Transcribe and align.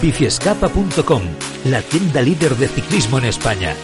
Biciescapa.com, 0.00 1.22
la 1.64 1.80
tienda 1.80 2.20
líder 2.20 2.54
de 2.56 2.68
ciclismo 2.68 3.18
en 3.18 3.24
España. 3.24 3.74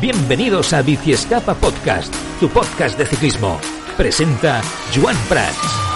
Bienvenidos 0.00 0.72
a 0.72 0.80
Biciescapa 0.80 1.54
Podcast, 1.54 2.12
tu 2.40 2.48
podcast 2.48 2.98
de 2.98 3.04
ciclismo. 3.04 3.60
Presenta 3.96 4.62
Joan 4.94 5.16
Prats. 5.28 5.87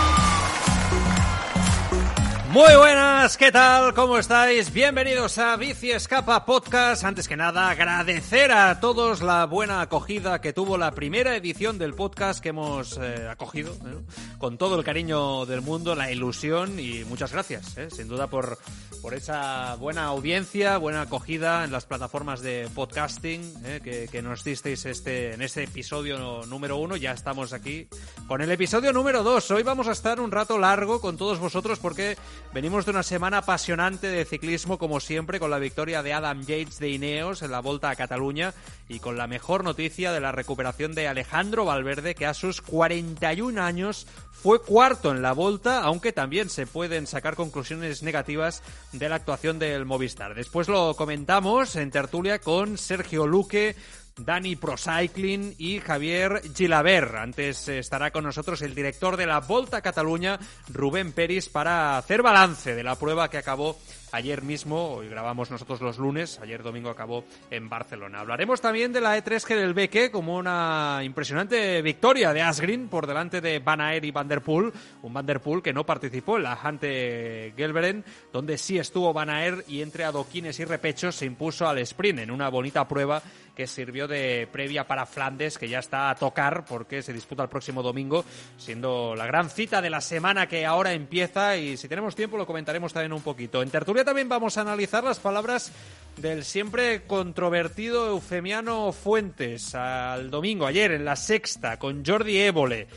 Muy 2.53 2.77
buenas, 2.77 3.39
¿qué 3.39 3.51
tal? 3.51 3.95
¿Cómo 3.95 4.19
estáis? 4.19 4.75
Bienvenidos 4.75 5.39
a 5.39 5.57
Bici 5.57 5.91
Escapa 5.91 6.45
Podcast. 6.45 7.03
Antes 7.03 7.27
que 7.27 7.35
nada, 7.35 7.71
agradecer 7.71 8.53
a 8.53 8.79
todos 8.79 9.23
la 9.23 9.47
buena 9.47 9.81
acogida 9.81 10.43
que 10.43 10.53
tuvo 10.53 10.77
la 10.77 10.91
primera 10.91 11.35
edición 11.35 11.79
del 11.79 11.95
podcast 11.95 12.43
que 12.43 12.51
hemos 12.51 12.99
eh, 12.99 13.27
acogido, 13.27 13.73
¿eh? 13.73 14.05
con 14.37 14.59
todo 14.59 14.77
el 14.79 14.85
cariño 14.85 15.47
del 15.47 15.63
mundo, 15.63 15.95
la 15.95 16.13
ilusión 16.13 16.79
y 16.79 17.05
muchas 17.05 17.33
gracias, 17.33 17.79
¿eh? 17.79 17.89
sin 17.91 18.07
duda 18.07 18.27
por, 18.27 18.59
por 19.01 19.15
esa 19.15 19.75
buena 19.77 20.05
audiencia, 20.05 20.77
buena 20.77 21.01
acogida 21.01 21.65
en 21.65 21.73
las 21.73 21.87
plataformas 21.87 22.43
de 22.43 22.69
podcasting 22.75 23.63
que, 23.83 24.11
que, 24.13 24.21
nos 24.21 24.45
disteis 24.45 24.85
este, 24.85 25.33
en 25.33 25.41
este 25.41 25.63
episodio 25.63 26.45
número 26.45 26.77
uno. 26.77 26.97
Ya 26.97 27.13
estamos 27.13 27.55
aquí 27.55 27.89
con 28.29 28.43
el 28.43 28.51
episodio 28.51 28.93
número 28.93 29.23
dos. 29.23 29.51
Hoy 29.51 29.63
vamos 29.63 29.89
a 29.89 29.93
estar 29.93 30.21
un 30.21 30.31
rato 30.31 30.59
largo 30.59 31.01
con 31.01 31.17
todos 31.17 31.39
vosotros 31.39 31.79
porque 31.79 32.19
Venimos 32.55 32.85
de 32.85 32.91
una 32.91 33.03
semana 33.03 33.39
apasionante 33.39 34.09
de 34.09 34.27
ciclismo, 34.27 34.77
como 34.77 35.01
siempre, 35.01 35.41
con 35.41 35.51
la 35.51 35.59
victoria 35.59 36.03
de 36.03 36.13
Adam 36.13 36.43
Yates 36.43 36.79
de 36.79 36.91
Ineos 36.91 37.41
en 37.41 37.51
la 37.51 37.61
Volta 37.61 37.89
a 37.89 37.97
Cataluña 37.97 38.53
y 38.91 38.99
con 38.99 39.17
la 39.17 39.27
mejor 39.27 39.65
noticia 39.65 40.13
de 40.13 40.21
la 40.21 40.33
recuperación 40.33 40.95
de 40.95 41.09
Alejandro 41.09 41.65
Valverde, 41.65 42.15
que 42.15 42.27
a 42.27 42.35
sus 42.35 42.61
41 42.61 43.63
años 43.63 44.07
fue 44.33 44.61
cuarto 44.61 45.13
en 45.13 45.23
la 45.23 45.33
Volta, 45.33 45.81
aunque 45.81 46.13
también 46.13 46.51
se 46.51 46.67
pueden 46.67 47.07
sacar 47.07 47.37
conclusiones 47.37 48.03
negativas 48.03 48.63
de 48.93 49.09
la 49.09 49.15
actuación 49.15 49.59
del 49.59 49.87
Movistar. 49.87 50.35
Después 50.35 50.69
lo 50.69 50.95
comentamos 50.95 51.75
en 51.77 51.91
tertulia 51.91 52.39
con 52.39 52.77
Sergio 52.77 53.27
Luque, 53.27 53.77
Dani 54.17 54.57
Procycling 54.57 55.55
y 55.59 55.81
Javier 55.81 56.43
Gilaber. 56.55 57.17
Antes 57.17 57.69
estará 57.69 58.11
con 58.11 58.25
nosotros 58.25 58.63
el 58.63 58.75
director 58.75 59.17
de 59.17 59.27
la 59.27 59.41
Volta 59.41 59.81
Cataluña, 59.81 60.39
Rubén 60.69 61.13
Peris, 61.13 61.49
para 61.49 61.97
hacer 61.99 62.23
balance 62.23 62.75
de 62.75 62.83
la 62.83 62.97
prueba 62.97 63.31
que 63.31 63.39
acabó 63.39 63.79
ayer 64.13 64.43
mismo, 64.43 64.95
hoy 64.95 65.09
grabamos 65.09 65.51
nosotros 65.51 65.81
los 65.81 65.99
lunes, 65.99 66.39
ayer 66.41 66.63
domingo 66.63 66.91
acabó 66.91 67.25
en 67.51 67.69
Barcelona. 67.69 68.21
Hablaremos 68.21 68.61
también 68.61 68.93
de 68.93 69.01
la 69.01 69.19
E3 69.19 69.45
que 69.45 69.57
del 69.57 69.75
Beque 69.75 70.11
como 70.11 70.37
una 70.37 71.01
impresionante 71.03 71.83
victoria 71.83 72.33
de 72.33 72.43
Asgreen 72.43 72.89
por 72.89 73.07
delante 73.07 73.41
de 73.41 73.59
Van 73.59 73.81
Aert 73.81 74.05
y 74.05 74.11
Van 74.11 74.29
Der 74.29 74.43
Poel, 74.43 74.73
un 75.03 75.13
Van 75.13 75.27
Der 75.27 75.41
Poel 75.41 75.63
que 75.63 75.73
no 75.73 75.85
participó 75.85 76.37
en 76.37 76.45
la 76.45 76.53
Hante 76.53 77.55
Gelberen, 77.57 78.05
donde 78.33 78.59
sí 78.59 78.79
estuvo 78.79 79.13
Van 79.13 79.31
Aert 79.31 79.69
y 79.69 79.83
entre 79.83 80.05
adoquines 80.05 80.61
y 80.61 80.65
repechos 80.65 81.17
se 81.17 81.27
impuso 81.27 81.67
al 81.67 81.79
sprint 81.79 82.21
en 82.21 82.31
una 82.31 82.49
bonita 82.51 82.87
prueba 82.87 83.23
que 83.55 83.67
sirvió 83.67 84.09
de 84.09 84.49
previa 84.51 84.87
para 84.87 85.07
Flandes, 85.07 85.59
que 85.59 85.69
ya 85.69 85.79
está 85.79 86.11
a 86.11 86.15
tocar 86.15 86.65
porque 86.65 87.03
se 87.03 87.13
disputa 87.13 87.43
el 87.43 87.49
próximo 87.49 87.83
domingo, 87.83 88.25
siendo 88.57 89.15
la 89.15 89.27
gran 89.27 89.51
cita 89.51 89.83
de 89.83 89.91
la 89.91 90.01
semana 90.01 90.47
que 90.47 90.65
ahora 90.65 90.93
empieza 90.93 91.57
y 91.57 91.77
si 91.77 91.89
tenemos 91.89 92.15
tiempo 92.15 92.37
lo 92.37 92.47
comentaremos 92.47 92.93
también 92.93 93.13
un 93.13 93.23
poquito. 93.23 93.63
En 93.63 93.71
tertulia 93.71 94.02
también 94.05 94.29
vamos 94.29 94.57
a 94.57 94.63
analizar 94.63 95.05
las 95.05 95.19
palabras 95.19 95.73
del 96.17 96.45
siempre 96.45 97.03
controvertido 97.07 98.09
Eufemiano 98.09 98.93
Fuentes 98.93 99.75
al 99.75 100.31
domingo, 100.31 100.67
ayer 100.67 100.93
en 100.93 101.05
la 101.05 101.17
sexta, 101.17 101.79
con 101.79 102.05
Jordi 102.05 102.39
Évole. 102.39 102.89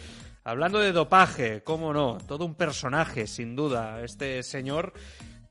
Hablando 0.43 0.79
de 0.79 0.91
dopaje, 0.91 1.63
cómo 1.63 1.93
no, 1.93 2.17
todo 2.27 2.45
un 2.45 2.55
personaje, 2.55 3.25
sin 3.27 3.55
duda, 3.55 4.03
este 4.03 4.43
señor 4.43 4.93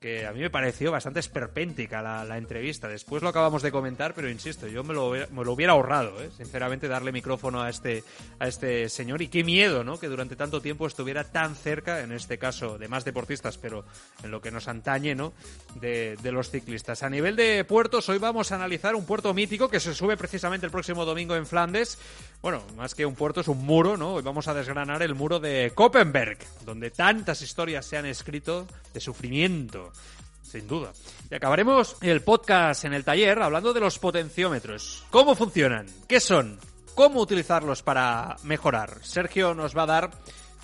que 0.04 0.26
a 0.26 0.34
mí 0.34 0.40
me 0.40 0.50
pareció 0.50 0.92
bastante 0.92 1.18
esperpéntica 1.18 2.02
la, 2.02 2.36
entrevista. 2.36 2.88
Después 2.88 3.22
lo 3.22 3.30
acabamos 3.30 3.62
de 3.62 3.72
comentar, 3.72 4.12
pero 4.12 4.28
insisto, 4.28 4.66
yo 4.66 4.84
me 4.84 4.92
lo, 4.92 5.12
me 5.12 5.44
lo 5.44 5.52
hubiera 5.52 5.72
ahorrado, 5.72 6.22
¿eh? 6.22 6.28
sinceramente, 6.36 6.88
darle 6.88 7.10
micrófono 7.10 7.62
a 7.62 7.70
este, 7.70 8.04
a 8.38 8.46
este 8.46 8.90
señor. 8.90 9.22
Y 9.22 9.28
qué 9.28 9.42
miedo, 9.44 9.82
¿no? 9.82 9.98
Que 9.98 10.08
durante 10.08 10.36
tanto 10.36 10.60
tiempo 10.60 10.86
estuviera 10.86 11.24
tan 11.24 11.56
cerca, 11.56 12.00
en 12.00 12.12
este 12.12 12.36
caso 12.36 12.76
de 12.76 12.86
más 12.86 13.06
deportistas, 13.06 13.56
pero 13.56 13.86
en 14.22 14.30
lo 14.30 14.42
que 14.42 14.50
nos 14.50 14.68
antañe, 14.68 15.14
¿no? 15.14 15.32
De, 15.76 16.18
los 16.22 16.50
ciclistas. 16.50 17.02
A 17.02 17.08
nivel 17.08 17.34
de 17.34 17.64
puertos, 17.64 18.06
hoy 18.10 18.18
vamos 18.18 18.52
a 18.52 18.56
analizar 18.56 18.94
un 18.94 19.06
puerto 19.06 19.32
mítico 19.32 19.70
que 19.70 19.80
se 19.80 19.94
sube 19.94 20.18
precisamente 20.18 20.66
el 20.66 20.72
próximo 20.72 21.06
domingo 21.06 21.34
en 21.34 21.46
Flandes. 21.46 21.96
Bueno, 22.42 22.62
más 22.76 22.94
que 22.94 23.06
un 23.06 23.14
puerto, 23.14 23.40
es 23.40 23.48
un 23.48 23.64
muro, 23.64 23.96
¿no? 23.96 24.16
Hoy 24.16 24.22
vamos 24.22 24.48
a 24.48 24.54
desgranar 24.54 25.00
el 25.02 25.14
muro 25.14 25.40
de 25.40 25.72
Koppenberg, 25.74 26.36
donde 26.66 26.90
tantas 26.90 27.40
historias 27.40 27.86
se 27.86 27.96
han 27.96 28.04
escrito 28.04 28.66
de 28.92 29.00
sufrimiento 29.00 29.93
sin 30.42 30.68
duda. 30.68 30.92
Y 31.30 31.34
acabaremos 31.34 31.96
el 32.00 32.22
podcast 32.22 32.84
en 32.84 32.94
el 32.94 33.04
taller 33.04 33.42
hablando 33.42 33.72
de 33.72 33.80
los 33.80 33.98
potenciómetros. 33.98 35.04
¿Cómo 35.10 35.34
funcionan? 35.34 35.86
¿Qué 36.06 36.20
son? 36.20 36.58
¿Cómo 36.94 37.20
utilizarlos 37.20 37.82
para 37.82 38.36
mejorar? 38.44 38.98
Sergio 39.02 39.54
nos 39.54 39.76
va 39.76 39.82
a 39.82 39.86
dar 39.86 40.10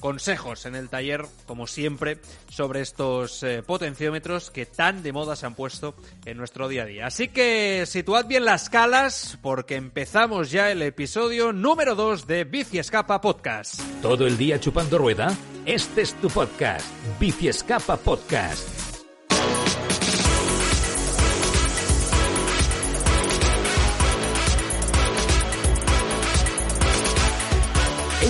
consejos 0.00 0.66
en 0.66 0.74
el 0.74 0.88
taller, 0.88 1.26
como 1.46 1.66
siempre, 1.66 2.18
sobre 2.48 2.80
estos 2.80 3.42
eh, 3.42 3.62
potenciómetros 3.62 4.50
que 4.50 4.66
tan 4.66 5.02
de 5.02 5.12
moda 5.12 5.36
se 5.36 5.46
han 5.46 5.54
puesto 5.54 5.94
en 6.24 6.36
nuestro 6.36 6.68
día 6.68 6.82
a 6.82 6.86
día. 6.86 7.06
Así 7.06 7.28
que 7.28 7.84
situad 7.86 8.26
bien 8.26 8.44
las 8.44 8.70
calas 8.70 9.38
porque 9.42 9.76
empezamos 9.76 10.50
ya 10.50 10.70
el 10.70 10.82
episodio 10.82 11.52
número 11.52 11.94
2 11.94 12.26
de 12.26 12.44
Bici 12.44 12.78
Escapa 12.78 13.20
Podcast. 13.20 13.80
¿Todo 14.02 14.26
el 14.26 14.36
día 14.36 14.58
chupando 14.58 14.98
rueda? 14.98 15.36
Este 15.66 16.02
es 16.02 16.14
tu 16.14 16.28
podcast, 16.28 16.86
Bici 17.20 17.48
Escapa 17.48 17.96
Podcast. 17.96 18.89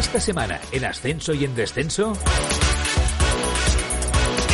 Esta 0.01 0.19
semana 0.19 0.59
en 0.73 0.87
ascenso 0.87 1.35
y 1.35 1.45
en 1.45 1.55
descenso? 1.55 2.15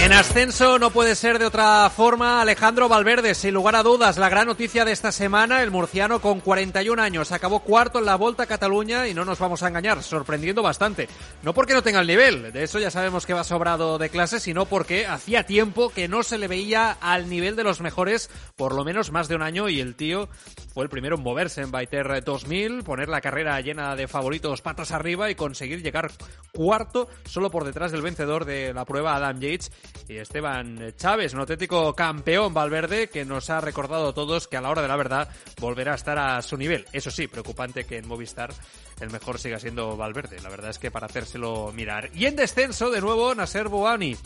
En 0.06 0.12
ascenso 0.12 0.78
no 0.78 0.93
puede 0.93 1.17
ser 1.17 1.41
de 1.41 1.47
otra 1.47 1.91
forma 1.91 2.41
Alejandro 2.41 2.89
Valverde, 2.89 3.34
sin 3.34 3.53
lugar 3.53 3.75
a 3.75 3.83
dudas, 3.83 4.19
la 4.19 4.28
gran 4.28 4.47
noticia 4.47 4.84
de 4.84 4.93
esta 4.93 5.11
semana, 5.11 5.65
el 5.65 5.72
murciano 5.72 6.21
con 6.21 6.39
41 6.39 7.03
años, 7.03 7.33
acabó 7.33 7.59
cuarto 7.59 7.99
en 7.99 8.05
la 8.05 8.15
Volta 8.15 8.45
a 8.45 8.47
Cataluña 8.47 9.09
y 9.09 9.15
no 9.15 9.25
nos 9.25 9.41
vamos 9.41 9.65
a 9.65 9.69
engañar, 9.69 10.05
sorprendiendo 10.05 10.62
bastante. 10.62 11.09
No 11.43 11.55
porque 11.55 11.75
no 11.75 11.83
tenga 11.83 11.99
el 11.99 12.06
nivel, 12.06 12.53
de 12.53 12.62
eso 12.62 12.78
ya 12.78 12.93
sabemos 12.93 13.27
que 13.27 13.34
va 13.34 13.43
sobrado 13.43 13.99
de 13.99 14.09
clase, 14.09 14.39
sino 14.39 14.66
porque 14.66 15.06
hacía 15.06 15.43
tiempo 15.43 15.89
que 15.89 16.06
no 16.06 16.22
se 16.22 16.39
le 16.39 16.47
veía 16.47 16.93
al 16.93 17.28
nivel 17.28 17.56
de 17.56 17.65
los 17.65 17.81
mejores, 17.81 18.31
por 18.55 18.77
lo 18.77 18.84
menos 18.84 19.11
más 19.11 19.27
de 19.27 19.34
un 19.34 19.43
año, 19.43 19.69
y 19.69 19.81
el 19.81 19.97
tío 19.97 20.28
fue 20.72 20.84
el 20.84 20.89
primero 20.89 21.16
en 21.16 21.25
moverse 21.25 21.62
en 21.62 21.72
Baiter 21.72 22.22
2000, 22.22 22.84
poner 22.84 23.09
la 23.09 23.21
carrera 23.21 23.61
llena 23.61 23.97
de 23.97 24.06
favoritos 24.06 24.62
patas 24.62 24.93
arriba 24.93 25.31
y 25.31 25.34
conseguir 25.34 25.83
llegar 25.83 26.12
cuarto 26.53 27.09
solo 27.25 27.50
por 27.50 27.65
detrás 27.65 27.91
del 27.91 28.03
vencedor 28.03 28.45
de 28.45 28.72
la 28.72 28.84
prueba 28.84 29.16
Adam 29.16 29.41
Yates 29.41 29.72
y 30.09 30.17
Esteban 30.17 30.95
Chávez, 30.97 31.34
un 31.34 31.41
auténtico 31.41 31.95
campeón 31.95 32.55
Valverde 32.55 33.09
que 33.09 33.25
nos 33.25 33.51
ha 33.51 33.61
recordado 33.61 34.09
a 34.09 34.15
todos 34.15 34.49
que 34.49 34.57
a 34.57 34.61
la 34.61 34.71
hora 34.71 34.83
de 34.83 34.89
la 34.89 34.97
verdad 34.97 35.29
volverá 35.61 35.93
a 35.93 35.97
estar 35.97 36.19
a 36.19 36.43
su 36.43 36.57
nivel. 36.57 36.87
Eso 36.93 37.11
sí, 37.11 37.27
preocupante 37.27 37.84
que 37.84 37.99
en 37.99 38.09
Movistar 38.09 38.53
el 39.01 39.11
mejor 39.11 39.39
siga 39.39 39.59
siendo 39.59 39.97
Valverde. 39.97 40.41
La 40.41 40.49
verdad 40.49 40.71
es 40.71 40.79
que 40.79 40.91
para 40.91 41.07
hacérselo 41.07 41.73
mirar. 41.73 42.11
Y 42.15 42.27
en 42.27 42.37
descenso, 42.37 42.91
de 42.91 43.01
nuevo, 43.01 43.34
Nasser 43.34 43.69
Bouani. 43.69 44.17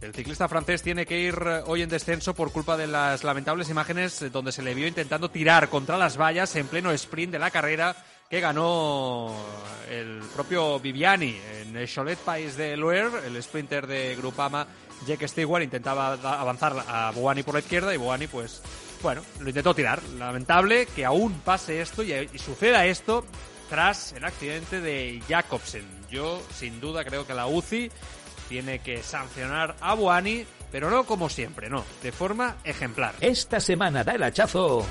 El 0.00 0.12
ciclista 0.12 0.48
francés 0.48 0.82
tiene 0.82 1.06
que 1.06 1.18
ir 1.18 1.34
hoy 1.66 1.82
en 1.82 1.88
descenso 1.88 2.34
por 2.34 2.52
culpa 2.52 2.76
de 2.76 2.86
las 2.86 3.24
lamentables 3.24 3.70
imágenes 3.70 4.30
donde 4.30 4.52
se 4.52 4.62
le 4.62 4.74
vio 4.74 4.86
intentando 4.86 5.30
tirar 5.30 5.68
contra 5.70 5.96
las 5.96 6.18
vallas 6.18 6.54
en 6.56 6.66
pleno 6.66 6.92
sprint 6.92 7.32
de 7.32 7.38
la 7.38 7.50
carrera 7.50 7.96
que 8.28 8.40
ganó 8.40 9.34
el 9.88 10.20
propio 10.34 10.80
Viviani 10.80 11.38
en 11.60 11.86
Cholet 11.86 12.18
País 12.18 12.56
de 12.56 12.76
Loire, 12.76 13.26
el 13.26 13.40
sprinter 13.42 13.86
de 13.86 14.16
Grupama 14.16 14.66
Jake 15.06 15.28
Stewart 15.28 15.62
intentaba 15.62 16.12
avanzar 16.12 16.84
a 16.88 17.10
Boani 17.12 17.42
por 17.42 17.54
la 17.54 17.60
izquierda 17.60 17.94
y 17.94 17.96
Boani 17.96 18.26
pues 18.26 18.62
bueno, 19.02 19.22
lo 19.40 19.48
intentó 19.48 19.74
tirar. 19.74 20.02
Lamentable 20.18 20.86
que 20.86 21.04
aún 21.04 21.32
pase 21.40 21.80
esto 21.80 22.02
y, 22.02 22.12
suceda 22.38 22.86
esto 22.86 23.24
tras 23.68 24.12
el 24.12 24.24
accidente 24.24 24.80
de 24.80 25.22
Jacobsen. 25.28 25.84
Yo 26.10 26.42
sin 26.54 26.80
duda 26.80 27.04
creo 27.04 27.26
que 27.26 27.34
la 27.34 27.46
UCI 27.46 27.90
tiene 28.48 28.78
que 28.80 29.02
sancionar 29.02 29.76
a 29.80 29.94
Boani, 29.94 30.46
pero 30.70 30.90
no 30.90 31.04
como 31.04 31.28
siempre, 31.28 31.68
no, 31.68 31.84
de 32.02 32.12
forma 32.12 32.56
ejemplar. 32.64 33.14
Esta 33.20 33.60
semana 33.60 34.04
da 34.04 34.14
el 34.14 34.22
hachazo 34.22 34.86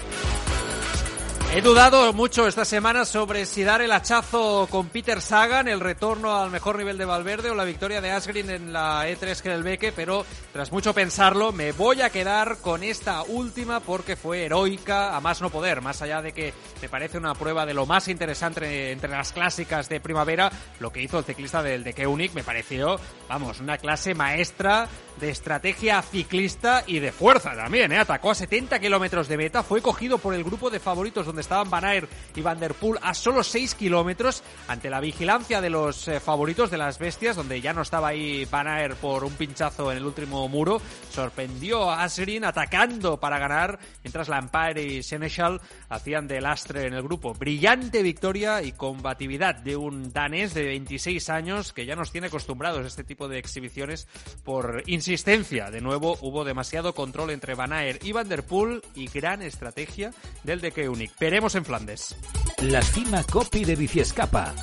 He 1.53 1.61
dudado 1.61 2.11
mucho 2.11 2.47
esta 2.47 2.65
semana 2.65 3.05
sobre 3.05 3.45
si 3.45 3.63
dar 3.63 3.81
el 3.81 3.93
hachazo 3.93 4.67
con 4.69 4.89
Peter 4.89 5.21
Sagan, 5.21 5.69
el 5.69 5.79
retorno 5.79 6.35
al 6.35 6.51
mejor 6.51 6.77
nivel 6.77 6.97
de 6.97 7.05
Valverde 7.05 7.49
o 7.49 7.55
la 7.55 7.63
victoria 7.63 8.01
de 8.01 8.11
Asgreen 8.11 8.49
en 8.49 8.73
la 8.73 9.07
E3 9.07 9.63
Beque, 9.63 9.93
pero 9.93 10.25
tras 10.51 10.73
mucho 10.73 10.93
pensarlo 10.93 11.53
me 11.53 11.71
voy 11.71 12.01
a 12.01 12.09
quedar 12.09 12.57
con 12.57 12.83
esta 12.83 13.23
última 13.23 13.79
porque 13.79 14.17
fue 14.17 14.43
heroica 14.43 15.15
a 15.15 15.21
más 15.21 15.41
no 15.41 15.49
poder, 15.49 15.79
más 15.79 16.01
allá 16.01 16.21
de 16.21 16.33
que 16.33 16.53
me 16.81 16.89
parece 16.89 17.17
una 17.17 17.35
prueba 17.35 17.65
de 17.65 17.73
lo 17.73 17.85
más 17.85 18.09
interesante 18.09 18.91
entre 18.91 19.09
las 19.09 19.31
clásicas 19.31 19.87
de 19.87 20.01
primavera, 20.01 20.51
lo 20.81 20.91
que 20.91 21.01
hizo 21.01 21.19
el 21.19 21.25
ciclista 21.25 21.63
del 21.63 21.85
de 21.85 21.93
Keunig 21.93 22.33
me 22.33 22.43
pareció, 22.43 22.99
vamos, 23.29 23.61
una 23.61 23.77
clase 23.77 24.13
maestra 24.13 24.89
de 25.19 25.29
estrategia 25.29 26.01
ciclista 26.01 26.83
y 26.85 26.99
de 26.99 27.11
fuerza 27.11 27.55
también, 27.55 27.91
¿eh? 27.91 27.97
atacó 27.97 28.31
a 28.31 28.35
70 28.35 28.79
kilómetros 28.79 29.27
de 29.27 29.37
meta, 29.37 29.63
fue 29.63 29.81
cogido 29.81 30.17
por 30.17 30.33
el 30.33 30.43
grupo 30.43 30.69
de 30.69 30.79
favoritos 30.79 31.25
donde 31.25 31.41
estaban 31.41 31.69
Van 31.69 31.85
Aert 31.85 32.09
y 32.35 32.41
Van 32.41 32.59
Der 32.59 32.73
Poel 32.73 32.99
a 33.01 33.13
solo 33.13 33.43
6 33.43 33.75
kilómetros 33.75 34.43
ante 34.67 34.89
la 34.89 34.99
vigilancia 34.99 35.61
de 35.61 35.69
los 35.69 36.07
eh, 36.07 36.19
favoritos 36.19 36.71
de 36.71 36.77
las 36.77 36.99
bestias, 36.99 37.35
donde 37.35 37.61
ya 37.61 37.73
no 37.73 37.81
estaba 37.81 38.09
ahí 38.09 38.45
Van 38.45 38.67
Aert 38.67 38.97
por 38.97 39.23
un 39.23 39.33
pinchazo 39.33 39.91
en 39.91 39.97
el 39.97 40.05
último 40.05 40.47
muro. 40.47 40.81
Sorprendió 41.11 41.89
a 41.89 42.03
Asgreen 42.03 42.45
atacando 42.45 43.19
para 43.19 43.39
ganar, 43.39 43.79
mientras 44.03 44.29
Lampire 44.29 44.81
y 44.81 45.03
Seneschal 45.03 45.61
hacían 45.89 46.27
de 46.27 46.41
lastre 46.41 46.87
en 46.87 46.93
el 46.93 47.03
grupo. 47.03 47.33
Brillante 47.33 48.03
victoria 48.03 48.61
y 48.61 48.71
combatividad 48.71 49.55
de 49.55 49.75
un 49.75 50.11
danés 50.11 50.53
de 50.53 50.63
26 50.63 51.29
años 51.29 51.73
que 51.73 51.85
ya 51.85 51.95
nos 51.95 52.11
tiene 52.11 52.27
acostumbrados 52.27 52.83
a 52.83 52.87
este 52.87 53.03
tipo 53.03 53.27
de 53.27 53.39
exhibiciones 53.39 54.07
por 54.43 54.83
insistencia. 55.07 55.69
De 55.69 55.81
nuevo 55.81 56.17
hubo 56.21 56.43
demasiado 56.43 56.95
control 56.95 57.29
entre 57.29 57.53
Van 57.53 57.73
Aert 57.73 58.03
y 58.03 58.11
Van 58.11 58.27
Der 58.27 58.43
Poel 58.43 58.81
y 58.95 59.07
gran 59.07 59.43
estrategia 59.43 60.11
del 60.43 60.61
de 60.61 60.71
Keunig 60.71 61.11
en 61.19 61.65
Flandes. 61.65 62.15
La 62.63 62.81
cima 62.81 63.23
copy 63.23 63.65
de 63.65 63.75
Biciescapa. 63.75 64.55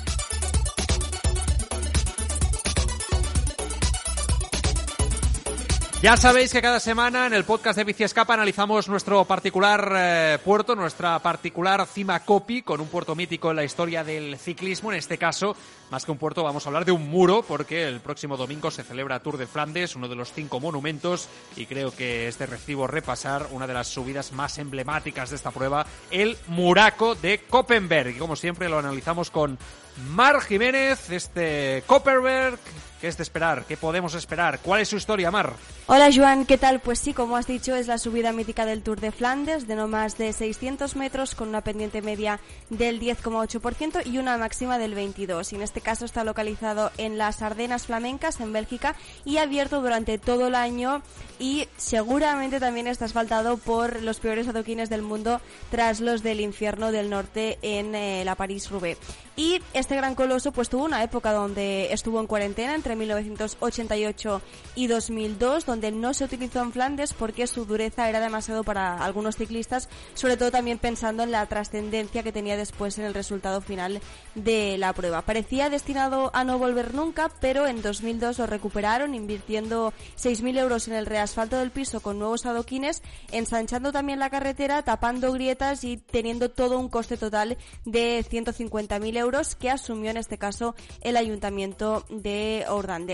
Ya 6.03 6.17
sabéis 6.17 6.51
que 6.51 6.61
cada 6.61 6.81
semana 6.81 7.27
en 7.27 7.33
el 7.33 7.45
podcast 7.45 7.77
de 7.77 7.85
Biciescapa 7.85 8.33
analizamos 8.33 8.89
nuestro 8.89 9.23
particular 9.23 9.89
eh, 9.95 10.37
puerto, 10.43 10.75
nuestra 10.75 11.17
particular 11.19 11.87
cima 11.87 12.19
copy 12.25 12.61
con 12.61 12.81
un 12.81 12.89
puerto 12.89 13.15
mítico 13.15 13.51
en 13.51 13.55
la 13.55 13.63
historia 13.63 14.03
del 14.03 14.37
ciclismo. 14.37 14.91
En 14.91 14.97
este 14.97 15.17
caso, 15.17 15.55
más 15.91 16.03
que 16.03 16.11
un 16.11 16.17
puerto, 16.17 16.43
vamos 16.43 16.65
a 16.65 16.69
hablar 16.69 16.83
de 16.83 16.91
un 16.91 17.09
muro 17.09 17.45
porque 17.47 17.87
el 17.87 18.01
próximo 18.01 18.35
domingo 18.35 18.69
se 18.69 18.83
celebra 18.83 19.21
Tour 19.21 19.37
de 19.37 19.47
Flandes, 19.47 19.95
uno 19.95 20.09
de 20.09 20.17
los 20.17 20.33
cinco 20.33 20.59
monumentos 20.59 21.29
y 21.55 21.67
creo 21.67 21.95
que 21.95 22.27
es 22.27 22.37
de 22.37 22.47
recibo 22.47 22.85
repasar 22.85 23.47
una 23.51 23.65
de 23.65 23.73
las 23.73 23.87
subidas 23.87 24.33
más 24.33 24.57
emblemáticas 24.57 25.29
de 25.29 25.37
esta 25.37 25.51
prueba, 25.51 25.85
el 26.11 26.35
Muraco 26.47 27.15
de 27.15 27.45
Koppenberg. 27.49 28.09
Y 28.09 28.19
como 28.19 28.35
siempre 28.35 28.67
lo 28.67 28.77
analizamos 28.77 29.31
con 29.31 29.57
Mar 29.97 30.41
Jiménez, 30.41 31.09
este 31.09 31.83
Koppenberg 31.87 32.59
¿Qué 33.03 33.09
es 33.09 33.17
de 33.17 33.23
esperar? 33.23 33.65
¿Qué 33.65 33.75
podemos 33.75 34.15
esperar? 34.15 34.61
¿Cuál 34.61 34.79
es 34.79 34.87
su 34.87 34.95
historia, 34.95 35.29
Mar? 35.29 35.51
Hola, 35.87 36.09
Joan, 36.15 36.45
¿qué 36.45 36.57
tal? 36.57 36.79
Pues 36.79 36.99
sí, 36.99 37.13
como 37.13 37.35
has 37.35 37.47
dicho, 37.47 37.75
es 37.75 37.87
la 37.87 37.97
subida 37.97 38.31
mítica 38.31 38.65
del 38.65 38.81
Tour 38.81 39.01
de 39.01 39.11
Flandes 39.11 39.67
de 39.67 39.75
no 39.75 39.89
más 39.89 40.17
de 40.17 40.31
600 40.31 40.95
metros 40.95 41.35
con 41.35 41.49
una 41.49 41.59
pendiente 41.59 42.01
media 42.01 42.39
del 42.69 43.01
10,8% 43.01 44.05
y 44.05 44.19
una 44.19 44.37
máxima 44.37 44.77
del 44.77 44.95
22%. 44.95 45.51
Y 45.51 45.55
en 45.55 45.61
este 45.63 45.81
caso 45.81 46.05
está 46.05 46.23
localizado 46.23 46.93
en 46.97 47.17
las 47.17 47.41
Ardenas 47.41 47.87
Flamencas, 47.87 48.39
en 48.39 48.53
Bélgica, 48.53 48.95
y 49.25 49.35
abierto 49.35 49.81
durante 49.81 50.17
todo 50.17 50.47
el 50.47 50.55
año 50.55 51.01
y 51.39 51.67
seguramente 51.75 52.61
también 52.61 52.87
está 52.87 53.03
asfaltado 53.03 53.57
por 53.57 54.01
los 54.01 54.21
peores 54.21 54.47
adoquines 54.47 54.89
del 54.89 55.01
mundo 55.01 55.41
tras 55.71 55.99
los 55.99 56.23
del 56.23 56.39
infierno 56.39 56.93
del 56.93 57.09
norte 57.09 57.59
en 57.63 57.95
eh, 57.95 58.23
la 58.23 58.35
París-Roubaix. 58.35 58.97
Y 59.35 59.61
este 59.83 59.97
gran 59.97 60.15
coloso 60.15 60.53
pues 60.53 60.69
tuvo 60.69 60.85
una 60.85 61.03
época 61.03 61.33
donde 61.33 61.91
estuvo 61.91 62.21
en 62.21 62.25
cuarentena 62.25 62.73
entre 62.73 62.95
1988 62.95 64.41
y 64.75 64.87
2002, 64.87 65.65
donde 65.65 65.91
no 65.91 66.13
se 66.13 66.23
utilizó 66.23 66.61
en 66.61 66.71
Flandes 66.71 67.13
porque 67.13 67.47
su 67.47 67.65
dureza 67.65 68.07
era 68.07 68.21
demasiado 68.21 68.63
para 68.63 69.03
algunos 69.03 69.35
ciclistas, 69.35 69.89
sobre 70.13 70.37
todo 70.37 70.51
también 70.51 70.77
pensando 70.77 71.23
en 71.23 71.31
la 71.31 71.45
trascendencia 71.47 72.23
que 72.23 72.31
tenía 72.31 72.55
después 72.55 72.97
en 72.97 73.03
el 73.03 73.13
resultado 73.13 73.59
final 73.59 73.99
de 74.35 74.77
la 74.77 74.93
prueba. 74.93 75.21
Parecía 75.23 75.69
destinado 75.69 76.31
a 76.33 76.45
no 76.45 76.57
volver 76.57 76.93
nunca, 76.93 77.29
pero 77.41 77.67
en 77.67 77.81
2002 77.81 78.39
lo 78.39 78.47
recuperaron 78.47 79.13
invirtiendo 79.13 79.91
6.000 80.17 80.59
euros 80.59 80.87
en 80.87 80.93
el 80.93 81.05
reasfalto 81.05 81.57
del 81.57 81.71
piso 81.71 81.99
con 81.99 82.19
nuevos 82.19 82.45
adoquines, 82.45 83.03
ensanchando 83.33 83.91
también 83.91 84.19
la 84.19 84.29
carretera, 84.29 84.81
tapando 84.83 85.33
grietas 85.33 85.83
y 85.83 85.97
teniendo 85.97 86.49
todo 86.49 86.79
un 86.79 86.87
coste 86.87 87.17
total 87.17 87.57
de 87.83 88.23
150.000 88.23 89.17
euros 89.17 89.55
que 89.55 89.72
asumió 89.73 90.11
en 90.11 90.17
este 90.17 90.37
caso 90.37 90.75
el 91.01 91.17
ayuntamiento 91.17 92.05
de 92.09 92.65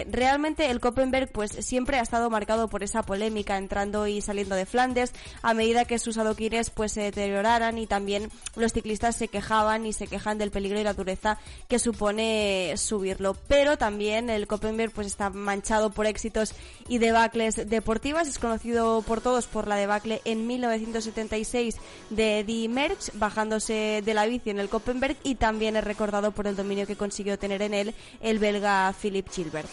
Realmente 0.10 0.70
el 0.70 0.80
Koppenberg 0.80 1.32
pues 1.32 1.52
siempre 1.52 1.98
ha 1.98 2.02
estado 2.02 2.30
marcado 2.30 2.68
por 2.70 2.84
esa 2.84 3.04
polémica 3.04 3.58
entrando 3.58 4.08
y 4.08 4.22
saliendo 4.22 4.56
de 4.56 4.66
Flandes 4.66 5.14
a 5.42 5.54
medida 5.54 5.86
que 5.86 6.00
sus 6.00 6.18
adoquines 6.18 6.70
pues 6.70 6.92
se 6.94 7.02
deterioraran 7.02 7.78
y 7.78 7.88
también 7.88 8.30
los 8.56 8.74
ciclistas 8.74 9.16
se 9.16 9.28
quejaban 9.28 9.86
y 9.86 9.94
se 9.94 10.08
quejan 10.08 10.38
del 10.38 10.52
peligro 10.52 10.80
y 10.80 10.84
la 10.84 10.94
dureza 10.94 11.38
que 11.68 11.80
supone 11.80 12.74
subirlo. 12.78 13.36
Pero 13.48 13.78
también 13.78 14.30
el 14.30 14.48
Koppenberg 14.48 14.92
pues 14.92 15.08
está 15.08 15.30
manchado 15.30 15.92
por 15.92 16.06
éxitos 16.06 16.54
y 16.88 16.98
debacles 16.98 17.70
deportivas. 17.70 18.28
Es 18.28 18.40
conocido 18.40 19.02
por 19.02 19.22
todos 19.22 19.48
por 19.48 19.68
la 19.68 19.76
debacle 19.76 20.22
en 20.26 20.48
1976 20.48 21.76
de 22.10 22.40
Eddie 22.40 22.70
Merckx 22.70 23.12
bajándose 23.16 24.02
de 24.04 24.14
la 24.14 24.26
bici 24.26 24.50
en 24.50 24.60
el 24.60 24.70
Koppenberg 24.70 25.18
y 25.24 25.36
también 25.36 25.76
es 25.76 25.84
recordado 25.84 26.32
por 26.32 26.48
el 26.50 26.56
dominio 26.56 26.86
que 26.86 26.96
consiguió 26.96 27.38
tener 27.40 27.62
en 27.62 27.74
él 27.74 27.96
el 28.22 28.40
belga 28.40 28.94
Philip 29.00 29.30
Chilbert. 29.30 29.70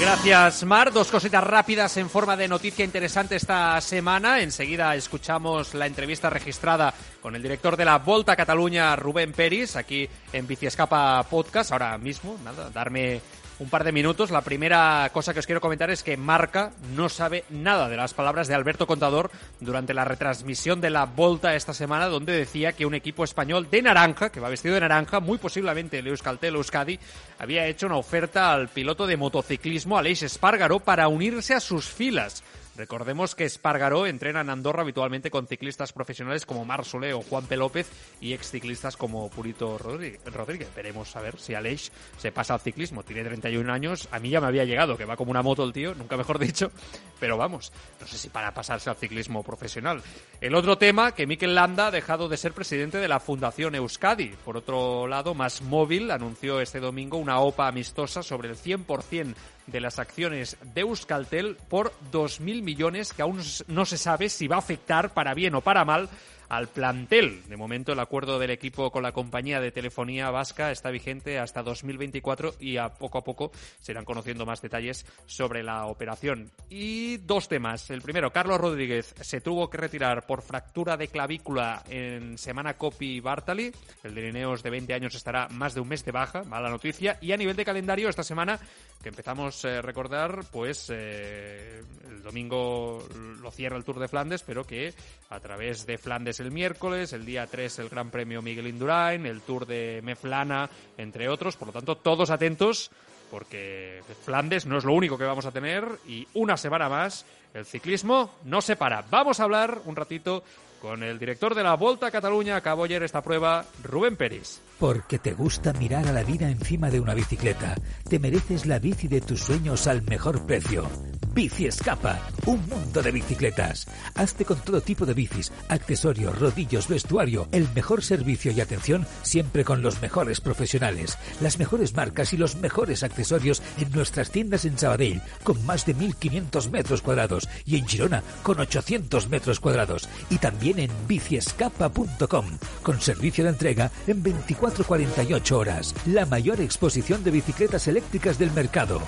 Gracias, 0.00 0.64
Mar. 0.64 0.92
Dos 0.92 1.10
cositas 1.10 1.44
rápidas 1.44 1.94
en 1.98 2.08
forma 2.08 2.34
de 2.34 2.48
noticia 2.48 2.86
interesante 2.86 3.36
esta 3.36 3.78
semana. 3.82 4.40
Enseguida 4.40 4.94
escuchamos 4.94 5.74
la 5.74 5.86
entrevista 5.86 6.30
registrada 6.30 6.94
con 7.20 7.36
el 7.36 7.42
director 7.42 7.76
de 7.76 7.84
la 7.84 7.98
Volta 7.98 8.34
Cataluña, 8.34 8.96
Rubén 8.96 9.32
Peris, 9.32 9.76
aquí 9.76 10.08
en 10.32 10.46
Biciescapa 10.46 11.22
Podcast. 11.24 11.72
Ahora 11.72 11.98
mismo, 11.98 12.38
nada, 12.42 12.70
darme 12.70 13.20
un 13.60 13.68
par 13.68 13.84
de 13.84 13.92
minutos. 13.92 14.30
La 14.30 14.40
primera 14.40 15.08
cosa 15.12 15.32
que 15.32 15.38
os 15.38 15.46
quiero 15.46 15.60
comentar 15.60 15.90
es 15.90 16.02
que 16.02 16.16
Marca 16.16 16.72
no 16.96 17.08
sabe 17.08 17.44
nada 17.50 17.88
de 17.88 17.96
las 17.96 18.14
palabras 18.14 18.48
de 18.48 18.54
Alberto 18.54 18.86
Contador 18.86 19.30
durante 19.60 19.94
la 19.94 20.04
retransmisión 20.04 20.80
de 20.80 20.90
la 20.90 21.04
Volta 21.04 21.54
esta 21.54 21.74
semana, 21.74 22.08
donde 22.08 22.32
decía 22.32 22.72
que 22.72 22.86
un 22.86 22.94
equipo 22.94 23.22
español 23.22 23.68
de 23.70 23.82
naranja, 23.82 24.30
que 24.30 24.40
va 24.40 24.48
vestido 24.48 24.74
de 24.74 24.80
naranja, 24.80 25.20
muy 25.20 25.38
posiblemente 25.38 25.98
el 25.98 26.08
Euskaltel 26.08 26.56
Euskadi, 26.56 26.98
había 27.38 27.66
hecho 27.66 27.86
una 27.86 27.96
oferta 27.96 28.52
al 28.52 28.68
piloto 28.68 29.06
de 29.06 29.18
motociclismo 29.18 29.98
Aleix 29.98 30.22
Espargaro 30.22 30.80
para 30.80 31.08
unirse 31.08 31.54
a 31.54 31.60
sus 31.60 31.86
filas. 31.86 32.42
Recordemos 32.76 33.34
que 33.34 33.44
Espargaró 33.44 34.06
entrena 34.06 34.40
en 34.40 34.50
Andorra 34.50 34.82
habitualmente 34.82 35.30
con 35.30 35.46
ciclistas 35.46 35.92
profesionales 35.92 36.46
como 36.46 36.64
Mar 36.64 36.80
o 36.80 37.22
Juan 37.22 37.46
P. 37.46 37.56
López 37.56 37.88
y 38.20 38.32
ex 38.32 38.50
ciclistas 38.50 38.96
como 38.96 39.28
Purito 39.28 39.76
Rodríguez. 39.78 40.74
Veremos 40.74 41.14
a 41.16 41.20
ver 41.20 41.38
si 41.38 41.54
Aleix 41.54 41.90
se 42.16 42.32
pasa 42.32 42.54
al 42.54 42.60
ciclismo. 42.60 43.02
Tiene 43.02 43.24
31 43.24 43.72
años, 43.72 44.08
a 44.10 44.18
mí 44.18 44.30
ya 44.30 44.40
me 44.40 44.46
había 44.46 44.64
llegado, 44.64 44.96
que 44.96 45.04
va 45.04 45.16
como 45.16 45.30
una 45.30 45.42
moto 45.42 45.64
el 45.64 45.72
tío, 45.72 45.94
nunca 45.94 46.16
mejor 46.16 46.38
dicho, 46.38 46.70
pero 47.18 47.36
vamos, 47.36 47.72
no 48.00 48.06
sé 48.06 48.16
si 48.16 48.28
para 48.28 48.54
pasarse 48.54 48.88
al 48.88 48.96
ciclismo 48.96 49.42
profesional. 49.42 50.02
El 50.40 50.54
otro 50.54 50.78
tema, 50.78 51.12
que 51.12 51.26
Mikel 51.26 51.54
Landa 51.54 51.88
ha 51.88 51.90
dejado 51.90 52.28
de 52.28 52.36
ser 52.36 52.52
presidente 52.52 52.98
de 52.98 53.08
la 53.08 53.20
Fundación 53.20 53.74
Euskadi. 53.74 54.28
Por 54.44 54.56
otro 54.56 55.06
lado, 55.06 55.34
Más 55.34 55.62
Móvil 55.62 56.10
anunció 56.10 56.60
este 56.60 56.80
domingo 56.80 57.18
una 57.18 57.40
OPA 57.40 57.68
amistosa 57.68 58.22
sobre 58.22 58.48
el 58.48 58.56
100% 58.56 59.34
de 59.66 59.80
las 59.80 59.98
acciones 59.98 60.56
de 60.74 60.80
Euskaltel 60.82 61.56
por 61.68 61.92
2.000 62.12 62.62
millones 62.62 63.12
que 63.12 63.22
aún 63.22 63.40
no 63.68 63.84
se 63.86 63.98
sabe 63.98 64.28
si 64.28 64.48
va 64.48 64.56
a 64.56 64.60
afectar 64.60 65.12
para 65.14 65.34
bien 65.34 65.54
o 65.54 65.60
para 65.60 65.84
mal 65.84 66.08
al 66.50 66.68
plantel. 66.68 67.42
De 67.48 67.56
momento 67.56 67.92
el 67.92 68.00
acuerdo 68.00 68.38
del 68.38 68.50
equipo 68.50 68.90
con 68.90 69.02
la 69.02 69.12
compañía 69.12 69.60
de 69.60 69.70
telefonía 69.70 70.30
vasca 70.30 70.70
está 70.70 70.90
vigente 70.90 71.38
hasta 71.38 71.62
2024 71.62 72.56
y 72.60 72.76
a 72.76 72.90
poco 72.90 73.18
a 73.18 73.24
poco 73.24 73.52
se 73.80 73.92
irán 73.92 74.04
conociendo 74.04 74.44
más 74.44 74.60
detalles 74.60 75.06
sobre 75.26 75.62
la 75.62 75.86
operación. 75.86 76.50
Y 76.68 77.16
dos 77.18 77.48
temas. 77.48 77.88
El 77.90 78.02
primero, 78.02 78.32
Carlos 78.32 78.60
Rodríguez 78.60 79.14
se 79.20 79.40
tuvo 79.40 79.70
que 79.70 79.78
retirar 79.78 80.26
por 80.26 80.42
fractura 80.42 80.96
de 80.96 81.08
clavícula 81.08 81.82
en 81.88 82.36
semana 82.36 82.74
Copy 82.74 83.20
Bartali. 83.20 83.72
El 84.02 84.14
de 84.14 84.22
Lineos 84.22 84.62
de 84.62 84.70
20 84.70 84.92
años 84.92 85.14
estará 85.14 85.48
más 85.50 85.74
de 85.74 85.80
un 85.80 85.88
mes 85.88 86.04
de 86.04 86.12
baja, 86.12 86.42
mala 86.42 86.68
noticia. 86.68 87.16
Y 87.20 87.32
a 87.32 87.36
nivel 87.36 87.56
de 87.56 87.64
calendario, 87.64 88.08
esta 88.08 88.24
semana 88.24 88.58
que 89.02 89.08
empezamos 89.08 89.64
a 89.64 89.80
recordar, 89.80 90.40
pues 90.50 90.90
eh, 90.92 91.80
el 92.08 92.22
domingo 92.22 93.06
lo 93.40 93.50
cierra 93.52 93.76
el 93.76 93.84
Tour 93.84 94.00
de 94.00 94.08
Flandes, 94.08 94.42
pero 94.42 94.64
que 94.64 94.92
a 95.30 95.38
través 95.38 95.86
de 95.86 95.96
Flandes 95.96 96.39
el 96.40 96.50
miércoles, 96.50 97.12
el 97.12 97.24
día 97.24 97.46
3 97.46 97.78
el 97.80 97.88
Gran 97.88 98.10
Premio 98.10 98.42
Miguel 98.42 98.66
Indurain, 98.66 99.26
el 99.26 99.42
Tour 99.42 99.66
de 99.66 100.00
Meflana, 100.02 100.68
entre 100.98 101.28
otros. 101.28 101.56
Por 101.56 101.68
lo 101.68 101.72
tanto, 101.72 101.96
todos 101.96 102.30
atentos 102.30 102.90
porque 103.30 104.02
Flandes 104.24 104.66
no 104.66 104.76
es 104.76 104.84
lo 104.84 104.92
único 104.92 105.16
que 105.16 105.24
vamos 105.24 105.46
a 105.46 105.52
tener 105.52 105.84
y 106.06 106.26
una 106.34 106.56
semana 106.56 106.88
más 106.88 107.24
el 107.54 107.64
ciclismo 107.64 108.34
no 108.44 108.60
se 108.60 108.76
para. 108.76 109.04
Vamos 109.10 109.40
a 109.40 109.44
hablar 109.44 109.80
un 109.84 109.96
ratito 109.96 110.42
con 110.80 111.02
el 111.02 111.18
director 111.18 111.54
de 111.54 111.62
la 111.62 111.74
Volta 111.74 112.06
a 112.06 112.10
Cataluña. 112.10 112.56
Acabó 112.56 112.84
ayer 112.84 113.02
esta 113.02 113.22
prueba, 113.22 113.64
Rubén 113.82 114.16
Peris. 114.16 114.60
Porque 114.80 115.18
te 115.18 115.34
gusta 115.34 115.74
mirar 115.74 116.08
a 116.08 116.12
la 116.12 116.24
vida 116.24 116.48
encima 116.48 116.88
de 116.90 117.00
una 117.00 117.12
bicicleta. 117.12 117.76
Te 118.08 118.18
mereces 118.18 118.64
la 118.64 118.78
bici 118.78 119.08
de 119.08 119.20
tus 119.20 119.40
sueños 119.40 119.86
al 119.86 120.00
mejor 120.02 120.46
precio. 120.46 120.88
Bici 121.34 121.66
Escapa, 121.66 122.18
un 122.46 122.66
mundo 122.68 123.02
de 123.02 123.12
bicicletas. 123.12 123.86
Hazte 124.14 124.44
con 124.44 124.58
todo 124.60 124.80
tipo 124.80 125.06
de 125.06 125.14
bicis, 125.14 125.52
accesorios, 125.68 126.36
rodillos, 126.38 126.88
vestuario, 126.88 127.46
el 127.52 127.68
mejor 127.72 128.02
servicio 128.02 128.50
y 128.50 128.60
atención 128.60 129.06
siempre 129.22 129.64
con 129.64 129.80
los 129.80 130.02
mejores 130.02 130.40
profesionales, 130.40 131.18
las 131.40 131.58
mejores 131.58 131.94
marcas 131.94 132.32
y 132.32 132.36
los 132.36 132.56
mejores 132.56 133.04
accesorios 133.04 133.62
en 133.78 133.92
nuestras 133.92 134.30
tiendas 134.30 134.64
en 134.64 134.76
Sabadell 134.76 135.22
con 135.44 135.64
más 135.66 135.86
de 135.86 135.94
1500 135.94 136.70
metros 136.70 137.02
cuadrados 137.02 137.48
y 137.64 137.76
en 137.76 137.86
Girona 137.86 138.24
con 138.42 138.58
800 138.58 139.28
metros 139.28 139.60
cuadrados 139.60 140.08
y 140.30 140.38
también 140.38 140.80
en 140.80 140.90
biciescapa.com 141.06 142.46
con 142.82 143.00
servicio 143.00 143.44
de 143.44 143.50
entrega 143.50 143.90
en 144.08 144.22
24-48 144.70 145.52
horas. 145.52 145.94
La 146.06 146.26
mayor 146.26 146.60
exposición 146.60 147.22
de 147.24 147.30
bicicletas 147.30 147.88
eléctricas 147.88 148.38
del 148.38 148.50
mercado. 148.52 149.00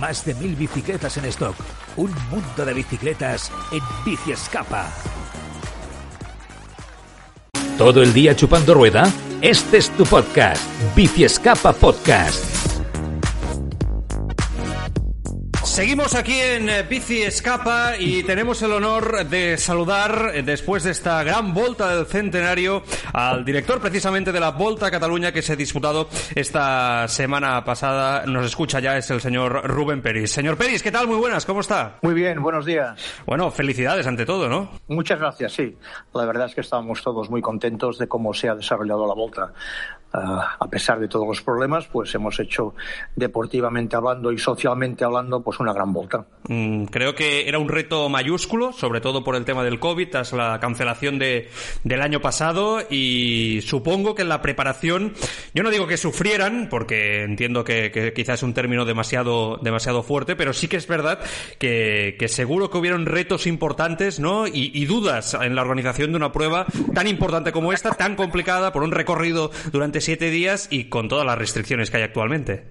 Más 0.00 0.24
de 0.24 0.34
mil 0.34 0.56
bicicletas 0.56 1.16
en 1.16 1.26
stock 1.26 1.56
un 1.96 2.12
mundo 2.30 2.64
de 2.64 2.74
bicicletas 2.74 3.52
en 3.72 3.80
Bici 4.04 4.32
Escapa. 4.32 4.90
¿Todo 7.78 8.02
el 8.02 8.12
día 8.12 8.36
chupando 8.36 8.74
rueda? 8.74 9.12
Este 9.40 9.78
es 9.78 9.90
tu 9.90 10.04
podcast, 10.04 10.62
Bici 10.94 11.24
Escapa 11.24 11.72
Podcast. 11.72 12.73
Seguimos 15.74 16.14
aquí 16.14 16.38
en 16.38 16.70
eh, 16.70 16.84
Bici 16.88 17.22
Escapa 17.22 17.98
y 17.98 18.22
tenemos 18.22 18.62
el 18.62 18.70
honor 18.70 19.26
de 19.26 19.58
saludar, 19.58 20.30
eh, 20.32 20.44
después 20.44 20.84
de 20.84 20.92
esta 20.92 21.24
gran 21.24 21.52
volta 21.52 21.96
del 21.96 22.06
centenario, 22.06 22.84
al 23.12 23.44
director 23.44 23.80
precisamente 23.80 24.30
de 24.30 24.38
la 24.38 24.52
Volta 24.52 24.86
a 24.86 24.90
Cataluña 24.92 25.32
que 25.32 25.42
se 25.42 25.54
ha 25.54 25.56
disputado 25.56 26.08
esta 26.36 27.08
semana 27.08 27.64
pasada. 27.64 28.24
Nos 28.24 28.46
escucha 28.46 28.78
ya, 28.78 28.96
es 28.96 29.10
el 29.10 29.20
señor 29.20 29.68
Rubén 29.68 30.00
Peris. 30.00 30.30
Señor 30.30 30.56
Peris, 30.56 30.80
¿qué 30.80 30.92
tal? 30.92 31.08
Muy 31.08 31.16
buenas, 31.16 31.44
¿cómo 31.44 31.58
está? 31.58 31.98
Muy 32.02 32.14
bien, 32.14 32.40
buenos 32.40 32.64
días. 32.64 32.96
Bueno, 33.26 33.50
felicidades 33.50 34.06
ante 34.06 34.24
todo, 34.24 34.48
¿no? 34.48 34.70
Muchas 34.86 35.18
gracias, 35.18 35.54
sí. 35.54 35.76
La 36.14 36.24
verdad 36.24 36.46
es 36.46 36.54
que 36.54 36.60
estamos 36.60 37.02
todos 37.02 37.28
muy 37.30 37.42
contentos 37.42 37.98
de 37.98 38.06
cómo 38.06 38.32
se 38.32 38.48
ha 38.48 38.54
desarrollado 38.54 39.08
la 39.08 39.14
Volta. 39.14 39.52
Ah, 40.16 40.56
a 40.60 40.68
pesar 40.68 41.00
de 41.00 41.08
todos 41.08 41.26
los 41.26 41.42
problemas, 41.42 41.88
pues 41.88 42.14
hemos 42.14 42.38
hecho 42.38 42.76
deportivamente 43.16 43.96
hablando 43.96 44.30
y 44.30 44.38
socialmente 44.38 45.04
hablando, 45.04 45.42
pues 45.42 45.58
una 45.58 45.72
gran 45.72 45.92
volta. 45.92 46.24
Mm, 46.46 46.84
creo 46.84 47.16
que 47.16 47.48
era 47.48 47.58
un 47.58 47.68
reto 47.68 48.08
mayúsculo, 48.08 48.72
sobre 48.72 49.00
todo 49.00 49.24
por 49.24 49.34
el 49.34 49.44
tema 49.44 49.64
del 49.64 49.80
COVID, 49.80 50.10
tras 50.10 50.32
la 50.32 50.60
cancelación 50.60 51.18
de, 51.18 51.50
del 51.82 52.00
año 52.00 52.20
pasado, 52.20 52.78
y 52.88 53.58
supongo 53.62 54.14
que 54.14 54.22
en 54.22 54.28
la 54.28 54.40
preparación, 54.40 55.14
yo 55.52 55.64
no 55.64 55.70
digo 55.70 55.88
que 55.88 55.96
sufrieran, 55.96 56.68
porque 56.70 57.24
entiendo 57.24 57.64
que, 57.64 58.12
quizás 58.14 58.38
es 58.38 58.42
un 58.44 58.54
término 58.54 58.84
demasiado, 58.84 59.56
demasiado 59.62 60.04
fuerte, 60.04 60.36
pero 60.36 60.52
sí 60.52 60.68
que 60.68 60.76
es 60.76 60.86
verdad 60.86 61.18
que, 61.58 62.24
seguro 62.28 62.70
que 62.70 62.78
hubieron 62.78 63.06
retos 63.06 63.48
importantes, 63.48 64.20
¿no? 64.20 64.46
Y, 64.46 64.70
y 64.74 64.86
dudas 64.86 65.34
en 65.34 65.56
la 65.56 65.62
organización 65.62 66.12
de 66.12 66.18
una 66.18 66.30
prueba 66.30 66.66
tan 66.94 67.08
importante 67.08 67.50
como 67.50 67.72
esta, 67.72 67.90
tan 67.90 68.14
complicada, 68.14 68.72
por 68.72 68.84
un 68.84 68.92
recorrido 68.92 69.50
durante 69.72 70.03
siete 70.04 70.30
días 70.30 70.68
y 70.70 70.88
con 70.88 71.08
todas 71.08 71.26
las 71.26 71.38
restricciones 71.38 71.90
que 71.90 71.98
hay 71.98 72.02
actualmente. 72.02 72.64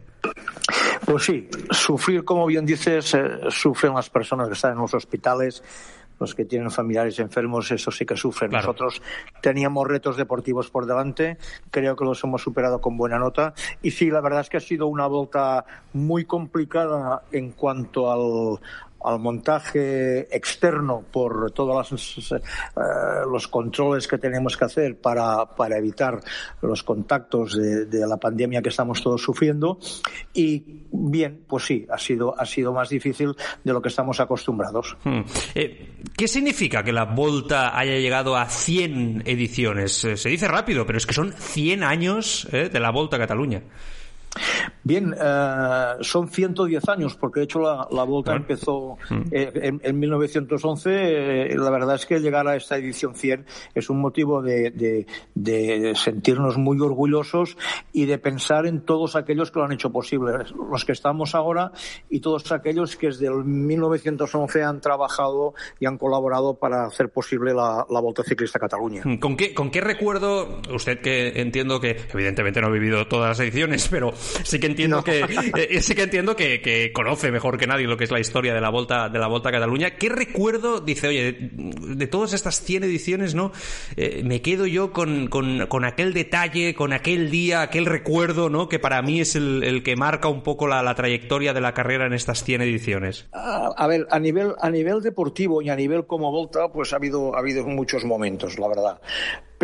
Pues 1.06 1.24
sí, 1.24 1.50
sufrir, 1.72 2.24
como 2.24 2.46
bien 2.46 2.66
dices, 2.66 3.14
eh, 3.14 3.22
sufren 3.50 3.94
las 3.94 4.10
personas 4.10 4.48
que 4.48 4.54
están 4.54 4.74
en 4.74 4.80
los 4.80 4.94
hospitales, 4.94 5.62
los 6.20 6.34
que 6.34 6.46
tienen 6.46 6.72
familiares 6.72 7.20
enfermos, 7.20 7.70
eso 7.72 7.92
sí 7.92 8.06
que 8.06 8.16
sufren. 8.16 8.52
Nosotros 8.52 9.02
teníamos 9.42 9.88
retos 9.88 10.16
deportivos 10.16 10.70
por 10.70 10.86
delante, 10.86 11.38
creo 11.72 11.96
que 11.96 12.06
los 12.06 12.24
hemos 12.24 12.42
superado 12.42 12.80
con 12.80 12.96
buena 12.96 13.20
nota. 13.20 13.54
Y 13.82 13.92
sí, 13.92 14.10
la 14.10 14.22
verdad 14.22 14.42
es 14.42 14.50
que 14.50 14.58
ha 14.58 14.62
sido 14.62 14.88
una 14.88 15.08
vuelta 15.08 15.66
muy 15.92 16.24
complicada 16.24 17.24
en 17.32 17.52
cuanto 17.52 18.12
al, 18.12 18.60
al 19.04 19.20
montaje 19.20 20.36
externo 20.36 21.04
por 21.12 21.52
todos 21.52 22.32
eh, 22.32 22.40
los 23.30 23.48
controles 23.48 24.08
que 24.08 24.18
tenemos 24.18 24.58
que 24.58 24.66
hacer 24.66 24.98
para, 25.00 25.46
para 25.46 25.78
evitar 25.78 26.20
los 26.62 26.84
contactos 26.84 27.56
de, 27.56 28.04
la 28.08 28.18
pandemia 28.18 28.62
que 28.62 28.70
estamos 28.70 29.02
todos 29.02 29.22
sufriendo. 29.22 29.80
Y 30.34 30.86
bien, 30.92 31.44
pues 31.48 31.66
sí, 31.66 31.86
ha 31.90 31.98
sido, 31.98 32.40
ha 32.40 32.46
sido 32.46 32.74
más 32.74 32.90
difícil 32.90 33.34
de 33.64 33.74
lo 33.74 33.82
que 33.82 33.90
estamos 33.90 34.20
acostumbrados. 34.20 34.98
Hmm. 35.04 35.22
Eh, 35.56 35.96
¿Qué 36.18 36.28
significa 36.28 36.84
que 36.84 36.92
la 36.92 37.06
Volta 37.06 37.78
haya 37.78 37.98
llegado 37.98 38.36
a 38.36 38.48
100 38.48 39.24
ediciones? 39.26 40.04
Eh, 40.04 40.18
se 40.18 40.30
dice 40.30 40.48
rápido, 40.48 40.86
pero 40.86 40.98
es 40.98 41.06
que 41.06 41.14
son 41.14 41.34
100 41.34 41.84
años 41.84 42.48
de 42.52 42.80
la 42.80 42.92
Volta 42.92 43.16
a 43.16 43.20
Cataluña. 43.20 43.64
Bien, 44.84 45.14
uh, 45.14 46.04
son 46.04 46.28
110 46.30 46.90
años, 46.90 47.16
porque 47.16 47.40
de 47.40 47.44
hecho 47.46 47.60
la, 47.60 47.88
la 47.92 48.04
Volta 48.04 48.36
empezó 48.36 48.98
mm. 49.10 49.22
eh, 49.32 49.52
en, 49.56 49.82
en, 49.84 50.00
1911. 50.00 50.90
Eh, 50.92 51.56
la 51.58 51.70
verdad 51.70 51.96
es 51.96 52.06
que 52.06 52.20
llegar 52.20 52.48
a 52.48 52.56
esta 52.56 52.78
edición 52.78 53.16
100 53.16 53.46
es 53.74 53.90
un 53.90 54.02
motivo 54.02 54.42
de, 54.42 54.72
de, 54.72 55.06
de, 55.36 55.96
sentirnos 55.96 56.58
muy 56.58 56.80
orgullosos 56.80 57.58
y 57.94 58.06
de 58.06 58.18
pensar 58.18 58.66
en 58.66 58.82
todos 58.82 59.16
aquellos 59.16 59.52
que 59.52 59.60
lo 59.60 59.66
han 59.66 59.72
hecho 59.72 59.92
posible, 59.92 60.34
los 60.70 60.84
que 60.84 60.92
estamos 60.92 61.34
ahora 61.36 61.72
y 62.10 62.20
todos 62.20 62.52
aquellos 62.52 62.98
que 62.98 63.08
desde 63.08 63.28
el 63.28 63.46
1911 63.46 64.64
han 64.64 64.82
trabajado 64.82 65.54
y 65.80 65.86
han 65.86 65.98
colaborado 65.98 66.56
para 66.56 66.86
hacer 66.86 67.10
posible 67.10 67.54
la, 67.54 67.86
la 67.90 68.00
Volta 68.02 68.24
Ciclista 68.24 68.60
Cataluña. 68.60 69.04
¿Con 69.20 69.38
qué, 69.38 69.54
¿Con 69.54 69.72
qué 69.72 69.80
recuerdo, 69.80 70.62
usted 70.74 71.00
que 71.00 71.42
entiendo 71.42 71.80
que 71.80 71.98
evidentemente 72.14 72.60
no 72.60 72.68
ha 72.68 72.72
vivido 72.72 73.08
todas 73.08 73.30
las 73.30 73.40
ediciones, 73.40 73.88
pero 73.88 74.14
sí 74.44 74.60
que 74.60 74.68
entiendo 74.68 75.04
que 75.04 75.26
eh, 75.56 75.82
sí 75.82 75.96
que 75.96 76.04
entiendo 76.04 76.36
que, 76.36 76.92
conoce 76.94 77.32
mejor 77.32 77.58
que 77.58 77.68
nadie 77.68 77.88
lo 77.88 77.98
que 77.98 78.04
es 78.04 78.12
la 78.12 78.20
historia 78.20 78.54
de 78.54 78.62
la 78.62 78.70
Volta 78.70 79.10
de 79.10 79.20
la 79.20 79.28
Volta 79.28 79.50
a 79.50 79.52
Cataluña. 79.52 79.92
¿Qué 79.92 80.10
recuerdo 80.10 80.80
dice, 80.80 81.08
oye, 81.08 81.50
de, 81.52 82.08
todas 82.08 82.34
estas 82.34 82.62
100 82.62 82.84
ediciones, 82.84 83.36
no? 83.36 83.52
Eh, 83.96 84.22
me 84.24 84.42
quedo 84.42 84.66
yo 84.66 84.92
con, 84.92 85.28
con, 85.28 85.86
aquel 85.86 86.14
detalle, 86.14 86.76
con 86.76 86.94
aquel 86.94 87.30
día, 87.30 87.62
aquel 87.62 87.86
recuerdo, 87.86 88.50
¿no? 88.50 88.70
Que 88.70 88.80
para 88.80 89.02
mí 89.02 89.22
es 89.22 89.36
el, 89.36 89.82
que 89.84 89.96
marca 89.96 90.28
un 90.28 90.44
poco 90.44 90.68
la, 90.68 90.84
la, 90.84 90.96
trayectoria 90.96 91.54
de 91.54 91.62
la 91.62 91.74
carrera 91.74 92.06
en 92.06 92.14
estas 92.14 92.44
100 92.44 92.62
ediciones. 92.62 93.28
A, 93.34 93.88
ver, 93.88 94.08
a 94.10 94.20
nivel 94.20 94.54
a 94.60 94.70
nivel 94.70 95.02
deportivo 95.02 95.62
y 95.62 95.70
a 95.70 95.76
nivel 95.76 96.06
como 96.06 96.32
Volta, 96.32 96.70
pues 96.72 96.94
ha 96.94 96.98
habido 96.98 97.36
ha 97.36 97.40
habido 97.40 97.66
muchos 97.66 98.06
momentos, 98.06 98.58
la 98.60 98.68
verdad. 98.68 99.02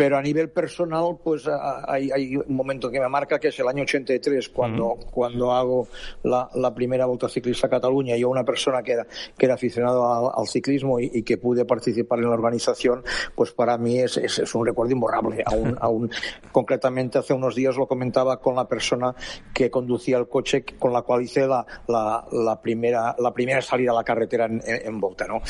Pero 0.00 0.16
a 0.16 0.22
nivel 0.22 0.48
personal, 0.48 1.18
pues 1.22 1.46
hay, 1.86 2.10
hay, 2.10 2.34
un 2.34 2.56
momento 2.56 2.90
que 2.90 2.98
me 2.98 3.08
marca 3.10 3.38
que 3.38 3.48
es 3.48 3.60
el 3.60 3.68
año 3.68 3.82
83, 3.82 4.48
cuando, 4.48 4.96
cuando 5.10 5.52
hago 5.52 5.88
la, 6.22 6.48
la, 6.54 6.74
primera 6.74 7.04
Volta 7.04 7.28
Ciclista 7.28 7.66
a 7.66 7.70
Cataluña. 7.70 8.16
Yo, 8.16 8.30
una 8.30 8.42
persona 8.42 8.82
que 8.82 8.92
era, 8.92 9.06
que 9.36 9.44
era 9.44 9.56
aficionado 9.56 10.34
al, 10.34 10.48
ciclismo 10.48 10.98
y, 10.98 11.22
que 11.22 11.36
pude 11.36 11.66
participar 11.66 12.18
en 12.20 12.30
la 12.30 12.30
organización, 12.30 13.04
pues 13.34 13.52
para 13.52 13.76
mí 13.76 13.98
es, 13.98 14.16
es, 14.16 14.54
un 14.54 14.64
recuerdo 14.64 14.92
imborrable. 14.92 15.42
Aún, 15.50 15.76
aún, 15.78 16.10
concretamente, 16.50 17.18
hace 17.18 17.34
unos 17.34 17.54
días 17.54 17.76
lo 17.76 17.86
comentaba 17.86 18.40
con 18.40 18.56
la 18.56 18.66
persona 18.66 19.14
que 19.52 19.70
conducía 19.70 20.16
el 20.16 20.28
coche 20.28 20.64
con 20.78 20.94
la 20.94 21.02
cual 21.02 21.24
hice 21.24 21.46
la, 21.46 21.66
la, 21.88 22.24
la 22.32 22.58
primera, 22.62 23.14
la 23.18 23.34
primera 23.34 23.60
salida 23.60 23.90
a 23.90 23.94
la 23.96 24.04
carretera 24.04 24.46
en, 24.46 24.62
en, 24.64 24.98
Volta, 24.98 25.26
¿no? 25.26 25.42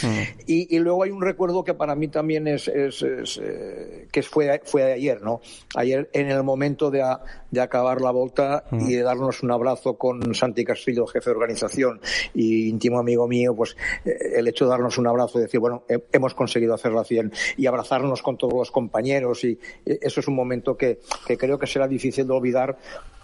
y, 0.46 0.74
y, 0.74 0.78
luego 0.80 1.04
hay 1.04 1.10
un 1.10 1.22
recuerdo 1.22 1.62
que 1.62 1.74
para 1.74 1.94
mí 1.94 2.08
también 2.08 2.48
es, 2.48 2.66
es, 2.66 3.02
es 3.02 3.40
eh, 3.42 4.08
que 4.10 4.22
fue 4.22 4.39
fue, 4.64 4.92
ayer, 4.92 5.22
¿no? 5.22 5.40
Ayer 5.74 6.10
en 6.12 6.30
el 6.30 6.42
momento 6.42 6.90
de, 6.90 7.04
de 7.50 7.60
acabar 7.60 8.00
la 8.00 8.10
volta 8.10 8.64
y 8.72 8.94
de 8.94 9.02
darnos 9.02 9.42
un 9.42 9.50
abrazo 9.50 9.96
con 9.96 10.34
Santi 10.34 10.64
Castillo, 10.64 11.06
jefe 11.06 11.30
de 11.30 11.36
organización 11.36 12.00
y 12.34 12.68
íntimo 12.68 12.98
amigo 12.98 13.26
mío, 13.26 13.54
pues 13.54 13.76
eh, 14.04 14.16
el 14.36 14.48
hecho 14.48 14.64
de 14.64 14.70
darnos 14.70 14.98
un 14.98 15.06
abrazo 15.06 15.38
y 15.38 15.42
decir, 15.42 15.60
bueno, 15.60 15.84
hemos 16.12 16.34
conseguido 16.34 16.74
hacerla 16.74 17.04
100 17.04 17.32
y 17.56 17.66
abrazarnos 17.66 18.22
con 18.22 18.36
todos 18.36 18.54
los 18.54 18.70
compañeros 18.70 19.44
y 19.44 19.58
eh, 19.86 19.98
eso 20.02 20.20
es 20.20 20.28
un 20.28 20.34
momento 20.34 20.76
que, 20.76 21.00
que 21.26 21.36
creo 21.36 21.58
que 21.58 21.66
será 21.66 21.88
difícil 21.88 22.26
de 22.26 22.32
olvidar 22.32 22.78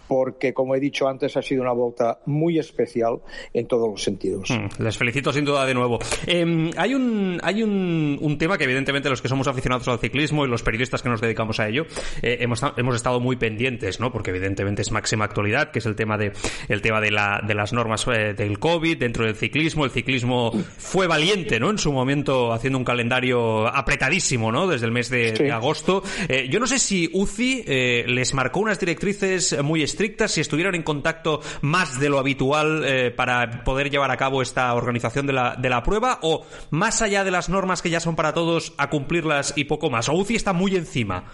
porque, 0.09 0.55
como 0.55 0.75
he 0.75 0.81
dicho 0.81 1.09
antes, 1.09 1.37
ha 1.37 1.43
sido 1.43 1.63
una 1.63 1.73
vuelta 1.73 2.21
muy 2.27 2.59
especial 2.59 3.19
en 3.53 3.67
todos 3.67 3.89
los 3.89 4.03
sentidos. 4.03 4.51
Mm, 4.51 4.83
les 4.83 4.97
felicito 4.97 5.33
sin 5.33 5.45
duda 5.45 5.67
de 5.67 5.75
nuevo. 5.75 5.99
Em, 6.27 6.71
hay 6.77 6.95
un, 6.95 7.41
hay 7.43 7.63
un, 7.63 8.19
un, 8.21 8.39
tema 8.39 8.59
que, 8.59 8.65
evidentemente, 8.65 9.09
los 9.09 9.21
que 9.21 9.29
somos 9.29 9.49
aficionados 9.49 9.89
al 9.89 9.99
ciclismo 9.99 10.45
y 10.45 10.49
los 10.49 10.63
periodistas 10.63 11.03
que 11.03 11.09
nos 11.09 11.21
dedicamos 11.21 11.61
a 11.61 11.69
ello, 11.69 11.87
eh, 12.23 12.39
hemos, 12.41 12.63
hemos 12.77 12.97
estado 12.97 13.21
muy 13.21 13.37
pendientes, 13.37 14.01
¿no? 14.01 14.13
Porque, 14.13 14.31
evidentemente, 14.31 14.83
es 14.83 14.93
máxima 14.93 15.25
actualidad, 15.25 15.71
que 15.71 15.81
es 15.81 15.87
el 15.87 15.97
tema 15.97 16.17
de, 16.17 16.33
el 16.69 16.83
tema 16.83 17.01
de, 17.01 17.11
la, 17.11 17.43
de 17.47 17.55
las 17.55 17.73
normas 17.73 18.07
eh, 18.07 18.35
del 18.35 18.59
COVID 18.59 18.99
dentro 18.99 19.25
del 19.25 19.35
ciclismo. 19.35 19.85
El 19.85 19.91
ciclismo 19.91 20.53
fue 20.79 21.07
valiente, 21.07 21.59
¿no? 21.59 21.71
En 21.71 21.79
su 21.79 21.93
momento, 21.93 22.53
haciendo 22.53 22.79
un 22.79 22.85
calendario 22.85 23.67
apretadísimo, 23.67 24.53
¿no? 24.53 24.67
Desde 24.69 24.87
el 24.87 24.93
mes 24.93 25.11
de, 25.11 25.51
agosto. 25.51 26.03
Eh, 26.29 26.49
yo 26.51 26.61
no 26.61 26.67
sé 26.67 26.79
si 26.79 27.09
UCI 27.13 27.65
les 28.07 28.35
marcó 28.35 28.61
unas 28.61 28.79
directrices 28.79 29.63
muy 29.63 29.83
estrictas 29.83 29.96
estrictas, 29.97 30.33
si 30.33 30.43
estuvieran 30.43 30.75
en 30.75 30.83
contacto 30.83 31.41
más 31.63 31.99
de 31.99 32.11
lo 32.11 32.19
habitual 32.19 32.85
eh, 32.85 33.11
para 33.11 33.65
poder 33.65 33.89
llevar 33.89 34.11
a 34.11 34.19
cabo 34.19 34.43
esta 34.43 34.75
organización 34.75 35.27
de 35.27 35.33
la, 35.33 35.57
de 35.57 35.71
la 35.71 35.83
prueba, 35.83 36.19
o 36.21 36.45
más 36.71 37.01
allá 37.01 37.25
de 37.25 37.31
las 37.31 37.49
normas 37.49 37.81
que 37.81 37.89
ya 37.89 37.99
son 37.99 38.15
para 38.15 38.35
todos, 38.35 38.75
a 38.77 38.91
cumplirlas 38.91 39.55
y 39.57 39.65
poco 39.65 39.89
más. 39.89 40.11
O 40.11 40.13
UCI 40.13 40.37
está 40.37 40.53
muy 40.53 40.77
encima. 40.77 41.25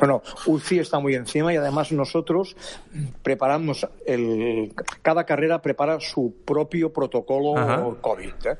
Bueno, 0.00 0.22
UCI 0.46 0.80
está 0.80 0.98
muy 0.98 1.14
encima 1.14 1.52
y 1.52 1.56
además 1.56 1.92
nosotros 1.92 2.56
preparamos 3.22 3.86
el, 4.04 4.74
cada 5.02 5.24
carrera 5.24 5.62
prepara 5.62 6.00
su 6.00 6.34
propio 6.44 6.92
protocolo 6.92 7.98
COVID. 8.00 8.32
¿eh? 8.46 8.56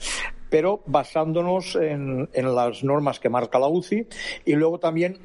pero 0.48 0.82
basándonos 0.86 1.74
en, 1.74 2.28
en, 2.32 2.54
las 2.54 2.84
normas 2.84 3.18
que 3.18 3.28
marca 3.28 3.58
la 3.58 3.66
UCI 3.66 4.06
y 4.44 4.52
luego 4.52 4.78
también 4.78 5.18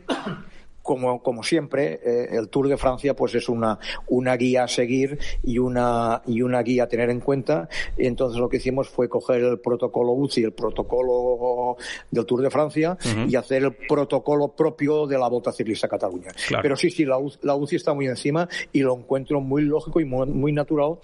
como, 0.81 1.21
como 1.21 1.43
siempre, 1.43 1.99
eh, 2.03 2.29
el 2.31 2.49
Tour 2.49 2.67
de 2.67 2.77
Francia 2.77 3.15
pues 3.15 3.35
es 3.35 3.49
una, 3.49 3.79
una 4.07 4.35
guía 4.35 4.63
a 4.63 4.67
seguir 4.67 5.19
y 5.43 5.57
una, 5.57 6.21
y 6.25 6.41
una 6.41 6.61
guía 6.61 6.83
a 6.83 6.87
tener 6.87 7.09
en 7.09 7.19
cuenta. 7.19 7.69
Y 7.97 8.07
entonces 8.07 8.39
lo 8.39 8.49
que 8.49 8.57
hicimos 8.57 8.89
fue 8.89 9.09
coger 9.09 9.43
el 9.43 9.59
protocolo 9.59 10.11
UCI, 10.13 10.43
el 10.43 10.53
protocolo 10.53 11.77
del 12.09 12.25
Tour 12.25 12.41
de 12.41 12.49
Francia 12.49 12.97
y 13.27 13.35
hacer 13.35 13.63
el 13.63 13.73
protocolo 13.73 14.49
propio 14.49 15.07
de 15.07 15.17
la 15.17 15.27
Volta 15.27 15.51
Ciclista 15.51 15.87
Cataluña. 15.87 16.31
Pero 16.61 16.75
sí, 16.75 16.89
sí, 16.89 17.05
la, 17.05 17.17
la 17.41 17.55
UCI 17.55 17.75
está 17.75 17.93
muy 17.93 18.07
encima 18.07 18.47
y 18.71 18.79
lo 18.79 18.97
encuentro 18.97 19.41
muy 19.41 19.63
lógico 19.63 19.99
y 19.99 20.05
muy, 20.05 20.27
muy 20.27 20.51
natural 20.51 20.97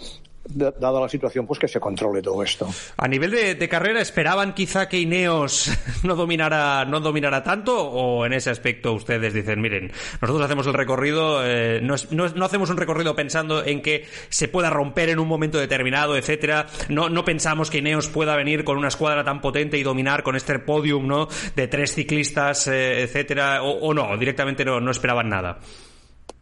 dada 0.48 1.01
la 1.01 1.10
situación, 1.10 1.46
pues 1.46 1.60
que 1.60 1.68
se 1.68 1.80
controle 1.80 2.22
todo 2.22 2.42
esto. 2.44 2.68
A 2.98 3.08
nivel 3.08 3.32
de, 3.32 3.70
carrera, 3.70 4.01
¿esperaban 4.01 4.54
quizá 4.54 4.88
que 4.88 5.00
Ineos 5.00 5.72
no 6.04 6.16
dominara, 6.16 6.86
no 6.86 7.00
dominara 7.00 7.44
tanto? 7.44 7.77
¿O 7.77 8.25
en 8.25 8.34
ese 8.34 8.50
aspecto 8.50 8.94
ustedes 8.94 9.34
dicen, 9.34 9.62
miren, 9.62 9.92
nosotros 10.22 10.44
hacemos 10.46 10.68
el 10.68 10.74
recorrido, 10.74 11.46
eh, 11.46 11.80
no, 11.82 11.96
no, 12.12 12.46
hacemos 12.46 12.70
un 12.70 12.77
recorrido 12.77 13.16
pensando 13.16 13.63
en 13.63 13.82
que 13.82 14.06
se 14.30 14.48
pueda 14.48 14.70
romper 14.70 15.10
en 15.10 15.20
un 15.20 15.27
momento 15.27 15.60
determinado, 15.60 16.16
etcétera? 16.16 16.68
No, 16.89 17.10
no 17.10 17.25
pensamos 17.25 17.70
que 17.70 17.80
Ineos 17.80 18.08
pueda 18.08 18.36
venir 18.36 18.63
con 18.63 18.77
una 18.77 18.88
escuadra 18.88 19.24
tan 19.24 19.42
potente 19.42 19.77
y 19.77 19.84
dominar 19.84 20.24
con 20.24 20.36
este 20.36 20.60
podium, 20.60 21.08
¿no? 21.08 21.27
De 21.56 21.68
tres 21.68 21.94
ciclistas, 21.94 22.68
eh, 22.68 23.04
etcétera, 23.04 23.63
o, 23.63 23.80
o, 23.80 23.94
no, 23.94 24.18
directamente 24.18 24.63
no, 24.63 24.80
no 24.80 24.92
esperaban 24.92 25.30
nada. 25.30 25.60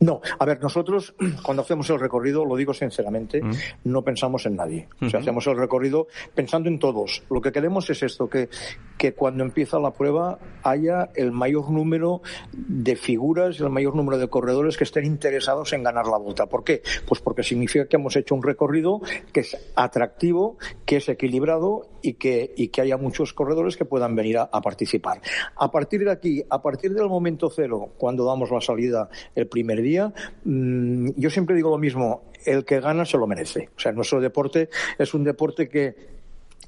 No, 0.05 0.21
a 0.37 0.45
ver, 0.45 0.61
nosotros 0.61 1.15
cuando 1.43 1.63
hacemos 1.63 1.89
el 1.89 1.99
recorrido, 1.99 2.45
lo 2.45 2.55
digo 2.55 2.73
sinceramente, 2.75 3.41
mm. 3.41 3.53
no 3.85 4.03
pensamos 4.03 4.45
en 4.45 4.55
nadie. 4.55 4.87
O 5.01 5.09
sea, 5.09 5.19
hacemos 5.19 5.47
el 5.47 5.57
recorrido 5.57 6.07
pensando 6.35 6.69
en 6.69 6.77
todos. 6.77 7.23
Lo 7.29 7.41
que 7.41 7.51
queremos 7.51 7.89
es 7.89 8.03
esto, 8.03 8.29
que, 8.29 8.49
que 8.99 9.13
cuando 9.13 9.43
empieza 9.43 9.79
la 9.79 9.91
prueba 9.91 10.37
haya 10.61 11.09
el 11.15 11.31
mayor 11.31 11.71
número 11.71 12.21
de 12.53 12.95
figuras, 12.95 13.59
el 13.59 13.71
mayor 13.71 13.95
número 13.95 14.19
de 14.19 14.27
corredores 14.27 14.77
que 14.77 14.83
estén 14.83 15.05
interesados 15.05 15.73
en 15.73 15.81
ganar 15.81 16.05
la 16.05 16.17
vuelta. 16.17 16.45
¿Por 16.45 16.63
qué? 16.63 16.83
Pues 17.07 17.19
porque 17.21 17.41
significa 17.41 17.87
que 17.87 17.95
hemos 17.95 18.15
hecho 18.15 18.35
un 18.35 18.43
recorrido 18.43 19.01
que 19.33 19.39
es 19.39 19.57
atractivo, 19.75 20.57
que 20.85 20.97
es 20.97 21.09
equilibrado 21.09 21.89
y 22.03 22.13
que, 22.13 22.53
y 22.55 22.67
que 22.67 22.81
haya 22.81 22.97
muchos 22.97 23.33
corredores 23.33 23.75
que 23.75 23.85
puedan 23.85 24.15
venir 24.15 24.37
a, 24.37 24.43
a 24.43 24.61
participar. 24.61 25.19
A 25.55 25.71
partir 25.71 26.03
de 26.05 26.11
aquí, 26.11 26.43
a 26.47 26.61
partir 26.61 26.93
del 26.93 27.09
momento 27.09 27.49
cero, 27.49 27.89
cuando 27.97 28.23
damos 28.23 28.51
la 28.51 28.61
salida 28.61 29.09
el 29.33 29.47
primer 29.47 29.81
día, 29.81 29.94
mmm, 30.43 31.09
yo 31.15 31.29
siempre 31.29 31.55
digo 31.55 31.69
lo 31.69 31.77
mismo, 31.77 32.31
el 32.45 32.63
que 32.65 32.79
gana 32.79 33.05
se 33.05 33.17
lo 33.17 33.27
merece. 33.27 33.69
O 33.75 33.79
sea, 33.79 33.91
nuestro 33.91 34.21
deporte 34.21 34.69
es 34.97 35.13
un 35.13 35.23
deporte 35.23 35.67
que 35.67 36.14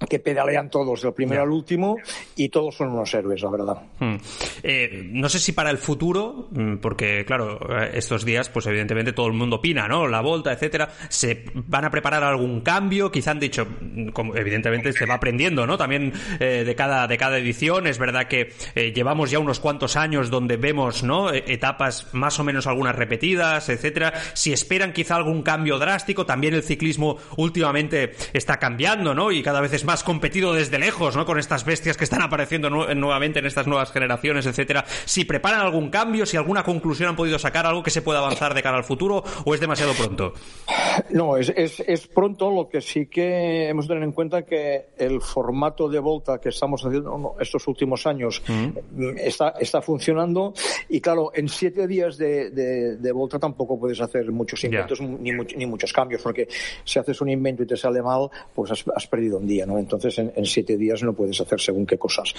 que 0.10 0.20
pedalean 0.20 0.70
todos 0.70 1.02
del 1.02 1.14
primero 1.14 1.42
al 1.42 1.50
último 1.50 1.98
y 2.36 2.50
todos 2.50 2.76
son 2.76 2.90
unos 2.90 3.14
héroes, 3.14 3.42
la 3.42 3.50
verdad. 3.50 3.82
Hmm. 4.00 4.16
Eh, 4.64 5.10
no 5.12 5.30
sé 5.30 5.40
si 5.40 5.52
para 5.52 5.70
el 5.70 5.78
futuro, 5.78 6.48
mm, 6.52 6.78
porque 6.78 7.26
claro, 7.26 7.60
eh, 7.82 7.92
estos 7.94 8.26
días, 8.26 8.50
pues 8.50 8.66
evidentemente 8.68 9.14
todo 9.14 9.28
el 9.28 9.34
mundo 9.34 9.58
opina, 9.58 9.88
¿no? 9.88 10.08
La 10.08 10.22
volta, 10.22 10.52
etcétera. 10.52 10.90
¿Se 11.10 11.46
van 11.54 11.86
a 11.86 11.90
preparar 11.90 12.24
algún 12.24 12.62
cambio? 12.62 13.12
Quizá 13.12 13.32
han 13.32 13.40
dicho, 13.40 13.66
mm, 13.66 14.10
como 14.10 14.36
evidentemente 14.36 14.94
se 14.94 15.06
va 15.06 15.16
aprendiendo, 15.16 15.66
¿no? 15.66 15.78
También 15.78 16.14
eh, 16.40 16.64
de 16.66 16.76
cada 16.76 17.08
de 17.08 17.18
cada 17.18 17.38
edición. 17.38 17.88
Es 17.88 17.98
verdad 17.98 18.28
que 18.28 18.54
eh, 18.76 18.92
llevamos 18.94 19.32
ya 19.32 19.40
unos 19.40 19.60
cuantos 19.60 19.96
años 19.96 20.30
donde 20.30 20.58
vemos, 20.58 21.04
¿no? 21.04 21.34
E, 21.34 21.44
etapas 21.48 22.14
más 22.14 22.40
o 22.40 22.44
menos 22.44 22.68
algunas 22.68 22.96
repetidas, 22.96 23.70
etcétera. 23.70 24.14
Si 24.34 24.54
esperan 24.54 24.94
quizá 24.94 25.16
algún 25.16 25.44
cambio 25.44 25.80
drástico, 25.80 26.26
también 26.26 26.54
el 26.54 26.64
ciclismo 26.64 27.18
últimamente 27.38 28.12
está 28.34 28.58
cambiando, 28.58 29.14
¿no? 29.14 29.32
Y 29.32 29.42
cada 29.42 29.62
vez 29.62 29.74
es 29.74 29.86
más 29.88 30.04
competido 30.04 30.54
desde 30.54 30.78
lejos, 30.78 31.16
¿no? 31.16 31.26
Con 31.26 31.40
estas 31.40 31.66
bestias 31.66 31.98
que 31.98 32.04
están 32.04 32.22
apareciendo 32.22 32.70
nuevamente 32.70 33.40
en 33.40 33.46
estas 33.46 33.66
nuevas 33.66 33.92
generaciones, 33.92 34.46
etcétera. 34.46 34.86
Si 35.06 35.26
preparan 35.26 35.62
algún 35.62 35.90
cambio, 35.90 36.26
si 36.26 36.38
alguna 36.38 36.62
conclusión 36.62 37.10
han 37.10 37.16
podido 37.16 37.40
sacar, 37.40 37.66
algo 37.66 37.82
que 37.82 37.90
se 37.90 38.02
pueda 38.02 38.20
avanzar 38.20 38.54
de 38.54 38.62
cara 38.62 38.78
al 38.78 38.84
futuro, 38.84 39.24
o 39.46 39.56
es 39.56 39.60
demasiado 39.60 39.94
pronto. 39.94 40.34
No, 41.10 41.38
es, 41.38 41.52
es, 41.56 41.80
es 41.80 42.06
pronto. 42.08 42.52
Lo 42.52 42.68
que 42.68 42.82
sí 42.82 43.08
que 43.08 43.70
hemos 43.70 43.88
de 43.88 43.94
tener 43.94 44.04
en 44.04 44.12
cuenta 44.12 44.44
que 44.44 44.88
el 44.98 45.22
formato 45.22 45.88
de 45.88 46.00
volta 46.00 46.40
que 46.40 46.50
estamos 46.50 46.86
haciendo 46.86 47.36
estos 47.40 47.66
últimos 47.68 48.06
años 48.06 48.42
mm. 48.48 49.18
está, 49.18 49.54
está 49.60 49.82
funcionando. 49.82 50.54
Y 50.90 51.00
claro, 51.00 51.32
en 51.34 51.48
siete 51.48 51.88
días 51.88 52.18
de, 52.18 52.50
de, 52.52 52.98
de 52.98 53.12
volta 53.14 53.40
tampoco 53.40 53.80
puedes 53.80 54.02
hacer 54.02 54.30
muchos 54.32 54.62
inventos 54.66 55.00
yeah. 55.00 55.08
ni, 55.08 55.32
ni, 55.32 55.66
muchos 55.66 55.94
cambios, 55.94 56.22
porque 56.22 56.48
si 56.84 57.00
haces 57.00 57.22
un 57.22 57.30
invento 57.30 57.64
y 57.64 57.68
te 57.68 57.78
sale 57.78 58.02
mal, 58.02 58.30
pues 58.54 58.72
has, 58.72 58.84
has 58.94 59.08
perdido 59.08 59.38
un 59.38 59.48
día, 59.48 59.66
¿no? 59.66 59.77
Entonces, 59.80 60.18
en, 60.20 60.32
en, 60.36 60.46
siete 60.46 60.78
días 60.78 61.04
no 61.04 61.14
puedes 61.14 61.40
hacer 61.40 61.60
según 61.60 61.86
qué 61.86 61.98
cosas. 61.98 62.34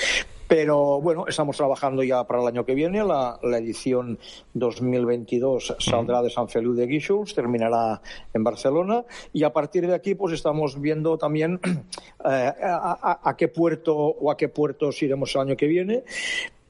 Pero 0.47 1.01
bueno, 1.01 1.27
estamos 1.27 1.57
trabajando 1.57 2.03
ya 2.03 2.25
para 2.25 2.43
el 2.43 2.49
año 2.49 2.65
que 2.65 2.75
viene. 2.75 3.05
La, 3.05 3.39
la 3.43 3.59
edición 3.59 4.19
2022 4.55 5.77
saldrá 5.79 6.23
de 6.23 6.31
San 6.31 6.49
Feliu 6.49 6.75
de 6.75 6.87
Guíxols, 6.87 7.35
terminará 7.35 8.01
en 8.33 8.45
Barcelona 8.45 9.05
y 9.33 9.45
a 9.45 9.53
partir 9.53 9.87
de 9.87 9.95
aquí, 9.95 10.15
pues 10.15 10.35
estamos 10.35 10.81
viendo 10.81 11.19
también 11.19 11.61
eh, 12.25 12.53
a, 12.63 13.21
a, 13.23 13.31
a 13.31 13.37
qué 13.37 13.49
puerto 13.49 13.97
o 13.97 14.31
a 14.31 14.37
qué 14.37 14.49
puertos 14.49 15.03
iremos 15.03 15.35
el 15.35 15.41
año 15.43 15.57
que 15.57 15.67
viene. 15.67 16.05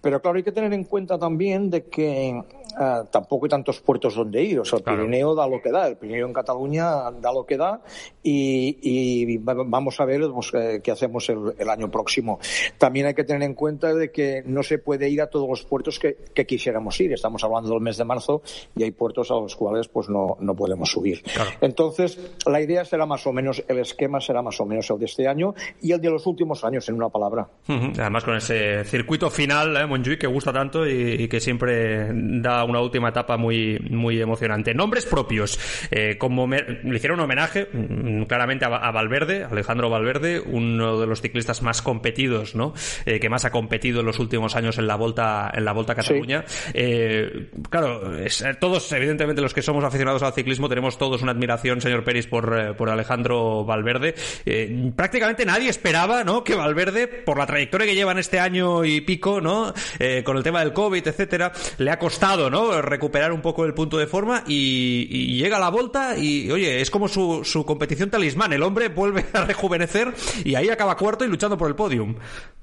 Pero 0.00 0.22
claro, 0.22 0.36
hay 0.36 0.44
que 0.44 0.52
tener 0.52 0.72
en 0.72 0.84
cuenta 0.84 1.18
también 1.18 1.70
de 1.70 1.84
que 1.84 2.40
uh, 2.76 3.06
tampoco 3.10 3.46
hay 3.46 3.50
tantos 3.50 3.80
puertos 3.80 4.14
donde 4.14 4.42
ir. 4.42 4.60
O 4.60 4.64
sea, 4.64 4.78
el 4.78 4.84
claro. 4.84 4.98
Pirineo 5.00 5.34
da 5.34 5.46
lo 5.46 5.60
que 5.60 5.70
da, 5.70 5.86
el 5.88 5.96
Pirineo 5.96 6.26
en 6.26 6.32
Cataluña 6.32 7.10
da 7.10 7.32
lo 7.32 7.46
que 7.46 7.56
da 7.56 7.80
y, 8.22 8.78
y 8.82 9.38
vamos 9.38 10.00
a 10.00 10.04
ver 10.04 10.22
pues, 10.32 10.52
eh, 10.54 10.80
qué 10.82 10.90
hacemos 10.90 11.28
el, 11.28 11.54
el, 11.58 11.68
año 11.68 11.90
próximo. 11.90 12.38
También 12.76 13.06
hay 13.06 13.14
que 13.14 13.24
tener 13.24 13.42
en 13.42 13.54
cuenta 13.54 13.94
de 13.94 14.10
que 14.10 14.42
no 14.46 14.62
se 14.62 14.78
puede 14.78 15.08
ir 15.08 15.22
a 15.22 15.28
todos 15.28 15.48
los 15.48 15.64
puertos 15.64 15.98
que, 15.98 16.16
que 16.34 16.46
quisiéramos 16.46 17.00
ir. 17.00 17.12
Estamos 17.12 17.42
hablando 17.44 17.70
del 17.70 17.80
mes 17.80 17.96
de 17.96 18.04
marzo 18.04 18.42
y 18.76 18.82
hay 18.82 18.90
puertos 18.90 19.30
a 19.30 19.34
los 19.34 19.54
cuales 19.56 19.88
pues 19.88 20.08
no, 20.08 20.36
no 20.40 20.54
podemos 20.54 20.90
subir. 20.90 21.22
Claro. 21.22 21.50
Entonces, 21.60 22.18
la 22.46 22.60
idea 22.60 22.84
será 22.84 23.06
más 23.06 23.26
o 23.26 23.32
menos, 23.32 23.62
el 23.68 23.78
esquema 23.78 24.20
será 24.20 24.42
más 24.42 24.60
o 24.60 24.66
menos 24.66 24.90
el 24.90 24.98
de 24.98 25.06
este 25.06 25.28
año 25.28 25.54
y 25.80 25.92
el 25.92 26.00
de 26.00 26.10
los 26.10 26.26
últimos 26.26 26.64
años, 26.64 26.88
en 26.88 26.96
una 26.96 27.08
palabra. 27.08 27.48
Uh 27.68 27.72
-huh. 27.72 27.98
Además, 27.98 28.24
con 28.24 28.36
ese 28.36 28.84
circuito 28.84 29.30
final, 29.30 29.76
¿eh, 29.76 29.86
Montjuic, 29.86 30.20
que 30.20 30.26
gusta 30.26 30.52
tanto 30.52 30.86
y, 30.86 31.22
y 31.22 31.28
que 31.28 31.40
siempre 31.40 32.10
da 32.12 32.57
una 32.64 32.80
última 32.80 33.10
etapa 33.10 33.36
muy, 33.36 33.78
muy 33.90 34.20
emocionante. 34.20 34.74
Nombres 34.74 35.06
propios. 35.06 35.58
Eh, 35.90 36.16
como 36.18 36.46
me, 36.46 36.62
le 36.62 36.96
hicieron 36.96 37.18
un 37.18 37.24
homenaje 37.24 37.68
mm, 37.72 38.24
claramente 38.24 38.64
a, 38.64 38.68
a, 38.68 38.90
Valverde, 38.90 39.44
Alejandro 39.44 39.90
Valverde, 39.90 40.40
uno 40.40 40.98
de 41.00 41.06
los 41.06 41.20
ciclistas 41.20 41.62
más 41.62 41.82
competidos, 41.82 42.54
¿no? 42.54 42.74
Eh, 43.06 43.20
que 43.20 43.28
más 43.28 43.44
ha 43.44 43.50
competido 43.50 44.00
en 44.00 44.06
los 44.06 44.18
últimos 44.18 44.56
años 44.56 44.78
en 44.78 44.86
la 44.86 44.96
Volta, 44.96 45.50
en 45.54 45.64
la 45.64 45.72
Volta 45.72 45.92
a 45.92 45.96
Cataluña. 45.96 46.44
Sí. 46.46 46.70
Eh, 46.74 47.50
claro, 47.70 48.18
es, 48.18 48.44
todos, 48.60 48.90
evidentemente, 48.92 49.40
los 49.42 49.54
que 49.54 49.62
somos 49.62 49.84
aficionados 49.84 50.22
al 50.22 50.32
ciclismo, 50.32 50.68
tenemos 50.68 50.98
todos 50.98 51.22
una 51.22 51.32
admiración, 51.32 51.80
señor 51.80 52.04
Peris, 52.04 52.26
por, 52.26 52.58
eh, 52.58 52.74
por 52.74 52.90
Alejandro 52.90 53.64
Valverde. 53.64 54.14
Eh, 54.44 54.92
prácticamente 54.94 55.44
nadie 55.44 55.68
esperaba, 55.68 56.24
¿no? 56.24 56.44
Que 56.44 56.54
Valverde, 56.54 57.06
por 57.06 57.38
la 57.38 57.46
trayectoria 57.46 57.86
que 57.86 57.94
lleva 57.94 58.12
en 58.12 58.18
este 58.18 58.40
año 58.40 58.84
y 58.84 59.00
pico, 59.00 59.40
¿no? 59.40 59.72
Eh, 59.98 60.22
con 60.24 60.36
el 60.36 60.42
tema 60.42 60.60
del 60.60 60.72
COVID, 60.72 61.06
etcétera, 61.06 61.52
le 61.78 61.90
ha 61.90 61.98
costado, 61.98 62.47
¿no? 62.50 62.80
recuperar 62.82 63.32
un 63.32 63.42
poco 63.42 63.64
el 63.64 63.74
punto 63.74 63.98
de 63.98 64.06
forma 64.06 64.44
y, 64.46 65.36
llega 65.38 65.56
a 65.56 65.60
la 65.60 65.68
vuelta 65.68 66.16
y, 66.18 66.50
oye, 66.50 66.80
es 66.80 66.90
como 66.90 67.08
su, 67.08 67.42
su, 67.44 67.64
competición 67.64 68.10
talismán. 68.10 68.52
El 68.52 68.62
hombre 68.62 68.88
vuelve 68.88 69.26
a 69.32 69.44
rejuvenecer 69.44 70.14
y 70.44 70.54
ahí 70.54 70.68
acaba 70.68 70.96
cuarto 70.96 71.24
y 71.24 71.28
luchando 71.28 71.56
por 71.56 71.68
el 71.68 71.76
podium. 71.76 72.16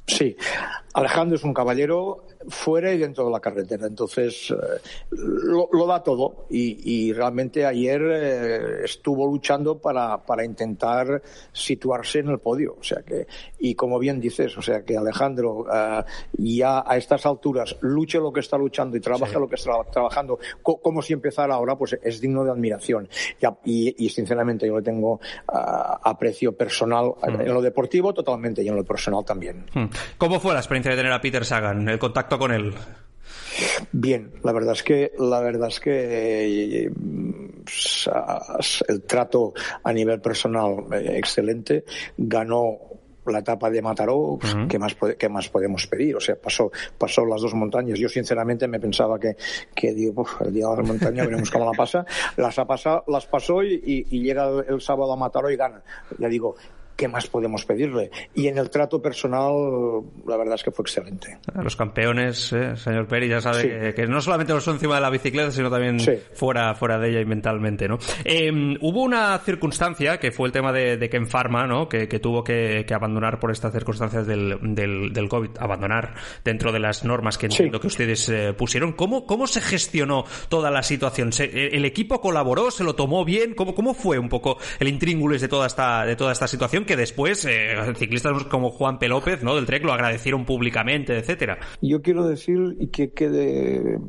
Sí, 0.07 0.35
Alejandro 0.93 1.35
es 1.35 1.43
un 1.43 1.53
caballero 1.53 2.25
fuera 2.47 2.93
y 2.93 2.97
dentro 2.97 3.25
de 3.25 3.31
la 3.31 3.39
carretera. 3.39 3.87
Entonces, 3.87 4.51
eh, 4.51 4.79
lo, 5.11 5.67
lo, 5.71 5.87
da 5.87 6.03
todo 6.03 6.45
y, 6.49 7.07
y 7.07 7.11
realmente 7.11 7.65
ayer 7.65 8.01
eh, 8.01 8.85
estuvo 8.85 9.25
luchando 9.25 9.79
para, 9.79 10.25
para, 10.25 10.45
intentar 10.45 11.21
situarse 11.51 12.19
en 12.19 12.29
el 12.29 12.39
podio. 12.39 12.77
O 12.79 12.83
sea 12.83 13.01
que, 13.01 13.27
y 13.59 13.75
como 13.75 13.99
bien 13.99 14.19
dices, 14.21 14.57
o 14.57 14.61
sea 14.61 14.83
que 14.83 14.95
Alejandro 14.95 15.65
eh, 15.73 16.03
ya 16.37 16.83
a 16.85 16.97
estas 16.97 17.25
alturas 17.25 17.75
luche 17.81 18.19
lo 18.19 18.31
que 18.31 18.39
está 18.39 18.57
luchando 18.57 18.95
y 18.95 19.01
trabaja 19.01 19.33
sí. 19.33 19.39
lo 19.39 19.49
que 19.49 19.55
está 19.55 19.71
trabajando, 19.91 20.39
co 20.61 20.77
como 20.77 21.01
si 21.01 21.13
empezara 21.13 21.55
ahora, 21.55 21.75
pues 21.75 21.97
es 22.01 22.21
digno 22.21 22.45
de 22.45 22.51
admiración. 22.51 23.09
Y, 23.65 23.89
y, 23.89 24.05
y 24.05 24.09
sinceramente 24.09 24.67
yo 24.67 24.77
le 24.77 24.83
tengo 24.83 25.13
uh, 25.13 25.19
aprecio 26.03 26.55
personal 26.55 27.15
mm. 27.21 27.41
en 27.41 27.53
lo 27.53 27.61
deportivo 27.61 28.13
totalmente 28.13 28.63
y 28.63 28.67
en 28.69 28.75
lo 28.75 28.83
personal 28.83 29.25
también. 29.25 29.65
Mm. 29.73 29.94
¿Cómo 30.17 30.39
fue 30.39 30.53
la 30.53 30.59
experiencia 30.59 30.91
de 30.91 30.97
tener 30.97 31.11
a 31.11 31.21
Peter 31.21 31.45
Sagan, 31.45 31.87
el 31.89 31.99
contacto 31.99 32.37
con 32.37 32.51
él? 32.51 32.73
Bien, 33.91 34.31
la 34.43 34.51
verdad 34.51 34.73
es 34.73 34.83
que 34.83 35.13
la 35.17 35.39
verdad 35.39 35.69
es 35.69 35.79
que 35.79 36.85
eh, 36.85 36.91
el 38.87 39.01
trato 39.03 39.53
a 39.83 39.93
nivel 39.93 40.19
personal 40.19 40.85
eh, 40.91 41.17
excelente, 41.17 41.85
ganó 42.17 42.77
la 43.31 43.39
etapa 43.39 43.69
de 43.69 43.81
Mataró, 43.81 44.37
¿qué, 44.69 44.77
más, 44.77 44.95
¿qué 45.17 45.29
más 45.29 45.49
podemos 45.49 45.87
pedir? 45.87 46.15
O 46.15 46.19
sea, 46.19 46.35
pasó, 46.35 46.71
pasó 46.97 47.25
las 47.25 47.41
dos 47.41 47.53
montañas. 47.53 47.97
Yo 47.97 48.07
sinceramente 48.07 48.67
me 48.67 48.79
pensaba 48.79 49.19
que, 49.19 49.35
que 49.73 49.93
digo, 49.93 50.25
el 50.41 50.53
día 50.53 50.67
de 50.67 50.77
la 50.77 50.83
montaña 50.83 51.23
veremos 51.25 51.49
cómo 51.49 51.65
la 51.65 51.75
pasa. 51.75 52.05
Las 52.37 52.59
ha 52.59 52.65
pasado, 52.65 53.03
las 53.07 53.25
pasó 53.25 53.63
y, 53.63 53.81
y, 53.83 54.21
llega 54.21 54.47
el, 54.67 54.81
sábado 54.81 55.13
a 55.13 55.15
Mataró 55.15 55.49
y 55.49 55.55
gana. 55.55 55.81
Ya 56.19 56.27
digo, 56.27 56.55
¿qué 56.95 57.07
más 57.07 57.27
podemos 57.27 57.65
pedirle? 57.65 58.09
Y 58.33 58.47
en 58.47 58.57
el 58.57 58.69
trato 58.69 59.01
personal, 59.01 60.03
la 60.25 60.37
verdad 60.37 60.55
es 60.55 60.63
que 60.63 60.71
fue 60.71 60.83
excelente. 60.83 61.37
Los 61.61 61.75
campeones, 61.75 62.53
eh, 62.53 62.75
señor 62.75 63.07
Peri, 63.07 63.27
ya 63.27 63.41
sabe 63.41 63.93
que, 63.93 64.07
no 64.07 64.21
solamente 64.21 64.53
los 64.53 64.63
son 64.63 64.75
encima 64.75 64.95
de 64.95 65.01
la 65.01 65.09
bicicleta, 65.09 65.51
sino 65.51 65.69
también 65.69 65.97
fuera, 66.33 66.73
fuera 66.75 66.97
de 66.97 67.09
ella 67.09 67.21
y 67.21 67.25
mentalmente, 67.25 67.87
¿no? 67.87 67.97
Em, 68.23 68.77
hubo 68.81 69.03
una 69.03 69.37
circunstancia 69.39 70.17
que 70.17 70.31
fue 70.31 70.47
el 70.47 70.53
tema 70.53 70.71
de, 70.71 70.97
de 70.97 71.09
Ken 71.09 71.27
Pharma, 71.27 71.67
¿no? 71.67 71.87
Que, 71.89 72.07
tuvo 72.19 72.43
que, 72.43 72.85
abandonar 72.95 73.39
por 73.39 73.51
estas 73.51 73.73
circunstancias 73.73 74.25
del, 74.25 74.57
del, 74.61 75.29
COVID, 75.29 75.57
abandonar 75.59 76.15
dentro 76.43 76.71
de 76.71 76.79
las 76.79 77.03
normas 77.03 77.37
que 77.37 77.47
entiendo 77.47 77.79
que 77.79 77.87
ustedes 77.87 78.29
eh, 78.29 78.53
pusieron. 78.53 78.93
¿Cómo, 78.93 79.25
¿Cómo 79.25 79.47
se 79.47 79.59
gestionó 79.59 80.25
toda 80.49 80.71
la 80.71 80.81
situación? 80.81 81.31
¿El 81.37 81.83
equipo 81.85 82.21
colaboró? 82.21 82.71
¿Se 82.71 82.83
lo 82.83 82.95
tomó 82.95 83.25
bien? 83.25 83.53
¿Cómo, 83.53 83.75
cómo 83.75 83.93
fue 83.93 84.17
un 84.17 84.29
poco 84.29 84.57
el 84.79 84.87
intríngulis 84.87 85.41
de 85.41 85.47
toda 85.47 85.67
esta, 85.67 86.05
de 86.05 86.15
toda 86.15 86.31
esta 86.31 86.47
situación? 86.47 86.84
Que 86.85 86.95
después 86.95 87.45
eh, 87.45 87.75
ciclistas 87.95 88.43
como 88.45 88.71
Juan 88.71 88.99
P. 88.99 89.07
López, 89.07 89.43
¿no? 89.43 89.55
Del 89.55 89.65
Trek 89.65 89.83
lo 89.83 89.93
agradecieron 89.93 90.45
públicamente, 90.45 91.17
etcétera. 91.17 91.57
Yo 91.81 92.01
quiero 92.01 92.27
decir 92.27 92.75
y 92.79 92.87
que 92.87 93.11
quede 93.11 93.99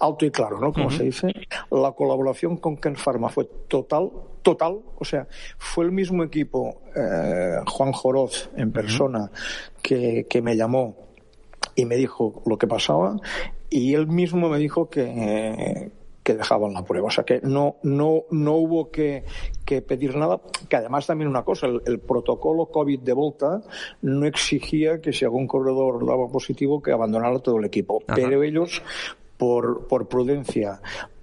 alto 0.00 0.26
y 0.26 0.30
claro, 0.30 0.60
¿no? 0.60 0.72
Como 0.72 0.90
se 0.90 1.04
dice, 1.04 1.32
la 1.70 1.92
colaboración 1.92 2.56
con 2.56 2.76
Ken 2.76 2.96
Pharma 2.96 3.28
fue 3.28 3.48
total, 3.68 4.10
total, 4.42 4.80
o 4.96 5.04
sea, 5.04 5.26
fue 5.58 5.84
el 5.84 5.92
mismo 5.92 6.22
equipo, 6.22 6.82
eh, 6.94 7.56
Juan 7.66 7.92
Joroz 7.92 8.50
en 8.56 8.72
persona, 8.72 9.30
que, 9.82 10.26
que 10.28 10.42
me 10.42 10.56
llamó 10.56 10.96
y 11.74 11.84
me 11.84 11.96
dijo 11.96 12.42
lo 12.46 12.56
que 12.56 12.66
pasaba 12.66 13.16
y 13.74 13.94
él 13.94 14.06
mismo 14.06 14.48
me 14.48 14.58
dijo 14.58 14.88
que, 14.88 15.90
que 16.24 16.34
dejaban 16.34 16.72
la 16.72 16.84
prueba. 16.84 17.08
O 17.08 17.10
sea 17.10 17.24
que 17.24 17.40
no, 17.42 17.76
no, 17.82 18.24
no 18.30 18.54
hubo 18.54 18.90
que, 18.90 19.24
que 19.64 19.82
pedir 19.82 20.16
nada, 20.16 20.40
que 20.68 20.76
además 20.76 21.06
también 21.06 21.28
una 21.28 21.44
cosa, 21.44 21.68
el, 21.84 22.00
protocolo 22.00 22.66
COVID 22.66 23.00
de 23.00 23.12
Volta 23.12 23.62
no 24.02 24.26
exigía 24.26 25.00
que 25.00 25.12
si 25.12 25.24
algún 25.24 25.46
corredor 25.46 26.04
daba 26.04 26.26
positivo 26.28 26.82
que 26.82 26.92
abandonara 26.92 27.38
todo 27.38 27.58
el 27.58 27.66
equipo. 27.66 28.02
Pero 28.06 28.42
ellos, 28.42 28.82
por, 29.36 29.86
por 29.86 30.08
prudencia, 30.08 30.80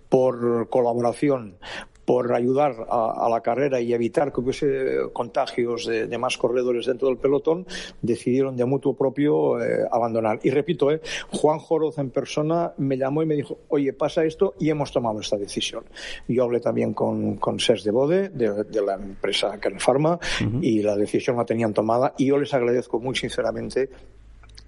por 0.08 0.70
colaboración, 0.70 1.58
por 2.06 2.34
ayudar 2.34 2.88
a, 2.90 3.28
la 3.30 3.42
carrera 3.42 3.80
y 3.80 3.94
evitar 3.94 4.34
que 4.34 4.42
hubiese 4.42 4.98
contagios 5.14 5.86
de, 5.86 6.18
más 6.18 6.38
corredores 6.38 6.86
dentro 6.86 7.08
del 7.08 7.18
pelotón, 7.18 7.66
decidieron 8.02 8.58
de 8.58 8.66
mutuo 8.66 8.96
propio 8.96 9.62
eh, 9.62 9.88
abandonar. 9.92 10.40
Y 10.44 10.50
repito, 10.50 10.92
eh, 10.92 11.02
Juan 11.32 11.60
Joroz 11.60 11.98
en 11.98 12.10
persona 12.10 12.74
me 12.78 12.98
llamó 12.98 13.24
y 13.24 13.26
me 13.26 13.36
dijo, 13.36 13.60
oye, 13.70 13.94
pasa 13.94 14.26
esto 14.26 14.56
y 14.60 14.70
hemos 14.70 14.92
tomado 14.92 15.20
esta 15.20 15.38
decisión. 15.38 15.84
Yo 16.28 16.44
hablé 16.44 16.60
también 16.60 16.94
con, 16.94 17.38
con 17.38 17.60
SES 17.60 17.84
de 17.84 17.92
Bode, 17.92 18.30
de, 18.30 18.82
la 18.82 18.96
empresa 18.96 19.60
Kern 19.60 19.80
Pharma, 19.80 20.20
y 20.62 20.82
la 20.82 20.96
decisión 20.96 21.38
la 21.38 21.46
tenían 21.46 21.74
tomada 21.74 22.14
y 22.18 22.26
yo 22.28 22.38
les 22.38 22.54
agradezco 22.54 23.00
muy 23.00 23.16
sinceramente 23.16 23.90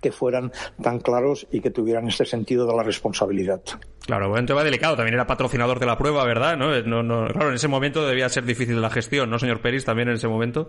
que 0.03 0.11
fueran 0.11 0.51
tan 0.81 0.99
claros 0.99 1.47
y 1.51 1.61
que 1.61 1.71
tuvieran 1.71 2.07
este 2.07 2.25
sentido 2.25 2.67
de 2.67 2.75
la 2.75 2.83
responsabilidad. 2.83 3.61
Claro, 4.05 4.31
un 4.31 4.45
tema 4.45 4.63
delicado. 4.63 4.97
También 4.97 5.15
era 5.15 5.25
patrocinador 5.25 5.79
de 5.79 5.85
la 5.85 5.97
prueba, 5.97 6.25
¿verdad? 6.25 6.57
¿No? 6.57 7.03
No, 7.03 7.27
claro, 7.27 7.49
en 7.49 7.55
ese 7.55 7.69
momento 7.69 8.05
debía 8.05 8.27
ser 8.27 8.43
difícil 8.43 8.81
la 8.81 8.89
gestión, 8.89 9.29
¿no, 9.29 9.39
señor 9.39 9.61
Peris? 9.61 9.85
También 9.85 10.09
en 10.09 10.15
ese 10.15 10.27
momento. 10.27 10.67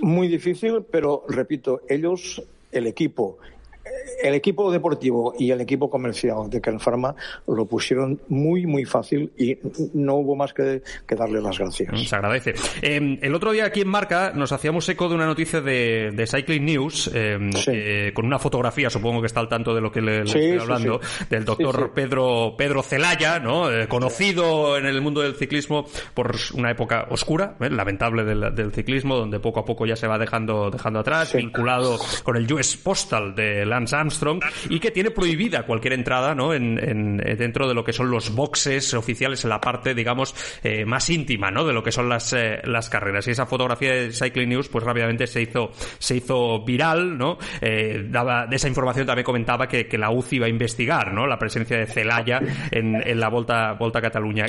Muy 0.00 0.28
difícil, 0.28 0.84
pero 0.90 1.24
repito, 1.28 1.80
ellos, 1.88 2.42
el 2.70 2.86
equipo 2.86 3.38
el 4.22 4.34
equipo 4.34 4.72
deportivo 4.72 5.34
y 5.38 5.50
el 5.50 5.60
equipo 5.60 5.90
comercial 5.90 6.48
de 6.48 6.60
Kern 6.60 6.80
Pharma 6.80 7.14
lo 7.46 7.66
pusieron 7.66 8.20
muy, 8.28 8.66
muy 8.66 8.84
fácil 8.84 9.32
y 9.36 9.58
no 9.92 10.16
hubo 10.16 10.36
más 10.36 10.54
que, 10.54 10.82
darle 11.08 11.40
las 11.40 11.58
gracias. 11.58 12.08
Se 12.08 12.16
agradece. 12.16 12.54
Em, 12.82 13.18
el 13.22 13.34
otro 13.34 13.52
día 13.52 13.66
aquí 13.66 13.82
en 13.82 13.88
Marca 13.88 14.32
nos 14.34 14.52
hacíamos 14.52 14.88
eco 14.88 15.08
de 15.08 15.14
una 15.14 15.26
noticia 15.26 15.60
de, 15.60 16.24
Cycling 16.26 16.64
News 16.64 17.10
em, 17.14 17.50
eh, 17.66 18.12
con 18.14 18.24
una 18.24 18.38
fotografía, 18.38 18.90
supongo 18.90 19.20
que 19.20 19.26
está 19.26 19.40
al 19.40 19.48
tanto 19.48 19.74
de 19.74 19.80
lo 19.80 19.92
que 19.92 20.00
le, 20.00 20.22
estoy 20.22 20.58
hablando, 20.58 21.00
del 21.28 21.44
doctor 21.44 21.92
Pedro, 21.92 22.54
Pedro 22.56 22.82
Celaya, 22.82 23.38
¿no? 23.38 23.70
Eh, 23.70 23.86
conocido 23.86 24.78
en 24.78 24.86
el 24.86 25.00
mundo 25.00 25.20
del 25.20 25.34
ciclismo 25.34 25.86
por 26.14 26.34
una 26.54 26.70
época 26.70 27.06
oscura, 27.10 27.56
¿eh? 27.60 27.70
lamentable 27.70 28.24
del, 28.24 28.72
ciclismo, 28.72 29.16
donde 29.16 29.38
poco 29.38 29.60
a 29.60 29.64
poco 29.64 29.86
ya 29.86 29.96
se 29.96 30.06
va 30.06 30.18
dejando, 30.18 30.70
dejando 30.70 31.00
atrás, 31.00 31.34
vinculado 31.34 31.98
con 32.22 32.36
el 32.36 32.50
US 32.52 32.76
Postal 32.76 33.34
de 33.34 33.64
Lance 33.74 33.96
Armstrong 33.96 34.40
y 34.70 34.78
que 34.78 34.90
tiene 34.90 35.10
prohibida 35.10 35.64
cualquier 35.64 35.94
entrada 35.94 36.34
¿no? 36.34 36.54
en, 36.54 37.20
eh, 37.24 37.36
dentro 37.36 37.68
de 37.68 37.74
lo 37.74 37.84
que 37.84 37.92
son 37.92 38.10
los 38.10 38.34
boxes 38.34 38.94
oficiales 38.94 39.44
en 39.44 39.50
la 39.50 39.60
parte, 39.60 39.94
digamos, 39.94 40.34
eh, 40.62 40.84
más 40.84 41.10
íntima 41.10 41.50
¿no? 41.50 41.64
de 41.64 41.72
lo 41.72 41.82
que 41.82 41.92
son 41.92 42.08
las, 42.08 42.32
eh, 42.32 42.60
las 42.64 42.88
carreras. 42.88 43.26
Y 43.26 43.32
esa 43.32 43.46
fotografía 43.46 43.92
de 43.92 44.12
Cycling 44.12 44.48
News 44.48 44.68
pues 44.68 44.84
rápidamente 44.84 45.26
se 45.26 45.42
hizo, 45.42 45.70
se 45.98 46.16
hizo 46.16 46.64
viral, 46.64 47.18
¿no? 47.18 47.38
daba, 48.08 48.46
de 48.46 48.56
esa 48.56 48.68
información 48.68 49.06
también 49.06 49.24
comentaba 49.24 49.66
que, 49.66 49.86
que, 49.86 49.98
la 49.98 50.10
UCI 50.10 50.36
iba 50.36 50.46
a 50.46 50.48
investigar 50.48 51.12
¿no? 51.12 51.26
la 51.26 51.38
presencia 51.38 51.78
de 51.78 51.86
Celaya 51.86 52.40
en, 52.70 52.94
en 52.96 53.20
la 53.20 53.28
Volta, 53.28 53.72
Volta 53.72 53.98
a 53.98 54.02
Cataluña. 54.02 54.46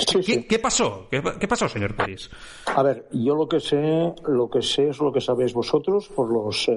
¿Qué, 0.47 0.59
pasó? 0.59 1.07
¿Qué, 1.09 1.47
pasó, 1.47 1.67
señor 1.67 1.95
Pérez? 1.95 2.29
A 2.67 2.83
ver, 2.83 3.07
yo 3.11 3.35
lo 3.35 3.47
que 3.47 3.59
sé, 3.59 4.13
lo 4.27 4.49
que 4.49 4.61
sé 4.61 4.89
es 4.89 4.99
lo 4.99 5.11
que 5.11 5.21
sabéis 5.21 5.53
vosotros 5.53 6.09
por 6.09 6.31
los 6.31 6.69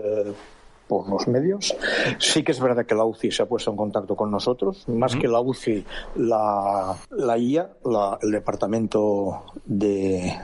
por 0.88 1.08
los 1.08 1.28
medios. 1.28 1.76
Sí 2.18 2.42
que 2.42 2.52
es 2.52 2.60
verdad 2.60 2.86
que 2.86 2.94
la 2.94 3.04
UCI 3.04 3.30
se 3.30 3.42
ha 3.42 3.46
puesto 3.46 3.70
en 3.70 3.76
contacto 3.76 4.16
con 4.16 4.30
nosotros, 4.30 4.88
más 4.88 5.14
que 5.14 5.28
la 5.28 5.40
UCI, 5.40 5.84
la, 6.16 6.96
la 7.10 7.38
IA, 7.38 7.70
el 8.22 8.30
departamento 8.30 9.44
de, 9.64 10.34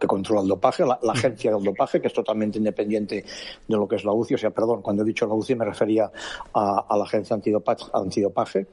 que 0.00 0.06
controla 0.06 0.42
el 0.42 0.48
dopaje, 0.48 0.84
la, 0.84 0.98
agencia 1.12 1.52
del 1.54 1.62
dopaje, 1.62 2.00
que 2.00 2.08
es 2.08 2.14
totalmente 2.14 2.58
independiente 2.58 3.24
de 3.68 3.76
lo 3.76 3.86
que 3.86 3.96
es 3.96 4.04
la 4.04 4.12
UCI. 4.12 4.34
O 4.34 4.38
sea, 4.38 4.50
perdón, 4.50 4.82
cuando 4.82 5.02
he 5.02 5.06
dicho 5.06 5.26
la 5.26 5.34
UCI 5.34 5.54
me 5.54 5.64
refería 5.64 6.10
a, 6.54 6.96
la 6.96 7.04
agencia 7.04 7.34
antidopaje. 7.34 7.84
antidopaje. 7.92 8.66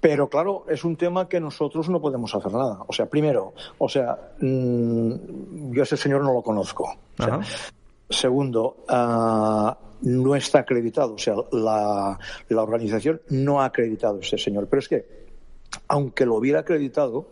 Pero 0.00 0.28
claro, 0.28 0.66
es 0.68 0.84
un 0.84 0.96
tema 0.96 1.30
que 1.30 1.40
nosotros 1.40 1.88
no 1.88 1.98
podemos 1.98 2.34
hacer 2.34 2.52
nada. 2.52 2.80
O 2.86 2.92
sea, 2.92 3.06
primero, 3.06 3.54
o 3.78 3.88
sea, 3.88 4.34
mm, 4.38 5.72
yo 5.72 5.82
ese 5.82 5.96
señor 5.96 6.22
no 6.22 6.34
lo 6.34 6.42
conozco. 6.42 6.94
Segundo, 8.08 8.84
uh, 8.88 9.84
no 10.02 10.36
está 10.36 10.60
acreditado, 10.60 11.14
o 11.14 11.18
sea, 11.18 11.34
la, 11.52 12.18
la, 12.48 12.62
organización 12.62 13.22
no 13.30 13.62
ha 13.62 13.66
acreditado 13.66 14.18
a 14.18 14.20
ese 14.20 14.38
señor. 14.38 14.68
Pero 14.68 14.80
es 14.80 14.88
que, 14.88 15.06
aunque 15.88 16.26
lo 16.26 16.36
hubiera 16.36 16.60
acreditado, 16.60 17.30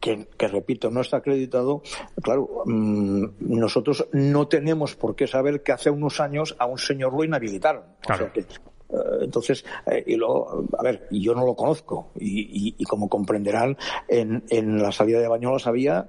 que, 0.00 0.26
repito, 0.38 0.90
no 0.90 1.00
está 1.00 1.18
acreditado, 1.18 1.82
claro, 2.22 2.62
mm, 2.64 3.26
nosotros 3.40 4.08
no 4.12 4.48
tenemos 4.48 4.94
por 4.94 5.16
qué 5.16 5.26
saber 5.26 5.62
que 5.62 5.72
hace 5.72 5.90
unos 5.90 6.20
años 6.20 6.56
a 6.58 6.66
un 6.66 6.78
señor 6.78 7.12
lo 7.12 7.24
inhabilitaron. 7.24 7.82
O 8.08 8.16
sea 8.16 8.32
que, 8.32 8.40
eh, 8.40 8.44
entonces, 9.22 9.64
eh, 9.86 10.04
y 10.06 10.16
luego, 10.16 10.64
a 10.78 10.82
ver, 10.82 11.08
yo 11.10 11.34
no 11.34 11.44
lo 11.44 11.54
conozco 11.54 12.10
y, 12.16 12.74
y, 12.78 12.84
como 12.84 13.08
comprenderán, 13.08 13.76
en, 14.06 14.44
en 14.48 14.80
la 14.80 14.92
salida 14.92 15.20
de 15.20 15.28
Bañolas 15.28 15.66
había 15.66 16.08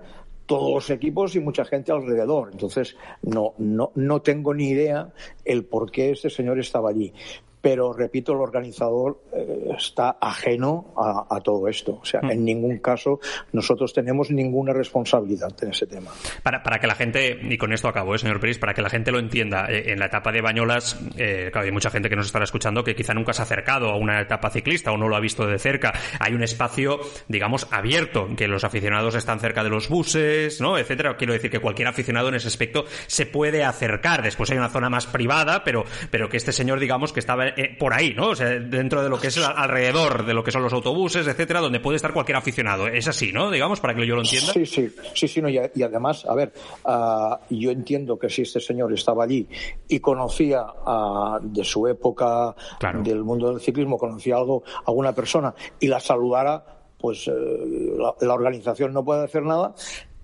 todos 0.49 0.73
los 0.73 0.89
equipos 0.89 1.35
y 1.35 1.39
mucha 1.39 1.63
gente 1.63 1.91
alrededor. 1.91 2.49
Entonces, 2.51 2.97
no, 3.21 3.53
no, 3.59 3.91
no 3.93 4.21
tengo 4.23 4.51
ni 4.55 4.69
idea 4.69 5.13
el 5.45 5.63
por 5.63 5.91
qué 5.91 6.09
este 6.09 6.31
señor 6.31 6.59
estaba 6.59 6.89
allí 6.89 7.13
pero 7.61 7.93
repito, 7.93 8.33
el 8.33 8.39
organizador 8.39 9.21
eh, 9.33 9.69
está 9.77 10.17
ajeno 10.21 10.93
a, 10.97 11.39
todo 11.41 11.67
esto. 11.67 11.99
O 12.01 12.05
sea, 12.05 12.21
en 12.23 12.41
mm. 12.41 12.45
ningún 12.45 12.77
caso 12.79 13.19
nosotros 13.53 13.93
tenemos 13.93 14.31
ninguna 14.31 14.73
responsabilidad 14.73 15.51
en 15.61 15.69
ese 15.69 15.87
tema. 15.87 16.11
Para, 16.43 16.63
para 16.63 16.79
que 16.79 16.87
la 16.87 16.95
gente, 16.95 17.37
y 17.41 17.57
con 17.57 17.73
esto 17.73 17.87
acabo, 17.87 18.15
¿eh, 18.15 18.19
señor 18.19 18.39
Peris, 18.39 18.57
para 18.57 18.73
que 18.73 18.81
la 18.81 18.89
gente 18.89 19.11
lo 19.11 19.19
entienda, 19.19 19.67
eh, 19.69 19.91
en 19.91 19.99
la 19.99 20.05
etapa 20.05 20.31
de 20.31 20.41
Bañolas, 20.41 20.99
eh, 21.17 21.49
claro, 21.51 21.65
hay 21.65 21.71
mucha 21.71 21.89
gente 21.89 22.09
que 22.09 22.15
nos 22.15 22.27
estará 22.27 22.43
escuchando 22.45 22.83
que 22.83 22.95
quizá 22.95 23.13
nunca 23.13 23.33
se 23.33 23.41
ha 23.41 23.45
acercado 23.45 23.89
a 23.89 23.97
una 23.97 24.21
etapa 24.21 24.49
ciclista 24.49 24.91
o 24.91 24.97
no 24.97 25.07
lo 25.07 25.15
ha 25.15 25.19
visto 25.19 25.45
de 25.45 25.59
cerca. 25.59 25.93
Hay 26.19 26.33
un 26.33 26.43
espacio, 26.43 26.99
digamos, 27.27 27.67
abierto, 27.71 28.29
que 28.35 28.47
los 28.47 28.63
aficionados 28.63 29.15
están 29.15 29.39
cerca 29.39 29.63
de 29.63 29.69
los 29.69 29.89
buses, 29.89 30.61
¿no? 30.61 30.77
etcétera. 30.77 31.15
Quiero 31.17 31.33
decir 31.33 31.51
que 31.51 31.59
cualquier 31.59 31.87
aficionado 31.87 32.29
en 32.29 32.35
ese 32.35 32.47
aspecto 32.47 32.85
se 33.07 33.25
puede 33.25 33.63
acercar. 33.63 34.21
Después 34.21 34.51
hay 34.51 34.57
una 34.57 34.69
zona 34.69 34.89
más 34.89 35.07
privada, 35.07 35.63
pero, 35.63 35.85
pero 36.11 36.29
que 36.29 36.37
este 36.37 36.51
señor, 36.51 36.79
digamos, 36.79 37.13
que 37.13 37.19
estaba 37.19 37.48
eh, 37.55 37.75
por 37.77 37.93
ahí, 37.93 38.13
¿no? 38.13 38.29
O 38.29 38.35
sea, 38.35 38.47
dentro 38.59 39.03
de 39.03 39.09
lo 39.09 39.19
que 39.19 39.27
es 39.27 39.37
alrededor 39.37 40.25
de 40.25 40.33
lo 40.33 40.43
que 40.43 40.51
son 40.51 40.63
los 40.63 40.73
autobuses, 40.73 41.27
etcétera, 41.27 41.59
donde 41.59 41.79
puede 41.79 41.97
estar 41.97 42.13
cualquier 42.13 42.37
aficionado. 42.37 42.87
Es 42.87 43.07
así, 43.07 43.31
¿no? 43.31 43.51
Digamos, 43.51 43.79
para 43.79 43.95
que 43.95 44.05
yo 44.05 44.15
lo 44.15 44.21
entienda. 44.21 44.53
Sí, 44.53 44.65
sí, 44.65 44.89
sí, 45.13 45.27
sí, 45.27 45.41
no, 45.41 45.49
y, 45.49 45.57
además, 45.57 46.25
a 46.25 46.35
ver, 46.35 46.53
ah, 46.85 47.39
yo 47.49 47.71
entiendo 47.71 48.17
que 48.17 48.29
si 48.29 48.43
este 48.43 48.59
señor 48.59 48.93
estaba 48.93 49.23
allí 49.23 49.47
y 49.87 49.99
conocía 49.99 50.63
uh, 50.63 51.39
de 51.41 51.63
su 51.63 51.87
época 51.87 52.55
del 53.03 53.23
mundo 53.23 53.49
del 53.51 53.61
ciclismo, 53.61 53.97
conocía 53.97 54.35
algo, 54.35 54.63
alguna 54.85 55.13
persona 55.13 55.53
y 55.79 55.87
la 55.87 55.99
saludara, 55.99 56.63
pues 56.99 57.27
eh, 57.27 57.97
la, 58.19 58.33
organización 58.33 58.93
no 58.93 59.03
puede 59.03 59.23
hacer 59.23 59.43
nada 59.43 59.73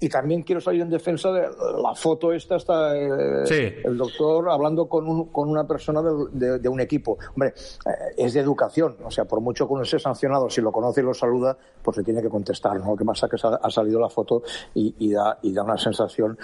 y 0.05 0.09
también 0.09 0.43
quiero 0.43 0.61
salir 0.61 0.83
en 0.83 0.89
defensa 0.91 1.31
de 1.31 1.49
la 1.81 1.95
foto 1.95 2.31
esta, 2.31 2.57
está 2.57 2.95
eh, 2.95 3.81
el 3.83 3.97
doctor 3.97 4.51
hablando 4.51 4.87
con, 4.87 5.07
un, 5.07 5.29
con 5.29 5.49
una 5.49 5.65
persona 5.65 5.99
de, 6.03 6.69
un 6.69 6.79
equipo. 6.79 7.17
Hombre, 7.33 7.55
eh, 7.87 8.13
es 8.15 8.35
de 8.35 8.41
educación, 8.41 8.97
o 9.03 9.09
sea, 9.09 9.25
por 9.25 9.41
mucho 9.41 9.67
que 9.67 9.73
uno 9.73 9.83
sea 9.83 9.97
sancionado, 9.97 10.47
si 10.47 10.61
lo 10.61 10.71
conoce 10.71 11.01
y 11.01 11.03
lo 11.05 11.15
saluda, 11.15 11.57
pues 11.81 11.95
se 11.95 12.03
tiene 12.03 12.21
que 12.21 12.29
contestar, 12.29 12.79
¿no? 12.79 12.91
Lo 12.91 12.95
que 12.95 13.03
pasa 13.03 13.25
es 13.25 13.41
que 13.41 13.47
ha 13.47 13.69
salido 13.71 13.99
la 13.99 14.09
foto 14.09 14.43
y, 14.75 15.11
da, 15.11 15.39
y 15.41 15.51
da 15.51 15.63
una 15.63 15.77
sensación 15.77 16.37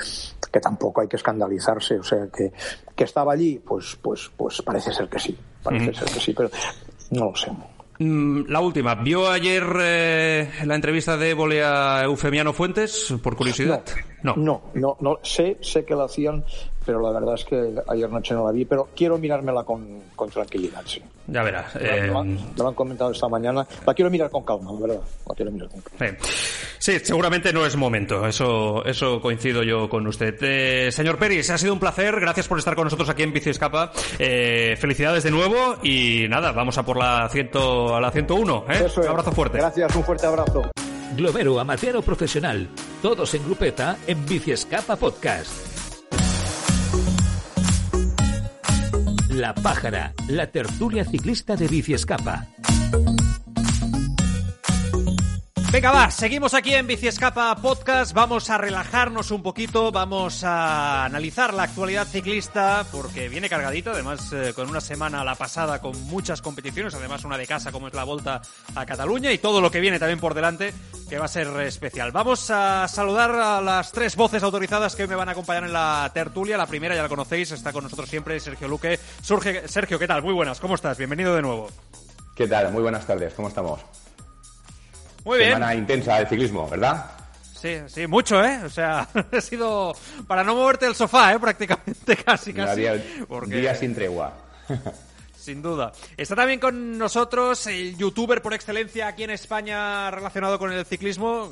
que 0.52 0.60
tampoco 0.60 1.02
hay 1.02 1.08
que 1.08 1.18
escandalizarse, 1.18 2.00
o 2.00 2.04
sea, 2.04 2.30
que, 2.36 2.52
que 2.96 3.04
estaba 3.04 3.34
allí, 3.34 3.60
pues, 3.60 3.96
pues, 4.02 4.32
pues 4.36 4.60
parece 4.64 4.92
ser 4.92 5.08
que 5.08 5.20
sí, 5.20 5.38
parece 5.62 5.94
ser 5.94 6.08
que 6.08 6.20
sí, 6.20 6.34
pero 6.34 6.50
no 7.12 7.26
lo 7.26 7.36
sé. 7.36 7.52
Mm, 8.02 8.46
la 8.48 8.62
última. 8.62 8.96
¿Vio 8.96 9.30
ayer 9.30 9.64
eh, 9.80 10.50
la 10.66 10.74
entrevista 10.74 11.18
de 11.18 11.30
Évole 11.30 11.64
a 11.64 12.02
Eufemiano 12.04 12.52
Fuentes, 12.52 13.14
por 13.22 13.36
curiosidad? 13.36 13.84
No, 14.24 14.36
no, 14.36 14.62
no, 14.74 14.98
no, 15.00 15.20
Sé, 15.22 15.58
sé 15.62 15.86
que 15.86 15.94
la 15.94 16.06
hacían, 16.06 16.44
pero 16.86 17.00
la 17.02 17.12
verdad 17.12 17.36
es 17.36 17.46
que 17.46 17.76
ayer 17.88 18.10
noche 18.10 18.34
no 18.34 18.46
la 18.46 18.52
vi, 18.52 18.66
pero 18.66 18.90
quiero 18.96 19.18
mirármela 19.18 19.64
con, 19.64 20.02
con 20.16 20.30
tranquilidad, 20.30 20.82
sí. 20.86 21.02
Ya 21.28 21.44
verás. 21.44 21.76
Eh... 21.76 22.08
Lo, 22.08 22.20
han, 22.68 22.74
comentado 22.74 23.12
esta 23.12 23.28
mañana. 23.28 23.66
La 23.86 23.94
quiero 23.94 24.10
mirar 24.10 24.30
con 24.30 24.44
calma, 24.44 24.72
la 24.74 24.80
verdad. 24.80 25.02
La 25.28 25.36
quiero 25.36 25.52
mirar 25.52 25.70
con 25.70 25.82
calma. 25.82 26.18
Sí. 26.80 27.00
seguramente 27.00 27.54
no 27.54 27.66
es 27.66 27.76
momento. 27.76 28.28
Eso, 28.28 28.84
eso 28.86 29.22
coincido 29.22 29.64
yo 29.64 29.88
con 29.88 30.06
usted. 30.08 30.36
Eh, 30.42 30.92
señor 30.92 31.18
Peris, 31.18 31.50
ha 31.50 31.58
sido 31.58 31.74
un 31.74 31.80
placer. 31.80 32.20
Gracias 32.20 32.48
por 32.48 32.58
estar 32.58 32.76
con 32.76 32.86
nosotros 32.86 33.08
aquí 33.10 33.24
en 33.24 33.34
Bici 33.34 33.52
Escapa. 33.52 33.92
Eh, 34.20 34.76
felicidades 34.78 35.24
de 35.24 35.32
nuevo 35.32 35.78
y 35.84 36.26
nada, 36.28 36.52
vamos 36.52 36.78
a 36.78 36.84
por 36.84 36.98
la, 36.98 37.30
ciento, 37.30 37.96
a 37.96 38.02
la 38.02 38.12
101. 38.12 38.66
¿eh? 38.70 38.88
Un 38.98 39.08
abrazo 39.08 39.32
fuerte. 39.32 39.58
Gracias, 39.60 39.96
un 39.96 40.04
fuerte 40.04 40.26
abrazo. 40.26 40.72
Globero, 41.16 41.60
amateur 41.60 41.98
o 41.98 42.02
profesional. 42.02 42.68
Todos 43.02 43.34
en 43.36 43.44
grupeta 43.44 43.98
en 44.08 44.26
Bici 44.26 44.52
Escapa 44.52 44.96
Podcast. 44.96 45.71
La 49.32 49.54
Pájara, 49.54 50.14
la 50.28 50.48
tertulia 50.48 51.06
ciclista 51.06 51.56
de 51.56 51.68
Bici 51.70 51.94
Escapa. 51.94 52.48
Venga, 55.72 55.90
va, 55.90 56.12
seguimos 56.12 56.54
aquí 56.54 56.74
en 56.74 56.86
Bici 56.86 57.08
Escapa 57.08 57.56
Podcast. 57.56 58.12
Vamos 58.12 58.50
a 58.50 58.58
relajarnos 58.58 59.32
un 59.32 59.42
poquito, 59.42 59.90
vamos 59.90 60.44
a 60.44 61.06
analizar 61.06 61.54
la 61.54 61.64
actualidad 61.64 62.06
ciclista 62.06 62.86
porque 62.92 63.30
viene 63.30 63.48
cargadita, 63.48 63.92
además 63.92 64.34
eh, 64.34 64.52
con 64.54 64.70
una 64.70 64.82
semana 64.82 65.24
la 65.24 65.36
pasada 65.36 65.80
con 65.80 65.98
muchas 66.08 66.42
competiciones, 66.42 66.94
además 66.94 67.24
una 67.24 67.38
de 67.38 67.48
casa 67.48 67.72
como 67.72 67.88
es 67.88 67.94
la 67.94 68.04
Volta 68.04 68.42
a 68.76 68.86
Cataluña 68.86 69.32
y 69.32 69.38
todo 69.38 69.62
lo 69.62 69.72
que 69.72 69.80
viene 69.80 69.98
también 69.98 70.20
por 70.20 70.34
delante 70.34 70.74
que 71.08 71.18
va 71.18 71.26
a 71.26 71.30
ser 71.30 71.48
especial. 71.62 72.12
Vamos 72.12 72.52
a 72.52 72.86
saludar 72.90 73.32
a 73.32 73.62
las 73.62 73.94
tres 73.94 74.18
voces 74.18 74.44
autorizadas 74.44 74.98
que 74.98 75.08
me 75.08 75.16
van 75.16 75.30
a 75.30 75.32
acompañar 75.32 75.64
en 75.64 75.72
la 75.72 76.12
tertulia. 76.14 76.58
La 76.58 76.68
primera 76.68 76.96
ya 76.96 77.04
la 77.04 77.10
conocéis, 77.10 77.50
está 77.52 77.72
con 77.72 77.86
nosotros 77.86 78.10
siempre 78.10 78.38
Sergio 78.42 78.68
Luque. 78.68 79.00
Sergio, 79.22 79.98
¿qué 79.98 80.08
tal? 80.08 80.22
Muy 80.22 80.34
buenas, 80.34 80.60
¿cómo 80.60 80.76
estás? 80.76 80.98
Bienvenido 80.98 81.34
de 81.34 81.42
nuevo. 81.42 81.70
¿Qué 82.36 82.46
tal? 82.46 82.74
Muy 82.74 82.82
buenas 82.82 83.08
tardes, 83.08 83.34
¿cómo 83.34 83.48
estamos? 83.48 83.80
Muy 85.24 85.38
bien. 85.38 85.54
Semana 85.54 85.76
intensa 85.76 86.20
de 86.20 86.26
ciclismo, 86.28 86.70
¿verdad? 86.70 87.06
Sí, 87.62 87.78
sí, 87.88 88.08
mucho, 88.08 88.44
¿eh? 88.44 88.60
O 88.66 88.70
sea, 88.70 89.08
ha 89.32 89.42
sido 89.42 89.94
para 90.28 90.44
no 90.44 90.56
moverte 90.56 90.88
el 90.88 90.96
sofá, 90.96 91.34
¿eh? 91.34 91.40
Prácticamente, 91.40 92.16
casi, 92.26 92.54
casi. 92.54 92.82
Día, 92.82 93.04
día 93.46 93.76
sin 93.76 93.94
tregua. 93.94 94.34
Sin 95.42 95.64
duda. 95.64 95.92
Está 96.18 96.36
también 96.36 96.60
con 96.60 97.00
nosotros 97.00 97.66
el 97.66 97.98
youtuber 97.98 98.44
por 98.44 98.54
excelencia 98.54 99.08
aquí 99.08 99.24
en 99.24 99.32
España 99.32 100.12
relacionado 100.12 100.60
con 100.60 100.72
el 100.72 100.86
ciclismo. 100.86 101.52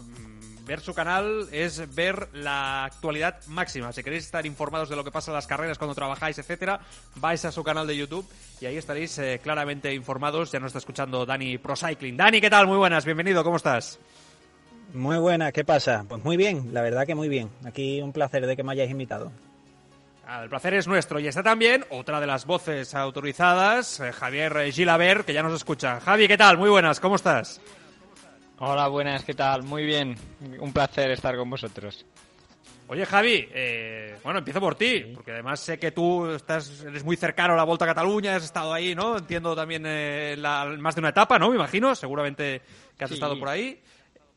Ver 0.70 0.82
su 0.82 0.94
canal 0.94 1.48
es 1.52 1.96
ver 1.96 2.30
la 2.32 2.86
actualidad 2.86 3.44
máxima. 3.48 3.92
Si 3.92 4.04
queréis 4.04 4.26
estar 4.26 4.46
informados 4.46 4.88
de 4.88 4.96
lo 4.96 5.04
que 5.04 5.10
pasa 5.10 5.32
en 5.32 5.34
las 5.34 5.48
carreras 5.48 5.80
cuando 5.80 5.96
trabajáis, 5.96 6.38
etcétera, 6.38 6.80
vais 7.16 7.44
a 7.44 7.52
su 7.52 7.64
canal 7.64 7.88
de 7.88 7.98
YouTube 7.98 8.24
y 8.62 8.68
ahí 8.68 8.78
estaréis 8.78 9.18
eh, 9.18 9.40
claramente 9.42 9.92
informados. 9.96 10.52
Ya 10.52 10.60
nos 10.60 10.68
está 10.68 10.78
escuchando 10.78 11.26
Dani 11.26 11.58
Pro 11.58 11.76
Cycling. 11.76 12.16
Dani, 12.16 12.40
¿qué 12.40 12.52
tal? 12.52 12.68
Muy 12.68 12.78
buenas, 12.78 13.04
bienvenido, 13.04 13.44
¿cómo 13.44 13.58
estás? 13.58 13.98
Muy 14.94 15.18
buenas, 15.18 15.54
¿qué 15.54 15.64
pasa? 15.64 16.06
Pues 16.08 16.24
muy 16.24 16.38
bien, 16.38 16.70
la 16.72 16.84
verdad 16.84 17.08
que 17.08 17.16
muy 17.16 17.30
bien. 17.30 17.50
Aquí 17.66 18.00
un 18.00 18.14
placer 18.14 18.46
de 18.46 18.56
que 18.56 18.62
me 18.62 18.74
hayáis 18.74 18.92
invitado. 18.92 19.32
Ah, 20.28 20.44
el 20.44 20.50
placer 20.50 20.76
es 20.76 20.88
nuestro. 20.88 21.20
Y 21.20 21.28
está 21.28 21.42
también 21.42 21.84
otra 21.90 22.20
de 22.20 22.28
las 22.28 22.46
voces 22.46 22.94
autorizadas, 22.94 24.02
eh, 24.02 24.12
Javier 24.12 24.72
Gilaber, 24.72 25.26
que 25.26 25.34
ya 25.34 25.42
nos 25.42 25.56
escucha. 25.56 26.00
Javi, 26.00 26.28
¿qué 26.28 26.38
tal? 26.38 26.60
Muy 26.60 26.70
buenas, 26.70 27.00
¿cómo 27.00 27.16
estás? 27.16 27.60
Hola, 28.62 28.90
buenas, 28.90 29.24
¿qué 29.24 29.34
tal? 29.34 29.64
Muy 29.64 29.86
bien, 29.86 30.18
un 30.60 30.74
placer 30.74 31.10
estar 31.12 31.38
con 31.38 31.50
vosotros. 31.50 32.06
Oye, 32.90 33.06
Javi, 33.06 33.48
eh, 33.54 34.18
bueno, 34.22 34.40
empiezo 34.40 34.60
por 34.60 34.76
ti, 34.76 35.14
porque 35.16 35.32
además 35.32 35.62
sé 35.62 35.80
que 35.80 35.92
tú 35.92 36.30
estás, 36.32 36.82
eres 36.82 37.06
muy 37.06 37.16
cercano 37.16 37.54
a 37.54 37.56
la 37.56 37.64
Volta 37.64 37.86
a 37.86 37.88
Cataluña, 37.88 38.36
has 38.36 38.44
estado 38.44 38.74
ahí, 38.74 38.94
¿no? 38.94 39.18
Entiendo 39.18 39.56
también 39.56 39.84
eh, 39.86 40.36
más 40.78 40.94
de 40.94 41.00
una 41.00 41.10
etapa, 41.10 41.40
¿no? 41.40 41.52
Me 41.52 41.56
imagino, 41.56 41.96
seguramente 41.96 42.62
que 42.98 43.06
has 43.06 43.12
estado 43.12 43.40
por 43.40 43.48
ahí. 43.48 43.80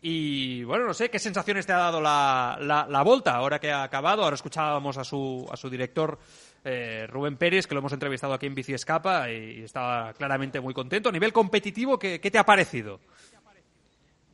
Y 0.02 0.62
bueno, 0.62 0.86
no 0.86 0.94
sé, 0.94 1.10
¿qué 1.10 1.18
sensaciones 1.18 1.66
te 1.66 1.72
ha 1.72 1.78
dado 1.78 2.00
la, 2.00 2.56
la, 2.60 3.02
Volta 3.02 3.34
ahora 3.34 3.58
que 3.58 3.72
ha 3.72 3.82
acabado? 3.82 4.22
Ahora 4.22 4.34
escuchábamos 4.34 4.98
a 4.98 5.04
su, 5.04 5.48
a 5.50 5.56
su 5.56 5.68
director 5.68 6.16
eh, 6.64 7.08
Rubén 7.08 7.36
Pérez, 7.36 7.66
que 7.66 7.74
lo 7.74 7.80
hemos 7.80 7.92
entrevistado 7.92 8.34
aquí 8.34 8.46
en 8.46 8.54
Bici 8.54 8.72
Escapa 8.72 9.28
y, 9.32 9.64
estaba 9.64 10.12
claramente 10.12 10.60
muy 10.60 10.74
contento. 10.74 11.08
A 11.08 11.12
nivel 11.12 11.32
competitivo, 11.32 11.98
¿qué, 11.98 12.20
qué 12.20 12.30
te 12.30 12.38
ha 12.38 12.46
parecido? 12.46 13.00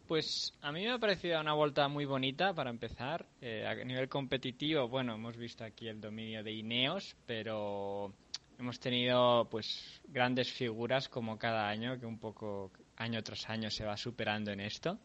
Pues 0.08 0.54
a 0.62 0.72
mí 0.72 0.84
me 0.84 0.92
ha 0.92 0.98
parecido 0.98 1.38
una 1.38 1.52
vuelta 1.52 1.86
muy 1.86 2.06
bonita 2.06 2.54
para 2.54 2.70
empezar. 2.70 3.26
Eh, 3.42 3.66
a 3.66 3.74
nivel 3.84 4.08
competitivo, 4.08 4.88
bueno, 4.88 5.14
hemos 5.14 5.36
visto 5.36 5.64
aquí 5.64 5.86
el 5.86 6.00
dominio 6.00 6.42
de 6.42 6.50
Ineos, 6.50 7.14
pero 7.26 8.14
hemos 8.58 8.80
tenido 8.80 9.46
pues 9.50 10.00
grandes 10.08 10.50
figuras 10.50 11.10
como 11.10 11.38
cada 11.38 11.68
año, 11.68 12.00
que 12.00 12.06
un 12.06 12.18
poco 12.18 12.72
año 12.96 13.22
tras 13.22 13.50
año 13.50 13.70
se 13.70 13.84
va 13.84 13.98
superando 13.98 14.50
en 14.50 14.60
esto. 14.60 14.98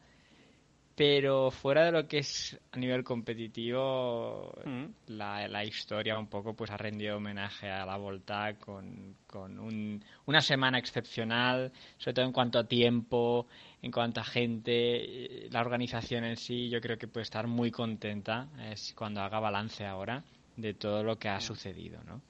Pero 0.96 1.50
fuera 1.52 1.86
de 1.86 1.92
lo 1.92 2.08
que 2.08 2.20
es 2.20 2.58
a 2.72 2.78
nivel 2.78 3.04
competitivo, 3.04 4.54
mm. 4.64 4.86
la, 5.08 5.48
la, 5.48 5.66
historia 5.66 6.20
un 6.20 6.28
poco 6.28 6.54
pues 6.54 6.70
ha 6.70 6.78
rendido 6.78 7.18
homenaje 7.18 7.68
a 7.68 7.84
la 7.84 7.98
Volta 7.98 8.54
con, 8.60 9.16
con 9.26 9.60
un, 9.60 10.06
una 10.28 10.40
semana 10.40 10.78
excepcional, 10.78 11.74
sobre 11.98 12.14
todo 12.14 12.26
en 12.26 12.32
cuanto 12.32 12.60
a 12.60 12.68
tiempo, 12.68 13.48
en 13.84 13.92
cuanto 13.92 14.22
a 14.22 14.24
gente, 14.24 15.50
la 15.52 15.60
organización 15.60 16.24
en 16.24 16.38
sí, 16.38 16.70
yo 16.70 16.80
creo 16.80 16.98
que 16.98 17.10
puede 17.10 17.24
estar 17.24 17.48
muy 17.48 17.70
contenta 17.70 18.48
es 18.72 18.94
cuando 18.98 19.22
haga 19.22 19.42
balance 19.42 19.86
ahora 19.86 20.24
de 20.56 20.74
todo 20.74 21.04
lo 21.04 21.20
que 21.20 21.28
ha 21.28 21.42
sucedido, 21.42 22.02
¿no? 22.06 22.22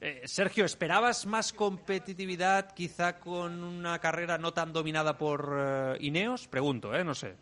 Eh, 0.00 0.22
Sergio, 0.24 0.64
¿esperabas 0.64 1.24
más 1.24 1.52
competitividad 1.52 2.72
quizá 2.74 3.20
con 3.20 3.62
una 3.62 4.00
carrera 4.00 4.38
no 4.38 4.52
tan 4.52 4.72
dominada 4.72 5.16
por 5.16 5.54
eh, 5.56 5.96
Ineos? 6.00 6.48
Pregunto, 6.48 6.92
¿eh? 6.92 7.04
No 7.04 7.14
sé. 7.14 7.36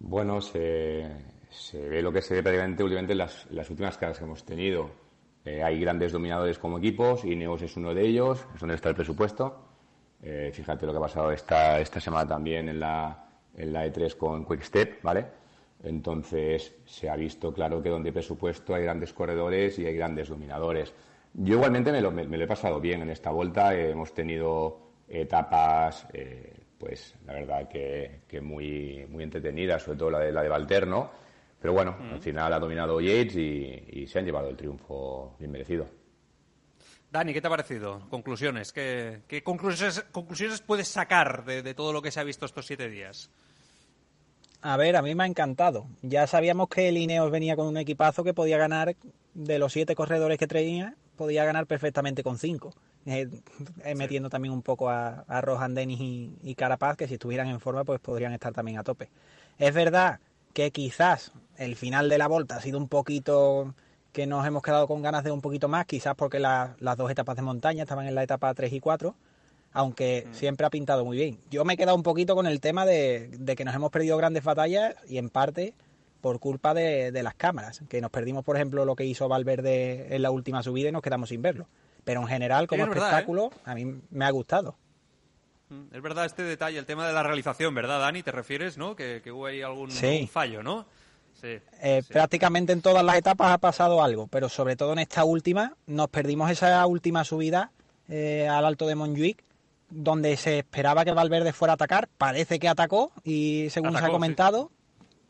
Bueno, 0.00 0.40
se, 0.40 1.08
ve 1.72 2.02
lo 2.02 2.12
que 2.12 2.22
se 2.22 2.34
ve 2.34 2.42
prácticamente 2.42 2.82
últimamente 2.82 3.12
en 3.12 3.18
las, 3.18 3.46
las 3.52 3.70
últimas 3.70 3.96
carreras 3.96 4.18
que 4.18 4.24
hemos 4.24 4.44
tenido. 4.44 4.90
Eh, 5.44 5.62
hay 5.62 5.78
grandes 5.78 6.10
dominadores 6.10 6.58
como 6.58 6.78
equipos, 6.78 7.24
Ineos 7.24 7.62
es 7.62 7.76
uno 7.76 7.94
de 7.94 8.04
ellos, 8.04 8.44
es 8.52 8.60
donde 8.60 8.74
está 8.74 8.88
el 8.88 8.96
presupuesto. 8.96 9.65
Eh, 10.22 10.50
fíjate 10.52 10.86
lo 10.86 10.92
que 10.92 10.98
ha 10.98 11.02
pasado 11.02 11.30
esta, 11.30 11.80
esta 11.80 12.00
semana 12.00 12.26
también 12.26 12.68
en 12.68 12.80
la, 12.80 13.28
en 13.56 13.72
la 13.72 13.86
E3 13.86 14.16
con 14.16 14.44
Quickstep, 14.44 15.02
¿vale? 15.02 15.26
Entonces 15.82 16.74
se 16.84 17.08
ha 17.08 17.16
visto 17.16 17.52
claro 17.52 17.82
que 17.82 17.90
donde 17.90 18.08
hay 18.08 18.12
presupuesto 18.12 18.74
hay 18.74 18.82
grandes 18.84 19.12
corredores 19.12 19.78
y 19.78 19.86
hay 19.86 19.94
grandes 19.94 20.28
dominadores. 20.28 20.92
Yo 21.34 21.54
igualmente 21.54 21.92
me 21.92 22.00
lo, 22.00 22.10
me, 22.10 22.24
lo 22.24 22.42
he 22.42 22.46
pasado 22.46 22.80
bien 22.80 23.02
en 23.02 23.10
esta 23.10 23.30
vuelta. 23.30 23.74
Eh, 23.74 23.90
hemos 23.90 24.14
tenido 24.14 24.80
etapas, 25.08 26.06
eh, 26.12 26.54
pues 26.78 27.14
la 27.26 27.34
verdad 27.34 27.68
que, 27.68 28.22
que, 28.26 28.40
muy, 28.40 29.06
muy 29.10 29.22
entretenidas, 29.22 29.82
sobre 29.82 29.98
todo 29.98 30.10
la 30.12 30.20
de, 30.20 30.32
la 30.32 30.42
de 30.42 30.48
Valterno. 30.48 31.10
Pero 31.60 31.72
bueno, 31.72 31.96
al 32.12 32.20
final 32.20 32.52
ha 32.52 32.58
dominado 32.58 33.00
Yates 33.00 33.36
y, 33.36 33.84
y 33.92 34.06
se 34.06 34.18
han 34.18 34.24
llevado 34.24 34.48
el 34.48 34.56
triunfo 34.56 35.34
bien 35.38 35.50
merecido. 35.50 35.86
Dani, 37.10 37.32
¿qué 37.32 37.40
te 37.40 37.46
ha 37.46 37.50
parecido? 37.50 38.08
Conclusiones. 38.10 38.72
¿Qué, 38.72 39.22
conclusiones, 39.44 40.04
conclusiones, 40.12 40.60
puedes 40.60 40.88
sacar 40.88 41.44
de, 41.44 41.74
todo 41.74 41.92
lo 41.92 42.02
que 42.02 42.10
se 42.10 42.20
ha 42.20 42.24
visto 42.24 42.46
estos 42.46 42.66
siete 42.66 42.88
días? 42.88 43.30
A 44.60 44.76
ver, 44.76 44.96
a 44.96 45.02
mí 45.02 45.14
me 45.14 45.24
ha 45.24 45.26
encantado. 45.26 45.86
Ya 46.02 46.26
sabíamos 46.26 46.68
que 46.68 46.88
el 46.88 46.96
Ineos 46.96 47.30
venía 47.30 47.56
con 47.56 47.66
un 47.66 47.76
equipazo 47.76 48.24
que 48.24 48.34
podía 48.34 48.58
ganar 48.58 48.96
de 49.34 49.58
los 49.58 49.72
siete 49.72 49.94
corredores 49.94 50.38
que 50.38 50.46
traía, 50.46 50.96
podía 51.16 51.44
ganar 51.44 51.66
perfectamente 51.66 52.22
con 52.22 52.38
cinco. 52.38 52.74
Eh, 53.06 53.28
eh, 53.84 53.94
metiendo 53.94 54.28
también 54.28 54.52
un 54.52 54.62
poco 54.62 54.90
a, 54.90 55.24
a 55.28 55.40
Rohan 55.40 55.74
Dennis 55.74 56.00
y, 56.00 56.36
y, 56.42 56.56
Carapaz, 56.56 56.96
que 56.96 57.06
si 57.06 57.14
estuvieran 57.14 57.46
en 57.46 57.60
forma, 57.60 57.84
pues 57.84 58.00
podrían 58.00 58.32
estar 58.32 58.52
también 58.52 58.78
a 58.78 58.82
tope. 58.82 59.10
Es 59.58 59.72
verdad 59.72 60.18
que 60.52 60.72
quizás 60.72 61.32
el 61.56 61.76
final 61.76 62.08
de 62.08 62.18
la 62.18 62.26
vuelta 62.26 62.56
ha 62.56 62.60
sido 62.60 62.78
un 62.78 62.88
poquito 62.88 63.74
que 64.16 64.26
nos 64.26 64.46
hemos 64.46 64.62
quedado 64.62 64.88
con 64.88 65.02
ganas 65.02 65.24
de 65.24 65.30
un 65.30 65.42
poquito 65.42 65.68
más, 65.68 65.84
quizás 65.84 66.14
porque 66.14 66.38
las 66.40 66.96
dos 66.96 67.10
etapas 67.10 67.36
de 67.36 67.42
montaña 67.42 67.82
estaban 67.82 68.06
en 68.06 68.14
la 68.14 68.22
etapa 68.22 68.54
3 68.54 68.72
y 68.72 68.80
4. 68.80 69.14
aunque 69.74 70.26
siempre 70.32 70.66
ha 70.66 70.70
pintado 70.70 71.04
muy 71.04 71.18
bien. 71.18 71.38
Yo 71.50 71.66
me 71.66 71.74
he 71.74 71.76
quedado 71.76 71.94
un 71.94 72.02
poquito 72.02 72.34
con 72.34 72.46
el 72.46 72.58
tema 72.62 72.86
de, 72.86 73.38
que 73.54 73.64
nos 73.66 73.74
hemos 73.74 73.90
perdido 73.90 74.16
grandes 74.16 74.42
batallas 74.42 74.94
y 75.06 75.18
en 75.18 75.28
parte 75.28 75.74
por 76.22 76.40
culpa 76.40 76.72
de, 76.72 77.12
las 77.22 77.34
cámaras, 77.34 77.82
que 77.90 78.00
nos 78.00 78.10
perdimos, 78.10 78.42
por 78.42 78.56
ejemplo, 78.56 78.86
lo 78.86 78.96
que 78.96 79.04
hizo 79.04 79.28
Valverde 79.28 80.16
en 80.16 80.22
la 80.22 80.30
última 80.30 80.62
subida 80.62 80.88
y 80.88 80.92
nos 80.92 81.02
quedamos 81.02 81.28
sin 81.28 81.42
verlo. 81.42 81.68
Pero 82.04 82.22
en 82.22 82.26
general, 82.26 82.66
como 82.68 82.84
espectáculo, 82.84 83.50
¿eh? 83.52 83.60
a 83.66 83.74
mí 83.74 84.00
me 84.08 84.24
ha 84.24 84.30
gustado. 84.30 84.78
Mm, 85.68 85.94
es 85.94 86.00
verdad 86.00 86.24
este 86.24 86.42
detalle, 86.42 86.78
el 86.78 86.86
tema 86.86 87.06
de 87.06 87.12
la 87.12 87.22
realización, 87.22 87.74
¿verdad, 87.74 88.00
Dani? 88.00 88.22
¿Te 88.22 88.32
refieres, 88.32 88.78
no? 88.78 88.96
Que, 88.96 89.20
hubo 89.30 89.44
ahí 89.44 89.60
algún, 89.60 89.90
fallo, 89.90 90.62
¿no? 90.62 90.86
Eh, 91.42 92.02
sí, 92.02 92.12
Prácticamente 92.12 92.72
en 92.72 92.82
todas 92.82 93.04
las 93.04 93.16
etapas 93.16 93.52
ha 93.52 93.58
pasado 93.58 94.02
algo, 94.02 94.26
pero 94.28 94.48
sobre 94.48 94.76
todo 94.76 94.92
en 94.92 95.00
esta 95.00 95.24
última 95.24 95.76
nos 95.86 96.08
perdimos 96.08 96.50
esa 96.50 96.84
última 96.86 97.24
subida 97.24 97.70
eh, 98.08 98.48
al 98.48 98.64
alto 98.64 98.86
de 98.86 98.94
Montjuic, 98.94 99.42
donde 99.90 100.36
se 100.36 100.58
esperaba 100.58 101.04
que 101.04 101.12
Valverde 101.12 101.52
fuera 101.52 101.72
a 101.72 101.74
atacar. 101.74 102.08
Parece 102.18 102.58
que 102.58 102.68
atacó 102.68 103.12
y 103.24 103.68
según 103.70 103.96
se 103.96 104.04
ha 104.04 104.10
comentado, 104.10 104.70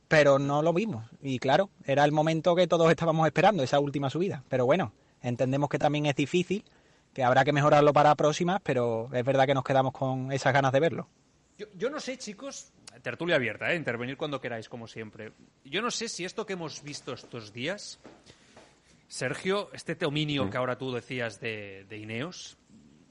pero 0.09 0.38
no 0.38 0.62
lo 0.62 0.73
vimos. 0.73 1.05
Y 1.23 1.38
claro, 1.38 1.71
era 1.85 2.05
el 2.05 2.12
momento 2.12 2.55
que 2.55 2.66
todos 2.66 2.90
estábamos 2.90 3.27
esperando, 3.27 3.62
esa 3.62 3.81
última 3.81 4.11
subida. 4.11 4.45
Pero 4.49 4.66
bueno, 4.66 4.92
entendemos 5.23 5.69
que 5.69 5.79
también 5.79 6.07
es 6.07 6.16
difícil 6.16 6.64
que 7.12 7.25
habrá 7.25 7.45
que 7.45 7.53
mejorarlo 7.53 7.92
para 7.92 8.14
próximas, 8.14 8.61
pero 8.62 9.09
es 9.12 9.25
verdad 9.25 9.47
que 9.47 9.55
nos 9.55 9.64
quedamos 9.64 9.92
con 9.92 10.33
esas 10.33 10.53
ganas 10.53 10.73
de 10.73 10.81
verlo. 10.81 11.09
Yo, 11.75 11.90
no 11.90 12.01
sé, 12.01 12.19
chicos, 12.19 12.73
tertulia 13.03 13.37
abierta, 13.37 13.73
¿eh? 13.73 13.77
intervenir 13.77 14.16
cuando 14.16 14.40
queráis, 14.40 14.69
como 14.69 14.87
siempre. 14.87 15.33
Yo 15.64 15.81
no 15.81 15.90
sé 15.90 16.09
si 16.09 16.25
esto 16.25 16.45
que 16.45 16.53
hemos 16.53 16.83
visto 16.83 17.14
estos 17.14 17.53
días, 17.53 17.99
Sergio, 19.09 19.71
este 19.73 19.95
dominio 19.95 20.51
que 20.51 20.57
ahora 20.59 20.77
tú 20.77 20.92
decías 20.92 21.40
de, 21.40 21.87
Ineos, 21.90 22.59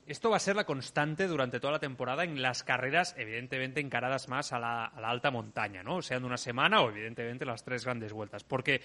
esto 0.06 0.30
va 0.30 0.38
a 0.38 0.40
ser 0.40 0.56
la 0.56 0.66
constante 0.66 1.26
durante 1.26 1.60
toda 1.60 1.74
la 1.74 1.80
temporada 1.80 2.24
en 2.24 2.40
las 2.40 2.64
carreras, 2.64 3.16
evidentemente 3.18 3.80
encaradas 3.80 4.30
más 4.30 4.54
a 4.54 4.60
la, 4.60 4.86
a 4.86 5.02
la 5.02 5.10
alta 5.10 5.32
montaña, 5.32 5.82
¿no? 5.82 6.04
Sean 6.04 6.22
de 6.22 6.28
una 6.28 6.38
semana 6.38 6.82
o, 6.82 6.90
evidentemente, 6.90 7.46
las 7.46 7.64
tres 7.64 7.84
grandes 7.84 8.14
vueltas. 8.14 8.44
Porque, 8.44 8.82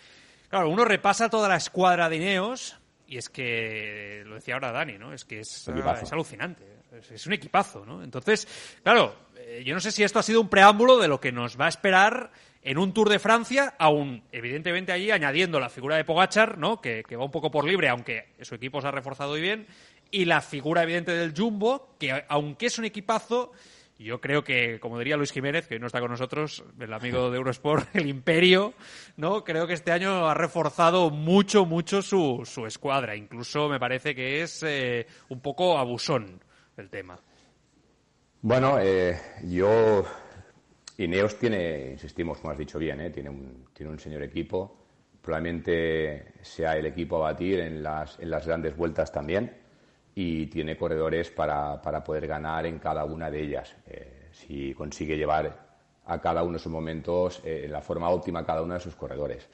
claro, 0.48 0.70
uno 0.70 0.86
repasa 0.86 1.28
toda 1.28 1.50
la 1.50 1.56
escuadra 1.56 2.08
de 2.08 2.16
Ineos 2.16 2.80
y 3.06 3.18
es 3.18 3.28
que, 3.28 4.22
lo 4.24 4.36
decía 4.36 4.54
ahora 4.54 4.72
Dani, 4.72 4.96
¿no? 4.96 5.12
Es 5.12 5.26
que 5.26 5.40
es, 5.40 5.68
es 5.68 6.12
alucinante. 6.12 6.79
Es, 7.12 7.26
un 7.26 7.32
equipazo, 7.32 7.84
¿no? 7.86 8.02
Entonces, 8.02 8.48
claro, 8.82 9.14
eh, 9.36 9.62
yo 9.64 9.74
no 9.74 9.80
sé 9.80 9.92
si 9.92 10.02
esto 10.02 10.18
ha 10.18 10.22
sido 10.22 10.40
un 10.40 10.48
preámbulo 10.48 10.98
de 10.98 11.08
lo 11.08 11.20
que 11.20 11.30
nos 11.30 11.58
va 11.58 11.66
a 11.66 11.68
esperar 11.68 12.32
en 12.62 12.78
un 12.78 12.92
Tour 12.92 13.08
de 13.08 13.18
Francia, 13.18 13.74
aún 13.78 14.22
evidentemente 14.32 14.92
allí 14.92 15.10
añadiendo 15.10 15.60
la 15.60 15.68
figura 15.68 15.96
de 15.96 16.04
Pogachar, 16.04 16.58
¿no? 16.58 16.80
Que, 16.80 17.04
va 17.12 17.24
un 17.24 17.30
poco 17.30 17.50
por 17.50 17.64
libre, 17.64 17.88
aunque 17.88 18.28
su 18.40 18.54
equipo 18.54 18.80
se 18.80 18.88
ha 18.88 18.90
reforzado 18.90 19.30
muy 19.30 19.40
bien, 19.40 19.66
y 20.10 20.24
la 20.24 20.40
figura 20.40 20.82
evidente 20.82 21.12
del 21.12 21.32
Jumbo, 21.34 21.94
que 21.98 22.24
aunque 22.28 22.66
es 22.66 22.78
un 22.78 22.84
equipazo, 22.84 23.52
yo 23.98 24.20
creo 24.20 24.42
que, 24.42 24.80
como 24.80 24.98
diría 24.98 25.16
Luis 25.16 25.30
Jiménez, 25.30 25.68
que 25.68 25.78
no 25.78 25.86
está 25.86 26.00
con 26.00 26.10
nosotros, 26.10 26.64
el 26.78 26.92
amigo 26.92 27.30
de 27.30 27.36
Eurosport, 27.36 27.88
el 27.94 28.08
Imperio, 28.08 28.74
¿no? 29.16 29.44
Creo 29.44 29.66
que 29.66 29.74
este 29.74 29.92
año 29.92 30.28
ha 30.28 30.34
reforzado 30.34 31.10
mucho, 31.10 31.66
mucho 31.66 32.02
su, 32.02 32.42
su 32.44 32.66
escuadra. 32.66 33.14
Incluso 33.14 33.68
me 33.68 33.78
parece 33.78 34.14
que 34.14 34.42
es 34.42 34.62
eh, 34.64 35.06
un 35.28 35.40
poco 35.40 35.78
abusón 35.78 36.40
tema. 36.88 37.18
Bueno, 38.42 38.78
eh, 38.80 39.18
yo. 39.44 40.04
Ineos 40.96 41.38
tiene, 41.38 41.92
insistimos, 41.92 42.38
como 42.38 42.52
has 42.52 42.58
dicho 42.58 42.78
bien, 42.78 43.00
¿eh? 43.00 43.10
tiene, 43.10 43.30
un, 43.30 43.98
señor 43.98 44.22
equipo. 44.22 44.76
Probablemente 45.20 46.34
sea 46.42 46.76
el 46.76 46.86
equipo 46.86 47.16
a 47.16 47.32
batir 47.32 47.60
en 47.60 47.82
las, 47.82 48.18
grandes 48.18 48.76
vueltas 48.76 49.10
también 49.10 49.56
y 50.14 50.46
tiene 50.46 50.76
corredores 50.76 51.30
para, 51.30 51.80
poder 52.04 52.26
ganar 52.26 52.66
en 52.66 52.78
cada 52.78 53.04
una 53.04 53.30
de 53.30 53.40
ellas. 53.40 53.74
Eh, 53.86 54.28
si 54.32 54.74
consigue 54.74 55.16
llevar 55.16 55.70
a 56.04 56.20
cada 56.20 56.42
uno 56.42 56.54
de 56.54 56.58
sus 56.58 56.72
momentos 56.72 57.40
en 57.44 57.72
la 57.72 57.80
forma 57.80 58.10
óptima 58.10 58.44
cada 58.44 58.62
uno 58.62 58.74
de 58.74 58.80
sus 58.80 58.94
corredores. 58.94 59.48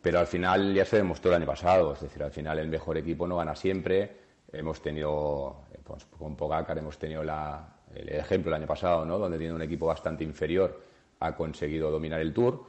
Pero 0.00 0.20
al 0.20 0.26
final 0.26 0.74
ya 0.74 0.84
se 0.84 0.96
demostró 0.96 1.30
el 1.30 1.38
año 1.38 1.46
pasado, 1.46 1.92
es 1.92 2.00
decir, 2.00 2.22
al 2.22 2.30
final 2.30 2.58
el 2.58 2.68
mejor 2.68 2.98
equipo 2.98 3.26
no 3.26 3.36
gana 3.36 3.54
siempre. 3.56 4.16
Hemos 4.52 4.80
tenido, 4.80 5.64
pues, 5.88 6.04
con 6.04 6.36
Pogacar 6.36 6.78
hemos 6.78 6.98
tenido 6.98 7.24
la, 7.24 7.80
el 7.94 8.08
ejemplo 8.10 8.50
el 8.50 8.56
año 8.60 8.66
pasado, 8.66 9.04
¿no? 9.04 9.18
donde 9.18 9.38
tiene 9.38 9.54
un 9.54 9.62
equipo 9.62 9.86
bastante 9.86 10.22
inferior, 10.22 10.80
ha 11.20 11.34
conseguido 11.34 11.90
dominar 11.90 12.20
el 12.20 12.32
Tour. 12.32 12.64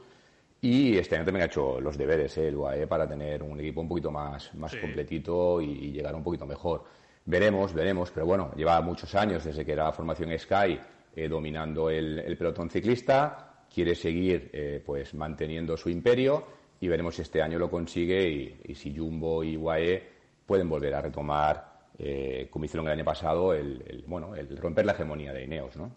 Y 0.62 0.98
este 0.98 1.16
año 1.16 1.24
también 1.24 1.44
ha 1.44 1.46
hecho 1.46 1.80
los 1.80 1.96
deberes 1.96 2.36
el 2.36 2.54
UAE 2.54 2.86
para 2.86 3.08
tener 3.08 3.42
un 3.42 3.58
equipo 3.60 3.80
un 3.80 3.88
poquito 3.88 4.10
más, 4.10 4.54
más 4.54 4.74
completito 4.76 5.60
y 5.60 5.92
llegar 5.92 6.14
un 6.14 6.22
poquito 6.22 6.46
mejor. 6.46 6.84
Veremos, 7.24 7.72
veremos, 7.72 8.10
pero 8.10 8.26
bueno, 8.26 8.52
lleva 8.56 8.80
muchos 8.82 9.14
años 9.14 9.44
desde 9.44 9.64
que 9.64 9.72
era 9.72 9.84
la 9.84 9.92
formación 9.92 10.36
Sky 10.38 10.78
eh, 11.14 11.28
dominando 11.28 11.90
el, 11.90 12.36
pelotón 12.36 12.70
ciclista, 12.70 13.64
quiere 13.72 13.94
seguir 13.94 14.50
eh, 14.52 14.82
pues 14.84 15.14
manteniendo 15.14 15.76
su 15.76 15.90
imperio 15.90 16.44
y 16.80 16.88
veremos 16.88 17.14
si 17.14 17.22
este 17.22 17.42
año 17.42 17.58
lo 17.58 17.70
consigue 17.70 18.60
y, 18.64 18.74
si 18.74 18.96
Jumbo 18.96 19.44
y 19.44 19.56
UAE 19.56 20.08
pueden 20.46 20.68
volver 20.68 20.94
a 20.94 21.02
retomar, 21.02 21.69
eh, 22.02 22.48
como 22.50 22.64
hicieron 22.64 22.86
el 22.86 22.94
año 22.94 23.04
pasado, 23.04 23.52
el, 23.52 24.04
bueno, 24.06 24.34
el 24.34 24.56
romper 24.56 24.86
la 24.86 24.92
hegemonía 24.92 25.34
de 25.34 25.44
Ineos, 25.44 25.76
¿no? 25.76 25.92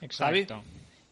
Exacto. 0.00 0.62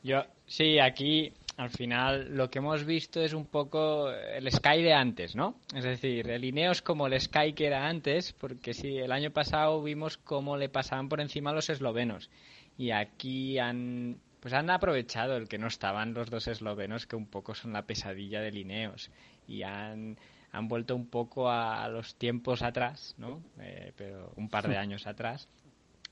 Yo, 0.03 0.25
sí, 0.46 0.79
aquí 0.79 1.33
al 1.59 1.68
final 1.68 2.35
lo 2.35 2.48
que 2.48 2.59
hemos 2.59 2.85
visto 2.85 3.20
es 3.20 3.35
un 3.35 3.44
poco 3.44 4.11
el 4.11 4.51
Sky 4.51 4.83
de 4.83 4.94
antes, 4.94 5.37
¿no? 5.37 5.57
Es 5.75 5.85
decir, 5.85 6.31
el 6.31 6.42
Ineos 6.44 6.81
como 6.81 7.07
el 7.07 7.20
Sky 7.20 7.53
que 7.53 7.66
era 7.66 7.87
antes, 7.87 8.33
porque 8.33 8.72
sí, 8.72 8.96
el 8.96 9.12
año 9.12 9.31
pasado 9.31 9.83
vimos 9.83 10.16
cómo 10.16 10.57
le 10.57 10.70
pasaban 10.70 11.11
por 11.11 11.20
encima 11.20 11.51
a 11.51 11.55
los 11.55 11.68
eslovenos. 11.68 12.31
Y 12.79 12.92
aquí 12.92 13.59
han, 13.59 14.16
pues 14.40 14.55
han 14.55 14.70
aprovechado 14.70 15.37
el 15.37 15.48
que 15.48 15.59
no 15.59 15.66
estaban 15.66 16.14
los 16.14 16.31
dos 16.31 16.48
eslovenos, 16.48 17.07
que 17.07 17.16
un 17.16 17.27
poco 17.27 17.55
son 17.55 17.75
la 17.75 17.83
pesadilla 17.83 18.40
del 18.40 18.57
Ineos. 18.57 19.11
Y 19.46 19.62
han, 19.64 20.16
han 20.53 20.69
vuelto 20.69 20.95
un 20.95 21.07
poco 21.07 21.51
a, 21.51 21.88
los 21.88 22.15
tiempos 22.15 22.62
atrás, 22.62 23.15
¿no? 23.19 23.43
Eh, 23.59 23.93
pero 23.97 24.33
un 24.37 24.49
par 24.49 24.69
de 24.69 24.77
años 24.77 25.07
atrás 25.07 25.49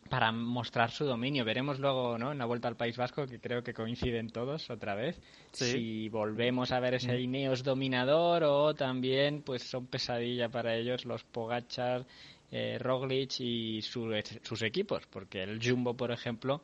para 0.08 0.32
mostrar 0.32 0.90
su 0.90 1.04
dominio. 1.04 1.44
Veremos 1.44 1.78
luego, 1.78 2.18
¿no? 2.18 2.32
En 2.32 2.38
la 2.38 2.46
vuelta 2.46 2.66
al 2.66 2.76
País 2.76 2.96
Vasco, 2.96 3.26
que 3.26 3.38
creo 3.38 3.62
que 3.62 3.72
coinciden 3.72 4.30
todos 4.30 4.68
otra 4.68 4.94
vez, 4.94 5.20
si 5.52 6.08
volvemos 6.08 6.72
a 6.72 6.80
ver 6.80 6.94
ese 6.94 7.12
mm. 7.12 7.20
Ineos 7.20 7.62
dominador 7.62 8.42
o 8.44 8.74
también, 8.74 9.42
pues 9.42 9.62
son 9.62 9.86
pesadilla 9.86 10.48
para 10.48 10.74
ellos 10.74 11.04
los 11.04 11.22
Pogachar, 11.22 12.06
eh, 12.50 12.78
Roglic 12.80 13.38
y 13.38 13.82
sus 13.82 14.62
equipos, 14.62 15.06
porque 15.06 15.42
el 15.44 15.60
Jumbo, 15.62 15.94
por 15.94 16.10
ejemplo, 16.10 16.60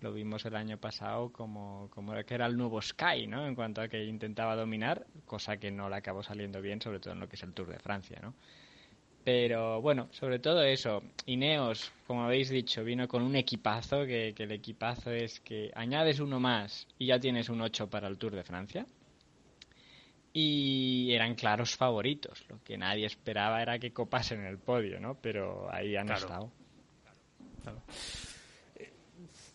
lo 0.00 0.12
vimos 0.12 0.44
el 0.44 0.56
año 0.56 0.78
pasado 0.78 1.30
como, 1.30 1.88
como 1.90 2.14
que 2.24 2.34
era 2.34 2.46
el 2.46 2.56
nuevo 2.56 2.80
Sky, 2.80 3.26
¿no? 3.26 3.46
En 3.46 3.54
cuanto 3.54 3.80
a 3.80 3.88
que 3.88 4.04
intentaba 4.04 4.56
dominar, 4.56 5.06
cosa 5.26 5.58
que 5.58 5.70
no 5.70 5.88
le 5.88 5.96
acabó 5.96 6.22
saliendo 6.22 6.60
bien, 6.60 6.80
sobre 6.80 7.00
todo 7.00 7.14
en 7.14 7.20
lo 7.20 7.28
que 7.28 7.36
es 7.36 7.42
el 7.42 7.52
Tour 7.52 7.68
de 7.68 7.78
Francia, 7.78 8.18
¿no? 8.22 8.34
Pero 9.24 9.82
bueno, 9.82 10.08
sobre 10.12 10.38
todo 10.38 10.62
eso. 10.62 11.02
Ineos, 11.26 11.92
como 12.06 12.24
habéis 12.24 12.48
dicho, 12.48 12.82
vino 12.82 13.06
con 13.06 13.22
un 13.22 13.36
equipazo, 13.36 14.06
que, 14.06 14.34
el 14.36 14.52
equipazo 14.52 15.10
es 15.10 15.40
que 15.40 15.70
añades 15.74 16.20
uno 16.20 16.40
más 16.40 16.86
y 16.98 17.06
ya 17.06 17.20
tienes 17.20 17.48
un 17.50 17.60
8 17.60 17.90
para 17.90 18.08
el 18.08 18.16
Tour 18.16 18.34
de 18.34 18.44
Francia. 18.44 18.86
Y 20.32 21.12
eran 21.12 21.34
claros 21.34 21.76
favoritos. 21.76 22.44
Lo 22.48 22.62
que 22.62 22.78
nadie 22.78 23.04
esperaba 23.04 23.60
era 23.60 23.78
que 23.78 23.92
copasen 23.92 24.44
el 24.44 24.58
podio, 24.58 25.00
¿no? 25.00 25.16
Pero 25.16 25.68
ahí 25.72 25.96
han 25.96 26.10
estado. 26.10 26.50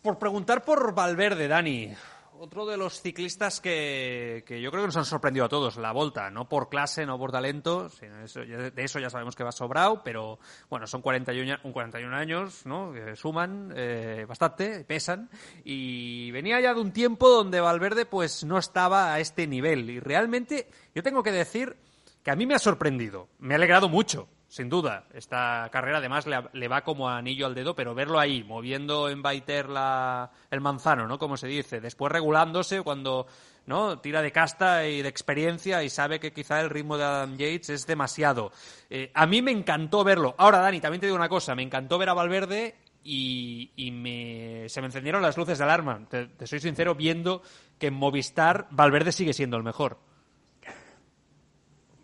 Por 0.06 0.20
preguntar 0.20 0.63
por 0.63 0.94
Valverde, 0.94 1.48
Dani, 1.48 1.91
otro 2.38 2.68
de 2.68 2.78
los 2.78 3.02
ciclistas 3.02 3.60
que, 3.60 4.44
yo 4.48 4.70
creo 4.70 4.84
que 4.84 4.89
nos 4.89 4.98
han 4.98 5.06
sorprendido 5.06 5.48
a 5.48 5.50
todos, 5.50 5.78
la 5.78 5.91
Volta, 5.94 6.30
no 6.30 6.48
por 6.48 6.70
clase, 6.70 7.08
no 7.08 7.18
por 7.18 7.32
talento, 7.32 7.89
de 7.89 8.84
eso 8.84 9.00
ya 9.00 9.10
sabemos 9.10 9.36
que 9.36 9.44
va 9.44 9.52
sobrado, 9.52 10.04
pero 10.04 10.38
bueno, 10.70 10.86
son 10.86 11.02
41, 11.02 11.58
41 11.74 12.15
años, 12.15 12.68
¿no? 12.68 12.94
Que 12.94 13.15
suman 13.15 13.74
eh, 13.76 14.28
bastante, 14.30 14.84
pesan, 14.84 15.28
y 15.63 16.30
venía 16.30 16.62
ya 16.62 16.76
de 16.76 16.82
un 16.82 16.91
tiempo 16.91 17.28
donde 17.28 17.60
Valverde 17.60 18.06
pues 18.06 18.44
no 18.44 18.60
estaba 18.60 19.12
a 19.12 19.20
este 19.20 19.48
nivel, 19.48 19.89
y 19.89 20.00
realmente 20.00 20.70
yo 20.94 21.02
tengo 21.02 21.24
que 21.24 21.32
decir 21.32 21.78
que 22.22 22.30
a 22.30 22.36
mí 22.36 22.46
me 22.46 22.54
ha 22.54 22.60
sorprendido, 22.60 23.28
me 23.39 23.56
ha 23.56 23.58
alegrado 23.58 23.89
mucho, 23.89 24.28
sin 24.56 24.70
duda. 24.70 25.04
Esta 25.13 25.68
carrera 25.70 25.98
además 25.98 26.26
le, 26.54 26.68
va 26.70 26.82
como 26.82 27.10
anillo 27.10 27.46
al 27.46 27.54
dedo, 27.54 27.76
pero 27.76 27.94
verlo 27.94 28.18
ahí, 28.18 28.41
moviendo 28.41 29.10
en 29.10 29.22
Baiter 29.22 29.68
la, 29.68 30.32
el 30.50 30.62
manzano, 30.62 31.06
¿no? 31.10 31.20
Como 31.20 31.36
se 31.36 31.48
dice. 31.48 31.82
Después 31.82 32.10
regulándose 32.10 32.82
cuando, 32.82 33.28
¿no? 33.65 34.00
Tira 34.00 34.22
de 34.22 34.32
casta 34.32 34.88
y 34.88 35.02
de 35.02 35.10
experiencia 35.10 35.84
y 35.84 35.89
sabe 35.89 36.22
que 36.22 36.32
quizá 36.32 36.62
el 36.62 36.70
ritmo 36.70 36.97
de 36.97 37.03
Adam 37.03 37.36
Yates 37.36 37.70
es 37.70 37.86
demasiado. 37.86 38.53
Eh, 38.89 39.12
a 39.14 39.26
mí 39.26 39.41
me 39.41 39.51
encantó 39.51 40.06
verlo. 40.06 40.36
Ahora, 40.38 40.60
Dani, 40.60 40.80
también 40.80 41.01
te 41.01 41.08
digo 41.08 41.18
una 41.18 41.28
cosa. 41.28 41.53
Me 41.53 41.64
encantó 41.64 41.97
ver 41.97 42.08
a 42.08 42.14
Valverde 42.14 42.76
y, 43.03 43.91
me, 43.91 44.70
se 44.70 44.80
me 44.80 44.88
encendieron 44.88 45.22
las 45.22 45.36
luces 45.36 45.58
de 45.58 45.66
alarma. 45.66 46.08
Te, 46.10 46.28
te 46.28 46.47
soy 46.47 46.62
sincero, 46.62 46.95
viendo 46.95 47.41
que 47.78 47.88
en 47.88 47.95
Movistar 47.95 48.68
Valverde 48.72 49.12
sigue 49.12 49.34
siendo 49.34 49.58
el 49.58 49.64
mejor. 49.64 49.99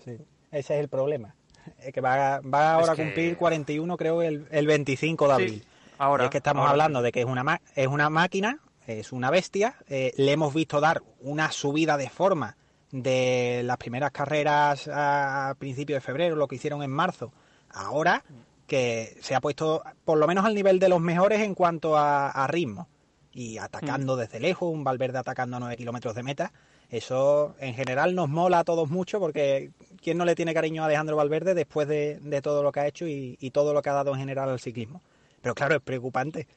Sí, 0.03 0.17
ese 0.51 0.73
es 0.75 0.81
el 0.81 0.89
problema 0.89 1.33
que 1.93 2.01
va, 2.01 2.39
va 2.41 2.73
ahora 2.73 2.93
a 2.93 2.95
cumplir 2.95 3.37
41, 3.37 3.97
creo, 3.97 4.21
el, 4.21 4.47
el 4.51 4.67
25 4.67 5.27
de 5.27 5.33
abril. 5.33 5.65
Ahora, 5.97 6.25
es 6.25 6.29
que 6.31 6.37
estamos 6.37 6.67
hablando 6.67 7.03
de 7.03 7.11
que 7.11 7.19
es 7.19 7.27
una, 7.27 7.61
es 7.75 7.87
una 7.87 8.09
máquina, 8.09 8.59
es 8.87 9.11
una 9.11 9.29
bestia. 9.29 9.75
Eh, 9.87 10.13
le 10.17 10.31
hemos 10.31 10.51
visto 10.53 10.81
dar 10.81 11.03
una 11.19 11.51
subida 11.51 11.95
de 11.95 12.09
forma 12.09 12.57
de 12.91 13.61
las 13.63 13.77
primeras 13.77 14.11
carreras 14.11 14.89
a 14.91 15.55
principios 15.59 15.97
de 15.97 16.01
febrero, 16.01 16.35
lo 16.35 16.47
que 16.47 16.55
hicieron 16.55 16.81
en 16.81 16.89
marzo. 16.89 17.31
Ahora 17.69 18.23
que 18.65 19.17
se 19.21 19.35
ha 19.35 19.41
puesto 19.41 19.83
por 20.05 20.17
lo 20.17 20.27
menos 20.27 20.45
al 20.45 20.55
nivel 20.55 20.79
de 20.79 20.89
los 20.89 21.01
mejores 21.01 21.41
en 21.41 21.55
cuanto 21.55 21.97
a, 21.97 22.47
ritmo 22.47 22.87
y 23.31 23.57
atacando 23.57 24.15
mm. 24.15 24.19
desde 24.19 24.39
lejos, 24.39 24.73
un 24.73 24.83
Valverde 24.83 25.19
atacando 25.19 25.57
a 25.57 25.59
9 25.59 25.77
kilómetros 25.77 26.15
de 26.15 26.23
meta. 26.23 26.51
Eso 26.91 27.55
en 27.59 27.73
general 27.73 28.13
nos 28.15 28.27
mola 28.27 28.59
a 28.59 28.63
todos 28.65 28.89
mucho 28.89 29.19
porque 29.21 29.71
¿quién 30.01 30.17
no 30.17 30.25
le 30.25 30.35
tiene 30.35 30.53
cariño 30.53 30.83
a 30.83 30.87
Alejandro 30.87 31.15
Valverde 31.15 31.53
después 31.53 31.87
de, 31.87 32.19
todo 32.43 32.63
lo 32.63 32.73
que 32.73 32.81
ha 32.81 32.87
hecho 32.87 33.07
y, 33.07 33.37
todo 33.53 33.73
lo 33.73 33.81
que 33.81 33.89
ha 33.89 33.93
dado 33.93 34.13
en 34.13 34.19
general 34.19 34.49
al 34.49 34.59
ciclismo? 34.59 35.01
Pero 35.41 35.55
claro, 35.55 35.75
es 35.75 35.81
preocupante. 35.81 36.47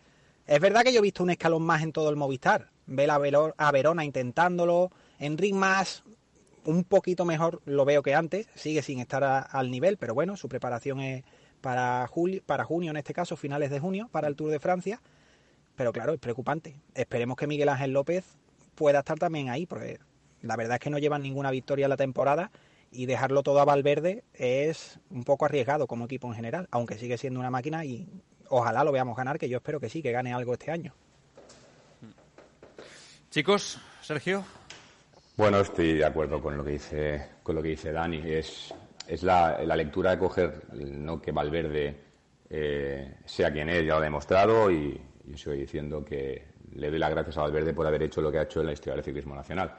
Es 0.47 0.61
verdad 0.61 0.83
que 0.83 0.93
yo 0.93 0.99
he 0.99 1.03
visto 1.03 1.23
un 1.23 1.31
escalón 1.31 1.63
más 1.63 1.83
en 1.83 1.93
todo 1.93 2.11
el 2.11 2.17
Movistar. 2.17 2.69
Ve 2.87 3.09
a 3.09 3.73
Verona 3.73 4.05
intentándolo, 4.05 4.91
Enric 5.21 5.55
más 5.55 6.03
un 6.65 6.83
poquito 6.83 7.25
mejor 7.25 7.63
lo 7.65 7.85
veo 7.85 8.03
que 8.03 8.15
antes, 8.15 8.49
sigue 8.57 8.83
sin 8.83 8.99
estar 8.99 9.23
al 9.49 9.71
nivel, 9.71 9.99
pero 9.99 10.15
bueno, 10.15 10.37
su 10.37 10.49
preparación 10.49 11.01
es, 11.01 11.23
para, 11.61 12.07
julio, 12.09 12.43
para 12.45 12.65
junio, 12.65 12.91
en 12.91 12.97
este 12.97 13.15
caso, 13.15 13.37
finales 13.37 13.71
de 13.71 13.81
junio, 13.81 14.09
para 14.11 14.29
el 14.29 14.35
Tour 14.35 14.51
de 14.51 14.59
Francia. 14.59 15.01
Pero 15.77 15.93
claro, 15.93 16.13
es 16.13 16.21
preocupante. 16.21 16.75
Esperemos 16.95 17.37
que 17.37 17.47
Miguel 17.47 17.69
Ángel 17.69 17.93
López 17.93 18.25
pueda 18.75 18.99
estar 18.99 19.19
también 19.19 19.49
ahí, 19.49 19.65
porque 19.65 19.99
la 20.45 20.57
verdad 20.57 20.75
es 20.75 20.81
que 20.81 20.91
no 20.91 20.99
llevan 20.99 21.23
ninguna 21.23 21.51
victoria 21.51 21.87
en 21.87 21.91
la 21.91 21.97
temporada 21.97 22.51
y 22.91 23.07
dejarlo 23.07 23.43
todo 23.43 23.61
a 23.61 23.65
Valverde 23.65 24.25
es 24.35 25.01
un 25.11 25.25
poco 25.25 25.47
arriesgado 25.47 25.87
como 25.87 26.05
equipo 26.05 26.29
en 26.29 26.35
general, 26.35 26.69
aunque 26.71 26.99
sigue 26.99 27.19
siendo 27.19 27.41
una 27.41 27.51
máquina 27.51 27.85
y 27.85 28.07
ojalá 28.49 28.85
lo 28.85 28.93
veamos 28.93 29.17
ganar, 29.17 29.39
que 29.39 29.49
yo 29.49 29.57
espero 29.57 29.81
que 29.81 29.89
sí, 29.89 30.03
que 30.03 30.13
gane 30.13 30.33
algo 30.33 30.53
este 30.53 30.71
año. 30.71 30.95
Chicos, 33.31 33.81
Sergio. 34.01 34.45
Bueno, 35.37 35.61
estoy 35.61 35.95
de 35.95 36.05
acuerdo 36.05 36.41
con 36.41 36.57
lo 36.57 36.65
que 36.65 36.73
dice, 36.73 37.31
con 37.43 37.57
lo 37.57 37.63
que 37.63 37.71
dice 37.71 37.91
Dani. 37.91 38.23
Es, 38.25 38.73
es 39.09 39.23
la, 39.25 39.59
lectura 39.75 40.13
de 40.13 40.19
coger 40.19 40.63
no 40.75 41.21
que 41.21 41.33
Valverde 41.33 42.01
eh, 42.49 43.17
sea 43.25 43.51
quien 43.53 43.71
es, 43.71 43.81
ya 43.81 43.95
lo 43.95 43.97
ha 43.97 44.01
demostrado 44.03 44.71
y 44.71 45.01
yo 45.25 45.37
sigo 45.37 45.53
diciendo 45.53 46.05
que 46.05 46.55
le 46.75 46.91
doy 46.91 46.99
las 46.99 47.11
gracias 47.11 47.39
a 47.39 47.43
Valverde 47.43 47.73
por 47.73 47.87
haber 47.87 48.05
hecho 48.05 48.21
lo 48.21 48.31
que 48.31 48.39
ha 48.39 48.43
hecho 48.43 48.61
en 48.61 48.67
la 48.67 48.73
historia 48.73 48.95
del 48.95 49.05
ciclismo 49.05 49.35
nacional. 49.35 49.75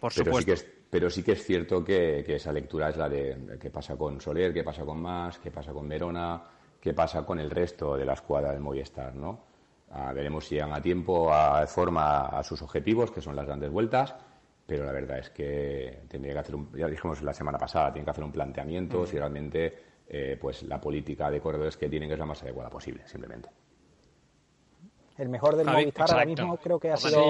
Por 0.00 0.12
pero 0.14 0.24
supuesto. 0.24 0.40
Sí 0.40 0.44
que 0.44 0.52
es, 0.52 0.66
pero 0.90 1.10
sí 1.10 1.22
que 1.22 1.32
es 1.32 1.44
cierto 1.44 1.84
que, 1.84 2.24
esa 2.26 2.52
lectura 2.52 2.88
es 2.88 2.96
la 2.96 3.08
de 3.08 3.58
qué 3.60 3.70
pasa 3.70 3.96
con 3.96 4.20
Soler, 4.20 4.52
qué 4.52 4.64
pasa 4.64 4.84
con 4.84 5.00
Mas, 5.00 5.38
qué 5.38 5.50
pasa 5.50 5.72
con 5.72 5.88
Verona, 5.88 6.42
qué 6.80 6.94
pasa 6.94 7.24
con 7.24 7.38
el 7.38 7.50
resto 7.50 7.96
de 7.96 8.04
la 8.04 8.14
escuadra 8.14 8.52
del 8.52 8.60
Movistar, 8.60 9.14
¿no? 9.14 9.46
Ah, 9.90 10.12
veremos 10.12 10.46
si 10.46 10.56
llegan 10.56 10.72
a 10.72 10.82
tiempo, 10.82 11.32
a 11.32 11.66
forma 11.66 12.26
a 12.26 12.42
sus 12.42 12.60
objetivos, 12.62 13.10
que 13.10 13.20
son 13.20 13.34
las 13.34 13.46
grandes 13.46 13.70
vueltas 13.70 14.14
pero 14.68 14.84
la 14.84 14.92
verdad 14.92 15.20
es 15.20 15.30
que 15.30 16.00
tendría 16.08 16.34
que 16.34 16.40
hacer 16.40 16.54
un, 16.54 16.70
ya 16.76 16.86
dijimos 16.88 17.22
la 17.22 17.32
semana 17.32 17.56
pasada, 17.56 17.90
tiene 17.90 18.04
que 18.04 18.10
hacer 18.10 18.22
un 18.22 18.30
planteamiento 18.30 19.06
si 19.06 19.16
realmente 19.16 19.74
eh, 20.06 20.36
pues 20.38 20.62
la 20.64 20.78
política 20.78 21.30
de 21.30 21.40
corredores 21.40 21.78
que 21.78 21.88
tienen 21.88 22.06
que 22.06 22.12
es 22.12 22.18
la 22.18 22.26
más 22.26 22.42
adecuada 22.42 22.68
posible, 22.68 23.02
simplemente. 23.06 23.48
El 25.16 25.30
mejor 25.30 25.56
del 25.56 25.68
Movistar 25.68 26.10
ahora 26.10 26.26
mismo 26.26 26.58
creo 26.58 26.78
que 26.78 26.90
ha 26.90 26.98
sido 26.98 27.22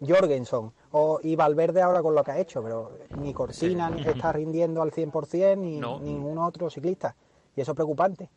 Jorgensen 0.00 0.70
o, 0.92 1.20
y 1.22 1.36
Valverde 1.36 1.82
ahora 1.82 2.02
con 2.02 2.14
lo 2.14 2.22
que 2.22 2.30
ha 2.32 2.38
hecho, 2.38 2.62
pero 2.62 2.92
ni 3.18 3.32
Cortina 3.32 3.90
ni 3.90 4.02
está 4.02 4.32
rindiendo 4.32 4.82
al 4.82 4.90
100% 4.90 5.58
ni 5.58 5.80
ningún 5.80 6.38
otro 6.38 6.70
ciclista. 6.70 7.14
Y 7.56 7.60
eso 7.60 7.72
es 7.72 7.76
preocupante. 7.76 8.28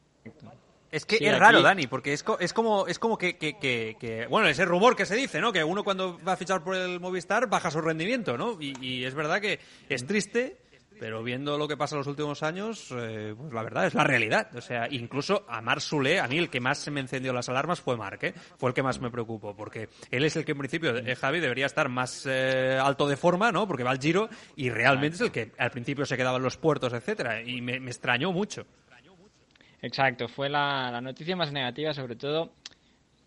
Es 0.92 1.06
que 1.06 1.18
es 1.20 1.38
raro, 1.38 1.62
Dani, 1.62 1.88
porque 1.88 2.14
es, 2.14 2.24
es 2.40 2.54
como, 2.54 2.88
es 2.88 2.98
como 2.98 3.18
que, 3.18 3.38
que, 3.38 3.58
que, 3.58 4.28
bueno, 4.30 4.48
ese 4.48 4.64
rumor 4.64 4.96
que 4.96 5.06
se 5.06 5.16
dice, 5.16 5.42
¿no? 5.42 5.52
Que 5.52 5.64
uno 5.64 5.84
cuando 5.84 6.18
va 6.26 6.34
a 6.34 6.38
fichar 6.38 6.64
por 6.64 6.76
el 6.76 7.00
Movistar 7.02 7.50
baja 7.50 7.70
su 7.72 7.82
rendimiento, 7.82 8.38
¿no? 8.38 8.58
Y, 8.60 9.04
es 9.04 9.14
verdad 9.14 9.42
que 9.42 9.60
es 9.90 10.06
triste, 10.06 10.58
pero 11.00 11.24
viendo 11.24 11.58
lo 11.58 11.68
que 11.68 11.78
pasa 11.78 11.96
en 11.96 12.00
los 12.00 12.08
últimos 12.08 12.44
años, 12.44 12.94
eh, 12.98 13.34
pues 13.38 13.54
la 13.54 13.64
verdad 13.64 13.88
es 13.88 13.94
la 13.94 14.04
realidad. 14.04 14.56
O 14.56 14.62
sea, 14.62 14.88
incluso 14.90 15.46
a 15.48 15.62
Marc 15.62 15.82
Soule, 15.82 16.20
a 16.20 16.28
mí 16.28 16.38
el 16.38 16.50
que 16.50 16.60
más 16.60 16.78
se 16.78 16.92
me 16.92 17.00
encendió 17.00 17.34
las 17.34 17.50
alarmas 17.50 17.82
fue 17.82 17.98
Marc, 17.98 18.24
¿eh? 18.24 18.34
Fue 18.58 18.70
el 18.70 18.74
que 18.74 18.84
más 18.84 19.00
me 19.00 19.12
preocupó, 19.12 19.56
porque 19.56 19.90
él 20.12 20.24
es 20.24 20.36
el 20.36 20.46
que 20.46 20.54
en 20.54 20.58
principio, 20.58 20.96
eh, 20.96 21.16
Javi, 21.16 21.40
debería 21.40 21.66
estar 21.66 21.90
más 21.90 22.26
eh, 22.26 22.80
alto 22.82 23.08
de 23.08 23.18
forma, 23.18 23.52
¿no? 23.52 23.68
Porque 23.68 23.84
va 23.84 23.92
al 23.92 24.00
Giro 24.00 24.30
y 24.56 24.70
realmente 24.70 25.16
es 25.16 25.22
el 25.22 25.32
que 25.32 25.52
al 25.58 25.72
principio 25.72 26.06
se 26.06 26.18
quedaba 26.18 26.38
en 26.38 26.44
los 26.44 26.58
puertos, 26.58 26.94
etcétera, 26.94 27.42
y 27.42 27.62
me 27.62 27.76
extrañó 27.76 28.32
mucho. 28.32 28.66
Exacto, 29.82 30.28
fue 30.28 30.50
la, 30.50 31.00
noticia 31.02 31.36
más 31.36 31.52
negativa, 31.52 31.94
sobre 31.94 32.16
todo 32.16 32.52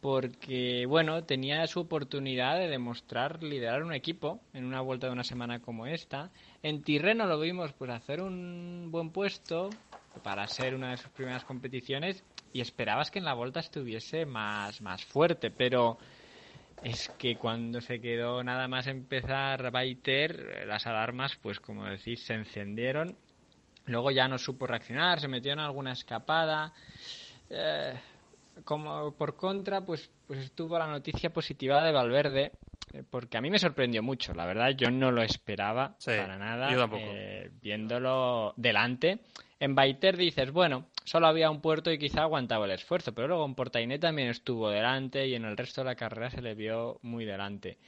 porque, 0.00 0.86
bueno, 0.86 1.24
tenía 1.24 1.66
su 1.66 1.80
oportunidad 1.80 2.58
de 2.58 2.68
demostrar 2.68 3.42
liderar 3.42 3.82
un 3.82 3.92
equipo 3.92 4.40
en 4.52 4.64
una 4.64 4.80
vuelta 4.80 5.06
de 5.06 5.12
una 5.12 5.24
semana 5.24 5.60
como 5.60 5.86
esta. 5.86 6.30
En 6.62 6.82
Tirreno 6.82 7.26
lo 7.26 7.38
vimos, 7.38 7.72
pues, 7.72 7.90
hacer 7.90 8.20
un 8.20 8.88
buen 8.90 9.10
puesto 9.10 9.70
para 10.22 10.46
ser 10.48 10.74
una 10.74 10.90
de 10.90 10.96
sus 10.96 11.10
primeras 11.10 11.44
competiciones 11.44 12.24
y 12.52 12.60
esperabas 12.60 13.10
que 13.10 13.18
en 13.18 13.24
la 13.24 13.34
vuelta 13.34 13.60
estuviese 13.60 14.26
más, 14.26 14.80
más 14.80 15.04
fuerte, 15.04 15.50
pero 15.50 15.98
es 16.82 17.10
que 17.18 17.36
cuando 17.36 17.80
se 17.80 18.00
quedó 18.00 18.42
nada 18.42 18.66
más 18.68 18.86
empezar 18.86 19.70
Baiter, 19.70 20.64
las 20.66 20.86
alarmas, 20.86 21.36
pues 21.36 21.60
como 21.60 21.84
decís, 21.84 22.24
se 22.24 22.34
encendieron 22.34 23.16
Luego 23.90 24.10
ya 24.12 24.28
no 24.28 24.38
supo 24.38 24.66
reaccionar, 24.66 25.20
se 25.20 25.28
metió 25.28 25.52
en 25.52 25.58
alguna 25.58 25.92
escapada. 25.92 26.72
Eh, 27.48 27.94
como 28.64 29.12
por 29.14 29.36
contra, 29.36 29.84
pues, 29.84 30.10
pues 30.26 30.40
estuvo 30.40 30.78
la 30.78 30.86
noticia 30.86 31.32
positiva 31.32 31.82
de 31.84 31.92
Valverde, 31.92 32.52
eh, 32.92 33.02
porque 33.08 33.38
a 33.38 33.40
mí 33.40 33.50
me 33.50 33.58
sorprendió 33.58 34.02
mucho, 34.02 34.34
la 34.34 34.46
verdad, 34.46 34.70
yo 34.70 34.90
no 34.90 35.10
lo 35.10 35.22
esperaba 35.22 35.96
para 36.04 36.38
nada, 36.38 36.70
eh, 36.94 37.50
viéndolo 37.60 38.54
delante. 38.56 39.20
En 39.58 39.74
Baiter 39.74 40.16
dices, 40.16 40.50
bueno, 40.50 40.86
solo 41.04 41.26
había 41.26 41.50
un 41.50 41.60
puerto 41.60 41.92
y 41.92 41.98
quizá 41.98 42.22
aguantaba 42.22 42.64
el 42.64 42.72
esfuerzo, 42.72 43.12
pero 43.12 43.28
luego 43.28 43.44
en 43.44 43.54
Portainet 43.54 44.00
también 44.00 44.28
estuvo 44.28 44.70
delante 44.70 45.26
y 45.28 45.34
en 45.34 45.44
el 45.44 45.56
resto 45.56 45.82
de 45.82 45.86
la 45.86 45.96
carrera 45.96 46.30
se 46.30 46.40
le 46.40 46.54
vio 46.54 46.98
muy 47.02 47.24
delante. 47.24 47.78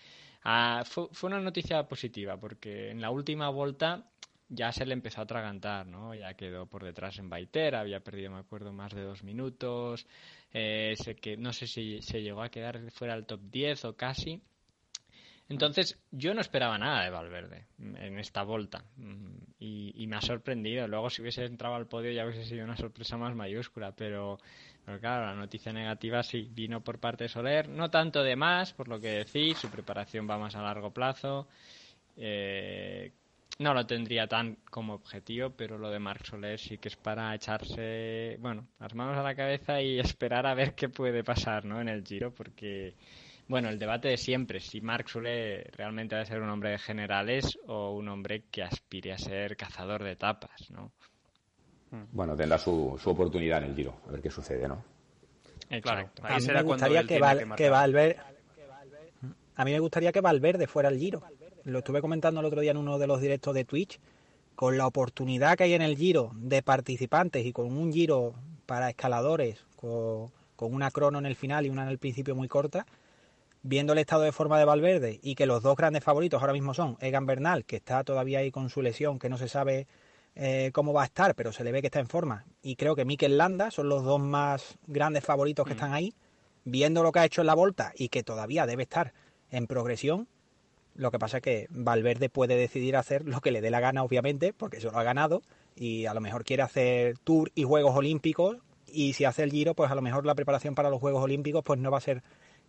Ah, 0.45 0.83
fue, 0.85 1.07
fue, 1.13 1.29
una 1.29 1.41
noticia 1.41 1.87
positiva, 1.89 2.37
porque 2.37 2.91
en 2.91 3.01
la 3.01 3.11
última 3.11 3.49
vuelta 3.49 4.05
ya 4.53 4.71
se 4.71 4.85
le 4.85 4.93
empezó 4.93 5.21
a 5.21 5.25
atragantar, 5.25 5.87
¿no? 5.87 6.15
Ya 6.15 6.35
quedó 6.35 6.67
por 6.67 6.85
detrás 6.85 7.19
en 7.19 7.31
Baiter, 7.31 7.75
había 7.75 8.01
perdido, 8.01 8.31
me 8.31 8.39
acuerdo, 8.39 8.73
más 8.73 8.95
de 8.95 9.03
dos 9.03 9.25
minutos, 9.25 10.07
eh, 10.53 10.95
que, 11.21 11.37
no 11.39 11.53
sé 11.53 11.67
si 11.67 12.03
se 12.03 12.23
llegó 12.23 12.43
a 12.43 12.51
quedar 12.51 12.91
fuera 12.91 13.15
del 13.15 13.27
top 13.27 13.41
10 13.51 13.87
o 13.87 13.97
casi. 13.97 14.43
Entonces, 15.49 15.99
yo 16.11 16.35
no 16.35 16.41
esperaba 16.41 16.79
nada 16.79 17.03
de 17.05 17.11
Valverde 17.11 17.67
en 17.79 18.19
esta 18.19 18.43
vuelta 18.43 18.85
y, 19.59 20.07
me 20.07 20.17
ha 20.17 20.21
sorprendido. 20.21 20.87
Luego, 20.87 21.11
si 21.11 21.23
hubiese 21.23 21.45
entrado 21.45 21.75
al 21.75 21.87
podio, 21.87 22.13
ya 22.13 22.25
hubiese 22.25 22.45
sido 22.45 22.65
una 22.65 22.77
sorpresa 22.77 23.17
más 23.17 23.35
mayúscula, 23.35 23.93
pero, 23.95 24.39
pero 24.85 25.01
claro, 25.01 25.27
la 25.27 25.35
noticia 25.35 25.73
negativa 25.73 26.23
sí 26.23 26.49
vino 26.53 26.83
por 26.83 27.01
parte 27.01 27.25
de 27.25 27.29
Soler, 27.29 27.69
no 27.69 27.91
tanto 27.91 28.23
de 28.23 28.37
más, 28.37 28.73
por 28.73 28.89
lo 28.89 29.01
que 29.01 29.25
decís, 29.25 29.59
su 29.59 29.69
preparación 29.69 30.29
va 30.29 30.39
más 30.39 30.55
a 30.57 30.63
largo 30.63 30.91
plazo. 30.91 31.49
Eh, 32.17 33.13
no 33.59 33.75
lo 33.75 33.87
tendría 33.87 34.27
tan 34.27 34.57
como 34.71 34.95
objetivo, 34.95 35.51
pero 35.51 35.79
lo 35.79 35.91
de 35.91 35.99
Marc 35.99 36.25
Soler 36.25 36.59
sí 36.59 36.79
que 36.79 36.89
es 36.89 36.97
para 36.97 37.35
echarse, 37.35 38.37
bueno, 38.41 38.67
las 38.81 38.95
manos 38.95 39.17
a 39.17 39.23
la 39.23 39.35
cabeza 39.35 39.81
y 39.81 39.99
esperar 40.01 40.47
a 40.47 40.55
ver 40.55 40.75
qué 40.75 40.89
puede 40.89 41.23
pasar, 41.25 41.65
¿no? 41.65 41.81
En 41.81 41.89
el 41.89 42.05
Giro, 42.05 42.33
porque, 42.33 42.95
bueno, 43.49 43.69
el 43.69 43.79
debate 43.79 44.09
de 44.09 44.17
siempre, 44.17 44.61
si 44.61 44.81
Marc 44.81 45.09
Soler 45.09 45.71
realmente 45.77 46.15
va 46.15 46.23
a 46.23 46.27
ser 46.27 46.41
un 46.41 46.51
hombre 46.51 46.71
de 46.71 46.79
generales 46.79 47.59
o 47.67 47.93
un 47.93 48.09
hombre 48.09 48.45
que 48.51 48.63
aspire 48.63 49.13
a 49.13 49.19
ser 49.19 49.57
cazador 49.57 50.03
de 50.03 50.13
etapas, 50.13 50.71
¿no? 50.71 50.93
Hmm. 51.91 52.05
Bueno, 52.13 52.35
tendrá 52.35 52.59
su, 52.59 52.99
su 53.03 53.11
oportunidad 53.11 53.63
en 53.63 53.71
el 53.71 53.77
Giro, 53.77 54.01
a 54.09 54.13
ver 54.13 54.23
qué 54.23 54.31
sucede, 54.31 54.67
¿no? 54.67 54.85
Exacto. 55.69 56.23
a 56.27 56.39
mí 56.39 56.47
me 56.47 56.63
gustaría 56.63 57.03
que, 57.05 57.21
que 57.57 57.71
Valverde... 57.71 58.19
A 59.55 59.67
mí 59.67 59.73
me 59.73 59.81
gustaría 59.81 60.13
que 60.13 60.21
Valverde 60.23 60.67
fuera 60.67 60.89
el 60.89 60.99
Giro 60.99 61.23
lo 61.65 61.79
estuve 61.79 62.01
comentando 62.01 62.41
el 62.41 62.47
otro 62.47 62.61
día 62.61 62.73
en 62.73 62.77
uno 62.77 62.99
de 62.99 63.07
los 63.07 63.21
directos 63.21 63.55
de 63.55 63.65
Twitch, 63.65 64.01
con 64.55 64.79
la 64.79 64.87
oportunidad 64.87 65.57
que 65.57 65.65
hay 65.65 65.75
en 65.75 65.83
el 65.83 65.97
giro 65.97 66.33
de 66.35 66.63
participantes 66.63 67.47
y 67.47 67.53
con 67.53 67.77
un 67.77 67.93
giro 67.93 68.35
para 68.67 68.91
escaladores, 68.91 69.65
con, 69.77 70.31
una 70.59 70.91
crono 70.93 71.19
en 71.19 71.27
el 71.27 71.35
final 71.35 71.67
y 71.67 71.71
una 71.71 71.83
en 71.83 71.89
el 71.89 71.99
principio 71.99 72.37
muy 72.37 72.47
corta, 72.47 72.87
viendo 73.63 73.93
el 73.93 73.99
estado 73.99 74.23
de 74.23 74.33
forma 74.33 74.59
de 74.59 74.65
Valverde 74.65 75.19
y 75.23 75.35
que 75.35 75.47
los 75.47 75.63
dos 75.63 75.77
grandes 75.77 76.05
favoritos 76.05 76.41
ahora 76.41 76.53
mismo 76.53 76.73
son 76.73 76.97
Egan 77.01 77.27
Bernal, 77.27 77.65
que 77.65 77.77
está 77.77 78.05
todavía 78.05 78.39
ahí 78.39 78.53
con 78.53 78.71
su 78.71 78.81
lesión, 78.81 79.19
que 79.19 79.29
no 79.29 79.39
se 79.39 79.49
sabe 79.49 79.89
eh, 80.37 80.71
cómo 80.73 80.93
va 80.93 81.03
a 81.03 81.07
estar, 81.07 81.35
pero 81.35 81.53
se 81.53 81.65
le 81.65 81.73
ve 81.73 81.81
que 81.81 81.89
está 81.89 81.99
en 81.99 82.07
forma, 82.07 82.45
y 82.63 82.77
creo 82.77 82.95
que 82.95 83.05
Mikel 83.05 83.37
Landa 83.37 83.73
son 83.73 83.89
los 83.89 84.05
dos 84.05 84.21
más 84.21 84.79
grandes 84.87 85.25
favoritos 85.25 85.67
que 85.67 85.75
mm. 85.75 85.77
están 85.77 85.93
ahí, 85.93 86.15
viendo 86.65 87.03
lo 87.03 87.11
que 87.11 87.19
ha 87.19 87.25
hecho 87.25 87.41
en 87.41 87.49
la 87.49 87.55
volta 87.55 87.93
y 87.97 88.09
que 88.09 88.23
todavía 88.23 88.67
debe 88.67 88.85
estar 88.85 89.13
en 89.51 89.67
progresión, 89.67 90.29
lo 90.95 91.11
que 91.11 91.19
pasa 91.19 91.39
es 91.39 91.43
que 91.43 91.67
Valverde 91.71 92.29
puede 92.29 92.57
decidir 92.57 92.97
hacer 92.97 93.25
lo 93.27 93.41
que 93.41 93.51
le 93.51 93.61
dé 93.61 93.71
la 93.71 93.81
gana, 93.81 94.03
obviamente, 94.03 94.53
porque 94.53 94.79
eso 94.79 94.91
lo 94.91 94.99
ha 94.99 95.03
ganado, 95.03 95.43
y 95.77 96.07
a 96.07 96.15
lo 96.15 96.21
mejor 96.21 96.45
quiere 96.45 96.63
hacer 96.63 97.19
Tour 97.19 97.51
y 97.55 97.65
Juegos 97.65 97.97
Olímpicos 97.97 98.59
y 98.87 99.15
si 99.15 99.25
hace 99.25 99.43
el 99.43 99.51
Giro, 99.51 99.75
pues 99.75 99.91
a 99.91 99.95
lo 99.95 100.03
mejor 100.03 100.27
la 100.27 100.35
preparación 100.35 100.75
para 100.75 100.91
los 100.91 101.01
Juegos 101.01 101.25
Olímpicos 101.25 101.65
pues 101.65 101.81
no 101.81 101.91
va 101.91 101.99
a 101.99 102.03
ser 102.03 102.23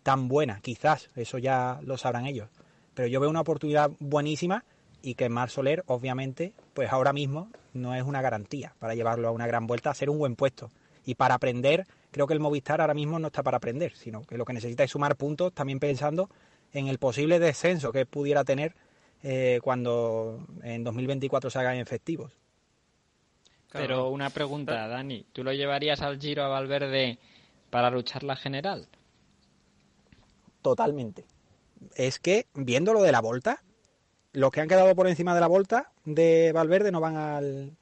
tan 0.03 0.27
buena, 0.27 0.59
quizás, 0.61 1.09
eso 1.15 1.37
ya 1.37 1.79
lo 1.83 1.97
sabrán 1.97 2.25
ellos. 2.25 2.49
Pero 2.93 3.07
yo 3.07 3.19
veo 3.19 3.29
una 3.29 3.41
oportunidad 3.41 3.91
buenísima 3.99 4.63
y 5.01 5.15
que 5.15 5.29
Mar 5.29 5.49
Soler, 5.49 5.83
obviamente, 5.87 6.53
pues 6.73 6.91
ahora 6.91 7.13
mismo 7.13 7.49
no 7.73 7.95
es 7.95 8.03
una 8.03 8.21
garantía 8.21 8.73
para 8.79 8.95
llevarlo 8.95 9.27
a 9.27 9.31
una 9.31 9.47
gran 9.47 9.67
vuelta, 9.67 9.89
a 9.89 9.95
ser 9.95 10.09
un 10.09 10.17
buen 10.17 10.35
puesto. 10.35 10.71
Y 11.05 11.15
para 11.15 11.35
aprender, 11.35 11.85
creo 12.11 12.27
que 12.27 12.33
el 12.33 12.39
Movistar 12.39 12.79
ahora 12.79 12.93
mismo 12.93 13.19
no 13.19 13.27
está 13.27 13.43
para 13.43 13.57
aprender, 13.57 13.95
sino 13.95 14.21
que 14.23 14.37
lo 14.37 14.45
que 14.45 14.53
necesita 14.53 14.83
es 14.83 14.91
sumar 14.91 15.17
puntos, 15.17 15.53
también 15.53 15.79
pensando 15.79 16.29
en 16.73 16.87
el 16.87 16.97
posible 16.97 17.39
descenso 17.39 17.91
que 17.91 18.05
pudiera 18.05 18.43
tener 18.43 18.75
eh, 19.21 19.59
cuando 19.63 20.45
en 20.63 20.83
2024 20.83 21.49
se 21.49 21.59
hagan 21.59 21.77
efectivos. 21.77 22.33
Pero 23.71 24.09
una 24.09 24.29
pregunta, 24.29 24.87
Dani, 24.87 25.25
¿tú 25.33 25.43
lo 25.43 25.51
llevarías 25.51 26.01
al 26.01 26.19
Giro 26.19 26.43
a 26.43 26.47
Valverde 26.47 27.17
para 27.69 27.89
luchar 27.89 28.23
la 28.23 28.35
general? 28.35 28.87
Totalmente. 30.61 31.25
Es 31.95 32.19
que, 32.19 32.45
viendo 32.53 32.93
lo 32.93 33.01
de 33.01 33.11
la 33.11 33.19
Volta, 33.19 33.63
los 34.31 34.51
que 34.51 34.61
han 34.61 34.67
quedado 34.67 34.93
por 34.95 35.07
encima 35.07 35.33
de 35.33 35.41
la 35.41 35.47
Volta 35.47 35.91
de 36.05 36.51
Valverde 36.53 36.91
no 36.91 36.99
van 36.99 37.17
al, 37.17 37.75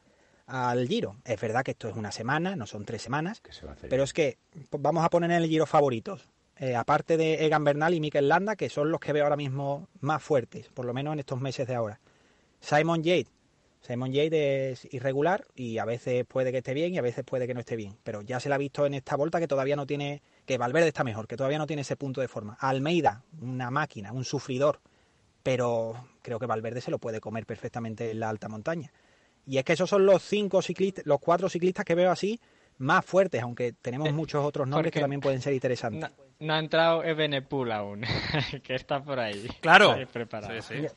al 0.48 0.88
Giro. 0.88 1.18
Es 1.26 1.40
verdad 1.40 1.64
que 1.64 1.72
esto 1.72 1.90
es 1.90 1.96
una 1.96 2.12
semana, 2.12 2.56
no 2.56 2.68
son 2.68 2.86
tres 2.86 3.02
semanas, 3.02 3.42
pero 3.90 4.04
es 4.04 4.14
que 4.14 4.38
vamos 4.72 5.04
a 5.04 5.10
poner 5.10 5.32
en 5.32 5.38
el 5.44 5.50
Giro 5.50 5.66
favoritos. 5.66 6.30
Eh, 6.58 6.76
aparte 6.76 7.18
de 7.18 7.46
Egan 7.46 7.64
Bernal 7.64 7.94
y 7.94 8.00
Mikel 8.00 8.28
Landa, 8.28 8.56
que 8.56 8.70
son 8.70 8.92
los 8.92 9.00
que 9.00 9.14
veo 9.14 9.24
ahora 9.24 9.36
mismo 9.36 9.88
más 10.00 10.22
fuertes, 10.22 10.68
por 10.74 10.86
lo 10.86 10.94
menos 10.94 11.14
en 11.14 11.20
estos 11.20 11.42
meses 11.42 11.68
de 11.68 11.76
ahora. 11.76 12.00
Simon 12.60 13.02
Yates. 13.04 13.32
Simon 13.82 14.12
Yates 14.12 14.86
es 14.86 14.94
irregular 14.94 15.48
y 15.56 15.80
a 15.80 15.86
veces 15.86 16.24
puede 16.26 16.52
que 16.52 16.60
esté 16.60 16.76
bien 16.76 16.94
y 16.94 17.00
a 17.00 17.02
veces 17.02 17.24
puede 17.26 17.48
que 17.48 17.56
no 17.56 17.62
esté 17.62 17.76
bien. 17.76 17.98
Pero 18.04 18.22
ya 18.22 18.40
se 18.40 18.48
le 18.48 18.54
ha 18.54 18.60
visto 18.60 18.86
en 18.86 18.94
esta 18.94 19.16
vuelta 19.16 19.40
que 19.40 19.48
todavía 19.48 19.76
no 19.76 19.88
tiene, 19.88 20.22
que 20.46 20.60
Valverde 20.60 20.90
está 20.90 21.04
mejor, 21.04 21.28
que 21.28 21.36
todavía 21.36 21.58
no 21.58 21.66
tiene 21.66 21.82
ese 21.82 21.96
punto 21.96 22.22
de 22.22 22.28
forma. 22.28 22.56
Almeida, 22.60 23.24
una 23.42 23.72
máquina, 23.72 24.12
un 24.12 24.24
sufridor, 24.24 24.80
pero 25.42 25.96
creo 26.22 26.38
que 26.38 26.46
Valverde 26.46 26.80
se 26.80 26.92
lo 26.92 27.00
puede 27.00 27.20
comer 27.20 27.48
perfectamente 27.48 28.12
en 28.12 28.20
la 28.20 28.30
alta 28.30 28.48
montaña. 28.50 28.94
Y 29.48 29.58
es 29.58 29.64
que 29.64 29.74
esos 29.74 29.90
son 29.90 30.06
los 30.06 30.22
cinco 30.22 30.62
ciclistas, 30.62 31.04
los 31.08 31.20
cuatro 31.20 31.50
ciclistas 31.50 31.84
que 31.84 31.96
veo 31.96 32.12
así 32.12 32.40
más 32.78 33.04
fuertes, 33.04 33.42
aunque 33.42 33.74
tenemos 33.74 34.10
Eh, 34.10 34.14
muchos 34.14 34.46
otros 34.46 34.68
nombres 34.68 34.92
que 34.92 35.00
también 35.00 35.22
pueden 35.22 35.42
ser 35.42 35.54
interesantes. 35.54 36.02
No, 36.02 36.24
no 36.42 36.54
ha 36.54 36.60
entrado 36.60 37.04
Ebenepul 37.04 37.72
aún, 37.72 38.02
que 38.64 38.76
está 38.76 39.02
por 39.04 39.20
ahí. 39.20 39.48
Claro. 39.62 39.92
Ahí 39.92 40.06
preparado. 40.06 40.60
Sí, 40.62 40.76
sí. 40.76 40.88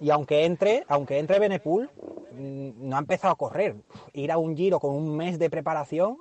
Y 0.00 0.10
aunque 0.10 0.44
entre, 0.44 0.84
aunque 0.88 1.18
entre 1.18 1.38
Benepool, 1.38 1.90
mm, 2.32 2.88
no 2.88 2.96
ha 2.96 3.00
empezado 3.00 3.34
a 3.34 3.36
correr. 3.36 3.74
Ir 4.12 4.32
a 4.32 4.38
un 4.38 4.56
giro 4.56 4.78
con 4.80 4.94
un 4.94 5.16
mes 5.16 5.38
de 5.38 5.50
preparación 5.50 6.18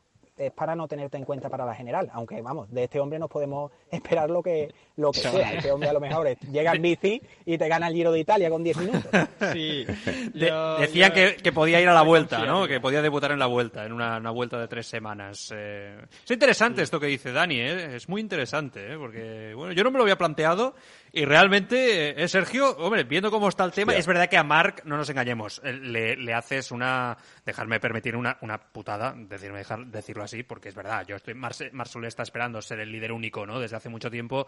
es 0.47 0.51
para 0.51 0.75
no 0.75 0.87
tenerte 0.87 1.17
en 1.17 1.25
cuenta 1.25 1.49
para 1.49 1.65
la 1.65 1.73
general. 1.75 2.09
Aunque, 2.13 2.41
vamos, 2.41 2.71
de 2.71 2.83
este 2.85 2.99
hombre 2.99 3.19
nos 3.19 3.29
podemos 3.29 3.71
esperar 3.91 4.29
lo 4.29 4.41
que, 4.41 4.73
lo 4.97 5.11
que 5.11 5.19
sea. 5.19 5.53
Este 5.53 5.71
hombre 5.71 5.89
a 5.89 5.93
lo 5.93 5.99
mejor 5.99 6.27
es- 6.27 6.39
llega 6.51 6.71
en 6.73 6.81
bici 6.81 7.21
y 7.45 7.57
te 7.57 7.67
gana 7.67 7.87
el 7.87 7.93
giro 7.93 8.11
de 8.11 8.19
Italia 8.19 8.49
con 8.49 8.63
10 8.63 8.77
minutos. 8.77 9.11
Sí. 9.53 9.85
De- 10.33 10.47
yo- 10.47 10.77
que, 11.13 11.35
que 11.37 11.51
podía 11.51 11.81
ir 11.81 11.87
a 11.89 11.93
la 11.93 12.03
vuelta, 12.03 12.37
confío 12.37 12.53
¿no? 12.53 12.67
Que 12.67 12.79
podía 12.79 13.01
debutar 13.01 13.31
en 13.31 13.39
la 13.39 13.47
vuelta, 13.47 13.85
en 13.85 13.91
una, 13.91 14.17
una 14.17 14.31
vuelta 14.31 14.59
de 14.59 14.67
tres 14.67 14.85
semanas. 14.87 15.51
Eh, 15.55 15.97
es 16.23 16.31
interesante 16.31 16.81
esto 16.83 16.99
que 16.99 17.07
dice 17.07 17.31
Dani, 17.31 17.59
¿eh? 17.59 17.95
Es 17.95 18.07
muy 18.07 18.21
interesante, 18.21 18.93
¿eh? 18.93 18.97
Porque, 18.97 19.53
bueno, 19.55 19.73
yo 19.73 19.83
no 19.83 19.91
me 19.91 19.97
lo 19.97 20.03
había 20.03 20.17
planteado 20.17 20.75
y 21.13 21.25
realmente, 21.25 22.21
eh, 22.21 22.27
Sergio, 22.27 22.69
hombre, 22.77 23.03
viendo 23.03 23.31
cómo 23.31 23.49
está 23.49 23.63
el 23.63 23.71
tema, 23.71 23.95
es 23.95 24.07
verdad 24.07 24.29
que 24.29 24.37
a 24.37 24.43
Mark, 24.43 24.83
no 24.85 24.97
nos 24.97 25.09
engañemos, 25.09 25.61
eh, 25.63 25.73
le, 25.73 26.15
le 26.15 26.33
haces 26.33 26.71
una, 26.71 27.17
dejarme 27.45 27.79
permitir 27.79 28.15
una, 28.15 28.37
una 28.41 28.57
putada, 28.57 29.13
decirme, 29.15 29.59
dejar, 29.59 29.85
decirlo 29.87 30.23
así, 30.23 30.43
porque 30.43 30.69
es 30.69 30.75
verdad, 30.75 31.05
yo 31.05 31.15
estoy, 31.15 31.33
Mar, 31.33 31.53
Marsole 31.73 32.07
está 32.07 32.23
esperando 32.23 32.61
ser 32.61 32.79
el 32.79 32.91
líder 32.91 33.11
único, 33.11 33.45
¿no? 33.45 33.59
Desde 33.59 33.75
hace 33.75 33.89
mucho 33.89 34.09
tiempo 34.09 34.47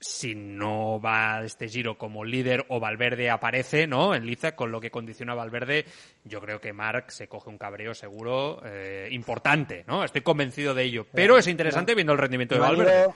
si 0.00 0.34
no 0.34 0.98
va 0.98 1.42
este 1.44 1.68
giro 1.68 1.98
como 1.98 2.24
líder 2.24 2.64
o 2.68 2.80
Valverde 2.80 3.28
aparece, 3.28 3.86
¿no? 3.86 4.14
En 4.14 4.24
Liza, 4.24 4.56
con 4.56 4.72
lo 4.72 4.80
que 4.80 4.90
condiciona 4.90 5.32
a 5.32 5.36
Valverde, 5.36 5.84
yo 6.24 6.40
creo 6.40 6.58
que 6.58 6.72
Marc 6.72 7.10
se 7.10 7.28
coge 7.28 7.50
un 7.50 7.58
cabreo 7.58 7.94
seguro 7.94 8.62
eh, 8.64 9.08
importante, 9.10 9.84
¿no? 9.86 10.02
Estoy 10.02 10.22
convencido 10.22 10.72
de 10.72 10.84
ello. 10.84 11.06
Pero 11.12 11.36
es 11.36 11.46
interesante 11.46 11.94
viendo 11.94 12.14
el 12.14 12.18
rendimiento 12.18 12.54
de 12.54 12.60
Valverde. 12.62 13.08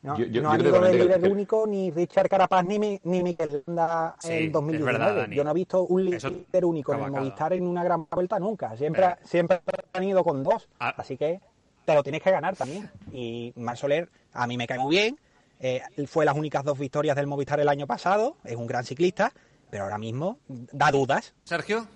No, 0.00 0.16
Yo- 0.16 0.26
yo- 0.26 0.42
no 0.42 0.48
yo 0.48 0.50
han 0.54 0.58
creo 0.60 0.70
ido 0.76 0.80
de 0.80 0.90
que- 0.92 1.04
líder 1.04 1.20
que- 1.20 1.28
único 1.28 1.66
ni 1.66 1.90
Richard 1.90 2.28
Carapaz 2.28 2.64
ni, 2.64 2.78
Mi- 2.78 3.00
ni 3.02 3.22
Mikel 3.22 3.64
Landa 3.66 4.14
Sí, 4.20 4.32
en 4.32 4.44
es 4.46 4.52
2019. 4.52 4.98
verdad, 4.98 5.16
Dani. 5.16 5.34
Yo 5.36 5.42
no 5.44 5.50
he 5.50 5.54
visto 5.54 5.82
un 5.82 6.12
Eso- 6.14 6.30
líder 6.30 6.64
único 6.64 6.94
en 6.94 7.02
el. 7.02 7.10
Movistar 7.10 7.52
en 7.52 7.66
una 7.66 7.82
gran 7.82 8.06
vuelta 8.08 8.38
nunca. 8.38 8.76
Siempre, 8.76 9.02
Pero- 9.02 9.16
siempre 9.26 9.60
han 9.92 10.04
ido 10.04 10.22
con 10.22 10.44
dos. 10.44 10.68
Ah. 10.78 10.94
Así 10.96 11.16
que 11.16 11.40
te 11.84 11.94
lo 11.94 12.02
tienes 12.04 12.22
que 12.22 12.30
ganar 12.30 12.54
también. 12.54 12.88
Y 13.12 13.52
Mar 13.56 13.76
Soler 13.76 14.08
a 14.32 14.46
mí 14.46 14.56
me 14.56 14.66
cae 14.68 14.78
muy 14.78 14.94
bien. 14.94 15.18
Eh, 15.58 15.82
fue 16.06 16.24
las 16.24 16.36
únicas 16.36 16.62
dos 16.62 16.78
victorias 16.78 17.16
del 17.16 17.26
Movistar 17.26 17.58
el 17.58 17.68
año 17.68 17.88
pasado. 17.88 18.36
Es 18.44 18.54
un 18.54 18.68
gran 18.68 18.84
ciclista. 18.84 19.32
Pero 19.70 19.84
ahora 19.84 19.98
mismo 19.98 20.38
da 20.46 20.90
dudas. 20.92 21.34
Sergio, 21.44 21.86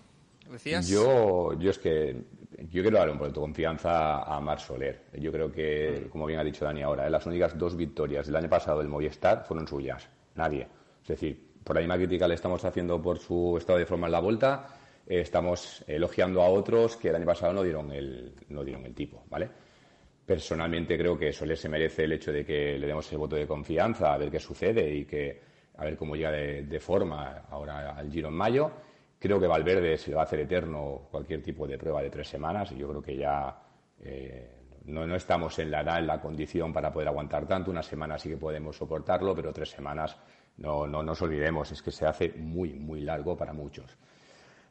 decías. 0.50 0.88
Yo, 0.88 1.52
yo 1.58 1.70
es 1.70 1.78
que 1.78 2.22
yo 2.58 2.82
quiero 2.82 2.98
darle 2.98 3.12
un 3.12 3.18
poco 3.18 3.30
de 3.30 3.40
confianza 3.40 4.22
a 4.22 4.40
Mar 4.40 4.60
Soler. 4.60 5.04
Yo 5.14 5.32
creo 5.32 5.50
que, 5.50 6.08
como 6.10 6.26
bien 6.26 6.40
ha 6.40 6.44
dicho 6.44 6.64
Dani 6.64 6.82
ahora, 6.82 7.06
eh, 7.06 7.10
las 7.10 7.26
únicas 7.26 7.56
dos 7.56 7.76
victorias 7.76 8.26
del 8.26 8.36
año 8.36 8.48
pasado 8.48 8.78
del 8.78 8.88
Movistar 8.88 9.44
fueron 9.44 9.66
suyas. 9.66 10.08
Nadie. 10.34 10.66
Es 11.02 11.08
decir, 11.08 11.52
por 11.64 11.76
la 11.76 11.80
misma 11.80 11.96
crítica 11.96 12.28
le 12.28 12.34
estamos 12.34 12.64
haciendo 12.64 13.00
por 13.00 13.18
su 13.18 13.56
estado 13.58 13.78
de 13.78 13.86
forma 13.86 14.06
en 14.06 14.12
la 14.12 14.20
vuelta, 14.20 14.66
eh, 15.06 15.20
estamos 15.20 15.84
elogiando 15.86 16.42
a 16.42 16.48
otros 16.48 16.96
que 16.96 17.08
el 17.08 17.16
año 17.16 17.26
pasado 17.26 17.52
no 17.52 17.62
dieron 17.62 17.90
el, 17.92 18.34
no 18.48 18.64
dieron 18.64 18.84
el 18.84 18.94
tipo, 18.94 19.24
¿vale? 19.28 19.48
Personalmente 20.24 20.96
creo 20.96 21.18
que 21.18 21.32
Soler 21.32 21.56
se 21.56 21.68
merece 21.68 22.04
el 22.04 22.12
hecho 22.12 22.32
de 22.32 22.44
que 22.44 22.78
le 22.78 22.86
demos 22.86 23.10
el 23.12 23.18
voto 23.18 23.36
de 23.36 23.46
confianza, 23.46 24.14
a 24.14 24.18
ver 24.18 24.30
qué 24.30 24.38
sucede 24.38 24.94
y 24.94 25.04
que 25.04 25.40
a 25.76 25.84
ver 25.84 25.96
cómo 25.96 26.14
llega 26.14 26.30
de, 26.30 26.62
de 26.62 26.80
forma 26.80 27.42
ahora 27.50 27.96
al 27.96 28.10
Giro 28.10 28.28
en 28.28 28.34
mayo. 28.34 28.70
Creo 29.22 29.38
que 29.38 29.46
Valverde 29.46 29.96
se 29.98 30.10
le 30.10 30.16
va 30.16 30.22
a 30.22 30.24
hacer 30.24 30.40
eterno 30.40 31.02
cualquier 31.08 31.40
tipo 31.40 31.64
de 31.64 31.78
prueba 31.78 32.02
de 32.02 32.10
tres 32.10 32.26
semanas 32.26 32.72
y 32.72 32.78
yo 32.78 32.88
creo 32.88 33.00
que 33.00 33.16
ya 33.16 33.56
eh, 34.02 34.50
no, 34.86 35.06
no 35.06 35.14
estamos 35.14 35.56
en 35.60 35.70
la 35.70 35.82
edad, 35.82 36.00
en 36.00 36.08
la 36.08 36.20
condición 36.20 36.72
para 36.72 36.92
poder 36.92 37.06
aguantar 37.06 37.46
tanto. 37.46 37.70
Una 37.70 37.84
semana 37.84 38.18
sí 38.18 38.30
que 38.30 38.36
podemos 38.36 38.76
soportarlo, 38.76 39.32
pero 39.32 39.52
tres 39.52 39.70
semanas 39.70 40.16
no, 40.56 40.88
no 40.88 41.04
nos 41.04 41.22
olvidemos, 41.22 41.70
es 41.70 41.80
que 41.80 41.92
se 41.92 42.04
hace 42.04 42.32
muy, 42.36 42.72
muy 42.72 43.02
largo 43.02 43.36
para 43.36 43.52
muchos. 43.52 43.96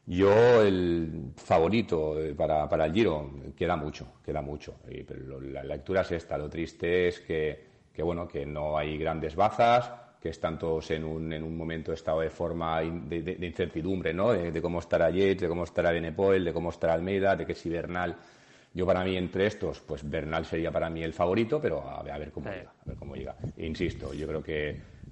Yo, 0.04 0.60
el 0.60 1.32
favorito 1.34 2.20
eh, 2.20 2.34
para, 2.34 2.68
para 2.68 2.84
el 2.84 2.92
Giro, 2.92 3.30
queda 3.56 3.76
mucho, 3.76 4.16
queda 4.22 4.42
mucho. 4.42 4.80
Pero 4.84 5.40
la 5.40 5.64
lectura 5.64 6.02
es 6.02 6.12
esta. 6.12 6.36
Lo 6.36 6.50
triste 6.50 7.08
es 7.08 7.20
que, 7.20 7.68
que, 7.90 8.02
bueno, 8.02 8.28
que 8.28 8.44
no 8.44 8.76
hay 8.76 8.98
grandes 8.98 9.34
bazas, 9.34 9.90
que 10.22 10.28
están 10.28 10.58
todos 10.58 10.90
en 10.92 11.02
un, 11.04 11.32
en 11.32 11.42
un 11.42 11.56
momento 11.56 11.90
de 11.90 11.96
estado 11.96 12.20
de 12.20 12.30
forma 12.30 12.82
in- 12.84 13.08
de, 13.08 13.22
de- 13.22 13.34
de 13.34 13.46
incertidumbre, 13.46 14.14
¿no? 14.14 14.32
De, 14.32 14.52
de 14.52 14.62
cómo 14.62 14.78
estará 14.78 15.10
Yates, 15.10 15.40
de 15.40 15.48
cómo 15.48 15.64
estará 15.64 15.90
Benepoel, 15.90 16.44
de 16.44 16.52
cómo 16.52 16.70
estará 16.70 16.94
Almeida, 16.94 17.34
de 17.34 17.44
que 17.44 17.54
si 17.54 17.68
Bernal. 17.68 18.14
Yo 18.72 18.86
para 18.86 19.02
mí 19.04 19.16
entre 19.16 19.46
estos, 19.46 19.80
pues 19.80 20.08
Bernal 20.08 20.46
sería 20.46 20.70
para 20.70 20.88
mí 20.88 21.02
el 21.02 21.12
favorito, 21.12 21.60
pero 21.60 21.82
a, 21.86 22.02
ver- 22.04 22.12
a 22.12 22.18
ver 22.18 22.30
cómo 22.30 22.46
Sí. 22.50 22.56
llega, 22.56 22.70
a 22.70 22.84
ver 22.86 22.96
cómo 22.96 23.16
llega. 23.16 23.36
Insisto, 23.56 24.14
yo 24.14 24.26
creo 24.28 24.42
que 24.42 24.68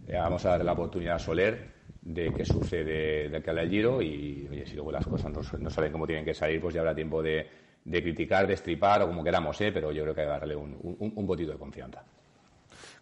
eh, 0.06 0.16
vamos 0.16 0.46
a 0.46 0.50
darle 0.50 0.64
la 0.64 0.72
oportunidad 0.72 1.16
a 1.16 1.18
Soler 1.18 1.80
de 2.02 2.32
que 2.32 2.44
sucede 2.44 3.28
de 3.28 3.42
que 3.42 3.50
al 3.50 3.68
Giro 3.68 4.00
y 4.00 4.46
oye, 4.50 4.64
si 4.64 4.76
luego 4.76 4.90
las 4.92 5.06
cosas 5.06 5.30
no, 5.32 5.42
no 5.58 5.70
saben 5.70 5.92
cómo 5.92 6.06
tienen 6.06 6.24
que 6.24 6.32
salir, 6.34 6.60
pues 6.60 6.72
ya 6.72 6.80
habrá 6.80 6.94
tiempo 6.94 7.20
de, 7.22 7.46
de 7.84 8.02
criticar, 8.02 8.46
de 8.46 8.54
estripar 8.54 9.02
o 9.02 9.08
como 9.08 9.22
queramos, 9.24 9.60
¿eh? 9.60 9.70
pero 9.72 9.92
yo 9.92 10.02
creo 10.04 10.14
que 10.14 10.20
hay 10.22 10.26
que 10.28 10.30
darle 10.30 10.56
un, 10.56 10.78
un, 10.80 11.12
un 11.14 11.26
botito 11.26 11.52
de 11.52 11.58
confianza. 11.58 12.02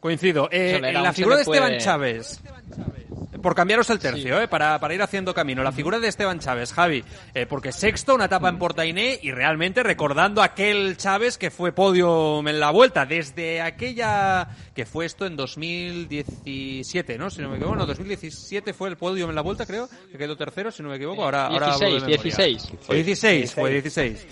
Coincido. 0.01 0.49
Eh, 0.53 0.75
Soler 0.77 0.95
la 0.95 1.13
figura 1.13 1.37
de 1.37 1.43
Esteban 1.43 1.69
puede- 1.71 1.79
Chávez. 1.81 2.41
Por 3.43 3.55
cambiaros 3.55 3.89
el 3.91 4.01
tercio, 4.01 4.41
eh, 4.43 4.49
para, 4.49 4.81
para 4.81 4.95
ir 4.95 5.01
haciendo 5.03 5.33
camino. 5.33 5.63
La 5.63 5.71
figura 5.71 6.01
de 6.01 6.09
Esteban 6.09 6.41
Chávez, 6.41 6.73
Javi. 6.73 7.05
eh, 7.35 7.47
porque 7.47 7.71
sexto, 7.71 8.17
una 8.17 8.25
etapa 8.25 8.49
en 8.49 8.59
Portainé 8.59 9.17
y 9.23 9.31
realmente 9.31 9.85
recordando 9.85 10.43
aquel 10.43 10.97
Chávez 10.97 11.39
que 11.39 11.53
fue 11.53 11.71
podio 11.71 12.41
en 12.41 12.59
la 12.59 12.71
vuelta. 12.73 13.07
Desde 13.07 13.61
aquella. 13.61 14.49
que 14.75 14.87
fue 14.87 15.07
esto 15.07 15.25
en 15.27 15.37
2017, 15.37 17.17
¿no? 17.19 17.31
Si 17.31 17.41
no 17.41 17.49
me 17.49 17.57
equivoco. 17.57 17.77
No, 17.77 17.87
2017 17.87 18.73
fue 18.73 18.89
el 18.89 18.97
podio 18.97 19.29
en 19.29 19.35
la 19.35 19.43
vuelta, 19.43 19.67
creo. 19.67 19.89
Que 20.11 20.19
quedó 20.19 20.37
tercero, 20.37 20.71
si 20.73 20.83
no 20.83 20.89
me 20.89 20.97
equivoco. 20.97 21.23
Ahora, 21.25 21.47
ahora 21.47 21.75
hablo 21.75 22.01
de 22.01 22.07
16, 22.07 22.65
memoria. 22.73 22.87
16. 22.87 22.89
O 22.89 22.95
16, 22.95 23.55
fue 23.55 23.71
16. 23.71 24.27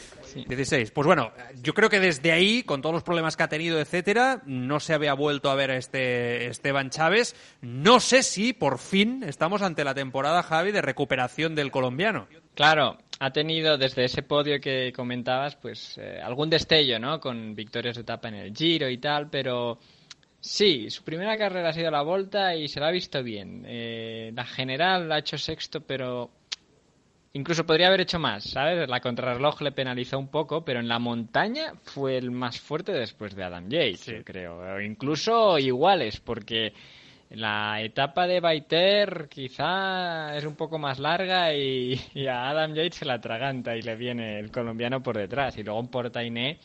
16. 0.45 0.91
Pues 0.91 1.07
bueno, 1.07 1.33
yo 1.63 1.75
creo 1.75 1.89
que 1.89 2.01
desde 2.01 2.33
ahí, 2.33 2.63
con 2.63 2.83
todos 2.83 2.95
los 2.95 3.03
problemas 3.03 3.37
que 3.37 3.43
ha 3.43 3.49
tenido, 3.49 3.81
etcétera, 3.81 4.43
no 4.47 4.81
se 4.81 4.95
había 4.95 5.15
vuelto 5.15 5.51
a 5.51 5.55
ver 5.55 5.71
a 5.71 5.77
este 5.77 6.47
Esteban 6.47 6.91
Chávez. 6.91 7.35
No 7.63 8.01
sé 8.01 8.23
si 8.23 8.53
por 8.53 8.79
fin 8.79 9.23
estamos 9.23 9.63
ante 9.63 9.85
la 9.85 9.95
temporada, 9.95 10.43
Javi, 10.43 10.73
de 10.73 10.83
recuperación 10.83 11.55
del 11.55 11.71
colombiano. 11.71 12.29
Claro, 12.55 12.99
ha 13.19 13.31
tenido 13.33 13.79
desde 13.79 14.05
ese 14.05 14.23
podio 14.23 14.61
que 14.61 14.93
comentabas, 14.95 15.57
pues 15.57 15.99
eh, 15.99 16.21
algún 16.23 16.51
destello, 16.51 16.99
¿no? 16.99 17.21
Con 17.21 17.55
victorias 17.55 17.97
de 17.97 18.03
etapa 18.03 18.29
en 18.29 18.35
el 18.35 18.55
Giro 18.55 18.89
y 18.89 18.99
tal, 18.99 19.29
pero 19.31 19.79
sí, 20.41 20.91
su 20.91 21.03
primera 21.03 21.37
carrera 21.37 21.71
ha 21.71 21.73
sido 21.73 21.91
la 21.91 22.03
Volta 22.03 22.55
y 22.55 22.69
se 22.69 22.81
la 22.81 22.89
ha 22.89 22.93
visto 22.93 23.23
bien. 23.23 23.65
Eh, 23.67 24.33
la 24.35 24.45
general 24.45 25.09
la 25.09 25.17
ha 25.17 25.19
hecho 25.19 25.39
sexto, 25.39 25.81
pero 25.81 26.31
incluso 27.37 27.67
podría 27.67 27.89
haber 27.89 28.01
hecho 28.01 28.19
más, 28.19 28.45
¿sabes? 28.45 28.89
La 28.89 29.01
contrarreloj 29.01 29.61
le 29.61 29.73
penalizó 29.73 30.19
un 30.19 30.29
poco, 30.29 30.65
pero 30.65 30.81
en 30.81 30.89
la 30.89 30.99
montaña 30.99 31.75
fue 31.83 32.17
el 32.17 32.31
más 32.31 32.59
fuerte 32.59 32.93
después 32.93 33.37
de 33.37 33.45
Adam 33.45 33.69
Yates, 33.69 34.23
creo. 34.25 34.81
Incluso 34.81 35.59
iguales, 35.59 36.19
porque 36.19 36.73
la 37.31 37.83
etapa 37.83 38.27
de 38.27 38.41
Baiter 38.41 39.29
quizá 39.29 40.35
es 40.37 40.47
un 40.47 40.57
poco 40.57 40.79
más 40.79 40.99
larga 40.99 41.53
y, 41.55 42.01
a 42.27 42.49
Adam 42.49 42.75
Yates 42.75 42.97
se 42.97 43.05
la 43.05 43.15
atraganta 43.15 43.77
y 43.77 43.83
le 43.83 43.97
viene 43.97 44.39
el 44.39 44.51
colombiano 44.51 45.03
por 45.03 45.19
detrás. 45.19 45.59
Y 45.59 45.63
luego 45.63 45.81
en 45.81 45.89
Portainé 45.89 46.59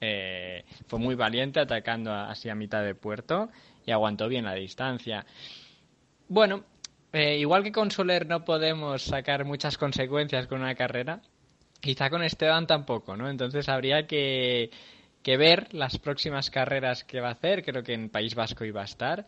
eh, 0.00 0.64
fue 0.88 0.98
muy 0.98 1.14
valiente 1.14 1.60
atacando 1.60 2.12
así 2.12 2.48
a 2.48 2.56
mitad 2.56 2.82
de 2.82 2.96
puerto 2.96 3.50
y 3.86 3.92
aguantó 3.92 4.26
bien 4.26 4.46
la 4.46 4.54
distancia. 4.54 5.24
Bueno, 6.26 6.64
eh, 7.12 7.38
igual 7.38 7.62
que 7.62 7.72
con 7.72 7.90
Soler 7.90 8.26
no 8.26 8.44
podemos 8.44 9.02
sacar 9.02 9.44
muchas 9.44 9.76
consecuencias 9.76 10.46
con 10.46 10.60
una 10.60 10.74
carrera, 10.74 11.20
quizá 11.80 12.08
con 12.10 12.22
Esteban 12.22 12.66
tampoco, 12.66 13.16
¿no? 13.16 13.28
Entonces 13.28 13.68
habría 13.68 14.06
que, 14.06 14.70
que 15.22 15.36
ver 15.36 15.72
las 15.74 15.98
próximas 15.98 16.50
carreras 16.50 17.04
que 17.04 17.20
va 17.20 17.28
a 17.28 17.32
hacer. 17.32 17.64
Creo 17.64 17.82
que 17.82 17.94
en 17.94 18.08
País 18.08 18.34
Vasco 18.34 18.64
iba 18.64 18.80
a 18.82 18.84
estar 18.84 19.26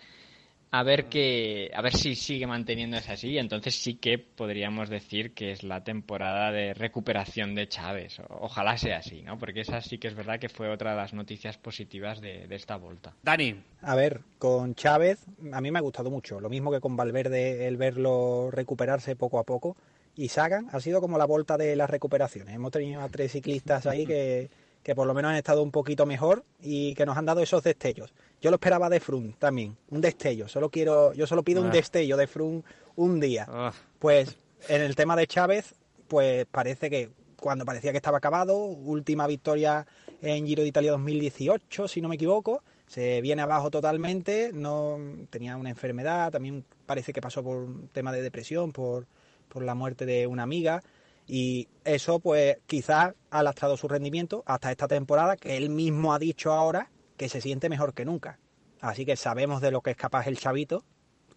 a 0.74 0.82
ver 0.82 1.04
que 1.04 1.70
a 1.72 1.80
ver 1.82 1.94
si 1.94 2.16
sigue 2.16 2.48
manteniéndose 2.48 3.12
así. 3.12 3.38
Entonces 3.38 3.76
sí 3.76 3.94
que 3.94 4.18
podríamos 4.18 4.88
decir 4.88 5.32
que 5.32 5.52
es 5.52 5.62
la 5.62 5.84
temporada 5.84 6.50
de 6.50 6.74
recuperación 6.74 7.54
de 7.54 7.68
Chávez. 7.68 8.20
Ojalá 8.28 8.76
sea 8.76 8.98
así 8.98 9.22
no 9.22 9.38
porque 9.38 9.60
esa 9.60 9.80
sí 9.80 9.98
que 9.98 10.08
es 10.08 10.16
verdad 10.16 10.40
que 10.40 10.48
fue 10.48 10.68
otra 10.68 10.90
de 10.90 10.96
las 10.96 11.14
noticias 11.14 11.58
positivas 11.58 12.20
de, 12.20 12.48
esta 12.50 12.76
vuelta. 12.76 13.14
Dani. 13.22 13.62
A 13.82 13.94
ver 13.94 14.22
con 14.38 14.74
Chávez 14.74 15.24
a 15.52 15.60
mí 15.60 15.70
me 15.70 15.78
ha 15.78 15.82
gustado 15.82 16.10
mucho. 16.10 16.40
Lo 16.40 16.48
mismo 16.48 16.72
que 16.72 16.80
con 16.80 16.96
Valverde 16.96 17.68
el 17.68 17.76
verlo 17.76 18.50
recuperarse 18.50 19.14
poco 19.14 19.38
a 19.38 19.44
poco. 19.44 19.76
Y 20.16 20.28
Sagan 20.28 20.68
ha 20.72 20.80
sido 20.80 21.00
como 21.00 21.18
la 21.18 21.24
vuelta 21.24 21.56
de 21.56 21.76
las 21.76 21.88
recuperaciones. 21.88 22.52
Hemos 22.52 22.72
tenido 22.72 23.00
a 23.00 23.08
tres 23.08 23.30
ciclistas 23.30 23.86
ahí 23.86 24.06
que 24.06 24.50
que 24.84 24.94
por 24.94 25.06
lo 25.06 25.14
menos 25.14 25.30
han 25.30 25.36
estado 25.36 25.62
un 25.62 25.70
poquito 25.70 26.04
mejor 26.04 26.44
y 26.60 26.94
que 26.94 27.06
nos 27.06 27.16
han 27.16 27.24
dado 27.24 27.40
esos 27.40 27.64
destellos. 27.64 28.12
Yo 28.40 28.50
lo 28.50 28.56
esperaba 28.56 28.90
de 28.90 29.00
Frun 29.00 29.32
también, 29.38 29.76
un 29.88 30.02
destello. 30.02 30.46
Solo 30.46 30.70
quiero, 30.70 31.14
yo 31.14 31.26
solo 31.26 31.42
pido 31.42 31.62
un 31.62 31.68
ah. 31.68 31.72
destello 31.72 32.18
de 32.18 32.26
Frun 32.26 32.62
un 32.94 33.18
día. 33.18 33.46
Ah. 33.48 33.72
Pues 33.98 34.36
en 34.68 34.82
el 34.82 34.94
tema 34.94 35.16
de 35.16 35.26
Chávez, 35.26 35.74
pues 36.06 36.44
parece 36.50 36.90
que 36.90 37.10
cuando 37.40 37.64
parecía 37.64 37.92
que 37.92 37.96
estaba 37.96 38.18
acabado, 38.18 38.56
última 38.58 39.26
victoria 39.26 39.86
en 40.20 40.46
Giro 40.46 40.62
de 40.62 40.68
Italia 40.68 40.92
2018, 40.92 41.88
si 41.88 42.02
no 42.02 42.08
me 42.08 42.16
equivoco, 42.16 42.62
se 42.86 43.22
viene 43.22 43.40
abajo 43.40 43.70
totalmente, 43.70 44.50
no 44.52 44.98
tenía 45.30 45.56
una 45.56 45.70
enfermedad, 45.70 46.30
también 46.30 46.64
parece 46.84 47.14
que 47.14 47.22
pasó 47.22 47.42
por 47.42 47.56
un 47.56 47.88
tema 47.88 48.12
de 48.12 48.20
depresión, 48.20 48.72
por, 48.72 49.06
por 49.48 49.64
la 49.64 49.74
muerte 49.74 50.04
de 50.04 50.26
una 50.26 50.42
amiga 50.42 50.82
y 51.26 51.68
eso, 51.84 52.20
pues, 52.20 52.58
quizás 52.66 53.14
ha 53.30 53.42
lastrado 53.42 53.76
su 53.76 53.88
rendimiento 53.88 54.42
hasta 54.46 54.70
esta 54.70 54.88
temporada, 54.88 55.36
que 55.36 55.56
él 55.56 55.70
mismo 55.70 56.12
ha 56.12 56.18
dicho 56.18 56.52
ahora 56.52 56.90
que 57.16 57.28
se 57.28 57.40
siente 57.40 57.68
mejor 57.68 57.94
que 57.94 58.04
nunca. 58.04 58.38
Así 58.80 59.06
que 59.06 59.16
sabemos 59.16 59.60
de 59.60 59.70
lo 59.70 59.80
que 59.80 59.92
es 59.92 59.96
capaz 59.96 60.26
el 60.26 60.38
chavito. 60.38 60.84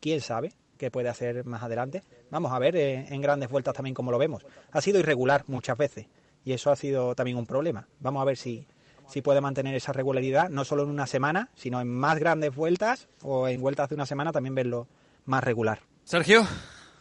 Quién 0.02 0.22
sabe 0.22 0.54
qué 0.78 0.92
puede 0.92 1.10
hacer 1.10 1.46
más 1.46 1.64
adelante. 1.64 2.04
Vamos 2.30 2.52
a 2.52 2.60
ver 2.60 2.76
eh, 2.76 3.08
en 3.10 3.22
grandes 3.22 3.50
vueltas 3.50 3.74
también 3.74 3.94
cómo 3.94 4.12
lo 4.12 4.18
vemos. 4.18 4.46
Ha 4.72 4.82
sido 4.82 5.00
irregular 5.00 5.44
muchas 5.48 5.78
veces 5.78 6.08
y 6.44 6.54
eso 6.54 6.72
ha 6.72 6.76
sido 6.76 7.16
también 7.16 7.38
un 7.38 7.46
problema. 7.46 7.88
Vamos 8.00 8.22
a 8.22 8.26
ver 8.26 8.38
si, 8.38 8.68
si 9.08 9.22
puede 9.22 9.42
mantener 9.42 9.76
esa 9.76 9.94
regularidad, 9.94 10.50
no 10.50 10.66
solo 10.66 10.84
en 10.84 10.90
una 10.90 11.08
semana, 11.08 11.50
sino 11.56 11.82
en 11.82 11.88
más 11.88 12.20
grandes 12.20 12.56
vueltas 12.56 13.08
o 13.24 13.48
en 13.48 13.60
vueltas 13.60 13.90
de 13.90 13.96
una 13.96 14.06
semana 14.06 14.32
también 14.32 14.56
verlo 14.56 14.88
más 15.26 15.44
regular. 15.44 15.80
Sergio. 16.04 16.46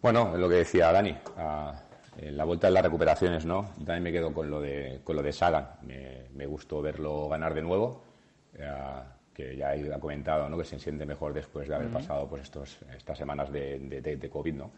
Bueno, 0.03 0.37
lo 0.37 0.49
que 0.49 0.57
decía 0.57 0.93
Dani, 0.93 1.17
la 2.21 2.45
vuelta 2.45 2.69
de 2.69 2.73
las 2.73 2.85
recuperaciones, 2.85 3.45
¿no? 3.45 3.71
También 3.79 4.03
me 4.03 4.13
quedo 4.13 4.33
con 4.33 4.51
lo 4.51 4.61
de, 4.61 5.01
con 5.05 5.17
lo 5.17 5.23
de 5.23 5.33
Sagan. 5.33 5.69
Me, 5.83 6.47
gustó 6.47 6.81
verlo 6.81 7.29
ganar 7.29 7.55
de 7.55 7.63
nuevo, 7.63 8.05
que 9.35 9.57
ya 9.57 9.71
ha 9.71 10.01
comentado, 10.01 10.49
¿no? 10.49 10.57
Que 10.57 10.65
se 10.65 10.79
siente 10.79 11.05
mejor 11.05 11.35
después 11.35 11.69
de 11.69 11.75
haber 11.75 11.89
pasado 11.89 12.27
pues 12.29 12.43
estos, 12.43 12.79
estas 12.97 13.19
semanas 13.19 13.53
de, 13.53 13.79
de, 13.79 14.31
COVID, 14.31 14.55
¿no? 14.55 14.71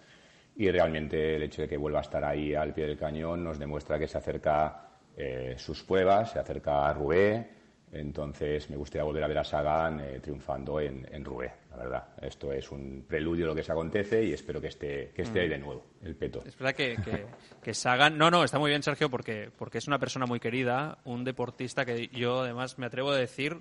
Y 0.57 0.71
realmente 0.71 1.37
el 1.37 1.43
hecho 1.45 1.63
de 1.63 1.69
que 1.69 1.77
vuelva 1.77 2.01
a 2.01 2.03
estar 2.03 2.25
ahí 2.25 2.55
al 2.55 2.75
pie 2.75 2.87
del 2.87 2.99
cañón 2.99 3.45
nos 3.45 3.59
demuestra 3.59 3.99
que 3.99 4.09
se 4.09 4.19
acerca 4.19 4.89
eh, 5.17 5.55
sus 5.57 5.85
pruebas, 5.85 6.33
se 6.33 6.41
acerca 6.41 6.89
a 6.89 6.93
Roubaix, 6.95 7.47
entonces 7.93 8.69
me 8.69 8.77
gustaría 8.77 9.05
volver 9.05 9.23
a 9.23 9.29
ver 9.29 9.39
a 9.39 9.45
Sagan 9.45 10.01
eh, 10.01 10.21
triunfando 10.21 10.81
en, 10.81 11.07
en 11.11 11.25
Roubaix, 11.25 11.53
verdad. 11.79 12.09
Esto 12.21 12.53
es 12.53 12.71
un 12.71 13.05
preludio 13.09 13.47
a 13.47 13.49
lo 13.49 13.55
que 13.55 13.63
se 13.63 13.73
acontece 13.73 14.25
y 14.25 14.33
espero 14.33 14.61
que 14.61 14.69
esté, 14.69 15.13
que 15.15 15.23
esté 15.23 15.41
ahí 15.41 15.49
mm. 15.49 15.51
de 15.51 15.59
nuevo, 15.59 15.87
el 16.03 16.17
peto. 16.17 16.43
Es 16.45 16.57
verdad 16.59 16.75
que, 16.75 16.97
que, 17.63 17.75
Sagan... 17.75 18.19
No, 18.19 18.31
no, 18.31 18.45
está 18.45 18.59
muy 18.59 18.71
bien 18.71 18.83
Sergio 18.83 19.11
porque, 19.11 19.51
porque 19.57 19.79
es 19.79 19.87
una 19.87 19.99
persona 19.99 20.27
muy 20.27 20.41
querida, 20.41 20.99
un 21.05 21.25
deportista 21.25 21.85
que 21.85 22.09
yo 22.09 22.41
además 22.41 22.79
me 22.79 22.87
atrevo 22.87 23.11
a 23.11 23.17
decir 23.17 23.61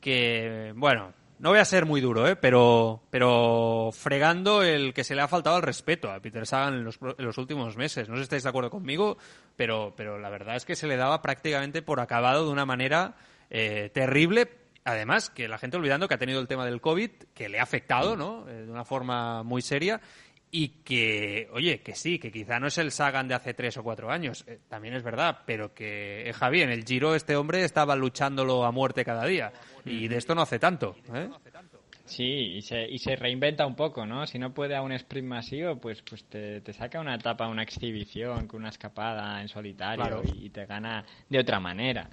que, 0.00 0.72
bueno, 0.76 1.12
no 1.40 1.50
voy 1.50 1.58
a 1.58 1.64
ser 1.64 1.86
muy 1.86 2.02
duro, 2.02 2.28
¿eh? 2.28 2.36
pero, 2.36 3.02
pero 3.08 3.90
fregando 3.92 4.62
el 4.62 4.92
que 4.92 5.04
se 5.04 5.14
le 5.14 5.22
ha 5.22 5.28
faltado 5.28 5.56
el 5.56 5.62
respeto 5.62 6.10
a 6.10 6.20
Peter 6.20 6.46
Sagan 6.46 6.74
en 6.74 6.84
los, 6.84 6.98
en 7.00 7.24
los, 7.24 7.38
últimos 7.38 7.78
meses. 7.78 8.08
No 8.08 8.16
sé 8.16 8.20
si 8.20 8.24
estáis 8.24 8.42
de 8.42 8.48
acuerdo 8.50 8.68
conmigo, 8.68 9.16
pero, 9.56 9.94
pero 9.96 10.18
la 10.18 10.28
verdad 10.28 10.56
es 10.56 10.66
que 10.66 10.76
se 10.76 10.86
le 10.86 10.96
daba 10.96 11.22
prácticamente 11.22 11.80
por 11.80 12.00
acabado 12.00 12.44
de 12.44 12.52
una 12.52 12.66
manera 12.66 13.14
eh, 13.48 13.90
terrible. 13.94 14.59
Además, 14.90 15.30
que 15.30 15.48
la 15.48 15.58
gente 15.58 15.76
olvidando 15.76 16.08
que 16.08 16.14
ha 16.14 16.18
tenido 16.18 16.40
el 16.40 16.48
tema 16.48 16.64
del 16.64 16.80
COVID, 16.80 17.10
que 17.34 17.48
le 17.48 17.60
ha 17.60 17.62
afectado, 17.62 18.16
¿no? 18.16 18.48
Eh, 18.48 18.64
de 18.64 18.70
una 18.70 18.84
forma 18.84 19.42
muy 19.42 19.62
seria. 19.62 20.00
Y 20.52 20.82
que, 20.82 21.48
oye, 21.52 21.80
que 21.80 21.94
sí, 21.94 22.18
que 22.18 22.32
quizá 22.32 22.58
no 22.58 22.66
es 22.66 22.78
el 22.78 22.90
Sagan 22.90 23.28
de 23.28 23.34
hace 23.34 23.54
tres 23.54 23.76
o 23.76 23.84
cuatro 23.84 24.10
años, 24.10 24.44
eh, 24.48 24.58
también 24.68 24.94
es 24.94 25.04
verdad, 25.04 25.42
pero 25.46 25.72
que, 25.72 26.28
eh, 26.28 26.32
Javi, 26.32 26.62
en 26.62 26.70
el 26.70 26.84
Giro 26.84 27.14
este 27.14 27.36
hombre 27.36 27.62
estaba 27.62 27.94
luchándolo 27.94 28.64
a 28.64 28.72
muerte 28.72 29.04
cada 29.04 29.24
día. 29.26 29.52
Y 29.84 30.08
de 30.08 30.16
esto 30.16 30.34
no 30.34 30.42
hace 30.42 30.58
tanto. 30.58 30.96
Sí, 32.04 32.24
y 32.24 32.62
se, 32.62 32.88
y 32.88 32.98
se 32.98 33.14
reinventa 33.14 33.64
un 33.64 33.76
poco, 33.76 34.04
¿no? 34.04 34.26
Si 34.26 34.36
no 34.36 34.52
puede 34.52 34.74
a 34.74 34.82
un 34.82 34.90
sprint 34.90 35.28
masivo, 35.28 35.76
pues, 35.76 36.02
pues 36.02 36.24
te, 36.24 36.60
te 36.60 36.72
saca 36.72 36.98
una 36.98 37.14
etapa, 37.14 37.46
una 37.46 37.62
exhibición, 37.62 38.48
con 38.48 38.62
una 38.62 38.70
escapada 38.70 39.40
en 39.40 39.46
solitario 39.46 40.20
y, 40.34 40.50
te 40.50 40.66
gana 40.66 41.04
de 41.28 41.38
otra 41.38 41.60
manera 41.60 42.10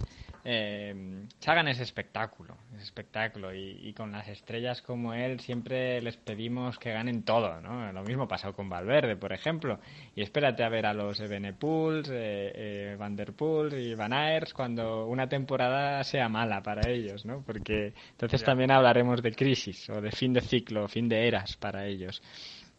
eh, 0.49 1.25
Sagan 1.39 1.67
es 1.67 1.81
espectáculo, 1.81 2.55
es 2.73 2.83
espectáculo 2.83 3.53
y, 3.53 3.91
con 3.91 4.13
las 4.13 4.29
estrellas 4.29 4.81
como 4.81 5.13
él 5.13 5.41
siempre 5.41 6.01
les 6.01 6.15
pedimos 6.15 6.79
que 6.79 6.93
ganen 6.93 7.23
todo, 7.23 7.59
¿no? 7.59 7.91
Lo 7.91 8.01
mismo 8.03 8.29
pasó 8.29 8.53
con 8.53 8.69
Valverde, 8.69 9.17
por 9.17 9.33
ejemplo, 9.33 9.81
y 10.15 10.21
espérate 10.21 10.63
a 10.63 10.69
ver 10.69 10.85
a 10.85 10.93
los 10.93 11.19
Ebenepools, 11.19 12.07
eh, 12.09 12.13
eh, 12.55 12.95
Van 12.97 13.17
Der 13.17 13.33
Poel 13.33 13.73
y 13.73 13.93
Van 13.93 14.13
Aers 14.13 14.53
cuando 14.53 15.05
una 15.07 15.27
temporada 15.27 16.01
sea 16.05 16.29
mala 16.29 16.63
para 16.63 16.89
ellos, 16.89 17.25
¿no? 17.25 17.43
Porque 17.45 17.93
entonces 18.11 18.41
también 18.41 18.71
hablaremos 18.71 19.21
de 19.21 19.33
crisis 19.33 19.89
o 19.89 19.99
de 19.99 20.11
fin 20.11 20.31
de 20.31 20.39
ciclo, 20.39 20.87
fin 20.87 21.09
de 21.09 21.27
eras 21.27 21.57
para 21.57 21.85
ellos. 21.85 22.21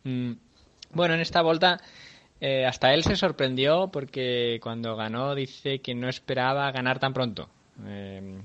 Mm, 0.04 0.32
bueno, 0.94 1.12
en 1.12 1.20
esta 1.20 1.42
vuelta 1.42 1.82
eh, 2.40 2.64
hasta 2.64 2.94
él 2.94 3.02
se 3.02 3.16
sorprendió 3.16 3.90
porque 3.92 4.58
cuando 4.62 4.96
ganó 4.96 5.34
dice 5.34 5.80
que 5.80 5.94
no 5.94 6.08
esperaba 6.08 6.70
ganar 6.72 6.98
tan 6.98 7.12
pronto. 7.12 7.50
Eh, 7.87 8.41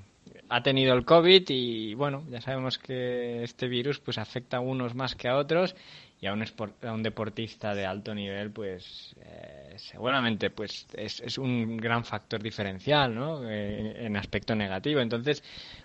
ha 0.50 0.62
tenido 0.62 0.94
el 0.94 1.06
COVID 1.06 1.46
y 1.50 1.94
bueno, 1.96 2.24
ya 2.30 2.42
sabemos 2.42 2.78
que 2.78 3.44
este 3.44 3.68
virus 3.68 4.00
pues 4.00 4.18
afecta 4.18 4.58
a 4.58 4.60
unos 4.60 4.96
más 4.96 5.16
que 5.16 5.28
a 5.28 5.38
otros 5.38 5.76
y 6.22 6.28
a 6.28 6.34
un, 6.34 6.44
a 6.84 6.94
un 6.94 7.04
deportista 7.04 7.74
de 7.74 7.86
alto 7.86 8.14
nivel 8.14 8.52
pues 8.52 9.16
eh, 9.22 9.74
seguramente 9.78 10.50
pues 10.50 10.88
es, 10.94 11.38
un 11.38 11.78
gran 11.78 12.06
factor 12.06 12.42
diferencial 12.42 13.16
¿no? 13.16 13.50
Eh, 13.50 14.06
en 14.06 14.16
aspecto 14.16 14.56
negativo. 14.56 15.00
Entonces, 15.00 15.44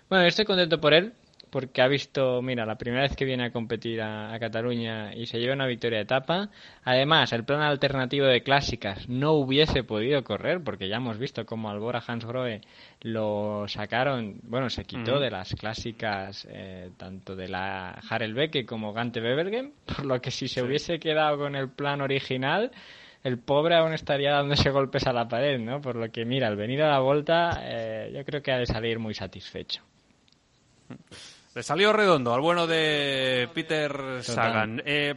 bueno, 0.09 0.25
estoy 0.25 0.45
contento 0.45 0.79
por 0.79 0.93
él 0.93 1.13
porque 1.49 1.81
ha 1.81 1.87
visto, 1.87 2.41
mira, 2.41 2.65
la 2.65 2.77
primera 2.77 3.03
vez 3.03 3.15
que 3.15 3.25
viene 3.25 3.45
a 3.45 3.51
competir 3.51 4.01
a, 4.01 4.37
Cataluña 4.39 5.13
y 5.13 5.25
se 5.25 5.39
lleva 5.39 5.53
una 5.53 5.67
victoria 5.67 5.97
de 5.97 6.03
etapa. 6.03 6.49
Además, 6.83 7.33
el 7.33 7.43
plan 7.43 7.61
alternativo 7.61 8.25
de 8.25 8.41
clásicas 8.41 9.09
no 9.09 9.33
hubiese 9.33 9.83
podido 9.83 10.23
correr, 10.23 10.63
porque 10.63 10.87
ya 10.87 10.97
hemos 10.97 11.17
visto 11.17 11.45
cómo 11.45 11.69
Albora 11.69 12.03
Hansgrohe 12.05 12.61
lo 13.01 13.67
sacaron, 13.67 14.39
bueno, 14.43 14.69
se 14.69 14.85
quitó 14.85 15.19
de 15.19 15.31
las 15.31 15.53
clásicas 15.55 16.47
eh, 16.49 16.89
tanto 16.97 17.35
de 17.35 17.47
la 17.47 17.91
Harelbeke 18.09 18.65
como 18.65 18.93
Gante 18.93 19.19
Bebergen, 19.19 19.73
por 19.85 20.05
lo 20.05 20.21
que 20.21 20.31
si 20.31 20.47
se 20.47 20.61
hubiese 20.61 20.99
quedado 20.99 21.37
con 21.37 21.55
el 21.55 21.69
plan 21.69 22.01
original, 22.01 22.71
el 23.23 23.37
pobre 23.37 23.75
aún 23.75 23.93
estaría 23.93 24.31
dándose 24.31 24.69
golpes 24.69 25.05
a 25.07 25.13
la 25.13 25.27
pared, 25.27 25.59
¿no? 25.59 25.81
Por 25.81 25.95
lo 25.95 26.09
que, 26.11 26.25
mira, 26.25 26.47
al 26.47 26.55
venir 26.55 26.81
a 26.81 26.89
la 26.89 26.99
vuelta, 26.99 27.59
eh, 27.63 28.11
yo 28.13 28.23
creo 28.23 28.41
que 28.41 28.51
ha 28.51 28.57
de 28.57 28.65
salir 28.65 28.99
muy 28.99 29.13
satisfecho. 29.13 29.83
Le 31.55 31.63
salió 31.63 31.91
redondo 31.91 32.33
al 32.33 32.41
bueno 32.41 32.67
de 32.67 33.49
Peter 33.53 34.23
Sagan. 34.23 34.81
Eh, 34.85 35.15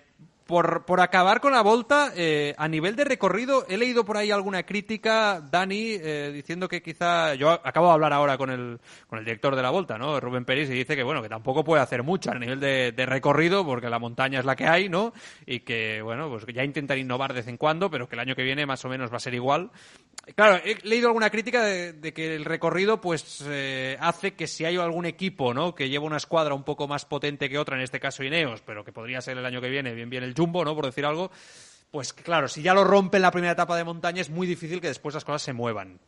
por, 0.53 0.85
por 0.85 1.01
acabar 1.01 1.41
con 1.41 1.53
la 1.53 1.63
volta, 1.63 2.13
eh, 2.15 2.55
a 2.59 2.69
nivel 2.69 2.95
de 2.95 3.05
recorrido, 3.05 3.65
he 3.71 3.79
leído 3.79 4.05
por 4.05 4.19
ahí 4.19 4.31
alguna 4.31 4.65
crítica, 4.65 5.41
Dani, 5.41 5.93
eh, 5.93 6.31
diciendo 6.31 6.69
que 6.69 6.83
quizá. 6.83 7.35
Yo 7.37 7.49
acabo 7.51 7.87
de 7.87 7.95
hablar 7.95 8.13
ahora 8.13 8.37
con 8.37 8.51
el, 8.51 8.79
con 9.07 9.19
el 9.19 9.25
director 9.25 9.57
de 9.57 9.63
la 9.63 9.71
volta, 9.71 9.97
¿no? 9.97 10.21
Rubén 10.21 10.45
Pérez, 10.45 10.69
y 10.69 10.75
dice 10.75 10.95
que, 10.95 11.03
bueno, 11.03 11.23
que 11.23 11.31
tampoco 11.31 11.65
puede 11.65 11.81
hacer 11.81 12.03
mucho 12.03 12.33
a 12.33 12.35
nivel 12.35 12.61
de, 12.61 12.93
de 12.93 13.07
recorrido, 13.07 13.65
porque 13.65 13.89
la 13.89 13.99
montaña 13.99 14.41
es 14.41 14.45
la 14.45 14.55
que 14.55 14.67
hay, 14.67 14.91
¿no? 14.91 15.15
Y 15.47 15.61
que, 15.61 16.03
bueno, 16.03 16.29
pues 16.29 16.45
ya 16.55 16.63
intentar 16.63 16.99
innovar 16.99 17.33
de 17.33 17.41
vez 17.41 17.49
en 17.49 17.57
cuando, 17.57 17.91
pero 17.91 18.07
que 18.07 18.17
el 18.17 18.21
año 18.21 18.35
que 18.35 18.43
viene 18.43 18.67
más 18.67 18.85
o 18.85 18.91
menos 18.91 19.11
va 19.11 19.17
a 19.17 19.21
ser 19.21 19.33
igual. 19.33 19.71
Claro, 20.37 20.63
he 20.65 20.77
leído 20.87 21.09
alguna 21.09 21.31
crítica 21.31 21.65
de, 21.65 22.13
que 22.13 22.37
el 22.37 22.45
recorrido, 22.45 23.01
pues, 23.01 23.45
eh, 23.49 23.97
hace 24.01 24.35
que 24.35 24.47
si 24.47 24.65
hay 24.65 24.77
algún 24.77 25.05
equipo, 25.05 25.53
¿no? 25.53 25.75
Que 25.75 25.89
lleva 25.89 26.05
una 26.05 26.19
escuadra 26.19 26.55
un 26.55 26.63
poco 26.63 26.87
más 26.87 27.05
potente 27.05 27.49
que 27.49 27.59
otra, 27.59 27.77
en 27.77 27.83
este 27.83 27.99
caso 27.99 28.23
Ineos, 28.23 28.63
pero 28.63 28.85
que 28.85 28.93
podría 28.93 29.21
ser 29.21 29.39
el 29.39 29.47
año 29.47 29.61
que 29.61 29.69
viene, 29.69 29.95
bien, 29.95 30.11
bien 30.11 30.23
el 30.23 30.35
¿no? 30.47 30.75
Por 30.75 30.87
decir 30.87 31.05
algo, 31.05 31.31
pues 31.91 32.13
claro, 32.13 32.49
si 32.49 32.63
ya 32.63 32.75
lo 32.75 32.85
rompe 32.85 33.19
en 33.19 33.23
la 33.23 33.31
primera 33.31 33.53
etapa 33.53 33.77
de 33.77 33.85
montaña 33.85 34.21
es 34.21 34.31
muy 34.31 34.47
difícil 34.47 34.81
que 34.81 34.89
después 34.89 35.15
las 35.15 35.25
cosas 35.25 35.43
se 35.43 35.53
muevan. 35.53 36.01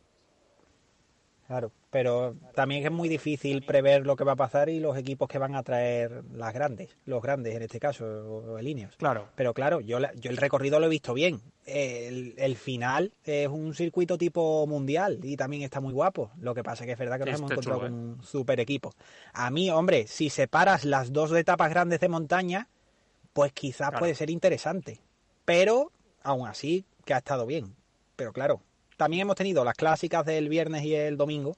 Claro, 1.47 1.71
pero 1.91 2.35
también 2.55 2.83
es 2.83 2.91
muy 2.91 3.07
difícil 3.07 3.61
prever 3.63 4.03
lo 4.03 4.15
que 4.15 4.23
va 4.23 4.31
a 4.31 4.35
pasar 4.35 4.67
y 4.67 4.79
los 4.79 4.97
equipos 4.97 5.27
que 5.27 5.37
van 5.37 5.55
a 5.55 5.61
traer 5.61 6.23
las 6.33 6.51
grandes, 6.55 6.97
los 7.05 7.21
grandes 7.21 7.55
en 7.55 7.61
este 7.61 7.79
caso, 7.79 8.03
o 8.03 8.57
el 8.57 8.67
Ineos. 8.67 8.95
Claro. 8.97 9.29
Pero 9.35 9.53
claro, 9.53 9.79
yo, 9.79 9.99
yo 10.15 10.31
el 10.31 10.37
recorrido 10.37 10.79
lo 10.79 10.87
he 10.87 10.89
visto 10.89 11.13
bien. 11.13 11.39
El, 11.65 12.33
el, 12.37 12.55
final 12.55 13.13
es 13.23 13.47
un 13.47 13.75
circuito 13.75 14.17
tipo 14.17 14.65
mundial 14.65 15.19
y 15.21 15.37
también 15.37 15.61
está 15.61 15.79
muy 15.79 15.93
guapo. 15.93 16.31
Lo 16.39 16.55
que 16.55 16.63
pasa 16.63 16.83
es 16.83 16.87
que 16.87 16.93
es 16.93 16.99
verdad 16.99 17.19
que 17.19 17.25
nos 17.25 17.39
hemos 17.39 17.51
encontrado 17.51 17.81
con 17.81 17.93
un 17.93 18.23
super 18.23 18.59
equipo. 18.59 18.93
A 19.33 19.51
mí, 19.51 19.69
hombre, 19.69 20.07
si 20.07 20.31
separas 20.31 20.83
las 20.83 21.13
dos 21.13 21.31
etapas 21.31 21.69
grandes 21.69 21.99
de 21.99 22.09
montaña, 22.09 22.69
pues 23.35 23.51
quizás 23.51 23.91
puede 23.99 24.15
ser 24.15 24.29
interesante. 24.29 25.01
Pero, 25.43 25.91
aún 26.23 26.47
así, 26.47 26.85
que 27.03 27.13
ha 27.13 27.17
estado 27.17 27.45
bien. 27.45 27.75
Pero 28.15 28.31
claro, 28.31 28.61
también 28.95 29.23
hemos 29.23 29.35
tenido 29.35 29.65
las 29.65 29.75
clásicas 29.75 30.25
del 30.25 30.47
viernes 30.47 30.85
y 30.85 30.95
el 30.95 31.17
domingo, 31.17 31.57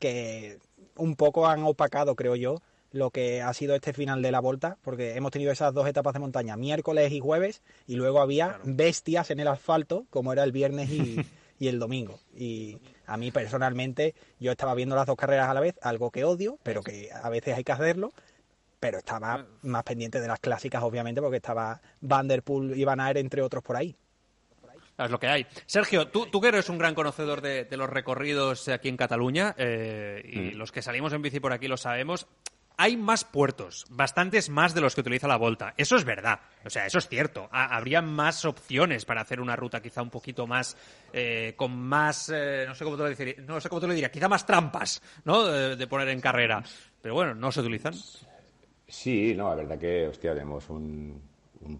que 0.00 0.58
un 0.96 1.14
poco 1.14 1.46
han 1.46 1.62
opacado, 1.62 2.16
creo 2.16 2.34
yo, 2.34 2.60
lo 2.90 3.12
que 3.12 3.40
ha 3.40 3.54
sido 3.54 3.76
este 3.76 3.92
final 3.92 4.20
de 4.20 4.32
la 4.32 4.40
vuelta, 4.40 4.78
porque 4.82 5.14
hemos 5.14 5.30
tenido 5.30 5.52
esas 5.52 5.72
dos 5.72 5.86
etapas 5.86 6.12
de 6.12 6.18
montaña, 6.18 6.56
miércoles 6.56 7.12
y 7.12 7.20
jueves, 7.20 7.62
y 7.86 7.94
luego 7.94 8.20
había 8.20 8.58
bestias 8.64 9.30
en 9.30 9.38
el 9.38 9.46
asfalto, 9.46 10.06
como 10.10 10.32
era 10.32 10.42
el 10.42 10.50
viernes 10.50 10.90
y, 10.90 11.24
y, 11.60 11.68
el 11.68 11.78
domingo. 11.78 12.18
Y 12.34 12.80
a 13.06 13.16
mí 13.16 13.30
personalmente, 13.30 14.16
yo 14.40 14.50
estaba 14.50 14.74
viendo 14.74 14.96
las 14.96 15.06
dos 15.06 15.16
carreras 15.16 15.48
a 15.48 15.54
la 15.54 15.60
vez, 15.60 15.76
algo 15.82 16.10
que 16.10 16.24
odio, 16.24 16.58
pero 16.64 16.82
que 16.82 17.10
a 17.12 17.28
veces 17.30 17.56
hay 17.56 17.62
que 17.62 17.70
hacerlo, 17.70 18.12
pero 18.86 18.98
estaba 18.98 19.44
más 19.62 19.82
pendiente 19.82 20.20
de 20.20 20.28
las 20.28 20.38
clásicas, 20.38 20.80
obviamente, 20.80 21.20
porque 21.20 21.38
estaba 21.38 21.80
Vanderpool 22.02 22.72
y 22.78 22.84
Van 22.84 23.00
Aert, 23.00 23.18
entre 23.18 23.42
otros, 23.42 23.60
por 23.64 23.74
ahí. 23.74 23.96
Es 24.96 25.10
lo 25.10 25.18
que 25.18 25.26
hay. 25.26 25.44
Sergio, 25.66 26.06
tú, 26.06 26.26
tú 26.26 26.40
que 26.40 26.46
eres 26.46 26.68
un 26.68 26.78
gran 26.78 26.94
conocedor 26.94 27.40
de, 27.40 27.66
los 27.72 27.90
recorridos 27.90 28.68
aquí 28.68 28.88
en 28.88 28.96
Cataluña, 28.96 29.56
eh, 29.58 30.22
y 30.24 30.38
mm. 30.38 30.58
los 30.58 30.70
que 30.70 30.82
salimos 30.82 31.12
en 31.12 31.22
bici 31.22 31.40
por 31.40 31.52
aquí 31.52 31.66
lo 31.66 31.76
sabemos, 31.76 32.28
hay 32.76 32.96
más 32.96 33.24
puertos, 33.24 33.86
bastantes 33.90 34.50
más 34.50 34.72
de 34.72 34.82
los 34.82 34.94
que 34.94 35.00
utiliza 35.00 35.26
la 35.26 35.36
Volta. 35.36 35.74
Eso 35.76 35.96
es 35.96 36.04
verdad, 36.04 36.38
o 36.64 36.70
sea, 36.70 36.86
eso 36.86 36.98
es 36.98 37.08
cierto. 37.08 37.48
habría 37.50 38.02
más 38.02 38.44
opciones 38.44 39.04
para 39.04 39.22
hacer 39.22 39.40
una 39.40 39.56
ruta 39.56 39.82
quizá 39.82 40.00
un 40.00 40.10
poquito 40.10 40.46
más, 40.46 40.76
eh, 41.12 41.54
con 41.56 41.76
más, 41.76 42.30
eh, 42.32 42.66
no 42.68 42.74
sé 42.76 42.84
cómo 42.84 42.96
te 42.96 43.02
lo 43.02 43.08
diría, 43.08 43.34
no 43.44 43.60
sé 43.60 43.68
cómo 43.68 43.80
te 43.80 43.88
lo 43.88 43.94
diría, 43.94 44.12
quizá 44.12 44.28
más 44.28 44.46
trampas, 44.46 45.02
¿no? 45.24 45.42
de, 45.44 45.86
poner 45.88 46.08
en 46.10 46.20
carrera. 46.20 46.62
Pero 47.00 47.14
bueno, 47.14 47.34
no 47.34 47.52
se 47.52 47.60
utilizan. 47.60 47.94
Sí, 48.88 49.34
no, 49.36 49.48
la 49.48 49.56
verdad 49.56 49.78
que, 49.78 50.06
hostia, 50.06 50.32
tenemos 50.32 50.70
un, 50.70 51.20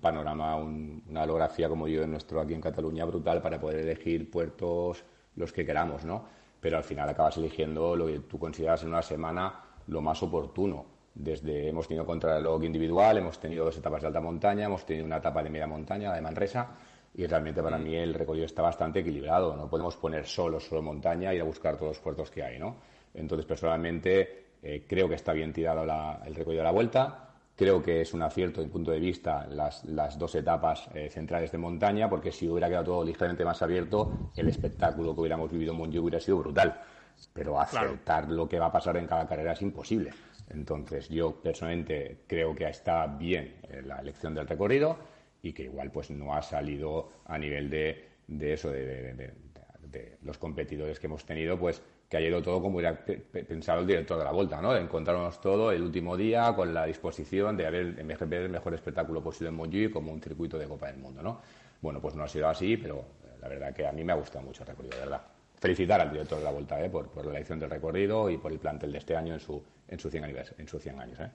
panorama, 0.00 0.56
una 0.56 1.22
holografía 1.22 1.68
como 1.68 1.86
yo 1.86 2.02
en 2.02 2.10
nuestro 2.10 2.40
aquí 2.40 2.54
en 2.54 2.60
Cataluña 2.60 3.04
brutal 3.04 3.40
para 3.40 3.60
poder 3.60 3.80
elegir 3.80 4.28
puertos 4.30 5.04
los 5.36 5.52
que 5.52 5.64
queramos, 5.64 6.04
¿no? 6.04 6.24
Pero 6.60 6.78
al 6.78 6.84
final 6.84 7.08
acabas 7.08 7.36
eligiendo 7.36 7.94
lo 7.94 8.06
que 8.06 8.18
tú 8.20 8.38
consideras 8.38 8.82
en 8.82 8.88
una 8.88 9.02
semana 9.02 9.54
lo 9.86 10.00
más 10.00 10.20
oportuno. 10.22 10.86
Desde 11.14 11.68
hemos 11.68 11.86
tenido 11.86 12.04
contrarreloj 12.04 12.64
individual, 12.64 13.18
hemos 13.18 13.38
tenido 13.38 13.64
dos 13.64 13.76
etapas 13.76 14.00
de 14.02 14.08
alta 14.08 14.20
montaña, 14.20 14.66
hemos 14.66 14.84
tenido 14.84 15.06
una 15.06 15.18
etapa 15.18 15.42
de 15.42 15.50
media 15.50 15.66
montaña, 15.68 16.10
la 16.10 16.16
de 16.16 16.22
Manresa, 16.22 16.70
y 17.14 17.26
realmente 17.26 17.62
para 17.62 17.78
mí 17.78 17.94
el 17.94 18.14
recorrido 18.14 18.46
está 18.46 18.62
bastante 18.62 19.00
equilibrado. 19.00 19.56
No 19.56 19.70
podemos 19.70 19.96
poner 19.96 20.26
solo, 20.26 20.58
solo 20.58 20.82
montaña 20.82 21.30
e 21.30 21.36
ir 21.36 21.42
a 21.42 21.44
buscar 21.44 21.76
todos 21.76 21.90
los 21.90 22.00
puertos 22.00 22.30
que 22.30 22.42
hay, 22.42 22.58
¿no? 22.58 22.76
Entonces, 23.14 23.46
personalmente, 23.46 24.45
eh, 24.68 24.84
creo 24.84 25.08
que 25.08 25.14
está 25.14 25.32
bien 25.32 25.52
tirado 25.52 25.84
el 25.84 26.34
recorrido 26.34 26.62
de 26.62 26.64
la 26.64 26.72
vuelta. 26.72 27.30
Creo 27.54 27.80
que 27.80 28.00
es 28.00 28.12
un 28.12 28.22
acierto 28.22 28.56
desde 28.56 28.66
el 28.66 28.72
punto 28.72 28.90
de 28.90 28.98
vista 28.98 29.46
las, 29.46 29.84
las 29.84 30.18
dos 30.18 30.34
etapas 30.34 30.88
eh, 30.92 31.08
centrales 31.08 31.52
de 31.52 31.58
montaña, 31.58 32.10
porque 32.10 32.32
si 32.32 32.48
hubiera 32.48 32.68
quedado 32.68 32.84
todo 32.84 33.04
ligeramente 33.04 33.44
más 33.44 33.62
abierto, 33.62 34.30
el 34.34 34.48
espectáculo 34.48 35.14
que 35.14 35.20
hubiéramos 35.20 35.52
vivido 35.52 35.72
en 35.72 35.78
Montjuic 35.78 36.02
hubiera 36.02 36.20
sido 36.20 36.38
brutal. 36.38 36.80
Pero 37.32 37.60
acertar 37.60 38.28
lo 38.28 38.48
que 38.48 38.58
va 38.58 38.66
a 38.66 38.72
pasar 38.72 38.96
en 38.96 39.06
cada 39.06 39.26
carrera 39.28 39.52
es 39.52 39.62
imposible. 39.62 40.10
Entonces, 40.50 41.08
yo 41.08 41.40
personalmente 41.40 42.24
creo 42.26 42.52
que 42.52 42.68
está 42.68 43.06
bien 43.06 43.54
eh, 43.70 43.82
la 43.84 44.00
elección 44.00 44.34
del 44.34 44.48
recorrido 44.48 44.98
y 45.42 45.52
que 45.52 45.62
igual 45.62 45.92
pues 45.92 46.10
no 46.10 46.34
ha 46.34 46.42
salido 46.42 47.10
a 47.24 47.38
nivel 47.38 47.70
de, 47.70 48.08
de 48.26 48.52
eso, 48.52 48.68
de, 48.70 49.14
de 49.14 50.18
los 50.22 50.38
competidores 50.38 50.98
que 50.98 51.06
hemos 51.06 51.24
tenido, 51.24 51.56
pues 51.56 51.80
que 52.08 52.16
ha 52.16 52.20
ido 52.20 52.40
todo 52.40 52.62
como 52.62 52.76
hubiera 52.76 53.04
pensado 53.04 53.80
el 53.80 53.86
director 53.86 54.18
de 54.18 54.24
la 54.24 54.32
vuelta, 54.32 54.62
¿no? 54.62 54.72
De 54.72 54.80
encontrarnos 54.80 55.40
todo 55.40 55.72
el 55.72 55.82
último 55.82 56.16
día 56.16 56.54
con 56.54 56.72
la 56.72 56.86
disposición 56.86 57.56
de 57.56 57.66
haber, 57.66 57.98
el 57.98 58.48
mejor 58.50 58.74
espectáculo 58.74 59.22
posible 59.22 59.48
en 59.48 59.56
Montjuic 59.56 59.92
como 59.92 60.12
un 60.12 60.22
circuito 60.22 60.58
de 60.58 60.66
Copa 60.66 60.86
del 60.86 60.98
Mundo, 60.98 61.22
¿no? 61.22 61.40
Bueno, 61.80 62.00
pues 62.00 62.14
no 62.14 62.22
ha 62.22 62.28
sido 62.28 62.48
así, 62.48 62.76
pero 62.76 63.04
la 63.40 63.48
verdad 63.48 63.74
que 63.74 63.86
a 63.86 63.92
mí 63.92 64.04
me 64.04 64.12
ha 64.12 64.16
gustado 64.16 64.44
mucho 64.44 64.62
el 64.62 64.68
recorrido, 64.68 64.94
de 64.96 65.00
verdad. 65.00 65.22
Felicitar 65.58 66.00
al 66.00 66.10
director 66.10 66.38
de 66.38 66.44
la 66.44 66.50
vuelta, 66.50 66.84
¿eh? 66.84 66.90
Por, 66.90 67.10
la 67.24 67.30
elección 67.32 67.58
del 67.58 67.70
recorrido 67.70 68.30
y 68.30 68.38
por 68.38 68.52
el 68.52 68.58
plantel 68.58 68.92
de 68.92 68.98
este 68.98 69.16
año 69.16 69.34
en 69.34 69.40
su, 69.40 69.62
en 69.88 69.98
su 69.98 70.10
100 70.10 70.24
en 70.58 70.68
sus 70.68 70.82
100 70.82 71.00
años, 71.00 71.18
¿eh? 71.20 71.30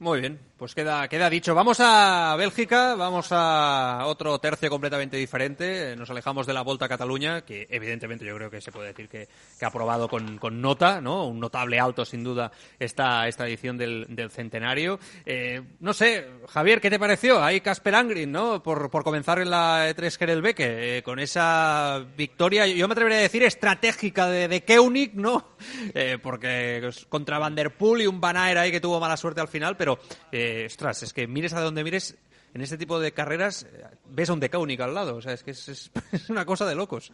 Muy 0.00 0.20
bien, 0.20 0.38
pues 0.56 0.76
queda, 0.76 1.08
queda 1.08 1.28
dicho. 1.28 1.56
Vamos 1.56 1.78
a 1.80 2.36
Bélgica, 2.36 2.94
vamos 2.94 3.30
a 3.32 4.04
otro 4.06 4.38
tercio 4.38 4.70
completamente 4.70 5.16
diferente. 5.16 5.96
Nos 5.96 6.08
alejamos 6.08 6.46
de 6.46 6.52
la 6.52 6.62
Volta 6.62 6.84
a 6.84 6.88
Cataluña, 6.88 7.40
que 7.40 7.66
evidentemente 7.68 8.24
yo 8.24 8.36
creo 8.36 8.48
que 8.48 8.60
se 8.60 8.70
puede 8.70 8.88
decir 8.88 9.08
que, 9.08 9.26
ha 9.60 9.66
aprobado 9.66 10.08
con, 10.08 10.38
nota, 10.60 11.00
¿no? 11.00 11.26
Un 11.26 11.40
notable 11.40 11.80
alto, 11.80 12.04
sin 12.04 12.22
duda, 12.22 12.52
esta, 12.78 13.26
esta 13.26 13.48
edición 13.48 13.76
del, 13.76 14.30
centenario. 14.30 15.00
Eh, 15.26 15.62
no 15.80 15.92
sé, 15.92 16.28
Javier, 16.48 16.80
¿qué 16.80 16.90
te 16.90 17.00
pareció? 17.00 17.42
Ahí 17.42 17.60
Casper 17.60 17.96
Angrin, 17.96 18.30
¿no? 18.30 18.62
Por, 18.62 18.88
comenzar 19.02 19.40
en 19.40 19.50
la 19.50 19.90
E3 19.90 20.16
Kerelbeke, 20.16 20.98
eh, 20.98 21.02
con 21.02 21.18
esa 21.18 22.04
victoria, 22.16 22.68
yo 22.68 22.86
me 22.86 22.92
atrevería 22.92 23.18
a 23.18 23.22
decir 23.22 23.42
estratégica 23.42 24.28
de, 24.28 24.46
de 24.46 24.62
Keunig, 24.62 25.16
¿no? 25.16 25.56
Eh, 25.94 26.18
porque 26.22 26.90
contra 27.08 27.38
Van 27.38 27.54
Der 27.54 27.76
Poel 27.76 28.02
y 28.02 28.06
un 28.06 28.20
Van 28.20 28.36
ahí 28.36 28.70
que 28.70 28.80
tuvo 28.80 29.00
mala 29.00 29.16
suerte 29.16 29.40
al 29.40 29.48
final, 29.48 29.76
pero 29.76 29.87
pero, 29.88 29.98
eh, 30.32 30.64
ostras, 30.66 31.02
es 31.02 31.12
que 31.12 31.26
mires 31.26 31.54
a 31.54 31.60
donde 31.60 31.82
mires, 31.82 32.18
en 32.52 32.60
este 32.60 32.76
tipo 32.76 33.00
de 33.00 33.12
carreras 33.12 33.64
eh, 33.64 33.84
ves 34.10 34.28
a 34.28 34.34
un 34.34 34.40
Decaunica 34.40 34.84
al 34.84 34.94
lado, 34.94 35.16
o 35.16 35.22
sea, 35.22 35.32
es 35.32 35.42
que 35.42 35.52
es, 35.52 35.90
una 36.28 36.44
cosa 36.44 36.66
de 36.66 36.74
locos. 36.74 37.12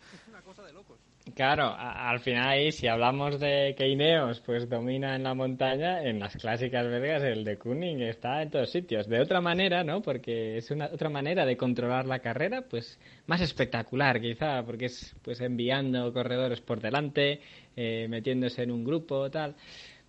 Claro, 1.34 1.74
al 1.74 2.20
final 2.20 2.48
ahí 2.48 2.70
si 2.70 2.86
hablamos 2.86 3.40
de 3.40 3.74
que 3.78 3.88
Ineos 3.88 4.40
pues 4.40 4.68
domina 4.68 5.16
en 5.16 5.22
la 5.22 5.34
montaña, 5.34 6.02
en 6.02 6.18
las 6.20 6.36
clásicas 6.36 6.86
belgas 6.86 7.22
el 7.22 7.44
de 7.44 7.56
Kuning 7.56 8.02
está 8.02 8.42
en 8.42 8.50
todos 8.50 8.70
sitios. 8.70 9.08
De 9.08 9.20
otra 9.20 9.40
manera, 9.40 9.82
¿no? 9.84 10.02
Porque 10.02 10.58
es 10.58 10.70
una 10.70 10.86
otra 10.86 11.08
manera 11.08 11.46
de 11.46 11.56
controlar 11.56 12.06
la 12.06 12.18
carrera, 12.18 12.62
pues 12.68 12.98
más 13.26 13.40
espectacular 13.40 14.20
quizá, 14.20 14.62
porque 14.64 14.86
es 14.86 15.16
pues 15.22 15.40
enviando 15.40 16.12
corredores 16.12 16.60
por 16.60 16.80
delante, 16.80 17.40
eh, 17.74 18.06
metiéndose 18.08 18.62
en 18.62 18.70
un 18.70 18.84
grupo, 18.84 19.30
tal. 19.30 19.56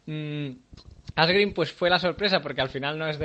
Mm, 0.07 0.51
Asgreen 1.15 1.53
pues 1.53 1.71
fue 1.71 1.89
la 1.89 1.97
sorpresa 1.97 2.41
porque 2.41 2.59
al 2.59 2.67
final 2.67 2.99
no 2.99 3.07
es, 3.07 3.17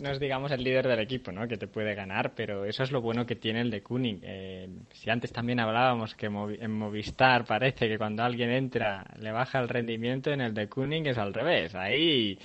no 0.00 0.10
es 0.10 0.18
digamos 0.18 0.50
el 0.50 0.64
líder 0.64 0.88
del 0.88 0.98
equipo. 0.98 1.30
Que 1.48 1.56
te 1.56 1.68
puede 1.68 1.94
ganar, 1.94 2.34
pero 2.34 2.64
eso 2.64 2.82
es 2.82 2.90
lo 2.90 3.00
bueno 3.00 3.26
que 3.26 3.36
tiene 3.36 3.60
el 3.60 3.70
de 3.70 3.80
Kuning. 3.80 4.20
Eh, 4.24 4.68
si 4.92 5.08
antes 5.08 5.32
también 5.32 5.60
hablábamos 5.60 6.16
que 6.16 6.26
en 6.26 6.72
Movistar 6.72 7.44
parece 7.44 7.88
que 7.88 7.96
cuando 7.96 8.24
alguien 8.24 8.50
entra 8.50 9.04
le 9.20 9.30
baja 9.30 9.60
el 9.60 9.68
rendimiento, 9.68 10.32
en 10.32 10.40
el 10.40 10.52
de 10.52 10.68
Kuning 10.68 11.06
es 11.06 11.18
al 11.18 11.32
revés. 11.32 11.76
Ahí 11.76 12.38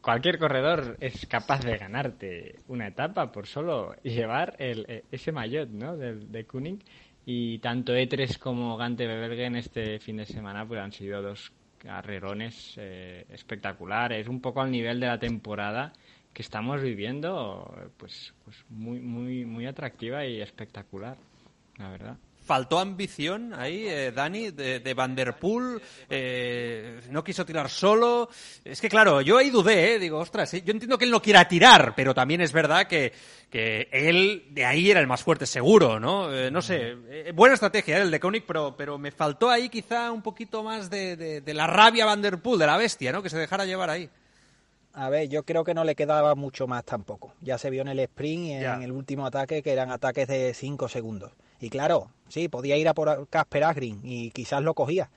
cualquier 0.00 0.38
corredor 0.38 0.96
es 1.00 1.26
capaz 1.26 1.64
de 1.64 1.76
ganarte 1.76 2.60
una 2.68 2.86
etapa 2.86 3.32
por 3.32 3.48
solo 3.48 3.94
llevar 4.02 4.54
el, 4.58 4.86
e, 4.88 5.04
ese 5.10 5.32
maillot, 5.32 5.68
¿no? 5.70 5.96
Del 5.96 6.30
de 6.30 6.44
Kuning. 6.44 6.78
Y 7.26 7.58
tanto 7.58 7.92
E3 7.92 8.38
como 8.38 8.76
Gante 8.76 9.06
Bebergen 9.06 9.56
este 9.56 9.98
fin 9.98 10.18
de 10.18 10.26
semana 10.26 10.66
pues 10.66 10.80
han 10.80 10.92
sido 10.92 11.22
dos 11.22 11.52
carrerones 11.82 12.74
eh, 12.76 13.26
espectaculares, 13.30 14.28
un 14.28 14.40
poco 14.40 14.60
al 14.60 14.70
nivel 14.70 15.00
de 15.00 15.06
la 15.06 15.18
temporada 15.18 15.92
que 16.32 16.42
estamos 16.42 16.80
viviendo, 16.80 17.90
pues, 17.98 18.32
pues 18.44 18.56
muy, 18.70 19.00
muy, 19.00 19.44
muy 19.44 19.66
atractiva 19.66 20.24
y 20.24 20.40
espectacular, 20.40 21.16
la 21.78 21.90
verdad. 21.90 22.16
Faltó 22.44 22.78
ambición 22.78 23.54
ahí, 23.54 23.86
eh, 23.86 24.12
Dani, 24.12 24.50
de, 24.50 24.80
de 24.80 24.94
Van 24.94 25.14
Der 25.14 25.34
Poel, 25.34 25.80
eh, 26.08 27.00
no 27.10 27.22
quiso 27.22 27.44
tirar 27.44 27.70
solo. 27.70 28.28
Es 28.64 28.80
que 28.80 28.88
claro, 28.88 29.20
yo 29.20 29.38
ahí 29.38 29.50
dudé, 29.50 29.94
¿eh? 29.94 29.98
digo, 29.98 30.18
ostras, 30.18 30.52
yo 30.52 30.72
entiendo 30.72 30.98
que 30.98 31.04
él 31.04 31.10
no 31.10 31.22
quiera 31.22 31.46
tirar, 31.46 31.94
pero 31.94 32.14
también 32.14 32.40
es 32.40 32.52
verdad 32.52 32.86
que, 32.86 33.12
que 33.50 33.88
él 33.92 34.46
de 34.50 34.64
ahí 34.64 34.90
era 34.90 35.00
el 35.00 35.06
más 35.06 35.22
fuerte 35.22 35.46
seguro, 35.46 36.00
¿no? 36.00 36.30
no 36.50 36.62
sé, 36.62 36.94
buena 37.34 37.54
estrategia 37.54 37.98
el 37.98 38.10
de 38.10 38.20
Koenig, 38.20 38.44
pero, 38.46 38.76
pero 38.76 38.98
me 38.98 39.10
faltó 39.10 39.50
ahí 39.50 39.68
quizá 39.68 40.10
un 40.10 40.22
poquito 40.22 40.62
más 40.62 40.90
de, 40.90 41.16
de, 41.16 41.40
de 41.40 41.54
la 41.54 41.66
rabia 41.66 42.06
Van 42.06 42.22
Der 42.22 42.40
Poel, 42.40 42.58
de 42.58 42.66
la 42.66 42.76
bestia, 42.76 43.12
¿no? 43.12 43.22
Que 43.22 43.30
se 43.30 43.38
dejara 43.38 43.64
llevar 43.64 43.90
ahí. 43.90 44.08
A 44.94 45.08
ver, 45.08 45.28
yo 45.28 45.42
creo 45.44 45.64
que 45.64 45.72
no 45.72 45.84
le 45.84 45.94
quedaba 45.94 46.34
mucho 46.34 46.66
más 46.66 46.84
tampoco. 46.84 47.34
Ya 47.40 47.56
se 47.56 47.70
vio 47.70 47.82
en 47.82 47.88
el 47.88 48.00
sprint 48.00 48.44
y 48.44 48.52
en 48.52 48.82
el 48.82 48.92
último 48.92 49.26
ataque 49.26 49.62
que 49.62 49.72
eran 49.72 49.90
ataques 49.90 50.28
de 50.28 50.52
5 50.52 50.88
segundos. 50.88 51.32
Y 51.62 51.70
claro, 51.70 52.10
sí, 52.28 52.48
podía 52.48 52.76
ir 52.76 52.88
a 52.88 52.94
por 52.94 53.28
Casper 53.28 53.64
Agrin 53.64 54.00
y 54.02 54.30
quizás 54.32 54.62
lo 54.62 54.74
cogía. 54.74 55.10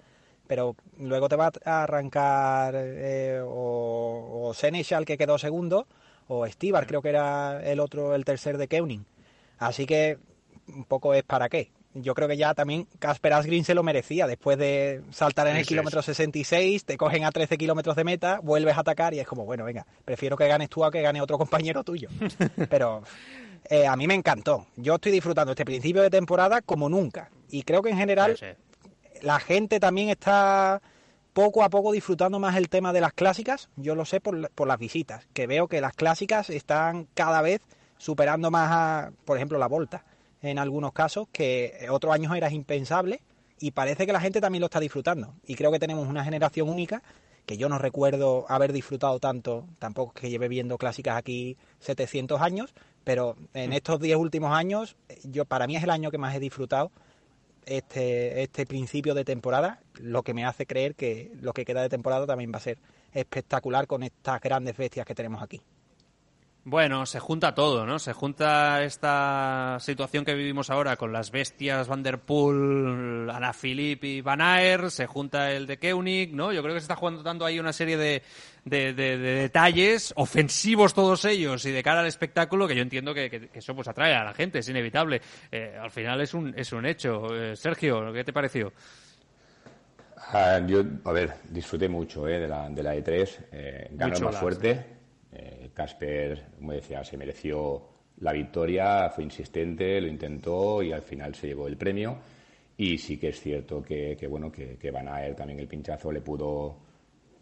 Pero 0.48 0.76
luego 1.00 1.28
te 1.28 1.36
va 1.36 1.52
a 1.66 1.84
arrancar 1.84 2.76
eh, 2.78 3.42
o, 3.44 4.44
o 4.48 4.54
Senechal 4.54 5.06
que 5.06 5.18
quedó 5.18 5.40
segundo 5.40 5.88
o 6.28 6.48
Stibar 6.48 6.86
creo 6.86 7.02
que 7.02 7.10
era 7.10 7.64
el 7.64 7.80
otro, 7.80 8.14
el 8.14 8.26
tercer 8.26 8.60
de 8.60 8.68
Keuning. 8.68 9.06
Así 9.58 9.88
que 9.88 10.20
un 10.68 10.84
poco 10.84 11.16
es 11.16 11.24
para 11.24 11.50
qué 11.50 11.72
yo 11.96 12.14
creo 12.14 12.28
que 12.28 12.38
ya 12.38 12.54
también 12.54 12.88
Casper 13.00 13.34
Asgreen 13.34 13.64
se 13.64 13.74
lo 13.74 13.82
merecía. 13.82 14.28
Después 14.28 14.58
de 14.58 15.02
saltar 15.12 15.48
en 15.48 15.56
el 15.56 15.66
kilómetro 15.66 16.02
66, 16.02 16.84
te 16.84 16.98
cogen 16.98 17.24
a 17.24 17.32
13 17.32 17.58
kilómetros 17.58 17.96
de 17.96 18.04
meta, 18.04 18.40
vuelves 18.44 18.76
a 18.76 18.82
atacar 18.82 19.14
y 19.14 19.20
es 19.20 19.28
como, 19.28 19.46
bueno, 19.46 19.64
venga, 19.64 19.86
prefiero 20.04 20.36
que 20.36 20.48
ganes 20.48 20.70
tú 20.70 20.84
a 20.84 20.92
que 20.92 21.02
gane 21.02 21.22
otro 21.22 21.38
compañero 21.38 21.84
tuyo. 21.84 22.10
Pero 22.70 23.04
eh, 23.70 23.88
a 23.88 23.96
mí 23.96 24.08
me 24.08 24.14
encantó. 24.14 24.68
Yo 24.76 24.96
estoy 24.96 25.12
disfrutando 25.12 25.52
este 25.52 25.66
principio 25.66 26.02
de 26.02 26.10
temporada 26.10 26.62
como 26.62 26.90
nunca. 26.90 27.30
Y 27.50 27.64
creo 27.64 27.82
que 27.82 27.90
en 27.90 27.98
general 27.98 28.38
la 29.22 29.40
gente 29.40 29.80
también 29.80 30.10
está 30.10 30.82
poco 31.34 31.64
a 31.64 31.70
poco 31.70 31.92
disfrutando 31.92 32.40
más 32.40 32.56
el 32.56 32.70
tema 32.70 32.94
de 32.94 33.02
las 33.02 33.14
clásicas. 33.14 33.70
Yo 33.76 33.96
lo 33.96 34.06
sé 34.06 34.22
por, 34.22 34.50
por 34.52 34.68
las 34.68 34.80
visitas, 34.80 35.28
que 35.34 35.48
veo 35.48 35.68
que 35.68 35.82
las 35.82 35.94
clásicas 35.94 36.50
están 36.50 37.08
cada 37.14 37.42
vez 37.42 37.62
superando 37.98 38.52
más 38.52 38.70
a, 38.72 39.12
por 39.26 39.38
ejemplo, 39.38 39.58
la 39.58 39.68
Volta 39.68 40.06
en 40.42 40.60
algunos 40.60 40.94
casos 40.94 41.28
que 41.32 41.88
otros 41.90 42.14
años 42.14 42.36
era 42.36 42.52
impensable 42.52 43.22
y 43.60 43.72
parece 43.72 44.06
que 44.06 44.14
la 44.14 44.20
gente 44.22 44.42
también 44.42 44.62
lo 44.62 44.68
está 44.68 44.80
disfrutando. 44.80 45.34
Y 45.46 45.56
creo 45.56 45.72
que 45.72 45.80
tenemos 45.80 46.08
una 46.08 46.24
generación 46.24 46.70
única 46.70 47.02
que 47.46 47.58
yo 47.58 47.70
no 47.70 47.78
recuerdo 47.78 48.46
haber 48.50 48.74
disfrutado 48.74 49.20
tanto, 49.20 49.68
tampoco 49.80 50.14
que 50.14 50.30
lleve 50.30 50.48
viendo 50.48 50.78
clásicas 50.78 51.18
aquí 51.18 51.58
700 51.80 52.42
años, 52.42 52.74
pero 53.04 53.36
en 53.54 53.70
mm. 53.70 53.74
estos 53.74 54.00
10 54.00 54.18
últimos 54.18 54.52
años, 54.52 54.96
yo 55.24 55.46
para 55.46 55.68
mí 55.68 55.76
es 55.76 55.84
el 55.84 55.90
año 55.90 56.12
que 56.12 56.18
más 56.18 56.36
he 56.36 56.40
disfrutado 56.40 56.92
este, 57.66 58.44
este 58.44 58.66
principio 58.66 59.14
de 59.14 59.26
temporada, 59.26 59.80
lo 59.96 60.24
que 60.24 60.34
me 60.34 60.46
hace 60.46 60.66
creer 60.66 60.96
que 60.96 61.32
lo 61.42 61.54
que 61.54 61.66
queda 61.66 61.82
de 61.82 61.90
temporada 61.90 62.26
también 62.26 62.52
va 62.54 62.58
a 62.58 62.62
ser 62.62 62.78
espectacular 63.14 63.88
con 63.88 64.04
estas 64.04 64.42
grandes 64.42 64.78
bestias 64.78 65.06
que 65.06 65.16
tenemos 65.16 65.42
aquí. 65.42 65.62
Bueno, 66.68 67.06
se 67.06 67.20
junta 67.20 67.54
todo, 67.54 67.86
¿no? 67.86 68.00
Se 68.00 68.12
junta 68.12 68.84
esta 68.84 69.78
situación 69.80 70.26
que 70.26 70.34
vivimos 70.34 70.72
ahora 70.72 70.96
con 70.96 71.14
las 71.14 71.30
bestias 71.30 71.88
Van 71.88 72.02
der 72.02 72.18
Poel, 72.18 73.30
Ana 73.30 73.54
Philippe 73.54 74.08
y 74.08 74.22
Van 74.22 74.42
Aer, 74.42 74.90
se 74.90 75.06
junta 75.06 75.52
el 75.52 75.68
de 75.68 75.78
Koenig, 75.78 76.34
¿no? 76.34 76.52
Yo 76.52 76.64
creo 76.64 76.74
que 76.74 76.80
se 76.80 76.86
está 76.86 76.96
jugando 76.96 77.22
tanto 77.22 77.46
ahí 77.46 77.60
una 77.60 77.72
serie 77.72 77.98
de, 77.98 78.24
de, 78.64 78.94
detalles 78.96 80.12
ofensivos 80.18 80.96
todos 80.96 81.24
ellos 81.26 81.64
y 81.66 81.72
de 81.72 81.84
cara 81.84 82.00
al 82.00 82.08
espectáculo 82.08 82.68
que 82.68 82.76
yo 82.76 82.82
entiendo 82.82 83.14
que, 83.14 83.52
eso 83.54 83.76
pues 83.76 83.88
atrae 83.88 84.16
a 84.16 84.24
la 84.24 84.34
gente, 84.34 84.58
es 84.58 84.68
inevitable. 84.68 85.22
Eh, 85.52 85.78
al 85.80 85.92
final 85.92 86.20
es 86.22 86.34
un, 86.34 86.52
es 86.58 86.74
un 86.74 86.88
hecho. 86.88 87.28
Eh, 87.32 87.56
Sergio, 87.56 88.12
¿qué 88.12 88.24
te 88.24 88.34
pareció? 88.34 88.74
Ah, 90.18 90.60
yo, 90.66 90.82
a 91.04 91.12
ver, 91.12 91.36
disfruté 91.48 91.88
mucho 91.88 92.28
eh, 92.28 92.40
de, 92.40 92.48
la, 92.48 92.68
de 92.70 92.82
la 92.82 92.96
E3, 92.96 93.38
eh, 93.52 93.88
ganó 93.92 94.20
más 94.20 94.38
fuerte 94.38 94.96
Casper, 95.74 96.52
como 96.58 96.74
decía, 96.74 97.04
se 97.04 97.18
mereció 97.18 97.96
la 98.20 98.32
victoria, 98.32 99.10
fue 99.10 99.24
insistente, 99.24 100.00
lo 100.00 100.08
intentó 100.08 100.82
y 100.82 100.92
al 100.92 101.02
final 101.02 101.36
se 101.36 101.48
llevó 101.48 101.68
el 101.68 101.78
premio. 101.78 102.18
Y 102.78 102.98
sí 102.98 103.18
que 103.18 103.30
es 103.30 103.40
cierto 103.40 103.82
que, 103.82 104.18
bueno, 104.30 104.52
que, 104.52 104.78
que 104.78 104.92
Van 104.92 105.08
Aert 105.08 105.38
también 105.38 105.60
el 105.60 105.68
pinchazo 105.68 106.12
le 106.12 106.22
pudo, 106.22 106.78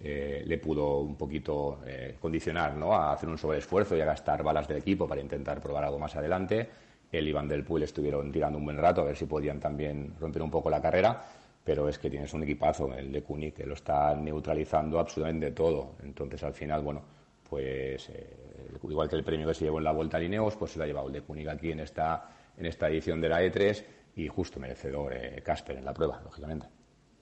eh, 0.03 0.43
le 0.45 0.57
pudo 0.59 0.99
un 0.99 1.15
poquito 1.15 1.79
eh, 1.85 2.17
condicionar 2.19 2.75
¿no? 2.75 2.93
a 2.93 3.13
hacer 3.13 3.29
un 3.29 3.37
sobreesfuerzo 3.37 3.97
y 3.97 4.01
a 4.01 4.05
gastar 4.05 4.43
balas 4.43 4.67
del 4.67 4.77
equipo 4.77 5.07
para 5.07 5.21
intentar 5.21 5.59
probar 5.59 5.85
algo 5.85 5.99
más 5.99 6.15
adelante. 6.15 6.69
El 7.11 7.27
Iván 7.27 7.47
del 7.47 7.63
Pool 7.63 7.83
estuvieron 7.83 8.31
tirando 8.31 8.57
un 8.57 8.65
buen 8.65 8.77
rato 8.77 9.01
a 9.01 9.05
ver 9.05 9.15
si 9.15 9.25
podían 9.25 9.59
también 9.59 10.13
romper 10.19 10.41
un 10.41 10.51
poco 10.51 10.69
la 10.69 10.81
carrera, 10.81 11.23
pero 11.63 11.87
es 11.87 11.97
que 11.97 12.09
tienes 12.09 12.33
un 12.33 12.43
equipazo, 12.43 12.93
el 12.93 13.11
de 13.11 13.21
Cuni, 13.21 13.51
que 13.51 13.65
lo 13.65 13.75
está 13.75 14.15
neutralizando 14.15 14.99
absolutamente 14.99 15.51
todo. 15.51 15.95
Entonces, 16.03 16.43
al 16.43 16.53
final, 16.53 16.81
bueno, 16.81 17.03
pues 17.49 18.09
eh, 18.09 18.37
igual 18.83 19.09
que 19.09 19.15
el 19.15 19.23
premio 19.23 19.47
que 19.47 19.53
se 19.53 19.65
llevó 19.65 19.77
en 19.77 19.83
la 19.83 19.91
Vuelta 19.91 20.17
a 20.17 20.19
Lineos, 20.19 20.55
pues 20.55 20.71
se 20.71 20.77
lo 20.77 20.83
ha 20.83 20.87
llevado 20.87 21.07
el 21.07 21.13
de 21.13 21.21
Kunig 21.21 21.49
aquí 21.49 21.71
en 21.71 21.79
esta, 21.79 22.29
en 22.57 22.65
esta 22.65 22.89
edición 22.89 23.21
de 23.21 23.29
la 23.29 23.41
E3 23.41 23.83
y 24.15 24.27
justo 24.27 24.59
merecedor 24.59 25.13
eh, 25.13 25.41
Casper 25.43 25.77
en 25.77 25.85
la 25.85 25.93
prueba, 25.93 26.21
lógicamente. 26.23 26.67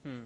Hmm. 0.04 0.24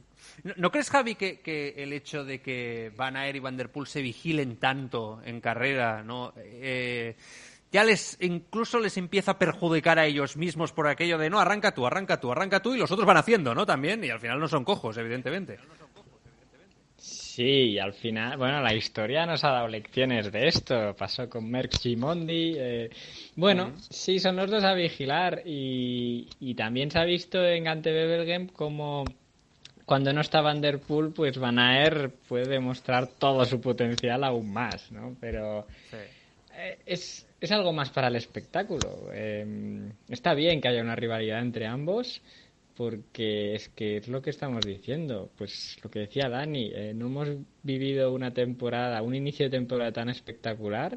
¿No, 0.56 0.72
crees, 0.72 0.90
Javi, 0.90 1.16
que, 1.16 1.74
el 1.78 1.92
hecho 1.92 2.24
de 2.24 2.42
que 2.42 2.92
Van 2.96 3.18
Aert 3.18 3.36
y 3.36 3.40
Van 3.40 3.58
Der 3.58 3.72
Poel 3.72 3.88
se 3.88 4.02
vigilen 4.02 4.58
tanto 4.58 5.22
en 5.26 5.42
carrera, 5.42 6.02
no, 6.02 6.34
eh, 6.38 7.16
ya 7.72 7.84
les 7.84 8.18
incluso 8.22 8.80
les 8.80 8.96
empieza 8.96 9.32
a 9.32 9.38
perjudicar 9.38 10.00
a 10.00 10.06
ellos 10.06 10.38
mismos 10.38 10.72
por 10.72 10.88
aquello 10.88 11.18
de 11.18 11.30
no 11.30 11.40
arranca 11.40 11.74
tú, 11.74 11.86
arranca 11.86 12.22
tú, 12.22 12.32
arranca 12.32 12.62
tú 12.62 12.74
y 12.74 12.78
los 12.78 12.90
otros 12.90 13.06
van 13.06 13.18
haciendo, 13.18 13.54
¿no? 13.54 13.66
También 13.66 14.02
y 14.04 14.10
al 14.10 14.20
final 14.22 14.40
no 14.40 14.48
son 14.48 14.64
cojos, 14.64 14.98
evidentemente. 14.98 15.60
Sí, 17.36 17.72
y 17.72 17.80
al 17.80 17.92
final, 17.92 18.38
bueno, 18.38 18.62
la 18.62 18.74
historia 18.74 19.26
nos 19.26 19.44
ha 19.44 19.50
dado 19.50 19.68
lecciones 19.68 20.32
de 20.32 20.48
esto. 20.48 20.96
Pasó 20.98 21.30
con 21.30 21.52
Merck 21.52 21.74
Gimondi. 21.74 22.54
Eh, 22.58 22.90
bueno, 23.36 23.74
sí, 23.90 24.20
son 24.20 24.38
los 24.38 24.50
dos 24.50 24.64
a 24.64 24.74
vigilar. 24.74 25.42
Y, 25.44 26.54
también 26.56 26.90
se 26.92 26.98
ha 26.98 27.04
visto 27.04 27.46
en 27.46 27.66
Gante 27.66 27.92
Bebelgem 27.92 28.48
como 28.48 29.14
cuando 29.84 30.14
no 30.14 30.22
está 30.22 30.40
Van 30.40 30.62
Der 30.62 30.80
Poel, 30.80 31.12
pues 31.12 31.38
Van 31.38 31.60
Aer 31.60 32.10
puede 32.30 32.48
demostrar 32.48 33.08
todo 33.08 33.44
su 33.44 33.60
potencial 33.60 34.24
aún 34.24 34.54
más, 34.54 34.90
¿no? 34.94 35.18
Pero 35.20 35.68
eh, 36.54 36.78
es, 36.86 37.28
es 37.42 37.52
algo 37.52 37.74
más 37.74 37.90
para 37.90 38.08
el 38.08 38.16
espectáculo. 38.16 39.10
Eh, 39.12 39.92
está 40.08 40.34
bien 40.36 40.62
que 40.62 40.70
haya 40.70 40.82
una 40.82 40.96
rivalidad 40.96 41.42
entre 41.42 41.68
ambos 41.68 42.22
porque 42.76 43.56
es 43.56 43.70
que 43.70 43.98
es 43.98 44.08
lo 44.08 44.22
que 44.22 44.30
estamos 44.30 44.66
diciendo, 44.66 45.32
pues 45.38 45.78
lo 45.84 45.90
que 45.90 46.00
decía 46.00 46.30
Dani, 46.30 46.72
eh, 46.74 46.94
no 46.94 47.08
hemos 47.08 47.30
vivido 47.64 48.14
una 48.14 48.34
temporada, 48.34 49.02
un 49.02 49.16
inicio 49.16 49.46
de 49.46 49.58
temporada 49.58 49.92
tan 49.92 50.10
espectacular 50.10 50.94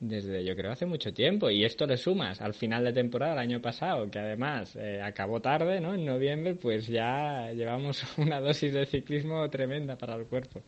desde 0.00 0.44
yo 0.44 0.54
creo 0.54 0.72
hace 0.72 0.86
mucho 0.86 1.12
tiempo 1.12 1.50
y 1.50 1.64
esto 1.64 1.86
le 1.86 1.96
sumas 1.96 2.40
al 2.40 2.54
final 2.54 2.84
de 2.84 2.92
temporada 2.92 3.34
el 3.34 3.38
año 3.38 3.60
pasado 3.60 4.10
que 4.10 4.18
además 4.18 4.76
eh, 4.76 5.00
acabó 5.02 5.40
tarde, 5.40 5.80
¿no? 5.80 5.94
En 5.94 6.04
noviembre 6.04 6.54
pues 6.54 6.86
ya 6.86 7.50
llevamos 7.52 8.04
una 8.18 8.40
dosis 8.40 8.72
de 8.72 8.86
ciclismo 8.86 9.48
tremenda 9.50 9.96
para 9.96 10.16
el 10.16 10.26
cuerpo. 10.26 10.62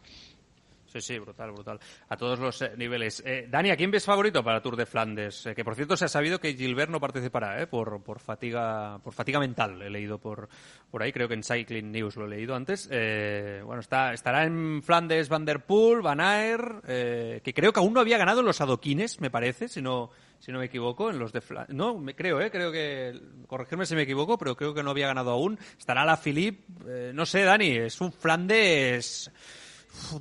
Sí, 1.00 1.14
sí, 1.14 1.18
brutal, 1.18 1.52
brutal. 1.52 1.78
A 2.08 2.16
todos 2.16 2.38
los 2.38 2.62
eh, 2.62 2.72
niveles. 2.76 3.22
Eh, 3.26 3.46
Dani, 3.50 3.70
¿a 3.70 3.76
quién 3.76 3.90
ves 3.90 4.04
favorito 4.04 4.42
para 4.42 4.62
Tour 4.62 4.76
de 4.76 4.86
Flandes? 4.86 5.44
Eh, 5.44 5.54
que 5.54 5.62
por 5.62 5.74
cierto 5.74 5.94
se 5.94 6.06
ha 6.06 6.08
sabido 6.08 6.38
que 6.38 6.54
Gilbert 6.54 6.90
no 6.90 7.00
participará, 7.00 7.60
¿eh? 7.60 7.66
Por, 7.66 8.02
por 8.02 8.18
fatiga, 8.18 8.98
por 9.04 9.12
fatiga 9.12 9.38
mental. 9.38 9.82
He 9.82 9.90
leído 9.90 10.18
por, 10.18 10.48
por 10.90 11.02
ahí, 11.02 11.12
creo 11.12 11.28
que 11.28 11.34
en 11.34 11.42
Cycling 11.42 11.92
News 11.92 12.16
lo 12.16 12.24
he 12.24 12.30
leído 12.30 12.54
antes. 12.54 12.88
bueno, 12.88 13.80
está, 13.80 14.14
estará 14.14 14.44
en 14.44 14.82
Flandes 14.82 15.28
Van 15.28 15.44
Der 15.44 15.66
Poel, 15.66 16.00
Van 16.00 16.20
Aer, 16.20 17.40
que 17.42 17.52
creo 17.54 17.72
que 17.72 17.80
aún 17.80 17.92
no 17.92 18.00
había 18.00 18.16
ganado 18.16 18.40
en 18.40 18.46
los 18.46 18.60
adoquines, 18.62 19.20
me 19.20 19.30
parece, 19.30 19.68
si 19.68 19.82
no, 19.82 20.10
si 20.38 20.50
no 20.50 20.60
me 20.60 20.66
equivoco, 20.66 21.10
en 21.10 21.18
los 21.18 21.32
de 21.32 21.42
Flandes. 21.42 21.76
No, 21.76 21.98
me, 21.98 22.14
creo, 22.14 22.40
¿eh? 22.40 22.50
Creo 22.50 22.72
que, 22.72 23.20
corregirme 23.46 23.84
si 23.84 23.94
me 23.94 24.02
equivoco, 24.02 24.38
pero 24.38 24.56
creo 24.56 24.72
que 24.72 24.82
no 24.82 24.92
había 24.92 25.08
ganado 25.08 25.32
aún. 25.32 25.58
Estará 25.78 26.06
la 26.06 26.16
Philippe, 26.16 27.12
no 27.12 27.26
sé, 27.26 27.42
Dani, 27.42 27.70
es 27.76 28.00
un 28.00 28.12
Flandes 28.12 29.30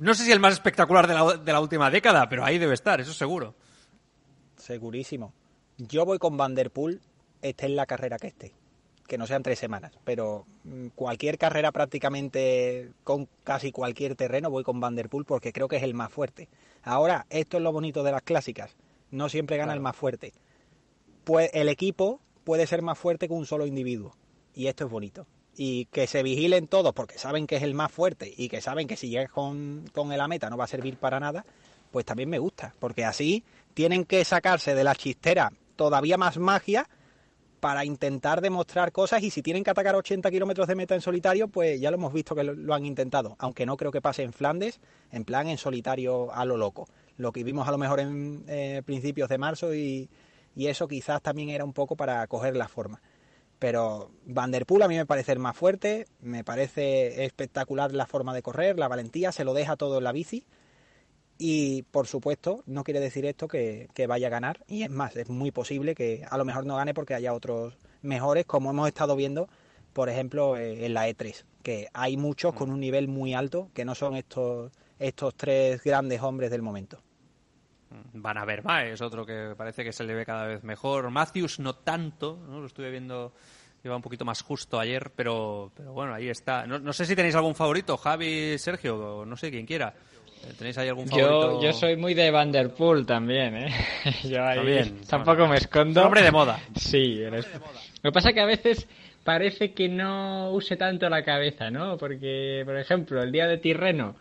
no 0.00 0.14
sé 0.14 0.24
si 0.24 0.32
el 0.32 0.40
más 0.40 0.54
espectacular 0.54 1.06
de 1.06 1.14
la, 1.14 1.36
de 1.36 1.52
la 1.52 1.60
última 1.60 1.90
década, 1.90 2.28
pero 2.28 2.44
ahí 2.44 2.58
debe 2.58 2.74
estar, 2.74 3.00
eso 3.00 3.12
seguro. 3.12 3.54
Segurísimo. 4.56 5.32
Yo 5.78 6.04
voy 6.04 6.18
con 6.18 6.36
Vanderpool, 6.36 7.00
esté 7.42 7.66
en 7.66 7.76
la 7.76 7.86
carrera 7.86 8.18
que 8.18 8.28
esté. 8.28 8.52
Que 9.06 9.18
no 9.18 9.26
sean 9.26 9.44
tres 9.44 9.58
semanas, 9.60 9.92
pero 10.04 10.46
mm, 10.64 10.88
cualquier 10.88 11.38
carrera 11.38 11.70
prácticamente 11.70 12.90
con 13.04 13.28
casi 13.44 13.70
cualquier 13.70 14.16
terreno 14.16 14.50
voy 14.50 14.64
con 14.64 14.80
Vanderpool 14.80 15.24
porque 15.24 15.52
creo 15.52 15.68
que 15.68 15.76
es 15.76 15.84
el 15.84 15.94
más 15.94 16.12
fuerte. 16.12 16.48
Ahora, 16.82 17.26
esto 17.30 17.58
es 17.58 17.62
lo 17.62 17.72
bonito 17.72 18.02
de 18.02 18.12
las 18.12 18.22
clásicas. 18.22 18.74
No 19.12 19.28
siempre 19.28 19.58
gana 19.58 19.74
el 19.74 19.80
más 19.80 19.94
fuerte. 19.94 20.32
Pues 21.22 21.50
el 21.52 21.68
equipo 21.68 22.20
puede 22.42 22.66
ser 22.66 22.82
más 22.82 22.98
fuerte 22.98 23.28
que 23.28 23.34
un 23.34 23.46
solo 23.46 23.66
individuo. 23.66 24.16
Y 24.54 24.66
esto 24.66 24.86
es 24.86 24.90
bonito 24.90 25.26
y 25.56 25.86
que 25.86 26.06
se 26.06 26.22
vigilen 26.22 26.68
todos 26.68 26.92
porque 26.92 27.18
saben 27.18 27.46
que 27.46 27.56
es 27.56 27.62
el 27.62 27.74
más 27.74 27.90
fuerte 27.90 28.32
y 28.36 28.48
que 28.48 28.60
saben 28.60 28.86
que 28.86 28.96
si 28.96 29.08
llegas 29.08 29.30
con, 29.30 29.84
con 29.92 30.12
el 30.12 30.20
a 30.20 30.28
meta 30.28 30.50
no 30.50 30.56
va 30.56 30.64
a 30.64 30.68
servir 30.68 30.96
para 30.98 31.18
nada, 31.18 31.44
pues 31.90 32.04
también 32.04 32.28
me 32.28 32.38
gusta, 32.38 32.74
porque 32.78 33.04
así 33.04 33.44
tienen 33.74 34.04
que 34.04 34.24
sacarse 34.24 34.74
de 34.74 34.84
la 34.84 34.94
chistera 34.94 35.52
todavía 35.76 36.16
más 36.16 36.38
magia 36.38 36.88
para 37.60 37.84
intentar 37.84 38.40
demostrar 38.40 38.92
cosas 38.92 39.22
y 39.22 39.30
si 39.30 39.42
tienen 39.42 39.64
que 39.64 39.70
atacar 39.70 39.94
80 39.94 40.30
kilómetros 40.30 40.68
de 40.68 40.74
meta 40.74 40.94
en 40.94 41.00
solitario, 41.00 41.48
pues 41.48 41.80
ya 41.80 41.90
lo 41.90 41.96
hemos 41.96 42.12
visto 42.12 42.34
que 42.34 42.44
lo, 42.44 42.74
han 42.74 42.84
intentado, 42.84 43.34
aunque 43.38 43.66
no 43.66 43.76
creo 43.76 43.90
que 43.90 44.02
pase 44.02 44.22
en 44.22 44.32
Flandes, 44.32 44.80
en 45.10 45.24
plan 45.24 45.48
en 45.48 45.58
solitario 45.58 46.32
a 46.32 46.44
lo 46.44 46.56
loco. 46.56 46.86
Lo 47.16 47.32
que 47.32 47.44
vimos 47.44 47.66
a 47.66 47.70
lo 47.70 47.78
mejor 47.78 48.00
en 48.00 48.44
eh, 48.46 48.82
principios 48.84 49.28
de 49.28 49.38
marzo 49.38 49.74
y, 49.74 50.08
y 50.54 50.66
eso 50.66 50.86
quizás 50.86 51.22
también 51.22 51.48
era 51.48 51.64
un 51.64 51.72
poco 51.72 51.96
para 51.96 52.26
coger 52.26 52.56
la 52.56 52.68
forma. 52.68 53.00
Pero 53.58 54.10
Van 54.24 54.50
Der 54.50 54.66
Poel 54.66 54.82
a 54.82 54.88
mí 54.88 54.96
me 54.96 55.06
parece 55.06 55.32
el 55.32 55.38
más 55.38 55.56
fuerte, 55.56 56.06
me 56.20 56.44
parece 56.44 57.24
espectacular 57.24 57.92
la 57.92 58.06
forma 58.06 58.34
de 58.34 58.42
correr, 58.42 58.78
la 58.78 58.88
valentía, 58.88 59.32
se 59.32 59.44
lo 59.44 59.54
deja 59.54 59.76
todo 59.76 59.98
en 59.98 60.04
la 60.04 60.12
bici. 60.12 60.46
Y 61.38 61.82
por 61.84 62.06
supuesto, 62.06 62.62
no 62.66 62.82
quiere 62.84 63.00
decir 63.00 63.26
esto 63.26 63.48
que, 63.48 63.88
vaya 64.08 64.28
a 64.28 64.30
ganar. 64.30 64.64
Y 64.66 64.82
es 64.82 64.90
más, 64.90 65.16
es 65.16 65.28
muy 65.28 65.50
posible 65.50 65.94
que 65.94 66.24
a 66.28 66.38
lo 66.38 66.44
mejor 66.44 66.66
no 66.66 66.76
gane 66.76 66.94
porque 66.94 67.14
haya 67.14 67.34
otros 67.34 67.76
mejores, 68.02 68.46
como 68.46 68.70
hemos 68.70 68.88
estado 68.88 69.16
viendo, 69.16 69.48
por 69.92 70.08
ejemplo, 70.08 70.56
eh, 70.56 70.86
en 70.86 70.94
la 70.94 71.08
E3, 71.08 71.44
que 71.62 71.88
hay 71.92 72.16
muchos 72.16 72.54
con 72.54 72.70
un 72.70 72.80
nivel 72.80 73.08
muy 73.08 73.34
alto 73.34 73.70
que 73.74 73.84
no 73.84 73.94
son 73.94 74.16
estos, 74.16 74.72
estos 74.98 75.34
tres 75.34 75.82
grandes 75.82 76.22
hombres 76.22 76.50
del 76.50 76.62
momento. 76.62 77.02
Van 78.14 78.36
a 78.36 78.44
ver 78.44 78.64
más, 78.64 78.84
es 78.84 79.00
otro 79.00 79.24
que 79.24 79.54
parece 79.56 79.84
que 79.84 79.92
se 79.92 80.04
le 80.04 80.14
ve 80.14 80.26
cada 80.26 80.46
vez 80.46 80.64
mejor. 80.64 81.10
Matthews 81.10 81.60
no 81.60 81.74
tanto, 81.74 82.38
¿no? 82.48 82.60
lo 82.60 82.66
estuve 82.66 82.90
viendo, 82.90 83.32
iba 83.84 83.94
un 83.94 84.02
poquito 84.02 84.24
más 84.24 84.42
justo 84.42 84.80
ayer, 84.80 85.12
pero, 85.14 85.70
pero 85.76 85.92
bueno, 85.92 86.14
ahí 86.14 86.28
está. 86.28 86.66
No, 86.66 86.92
sé 86.92 87.06
si 87.06 87.14
tenéis 87.14 87.36
algún 87.36 87.54
favorito, 87.54 87.96
Javi, 87.96 88.58
Sergio, 88.58 89.24
no 89.26 89.36
sé, 89.36 89.50
quien 89.50 89.66
quiera. 89.66 89.94
¿Tenéis 90.58 90.78
ahí 90.78 90.88
algún 90.88 91.08
favorito? 91.08 91.60
Yo, 91.60 91.62
yo 91.62 91.72
soy 91.72 91.96
muy 91.96 92.14
de 92.14 92.30
Vanderpool 92.30 93.06
también, 93.06 93.56
¿eh? 93.56 93.74
Yo 94.24 94.44
ahí 94.44 95.00
tampoco 95.08 95.46
me 95.46 95.56
escondo. 95.56 96.04
hombre 96.04 96.22
de 96.22 96.30
moda. 96.30 96.60
Sí, 96.76 97.16
Lo 97.16 97.40
que 97.40 98.12
pasa 98.12 98.28
es 98.28 98.34
que 98.34 98.40
a 98.40 98.46
veces 98.46 98.88
parece 99.24 99.72
que 99.72 99.88
no 99.88 100.52
use 100.52 100.76
tanto 100.76 101.08
la 101.08 101.24
cabeza, 101.24 101.70
¿no? 101.70 101.96
Porque, 101.96 102.62
por 102.64 102.78
ejemplo, 102.78 103.22
el 103.22 103.32
día 103.32 103.48
de 103.48 103.58
Tirreno 103.58 104.14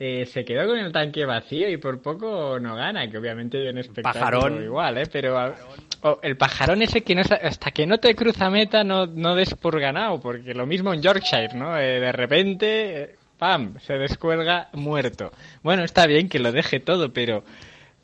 eh, 0.00 0.26
se 0.26 0.44
quedó 0.44 0.66
con 0.68 0.78
el 0.78 0.92
tanque 0.92 1.24
vacío 1.24 1.68
y 1.68 1.76
por 1.76 2.00
poco 2.00 2.58
no 2.60 2.76
gana, 2.76 3.10
que 3.10 3.18
obviamente 3.18 3.58
hay 3.58 3.68
un 3.68 3.78
espectáculo 3.78 4.40
pajarón. 4.40 4.62
igual, 4.62 4.98
¿eh? 4.98 5.06
Pero 5.10 5.54
el 6.22 6.36
pajarón 6.36 6.82
ese 6.82 7.02
que 7.02 7.16
no, 7.16 7.22
hasta 7.22 7.70
que 7.72 7.86
no 7.86 7.98
te 7.98 8.14
cruza 8.14 8.48
meta 8.48 8.84
no, 8.84 9.06
no 9.06 9.34
des 9.34 9.54
por 9.54 9.80
ganado, 9.80 10.20
porque 10.20 10.54
lo 10.54 10.66
mismo 10.66 10.94
en 10.94 11.02
Yorkshire, 11.02 11.54
¿no? 11.54 11.76
Eh, 11.76 11.98
de 11.98 12.12
repente, 12.12 13.02
eh, 13.02 13.16
¡pam!, 13.38 13.74
se 13.80 13.94
descuelga 13.94 14.68
muerto. 14.72 15.32
Bueno, 15.64 15.82
está 15.82 16.06
bien 16.06 16.28
que 16.28 16.38
lo 16.38 16.52
deje 16.52 16.78
todo, 16.78 17.12
pero 17.12 17.42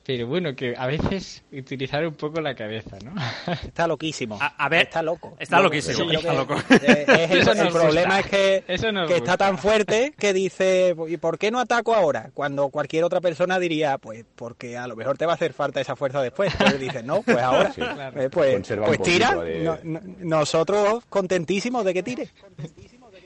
pero 0.06 0.26
bueno, 0.26 0.54
que 0.54 0.74
a 0.76 0.86
veces 0.86 1.42
utilizar 1.50 2.06
un 2.06 2.14
poco 2.14 2.38
la 2.42 2.54
cabeza, 2.54 2.98
¿no? 3.02 3.14
Está 3.64 3.86
loquísimo. 3.86 4.38
A, 4.40 4.68
ver, 4.68 4.82
está 4.82 5.02
loco. 5.02 5.34
Está 5.38 5.60
loquísimo. 5.60 6.10
está 6.10 6.34
loco. 6.34 6.56
el, 6.68 7.68
problema 7.72 8.20
es 8.20 8.26
que, 8.26 8.64
que 9.08 9.16
está 9.16 9.38
tan 9.38 9.56
fuerte 9.56 10.12
que 10.18 10.34
dice, 10.34 10.94
¿y 11.08 11.16
por 11.16 11.38
qué 11.38 11.50
no 11.50 11.58
ataco 11.58 11.94
ahora? 11.94 12.30
Cuando 12.34 12.68
cualquier 12.68 13.04
otra 13.04 13.22
persona 13.22 13.58
diría, 13.58 13.96
pues 13.96 14.26
porque 14.34 14.76
a 14.76 14.86
lo 14.86 14.94
mejor 14.94 15.16
te 15.16 15.24
va 15.24 15.32
a 15.32 15.36
hacer 15.36 15.54
falta 15.54 15.80
esa 15.80 15.96
fuerza 15.96 16.20
después. 16.20 16.52
Pero 16.58 16.76
dice, 16.76 17.02
no, 17.02 17.22
pues 17.22 17.38
ahora, 17.42 17.72
eh, 17.76 18.28
pues, 18.30 18.62
pues 18.84 19.02
tira. 19.02 19.38
nosotros 19.84 21.04
contentísimos 21.08 21.82
de 21.82 21.94
que 21.94 22.02
tire. 22.02 22.28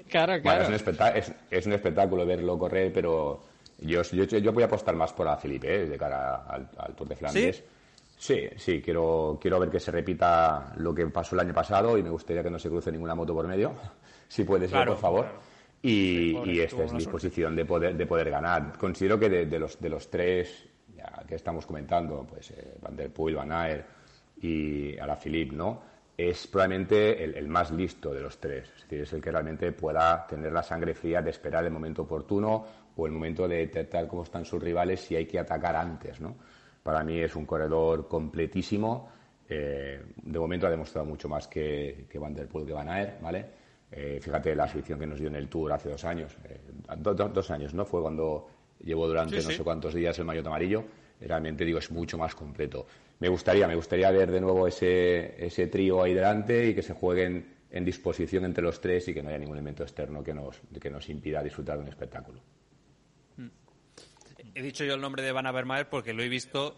Claro, 0.08 0.40
claro. 0.40 0.74
es, 0.74 0.82
un 0.86 1.34
es 1.50 1.66
un 1.66 1.72
espectáculo 1.72 2.24
verlo 2.24 2.56
correr, 2.56 2.92
pero 2.92 3.47
yo, 3.78 4.02
yo, 4.02 4.24
yo 4.24 4.52
voy 4.52 4.62
a 4.62 4.66
apostar 4.66 4.94
más 4.94 5.12
por 5.12 5.28
a 5.28 5.36
Felipe, 5.36 5.82
¿eh? 5.82 5.86
de 5.86 5.98
cara 5.98 6.44
al, 6.46 6.94
Tour 6.96 7.08
de 7.08 7.16
Flandes. 7.16 7.64
¿Sí? 8.16 8.48
sí, 8.56 8.82
quiero, 8.82 9.38
quiero 9.40 9.60
ver 9.60 9.70
que 9.70 9.78
se 9.78 9.92
repita 9.92 10.72
lo 10.76 10.92
que 10.92 11.06
pasó 11.06 11.36
el 11.36 11.40
año 11.40 11.54
pasado 11.54 11.96
y 11.96 12.02
me 12.02 12.10
gustaría 12.10 12.42
que 12.42 12.50
no 12.50 12.58
se 12.58 12.68
cruce 12.68 12.90
ninguna 12.90 13.14
moto 13.14 13.32
por 13.32 13.46
medio, 13.46 13.74
si 14.28 14.42
puede 14.42 14.68
ser, 14.68 14.88
por 14.88 14.96
favor. 14.96 15.26
Y, 15.80 16.36
y 16.44 16.60
esta 16.60 16.82
es 16.82 16.92
mi 16.92 17.04
posición 17.06 17.54
de 17.54 17.64
poder, 17.64 17.96
de 17.96 18.06
poder 18.06 18.30
ganar. 18.30 18.76
Considero 18.76 19.18
que 19.20 19.28
de, 19.28 19.58
los, 19.58 19.80
de 19.80 19.88
los 19.88 20.10
tres 20.10 20.68
ya 20.96 21.24
que 21.28 21.36
estamos 21.36 21.64
comentando, 21.64 22.26
pues 22.28 22.50
eh, 22.50 22.76
Van 22.82 22.96
der 22.96 23.12
Poel, 23.12 23.36
Van 23.36 23.52
Aert 23.52 23.86
y 24.42 24.98
Alaphilippe, 24.98 25.54
¿no? 25.54 25.80
Es 26.16 26.48
probablemente 26.48 27.22
el, 27.22 27.36
el, 27.36 27.46
más 27.46 27.70
listo 27.70 28.12
de 28.12 28.20
los 28.20 28.38
tres. 28.38 28.68
Es 28.76 28.82
decir, 28.82 29.02
es 29.02 29.12
el 29.12 29.20
que 29.20 29.30
realmente 29.30 29.70
pueda 29.70 30.26
tener 30.26 30.50
la 30.50 30.64
sangre 30.64 30.94
fría 30.94 31.22
de 31.22 31.30
esperar 31.30 31.64
el 31.64 31.70
momento 31.70 32.02
oportuno 32.02 32.66
o 32.98 33.06
el 33.06 33.12
momento 33.12 33.46
de 33.46 33.58
detectar 33.58 34.08
cómo 34.08 34.24
están 34.24 34.44
sus 34.44 34.60
rivales 34.60 35.00
si 35.00 35.14
hay 35.14 35.24
que 35.24 35.38
atacar 35.38 35.76
antes, 35.76 36.20
¿no? 36.20 36.36
Para 36.82 37.04
mí 37.04 37.20
es 37.20 37.36
un 37.36 37.46
corredor 37.46 38.08
completísimo. 38.08 39.08
Eh, 39.48 40.02
de 40.20 40.38
momento 40.38 40.66
ha 40.66 40.70
demostrado 40.70 41.06
mucho 41.06 41.28
más 41.28 41.46
que, 41.46 42.06
que 42.10 42.18
Van 42.18 42.34
Der 42.34 42.48
Poel, 42.48 42.66
que 42.66 42.72
Van 42.72 42.88
Aert, 42.88 43.20
¿vale? 43.22 43.46
Eh, 43.90 44.18
fíjate 44.20 44.54
la 44.56 44.64
afición 44.64 44.98
que 44.98 45.06
nos 45.06 45.20
dio 45.20 45.28
en 45.28 45.36
el 45.36 45.48
Tour 45.48 45.72
hace 45.72 45.88
dos 45.88 46.04
años. 46.04 46.36
Eh, 46.44 46.58
dos 46.98 47.50
años, 47.52 47.72
¿no? 47.72 47.84
Fue 47.84 48.02
cuando 48.02 48.48
llevó 48.80 49.06
durante 49.06 49.36
no 49.36 49.42
sé 49.42 49.62
cuántos 49.62 49.94
días 49.94 50.18
el 50.18 50.24
maillot 50.24 50.46
amarillo. 50.48 50.84
Realmente, 51.20 51.64
digo, 51.64 51.78
es 51.78 51.92
mucho 51.92 52.18
más 52.18 52.34
completo. 52.34 52.84
Me 53.20 53.28
gustaría, 53.28 53.68
me 53.68 53.76
gustaría 53.76 54.10
ver 54.10 54.32
de 54.32 54.40
nuevo 54.40 54.66
ese, 54.66 55.46
ese 55.46 55.68
trío 55.68 56.02
ahí 56.02 56.14
delante 56.14 56.66
y 56.66 56.74
que 56.74 56.82
se 56.82 56.94
jueguen 56.94 57.58
en 57.70 57.84
disposición 57.84 58.44
entre 58.44 58.64
los 58.64 58.80
tres 58.80 59.06
y 59.06 59.14
que 59.14 59.22
no 59.22 59.28
haya 59.28 59.38
ningún 59.38 59.54
elemento 59.54 59.84
externo 59.84 60.22
que 60.22 60.34
nos, 60.34 60.60
que 60.80 60.90
nos 60.90 61.08
impida 61.08 61.44
disfrutar 61.44 61.76
de 61.76 61.84
un 61.84 61.88
espectáculo 61.88 62.40
he 64.58 64.62
dicho 64.62 64.84
yo 64.84 64.94
el 64.94 65.00
nombre 65.00 65.22
de 65.22 65.30
Van 65.30 65.46
Avermaet 65.46 65.88
porque 65.88 66.12
lo 66.12 66.22
he 66.22 66.28
visto 66.28 66.76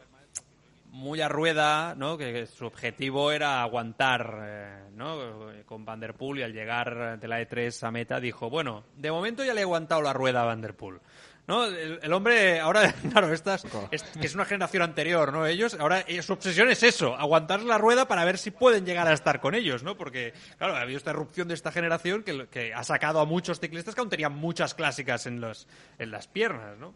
muy 0.90 1.20
a 1.20 1.28
rueda, 1.28 1.94
¿no? 1.96 2.18
Que, 2.18 2.46
su 2.46 2.66
objetivo 2.66 3.32
era 3.32 3.62
aguantar, 3.62 4.38
eh, 4.42 4.90
¿no? 4.94 5.50
Con 5.64 5.84
Van 5.84 6.00
Der 6.00 6.14
Poel 6.14 6.40
y 6.40 6.42
al 6.42 6.52
llegar 6.52 7.18
de 7.18 7.28
la 7.28 7.40
E3 7.40 7.86
a 7.86 7.90
meta 7.90 8.20
dijo, 8.20 8.50
bueno, 8.50 8.84
de 8.96 9.10
momento 9.10 9.44
ya 9.44 9.54
le 9.54 9.60
he 9.60 9.64
aguantado 9.64 10.02
la 10.02 10.12
rueda 10.12 10.42
a 10.42 10.46
Van 10.46 10.60
Der 10.60 10.76
Poel. 10.76 11.00
¿No? 11.46 11.64
El, 11.64 12.12
hombre, 12.12 12.60
ahora, 12.60 12.92
claro, 13.10 13.32
estas, 13.32 13.64
es, 13.90 14.02
que 14.04 14.26
es 14.26 14.34
una 14.36 14.44
generación 14.44 14.84
anterior, 14.84 15.32
¿no? 15.32 15.46
Ellos, 15.46 15.76
ahora 15.80 16.04
eh, 16.06 16.22
su 16.22 16.34
obsesión 16.34 16.70
es 16.70 16.84
eso, 16.84 17.16
aguantar 17.16 17.62
la 17.62 17.76
rueda 17.76 18.06
para 18.06 18.24
ver 18.24 18.38
si 18.38 18.52
pueden 18.52 18.84
llegar 18.84 19.08
a 19.08 19.12
estar 19.12 19.40
con 19.40 19.56
ellos, 19.56 19.82
¿no? 19.82 19.96
Porque, 19.96 20.32
claro, 20.58 20.76
ha 20.76 20.82
habido 20.82 20.98
esta 20.98 21.10
erupción 21.10 21.48
de 21.48 21.54
esta 21.54 21.72
generación 21.72 22.22
que, 22.22 22.46
que 22.46 22.72
ha 22.72 22.84
sacado 22.84 23.18
a 23.18 23.24
muchos 23.24 23.58
ciclistas 23.58 23.96
que 23.96 24.00
aún 24.00 24.10
tenían 24.10 24.36
muchas 24.36 24.74
clásicas 24.74 25.26
en, 25.26 25.40
los, 25.40 25.66
en 25.98 26.12
las 26.12 26.28
piernas, 26.28 26.78
¿no? 26.78 26.94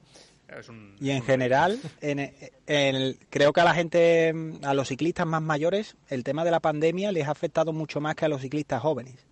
Y 1.01 1.11
en 1.11 1.23
general, 1.23 1.81
en, 2.01 3.19
creo 3.31 3.53
que 3.53 3.61
a 3.61 3.65
la 3.65 3.75
gente, 3.75 4.35
a 4.63 4.75
los 4.75 4.89
ciclistas 4.89 5.27
más 5.27 5.43
mayores, 5.43 5.97
el 6.09 6.25
tema 6.25 6.45
de 6.45 6.51
la 6.51 6.61
pandemia 6.61 7.13
les 7.13 7.27
ha 7.29 7.33
afectado 7.33 7.73
mucho 7.73 8.01
más 8.01 8.15
que 8.15 8.25
a 8.25 8.29
los 8.29 8.41
ciclistas 8.41 8.83
jóvenes. 8.83 9.27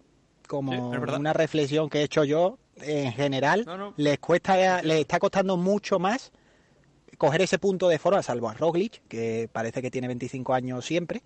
Como 0.46 0.90
una 0.90 1.32
reflexión 1.32 1.88
que 1.88 2.00
he 2.00 2.02
hecho 2.02 2.24
yo, 2.24 2.58
en 2.76 3.12
general, 3.12 3.66
les 3.96 4.18
cuesta, 4.18 4.82
les 4.82 5.00
está 5.00 5.18
costando 5.18 5.56
mucho 5.56 5.98
más 5.98 6.32
coger 7.22 7.42
ese 7.42 7.58
punto 7.58 7.88
de 7.88 8.00
forma, 8.00 8.20
salvo 8.22 8.48
a 8.48 8.54
Roglic, 8.54 9.00
que 9.06 9.48
parece 9.52 9.80
que 9.80 9.92
tiene 9.92 10.08
25 10.08 10.54
años 10.54 10.84
siempre, 10.84 11.22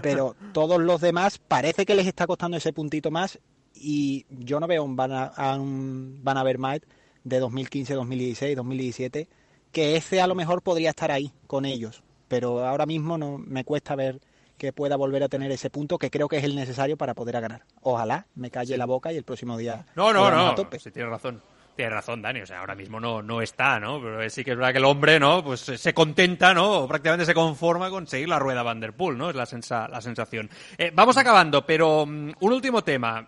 pero 0.00 0.36
todos 0.52 0.80
los 0.80 1.00
demás 1.00 1.38
parece 1.38 1.84
que 1.84 1.96
les 1.96 2.06
está 2.06 2.28
costando 2.28 2.56
ese 2.56 2.72
puntito 2.72 3.10
más 3.10 3.40
y 3.74 4.24
yo 4.30 4.60
no 4.60 4.68
veo 4.68 4.84
un 4.84 4.94
Van 4.94 5.10
a, 5.12 5.56
un 5.56 6.20
Van 6.22 6.38
Avermaet 6.38 6.84
de 7.24 7.38
2015, 7.38 7.94
2016, 7.94 8.56
2017, 8.56 9.28
que 9.70 9.96
ese 9.96 10.20
a 10.20 10.26
lo 10.26 10.34
mejor 10.34 10.62
podría 10.62 10.90
estar 10.90 11.10
ahí 11.10 11.32
con 11.46 11.64
ellos, 11.64 12.02
pero 12.28 12.64
ahora 12.66 12.86
mismo 12.86 13.18
no 13.18 13.38
me 13.38 13.64
cuesta 13.64 13.94
ver 13.94 14.20
que 14.58 14.72
pueda 14.72 14.96
volver 14.96 15.24
a 15.24 15.28
tener 15.28 15.50
ese 15.50 15.70
punto 15.70 15.98
que 15.98 16.10
creo 16.10 16.28
que 16.28 16.36
es 16.36 16.44
el 16.44 16.54
necesario 16.54 16.96
para 16.96 17.14
poder 17.14 17.40
ganar. 17.40 17.64
Ojalá 17.80 18.26
me 18.34 18.50
calle 18.50 18.76
la 18.76 18.86
boca 18.86 19.12
y 19.12 19.16
el 19.16 19.24
próximo 19.24 19.56
día. 19.58 19.86
No, 19.96 20.12
no, 20.12 20.30
no. 20.30 20.54
Si 20.78 20.90
tienes 20.90 21.10
razón. 21.10 21.42
Tienes 21.74 21.94
razón, 21.94 22.20
Dani, 22.20 22.42
o 22.42 22.46
sea, 22.46 22.60
ahora 22.60 22.74
mismo 22.74 23.00
no, 23.00 23.22
no 23.22 23.40
está, 23.40 23.80
¿no? 23.80 23.98
Pero 24.00 24.28
sí 24.28 24.44
que 24.44 24.50
es 24.50 24.56
verdad 24.58 24.72
que 24.72 24.78
el 24.78 24.84
hombre, 24.84 25.18
¿no? 25.18 25.42
Pues 25.42 25.60
se 25.60 25.94
contenta, 25.94 26.52
¿no? 26.52 26.80
O 26.80 26.88
prácticamente 26.88 27.24
se 27.24 27.32
conforma 27.32 27.88
con 27.88 28.06
seguir 28.06 28.28
la 28.28 28.38
rueda 28.38 28.62
Van 28.62 28.78
Der 28.78 28.92
Poel, 28.92 29.16
¿no? 29.16 29.30
Es 29.30 29.36
la, 29.36 29.46
sensa, 29.46 29.88
la 29.88 30.02
sensación. 30.02 30.50
Eh, 30.76 30.92
vamos 30.94 31.16
acabando, 31.16 31.64
pero 31.64 32.04
mm, 32.04 32.32
un 32.40 32.52
último 32.52 32.84
tema, 32.84 33.26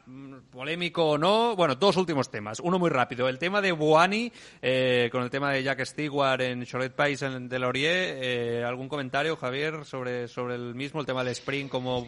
polémico 0.54 1.04
o 1.10 1.18
no, 1.18 1.56
bueno, 1.56 1.74
dos 1.74 1.96
últimos 1.96 2.30
temas. 2.30 2.60
Uno 2.60 2.78
muy 2.78 2.90
rápido, 2.90 3.28
el 3.28 3.38
tema 3.38 3.60
de 3.60 3.72
Buani, 3.72 4.32
eh, 4.62 5.08
con 5.10 5.22
el 5.22 5.30
tema 5.30 5.52
de 5.52 5.62
Jack 5.62 5.84
Stewart 5.84 6.40
en 6.40 6.64
Cholet 6.64 6.94
Pais 6.94 7.20
en 7.22 7.48
de 7.48 7.58
Laurier. 7.58 8.18
Eh, 8.22 8.64
¿Algún 8.64 8.88
comentario, 8.88 9.36
Javier, 9.36 9.84
sobre, 9.84 10.28
sobre 10.28 10.54
el 10.54 10.74
mismo, 10.74 11.00
el 11.00 11.06
tema 11.06 11.24
del 11.24 11.32
sprint, 11.32 11.70
como 11.70 12.04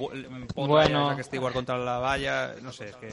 bueno, 0.54 1.10
Jack 1.10 1.24
Stewart 1.24 1.52
contra 1.52 1.76
la 1.76 1.98
valla? 1.98 2.54
No 2.62 2.72
sé, 2.72 2.90
es 2.90 2.96
que... 2.96 3.08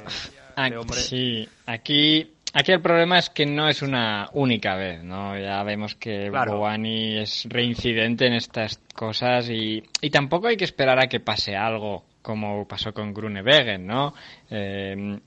Aquí, 0.56 0.76
hombre... 0.76 1.00
Sí, 1.00 1.50
aquí 1.66 2.32
Aquí 2.56 2.72
el 2.72 2.82
problema 2.82 3.18
es 3.18 3.32
que 3.32 3.48
no 3.48 3.68
es 3.68 3.82
una 3.82 4.30
única 4.34 4.76
vez, 4.76 5.04
¿no? 5.04 5.36
Ya 5.40 5.64
vemos 5.64 5.96
que 5.96 6.30
claro. 6.30 6.64
es 6.72 7.48
reincidente 7.50 8.28
en 8.28 8.34
estas 8.34 8.80
cosas 8.94 9.50
y, 9.50 9.84
y, 10.02 10.10
tampoco 10.12 10.48
hay 10.48 10.56
que 10.56 10.66
esperar 10.66 11.00
a 11.00 11.08
que 11.08 11.20
pase 11.20 11.56
algo 11.56 12.04
como 12.24 12.68
pasó 12.68 12.94
con 12.94 13.14
Grunewegen, 13.14 13.86
¿no? 13.86 14.16
Eh, 14.50 15.20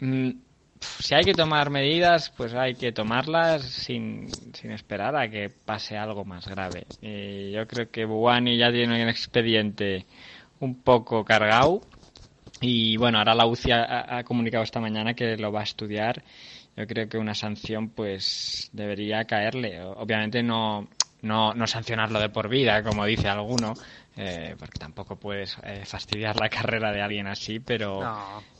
mm, 0.00 0.30
si 0.80 1.14
hay 1.14 1.24
que 1.24 1.34
tomar 1.34 1.70
medidas, 1.70 2.30
pues 2.36 2.54
hay 2.54 2.74
que 2.74 2.92
tomarlas 2.92 3.62
sin, 3.62 4.52
sin 4.54 4.72
esperar 4.72 5.16
a 5.16 5.30
que 5.30 5.50
pase 5.50 5.96
algo 5.96 6.24
más 6.24 6.46
grave. 6.48 6.86
Y 7.00 7.52
yo 7.52 7.66
creo 7.68 7.90
que 7.90 8.04
Buani 8.04 8.58
ya 8.58 8.72
tiene 8.72 9.02
un 9.02 9.08
expediente 9.08 10.06
un 10.60 10.82
poco 10.82 11.24
cargado 11.24 11.82
Y 12.60 12.96
bueno, 12.96 13.18
ahora 13.18 13.34
la 13.34 13.46
UCI 13.46 13.72
ha, 13.72 14.18
ha, 14.18 14.24
comunicado 14.24 14.64
esta 14.64 14.80
mañana 14.80 15.14
que 15.14 15.36
lo 15.36 15.52
va 15.52 15.60
a 15.60 15.64
estudiar. 15.64 16.22
Yo 16.76 16.86
creo 16.86 17.08
que 17.08 17.18
una 17.18 17.34
sanción 17.34 17.90
pues 17.90 18.70
debería 18.72 19.24
caerle. 19.26 19.82
Obviamente 19.82 20.42
no, 20.42 20.88
no, 21.24 21.54
no 21.54 21.66
sancionarlo 21.66 22.20
de 22.20 22.28
por 22.28 22.48
vida, 22.48 22.82
como 22.82 23.04
dice 23.06 23.28
alguno, 23.28 23.74
eh, 24.16 24.54
porque 24.58 24.78
tampoco 24.78 25.16
puedes 25.16 25.56
eh, 25.62 25.84
fastidiar 25.84 26.38
la 26.38 26.48
carrera 26.50 26.92
de 26.92 27.02
alguien 27.02 27.26
así, 27.26 27.60
pero, 27.60 28.00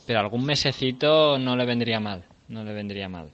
pero 0.05 0.19
algún 0.19 0.45
mesecito 0.45 1.37
no 1.37 1.55
le 1.55 1.65
vendría 1.65 1.99
mal. 1.99 2.25
No 2.47 2.63
le 2.63 2.73
vendría 2.73 3.09
mal. 3.09 3.31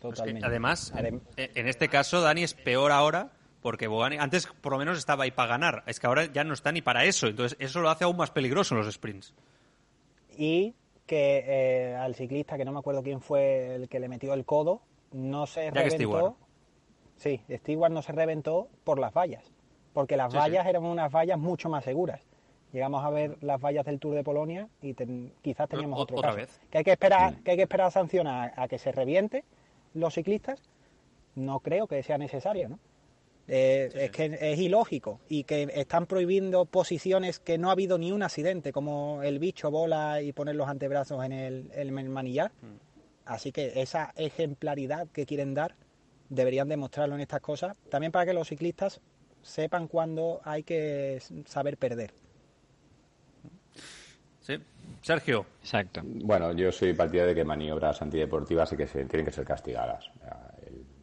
Totalmente. 0.00 0.46
además, 0.46 0.92
en 1.36 1.68
este 1.68 1.88
caso, 1.88 2.20
Dani 2.20 2.42
es 2.42 2.54
peor 2.54 2.90
ahora 2.90 3.30
porque 3.62 3.86
Boani 3.86 4.16
antes 4.18 4.46
por 4.60 4.72
lo 4.72 4.78
menos 4.78 4.98
estaba 4.98 5.24
ahí 5.24 5.30
para 5.30 5.50
ganar. 5.50 5.84
Es 5.86 6.00
que 6.00 6.06
ahora 6.06 6.26
ya 6.26 6.44
no 6.44 6.52
está 6.52 6.72
ni 6.72 6.82
para 6.82 7.04
eso. 7.04 7.28
Entonces, 7.28 7.56
eso 7.60 7.80
lo 7.80 7.88
hace 7.88 8.04
aún 8.04 8.16
más 8.16 8.30
peligroso 8.30 8.74
en 8.74 8.84
los 8.84 8.92
sprints. 8.92 9.32
Y 10.36 10.74
que 11.06 11.44
eh, 11.46 11.94
al 11.94 12.14
ciclista, 12.14 12.56
que 12.56 12.64
no 12.64 12.72
me 12.72 12.80
acuerdo 12.80 13.02
quién 13.02 13.20
fue 13.20 13.76
el 13.76 13.88
que 13.88 14.00
le 14.00 14.08
metió 14.08 14.34
el 14.34 14.44
codo, 14.44 14.82
no 15.12 15.46
se 15.46 15.70
reventó. 15.70 16.36
Sí, 17.16 17.40
Stewart 17.48 17.92
no 17.92 18.02
se 18.02 18.12
reventó 18.12 18.68
por 18.82 18.98
las 18.98 19.14
vallas, 19.14 19.52
porque 19.92 20.16
las 20.16 20.34
vallas 20.34 20.66
eran 20.66 20.84
unas 20.84 21.12
vallas 21.12 21.38
mucho 21.38 21.68
más 21.68 21.84
seguras. 21.84 22.20
Llegamos 22.72 23.04
a 23.04 23.10
ver 23.10 23.36
las 23.42 23.60
vallas 23.60 23.84
del 23.84 23.98
Tour 23.98 24.14
de 24.14 24.24
Polonia 24.24 24.68
y 24.80 24.94
quizás 25.42 25.68
teníamos 25.68 26.00
otro 26.00 26.16
¿Otra 26.16 26.30
caso. 26.30 26.38
Vez? 26.38 26.60
Que 26.70 26.78
hay 26.78 26.84
que 26.84 26.92
esperar, 26.92 27.36
que 27.42 27.50
hay 27.50 27.56
que 27.58 27.64
esperar 27.64 27.92
sancionar 27.92 28.54
a, 28.56 28.62
a 28.62 28.68
que 28.68 28.78
se 28.78 28.92
reviente 28.92 29.44
los 29.92 30.14
ciclistas. 30.14 30.62
No 31.34 31.60
creo 31.60 31.86
que 31.86 32.02
sea 32.02 32.16
necesario, 32.16 32.70
¿no? 32.70 32.78
Eh, 33.48 33.90
es 33.94 34.10
que 34.12 34.38
es 34.40 34.58
ilógico 34.58 35.20
y 35.28 35.44
que 35.44 35.68
están 35.74 36.06
prohibiendo 36.06 36.64
posiciones 36.64 37.40
que 37.40 37.58
no 37.58 37.68
ha 37.68 37.72
habido 37.72 37.98
ni 37.98 38.12
un 38.12 38.22
accidente, 38.22 38.72
como 38.72 39.22
el 39.22 39.38
bicho 39.38 39.70
bola 39.70 40.22
y 40.22 40.32
poner 40.32 40.54
los 40.54 40.68
antebrazos 40.68 41.24
en 41.24 41.32
el, 41.32 41.70
el 41.74 41.90
manillar. 41.92 42.52
Mm. 42.62 42.76
Así 43.26 43.52
que 43.52 43.82
esa 43.82 44.12
ejemplaridad 44.16 45.08
que 45.08 45.26
quieren 45.26 45.54
dar 45.54 45.74
deberían 46.28 46.68
demostrarlo 46.68 47.16
en 47.16 47.20
estas 47.20 47.40
cosas, 47.40 47.76
también 47.90 48.12
para 48.12 48.26
que 48.26 48.32
los 48.32 48.48
ciclistas 48.48 49.00
sepan 49.42 49.88
cuándo 49.88 50.40
hay 50.44 50.62
que 50.62 51.20
saber 51.46 51.76
perder. 51.76 52.12
Sí. 54.40 54.58
Sergio. 55.00 55.46
Exacto. 55.60 56.00
Bueno, 56.04 56.52
yo 56.52 56.72
soy 56.72 56.94
partidario 56.94 57.28
de 57.28 57.34
que 57.34 57.44
maniobras 57.44 58.02
antideportivas 58.02 58.72
y 58.72 58.76
que 58.76 58.86
se, 58.86 59.04
tienen 59.04 59.26
que 59.26 59.32
ser 59.32 59.44
castigadas 59.44 60.10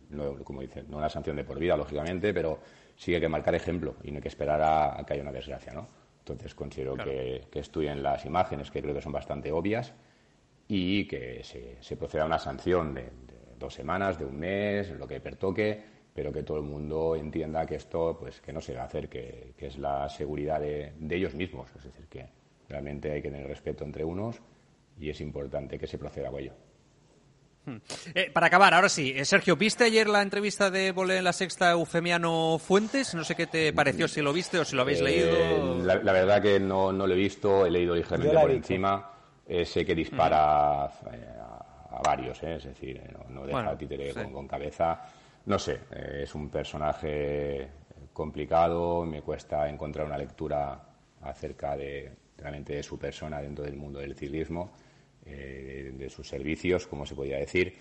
no, 0.09 0.35
como 0.43 0.61
dice, 0.61 0.83
no 0.87 0.97
una 0.97 1.09
sanción 1.09 1.35
de 1.35 1.43
por 1.43 1.59
vida, 1.59 1.77
lógicamente, 1.77 2.33
pero 2.33 2.59
sí 2.95 3.13
hay 3.13 3.21
que 3.21 3.29
marcar 3.29 3.55
ejemplo 3.55 3.95
y 4.03 4.11
no 4.11 4.17
hay 4.17 4.21
que 4.21 4.27
esperar 4.27 4.61
a, 4.61 5.03
que 5.05 5.13
haya 5.13 5.21
una 5.21 5.31
desgracia, 5.31 5.73
¿no? 5.73 5.87
Entonces 6.19 6.53
considero 6.53 6.95
que, 6.95 7.47
estudien 7.53 8.03
las 8.03 8.25
imágenes, 8.25 8.69
que 8.69 8.81
creo 8.81 8.93
que 8.93 9.01
son 9.01 9.11
bastante 9.11 9.51
obvias, 9.51 9.93
y 10.67 11.07
que 11.07 11.43
se, 11.43 11.97
proceda 11.97 12.23
a 12.23 12.25
una 12.25 12.39
sanción 12.39 12.93
de, 12.93 13.09
dos 13.57 13.73
semanas, 13.73 14.17
de 14.17 14.25
un 14.25 14.37
mes, 14.37 14.91
lo 14.91 15.07
que 15.07 15.19
pertoque, 15.19 15.83
pero 16.13 16.31
que 16.31 16.43
todo 16.43 16.57
el 16.57 16.63
mundo 16.63 17.15
entienda 17.15 17.65
que 17.65 17.75
esto, 17.75 18.17
pues, 18.19 18.41
que 18.41 18.51
no 18.51 18.61
se 18.61 18.73
va 18.73 18.81
a 18.81 18.85
hacer, 18.85 19.07
que, 19.07 19.53
es 19.57 19.77
la 19.77 20.09
seguridad 20.09 20.59
de, 20.59 20.93
de 20.97 21.15
ellos 21.15 21.33
mismos. 21.33 21.69
Es 21.77 21.83
decir, 21.83 22.07
que 22.07 22.27
realmente 22.67 23.11
hay 23.11 23.21
que 23.21 23.31
tener 23.31 23.47
respeto 23.47 23.83
entre 23.83 24.03
unos 24.03 24.39
y 24.99 25.09
es 25.09 25.21
importante 25.21 25.79
que 25.79 25.87
se 25.87 25.97
proceda 25.97 26.29
a 26.29 26.39
ello. 26.39 26.53
Hmm. 27.65 27.77
Eh, 28.15 28.31
para 28.31 28.47
acabar, 28.47 28.73
ahora 28.73 28.89
sí, 28.89 29.13
eh, 29.15 29.25
Sergio, 29.25 29.55
¿viste 29.55 29.83
ayer 29.83 30.07
la 30.07 30.21
entrevista 30.21 30.71
de 30.71 30.91
Bolé 30.91 31.17
en 31.17 31.23
la 31.23 31.33
Sexta 31.33 31.71
Eufemiano 31.71 32.57
Fuentes? 32.57 33.13
No 33.15 33.23
sé 33.23 33.35
qué 33.35 33.47
te 33.47 33.73
pareció, 33.73 34.07
si 34.07 34.21
lo 34.21 34.31
viste 34.31 34.59
o 34.59 34.65
si 34.65 34.75
lo 34.75 34.83
habéis 34.83 35.01
eh, 35.01 35.03
leído. 35.03 35.83
La, 35.83 36.13
verdad 36.13 36.41
que 36.41 36.59
no, 36.59 36.91
no, 36.91 37.05
lo 37.05 37.13
he 37.13 37.17
visto, 37.17 37.65
he 37.65 37.71
leído 37.71 37.95
ligeramente 37.95 38.39
por 38.39 38.51
encima. 38.51 39.11
sé 39.65 39.85
que 39.85 39.95
dispara 39.95 40.85
a, 40.85 42.01
varios, 42.03 42.41
es 42.43 42.63
decir, 42.63 43.01
no, 43.29 43.45
deja 43.45 43.71
a 43.71 43.77
títere 43.77 44.13
con, 44.13 44.47
cabeza. 44.47 45.01
No 45.45 45.57
sé, 45.57 45.79
es 46.21 46.35
un 46.35 46.49
personaje 46.49 47.67
complicado, 48.13 49.05
me 49.05 49.21
cuesta 49.21 49.69
encontrar 49.69 50.05
una 50.05 50.17
lectura 50.17 50.79
acerca 51.21 51.75
de 51.75 52.11
realmente 52.37 52.75
de 52.75 52.83
su 52.83 52.97
persona 52.97 53.41
dentro 53.41 53.65
del 53.65 53.75
mundo 53.75 53.99
del 53.99 54.15
ciclismo 54.15 54.71
eh, 55.25 55.91
de, 55.93 56.09
sus 56.09 56.27
servicios, 56.27 56.87
como 56.87 57.05
se 57.05 57.15
podría 57.15 57.37
decir, 57.37 57.75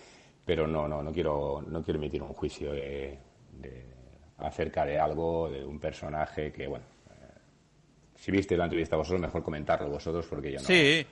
pero 0.45 0.67
no, 0.67 0.87
no, 0.87 1.01
no 1.01 1.11
quiero, 1.11 1.63
no 1.67 1.83
quiero 1.83 1.99
emitir 1.99 2.21
un 2.21 2.33
juicio 2.33 2.71
de, 2.71 3.17
acerca 4.37 4.85
de 4.85 4.99
algo, 4.99 5.49
de 5.49 5.65
un 5.65 5.79
personaje 5.79 6.51
que, 6.51 6.67
bueno, 6.67 6.85
eh, 7.09 7.39
si 8.15 8.31
viste 8.31 8.55
la 8.55 8.65
entrevista 8.65 8.95
vosotros, 8.97 9.21
mejor 9.21 9.43
comentarlo 9.43 9.89
vosotros 9.89 10.25
porque 10.29 10.51
yo 10.51 10.59
no. 10.59 10.65
Sí. 10.65 11.05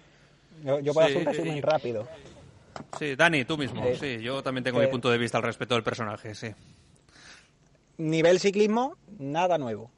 Yo, 0.64 0.94
puedo 0.94 1.08
hacer 1.08 1.18
un 1.18 1.26
resumen 1.26 1.62
rápido. 1.62 2.08
Sí, 2.98 3.16
Dani, 3.16 3.46
tú 3.46 3.58
mismo. 3.58 3.84
sí, 4.00 4.20
yo 4.22 4.42
también 4.44 4.64
tengo 4.64 4.80
mi 4.80 4.88
punto 4.88 5.10
de 5.10 5.18
vista 5.18 5.38
al 5.38 5.44
respecto 5.44 5.76
del 5.76 5.84
personaje, 5.84 6.36
sí. 6.36 6.48
Nivel 7.98 8.40
ciclismo, 8.40 8.98
nada 9.18 9.58
nuevo 9.58 9.92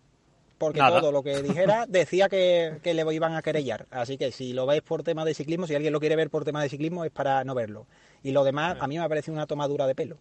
porque 0.59 0.79
todo 0.79 1.11
lo 1.11 1.23
que 1.23 1.41
dijera 1.41 1.85
decía 1.89 2.29
que, 2.29 2.79
que, 2.83 2.93
le 2.93 3.01
iban 3.15 3.33
a 3.35 3.41
querellar. 3.41 3.87
Así 3.89 4.17
que 4.17 4.31
si 4.31 4.53
lo 4.53 4.67
veis 4.67 4.83
por 4.83 5.01
tema 5.01 5.25
de 5.25 5.33
ciclismo, 5.33 5.65
si 5.65 5.73
alguien 5.73 5.93
lo 5.93 5.99
quiere 5.99 6.15
ver 6.15 6.29
por 6.29 6.45
tema 6.45 6.61
de 6.61 6.69
ciclismo, 6.69 7.05
es 7.05 7.11
para 7.11 7.43
no 7.45 7.55
verlo. 7.55 7.87
Y 8.21 8.31
lo 8.31 8.43
demás, 8.43 8.77
a 8.79 8.87
mí 8.87 8.97
me 8.97 9.03
ha 9.03 9.09
parecido 9.09 9.33
una 9.33 9.47
tomadura 9.47 9.87
de 9.87 9.95
pelo. 9.95 10.17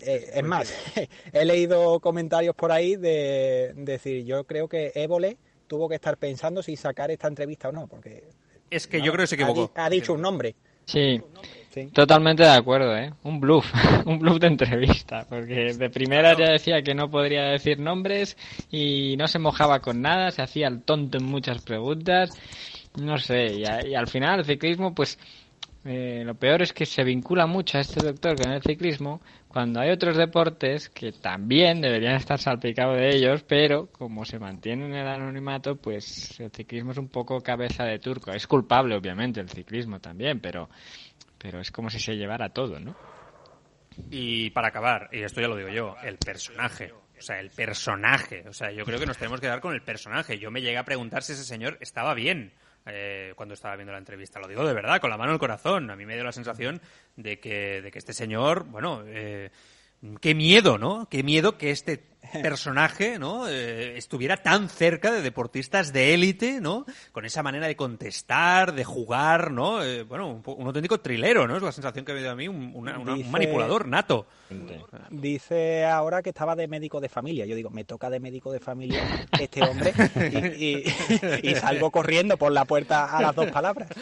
Eh, 0.00 0.30
es 0.34 0.44
más, 0.44 0.72
he 1.32 1.44
leído 1.44 2.00
comentarios 2.00 2.54
por 2.56 2.72
ahí 2.72 2.96
de, 2.96 3.72
decir, 3.76 4.24
yo 4.24 4.44
creo 4.44 4.68
que 4.68 4.92
Évole 4.94 5.36
tuvo 5.66 5.88
que 5.88 5.96
estar 5.96 6.16
pensando 6.16 6.62
si 6.62 6.74
sacar 6.76 7.10
esta 7.10 7.28
entrevista 7.28 7.68
o 7.68 7.72
no, 7.72 7.86
porque... 7.86 8.24
Es 8.70 8.86
que 8.86 9.02
yo 9.02 9.12
creo 9.12 9.24
que 9.24 9.28
se 9.28 9.34
equivocó. 9.34 9.70
Ha, 9.74 9.90
dicho 9.90 10.14
un 10.14 10.22
nombre. 10.22 10.54
Sí. 10.86 11.20
Totalmente 11.92 12.42
de 12.42 12.50
acuerdo, 12.50 12.96
¿eh? 12.96 13.12
Un 13.22 13.38
bluff, 13.38 13.72
un 14.06 14.18
bluff 14.18 14.40
de 14.40 14.48
entrevista, 14.48 15.24
porque 15.28 15.72
de 15.72 15.90
primera 15.90 16.36
ya 16.36 16.50
decía 16.50 16.82
que 16.82 16.94
no 16.94 17.10
podría 17.10 17.44
decir 17.44 17.78
nombres 17.78 18.36
y 18.70 19.16
no 19.16 19.28
se 19.28 19.38
mojaba 19.38 19.78
con 19.80 20.02
nada, 20.02 20.32
se 20.32 20.42
hacía 20.42 20.66
el 20.66 20.82
tonto 20.82 21.18
en 21.18 21.24
muchas 21.24 21.60
preguntas, 21.60 22.32
no 22.96 23.18
sé, 23.18 23.54
y, 23.54 23.64
al 23.64 24.08
final 24.08 24.40
el 24.40 24.44
ciclismo, 24.44 24.94
pues 24.94 25.18
eh, 25.84 26.22
lo 26.26 26.34
peor 26.34 26.60
es 26.60 26.72
que 26.72 26.84
se 26.84 27.04
vincula 27.04 27.46
mucho 27.46 27.78
a 27.78 27.80
este 27.80 28.00
doctor 28.00 28.36
con 28.36 28.50
el 28.50 28.62
ciclismo 28.62 29.22
cuando 29.48 29.80
hay 29.80 29.90
otros 29.90 30.16
deportes 30.16 30.90
que 30.90 31.10
también 31.10 31.80
deberían 31.80 32.16
estar 32.16 32.38
salpicados 32.38 32.98
de 32.98 33.16
ellos, 33.16 33.42
pero 33.44 33.86
como 33.86 34.24
se 34.24 34.38
mantiene 34.38 34.86
en 34.86 34.94
el 34.94 35.08
anonimato, 35.08 35.76
pues 35.76 36.38
el 36.38 36.50
ciclismo 36.50 36.92
es 36.92 36.98
un 36.98 37.08
poco 37.08 37.40
cabeza 37.40 37.84
de 37.84 37.98
turco. 37.98 38.30
Es 38.30 38.46
culpable, 38.46 38.94
obviamente, 38.94 39.40
el 39.40 39.48
ciclismo 39.48 39.98
también, 40.00 40.40
pero 40.40 40.68
pero 41.40 41.60
es 41.60 41.70
como 41.70 41.88
si 41.90 41.98
se 41.98 42.16
llevara 42.16 42.50
todo, 42.50 42.78
¿no? 42.78 42.94
Y 44.10 44.50
para 44.50 44.68
acabar, 44.68 45.08
y 45.10 45.22
esto 45.22 45.40
ya 45.40 45.48
lo 45.48 45.56
digo 45.56 45.70
yo, 45.70 45.96
el 46.02 46.18
personaje. 46.18 46.92
O 46.92 47.22
sea, 47.22 47.40
el 47.40 47.50
personaje. 47.50 48.44
O 48.48 48.52
sea, 48.52 48.70
yo 48.70 48.84
creo 48.84 48.98
que 48.98 49.06
nos 49.06 49.18
tenemos 49.18 49.40
que 49.40 49.46
dar 49.46 49.60
con 49.60 49.74
el 49.74 49.82
personaje. 49.82 50.38
Yo 50.38 50.50
me 50.50 50.62
llegué 50.62 50.78
a 50.78 50.84
preguntar 50.84 51.22
si 51.22 51.32
ese 51.32 51.44
señor 51.44 51.76
estaba 51.80 52.14
bien 52.14 52.52
eh, 52.86 53.32
cuando 53.36 53.54
estaba 53.54 53.76
viendo 53.76 53.92
la 53.92 53.98
entrevista. 53.98 54.40
Lo 54.40 54.48
digo 54.48 54.66
de 54.66 54.72
verdad, 54.72 55.00
con 55.00 55.10
la 55.10 55.18
mano 55.18 55.32
el 55.32 55.38
corazón. 55.38 55.90
A 55.90 55.96
mí 55.96 56.06
me 56.06 56.14
dio 56.14 56.24
la 56.24 56.32
sensación 56.32 56.80
de 57.16 57.38
que, 57.38 57.82
de 57.82 57.90
que 57.90 57.98
este 57.98 58.14
señor, 58.14 58.64
bueno, 58.64 59.02
eh, 59.06 59.50
qué 60.20 60.34
miedo, 60.34 60.78
¿no? 60.78 61.08
Qué 61.10 61.22
miedo 61.22 61.58
que 61.58 61.70
este 61.70 62.09
personaje, 62.42 63.18
¿no? 63.18 63.48
Eh, 63.48 63.96
estuviera 63.96 64.36
tan 64.38 64.68
cerca 64.68 65.10
de 65.10 65.22
deportistas 65.22 65.92
de 65.92 66.14
élite, 66.14 66.60
¿no? 66.60 66.84
Con 67.12 67.24
esa 67.24 67.42
manera 67.42 67.66
de 67.66 67.76
contestar, 67.76 68.74
de 68.74 68.84
jugar, 68.84 69.50
¿no? 69.50 69.82
Eh, 69.82 70.02
bueno, 70.02 70.42
un, 70.44 70.66
auténtico 70.66 71.00
trilero, 71.00 71.46
¿no? 71.46 71.56
Es 71.56 71.62
la 71.62 71.72
sensación 71.72 72.04
que 72.04 72.12
me 72.12 72.20
dio 72.20 72.30
a 72.30 72.36
mí, 72.36 72.48
un, 72.48 72.74
un 72.74 73.30
manipulador 73.30 73.86
nato. 73.88 74.26
Dice 75.10 75.84
ahora 75.84 76.22
que 76.22 76.30
estaba 76.30 76.56
de 76.56 76.66
médico 76.66 77.00
de 77.00 77.08
familia. 77.08 77.46
Yo 77.46 77.54
digo, 77.54 77.70
me 77.70 77.84
toca 77.84 78.10
de 78.10 78.18
médico 78.18 78.50
de 78.50 78.58
familia 78.58 79.26
este 79.38 79.62
hombre 79.62 79.92
y, 80.58 81.54
salgo 81.54 81.90
corriendo 81.90 82.36
por 82.36 82.50
la 82.50 82.64
puerta 82.64 83.16
a 83.16 83.22
las 83.22 83.34
dos 83.34 83.50
palabras. 83.50 83.88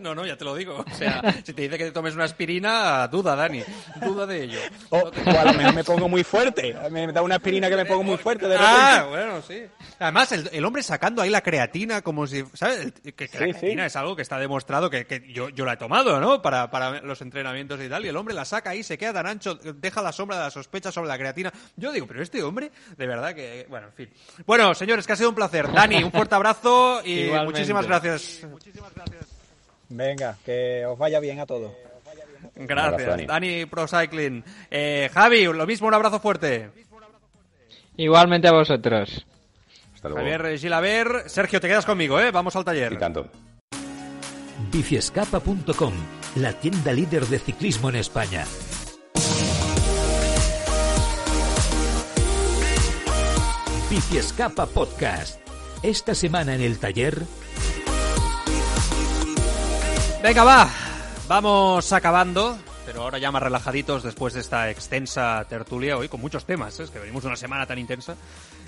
No, 0.00 0.14
no, 0.14 0.26
ya 0.26 0.36
te 0.36 0.44
lo 0.44 0.54
digo. 0.54 0.84
O 0.86 0.94
sea, 0.94 1.22
si 1.44 1.52
te 1.52 1.62
dice 1.62 1.78
que 1.78 1.84
te 1.84 1.92
tomes 1.92 2.14
una 2.14 2.24
aspirina, 2.24 3.06
duda, 3.08 3.34
Dani. 3.36 3.62
Duda 4.02 4.26
de 4.26 4.44
ello. 4.44 4.58
O, 4.90 4.98
a 4.98 5.44
lo 5.44 5.54
mejor 5.54 5.74
me 5.74 5.84
pongo 5.84 6.08
muy 6.08 6.24
fuerte. 6.24 6.74
Me 6.90 7.10
da 7.12 7.22
una 7.22 7.33
aspirina 7.34 7.68
que 7.68 7.76
me 7.76 7.84
pongo 7.84 8.02
muy 8.02 8.16
fuerte. 8.16 8.48
De 8.48 8.56
ah, 8.58 9.06
bueno, 9.08 9.42
sí. 9.42 9.64
Además, 9.98 10.32
el, 10.32 10.64
hombre 10.64 10.82
sacando 10.82 11.22
ahí 11.22 11.30
la 11.30 11.42
creatina 11.42 12.02
como 12.02 12.26
si, 12.26 12.44
¿sabes? 12.54 12.92
Que, 13.16 13.28
la 13.32 13.38
creatina 13.38 13.86
es 13.86 13.96
algo 13.96 14.16
que 14.16 14.22
está 14.22 14.38
demostrado 14.38 14.90
que, 14.90 15.24
yo, 15.32 15.48
yo 15.50 15.64
la 15.64 15.74
he 15.74 15.76
tomado, 15.76 16.20
¿no? 16.20 16.42
Para, 16.42 16.70
para 16.70 17.00
los 17.00 17.20
entrenamientos 17.22 17.80
y 17.80 17.88
tal. 17.88 18.04
Y 18.04 18.08
el 18.08 18.16
hombre 18.16 18.34
la 18.34 18.44
saca 18.44 18.70
ahí, 18.70 18.82
se 18.82 18.98
queda 18.98 19.12
tan 19.12 19.26
ancho, 19.26 19.54
deja 19.54 20.02
la 20.02 20.12
sombra 20.12 20.36
de 20.36 20.44
la 20.44 20.50
sospecha 20.50 20.90
sobre 20.90 21.08
la 21.08 21.18
creatina. 21.18 21.52
Yo 21.76 21.92
digo, 21.92 22.06
pero 22.06 22.22
este 22.22 22.42
hombre, 22.42 22.70
de 22.96 23.06
verdad 23.06 23.34
que, 23.34 23.66
bueno, 23.68 23.88
en 23.88 23.92
fin. 23.92 24.10
Bueno, 24.46 24.74
señores, 24.74 25.06
que 25.06 25.12
ha 25.12 25.16
sido 25.16 25.28
un 25.28 25.34
placer. 25.34 25.72
Dani, 25.72 26.02
un 26.02 26.12
fuerte 26.12 26.34
abrazo 26.34 27.02
y 27.04 27.30
muchísimas 27.44 27.86
gracias. 27.86 28.40
Muchísimas 28.48 28.94
gracias. 28.94 29.24
Venga, 29.88 30.36
que 30.44 30.84
os 30.86 30.98
vaya 30.98 31.20
bien 31.20 31.40
a 31.40 31.46
todos. 31.46 31.72
Gracias, 32.56 33.26
Dani 33.26 33.66
Pro 33.66 33.86
Cycling. 33.86 34.44
Eh, 34.70 35.10
Javi, 35.12 35.44
lo 35.44 35.66
mismo, 35.66 35.88
un 35.88 35.94
abrazo 35.94 36.20
fuerte. 36.20 36.70
Igualmente 37.96 38.48
a 38.48 38.52
vosotros. 38.52 39.24
Hasta 39.94 40.08
luego. 40.08 40.28
Javier 40.28 40.58
Gilaber. 40.58 41.24
Sergio, 41.26 41.60
te 41.60 41.68
quedas 41.68 41.86
conmigo, 41.86 42.18
¿eh? 42.20 42.30
Vamos 42.30 42.54
al 42.56 42.64
taller. 42.64 42.92
Y 42.92 42.98
tanto. 42.98 43.28
Biciescapa.com, 44.72 45.92
la 46.36 46.52
tienda 46.52 46.92
líder 46.92 47.26
de 47.26 47.38
ciclismo 47.38 47.90
en 47.90 47.96
España. 47.96 48.44
Biciescapa 53.90 54.66
Podcast. 54.66 55.40
Esta 55.82 56.14
semana 56.14 56.54
en 56.54 56.62
el 56.62 56.78
taller. 56.78 57.22
Venga, 60.22 60.42
va. 60.42 60.70
Vamos 61.28 61.92
acabando 61.92 62.58
pero 62.84 63.02
ahora 63.02 63.18
ya 63.18 63.32
más 63.32 63.42
relajaditos 63.42 64.02
después 64.02 64.34
de 64.34 64.40
esta 64.40 64.70
extensa 64.70 65.44
tertulia 65.48 65.96
hoy 65.96 66.08
con 66.08 66.20
muchos 66.20 66.44
temas, 66.44 66.78
¿eh? 66.80 66.84
es 66.84 66.90
que 66.90 66.98
venimos 66.98 67.24
una 67.24 67.36
semana 67.36 67.66
tan 67.66 67.78
intensa 67.78 68.16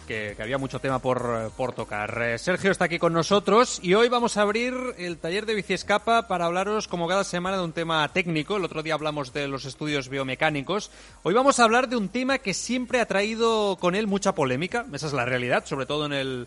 que, 0.06 0.36
había 0.38 0.58
mucho 0.58 0.78
tema 0.78 1.00
por, 1.00 1.50
por 1.56 1.72
tocar. 1.72 2.22
Eh, 2.22 2.38
Sergio 2.38 2.70
está 2.70 2.84
aquí 2.84 2.98
con 2.98 3.12
nosotros 3.12 3.80
y 3.82 3.94
hoy 3.94 4.08
vamos 4.08 4.36
a 4.36 4.42
abrir 4.42 4.74
el 4.98 5.18
taller 5.18 5.46
de 5.46 5.54
Biciescapa 5.54 6.28
para 6.28 6.46
hablaros 6.46 6.88
como 6.88 7.08
cada 7.08 7.24
semana 7.24 7.56
de 7.58 7.64
un 7.64 7.72
tema 7.72 8.08
técnico. 8.12 8.56
El 8.56 8.64
otro 8.64 8.82
día 8.82 8.94
hablamos 8.94 9.32
de 9.32 9.48
los 9.48 9.64
estudios 9.64 10.08
biomecánicos. 10.08 10.90
Hoy 11.22 11.34
vamos 11.34 11.58
a 11.58 11.64
hablar 11.64 11.88
de 11.88 11.96
un 11.96 12.08
tema 12.08 12.38
que 12.38 12.54
siempre 12.54 13.00
ha 13.00 13.06
traído 13.06 13.76
con 13.76 13.94
él 13.94 14.06
mucha 14.06 14.34
polémica, 14.34 14.86
esa 14.92 15.08
es 15.08 15.12
la 15.12 15.24
realidad, 15.24 15.64
sobre 15.66 15.86
todo 15.86 16.06
en 16.06 16.12
el 16.12 16.46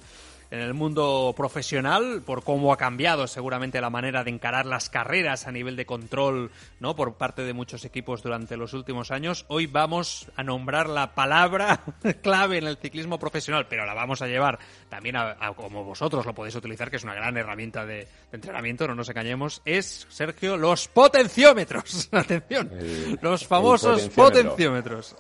en 0.52 0.60
el 0.60 0.74
mundo 0.74 1.34
profesional 1.38 2.24
por 2.26 2.44
cómo 2.44 2.74
ha 2.74 2.78
cambiado 2.78 3.28
seguramente 3.28 3.82
la 3.82 3.90
manera 3.90 4.24
de 4.24 4.32
encarar 4.32 4.66
las 4.66 4.90
carreras 4.90 5.48
a 5.48 5.52
nivel 5.52 5.76
de 5.76 5.86
control 5.86 6.52
no 6.80 6.96
por 6.96 7.16
parte 7.16 7.44
de 7.44 7.54
muchos 7.54 7.86
equipos 7.86 8.24
durante 8.24 8.58
los 8.58 8.74
últimos 8.74 9.12
años. 9.12 9.46
Hoy 9.48 9.68
vamos 9.68 10.28
a 10.36 10.44
nombrar 10.44 10.90
la 10.90 11.14
palabra 11.14 11.82
clave 12.24 12.58
en 12.58 12.68
el 12.68 12.78
ciclismo 12.78 13.20
profesional 13.20 13.68
pero 13.70 13.86
la 13.86 13.94
vamos 13.94 14.22
a 14.22 14.28
llevar 14.28 14.60
también 14.90 15.16
a, 15.18 15.36
como 15.56 15.84
vosotros 15.84 16.26
lo 16.26 16.34
podéis 16.34 16.56
utilizar 16.56 16.90
que 16.90 16.98
es 16.98 17.04
una 17.04 17.14
gran 17.14 17.38
herramienta 17.38 17.86
de, 17.86 18.08
entrenamiento 18.32 18.88
no 18.88 18.96
nos 18.96 19.10
engañemos 19.10 19.62
es 19.66 20.08
Sergio 20.10 20.58
los 20.58 20.88
potenciómetros. 20.88 22.10
Atención 22.12 22.72
los 23.22 23.46
famosos 23.46 24.10
potenciómetros. 24.10 25.16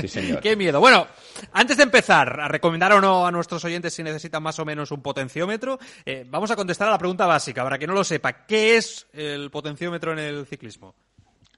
Sí, 0.00 0.08
señor. 0.08 0.40
qué 0.42 0.56
miedo. 0.56 0.80
Bueno 0.80 1.06
antes 1.52 1.76
de 1.76 1.84
empezar 1.84 2.40
a 2.40 2.48
recomendar 2.48 2.92
o 2.92 3.00
no 3.00 3.26
a 3.26 3.30
nuestros 3.30 3.64
oyentes 3.64 3.94
si 3.94 4.02
necesitan 4.02 4.42
más 4.42 4.55
o 4.58 4.64
menos 4.64 4.90
un 4.90 5.02
potenciómetro. 5.02 5.78
Eh, 6.04 6.24
vamos 6.28 6.50
a 6.50 6.56
contestar 6.56 6.88
a 6.88 6.92
la 6.92 6.98
pregunta 6.98 7.26
básica, 7.26 7.62
para 7.62 7.78
que 7.78 7.86
no 7.86 7.94
lo 7.94 8.04
sepa. 8.04 8.46
¿Qué 8.46 8.76
es 8.76 9.06
el 9.12 9.50
potenciómetro 9.50 10.12
en 10.12 10.18
el 10.18 10.46
ciclismo? 10.46 10.94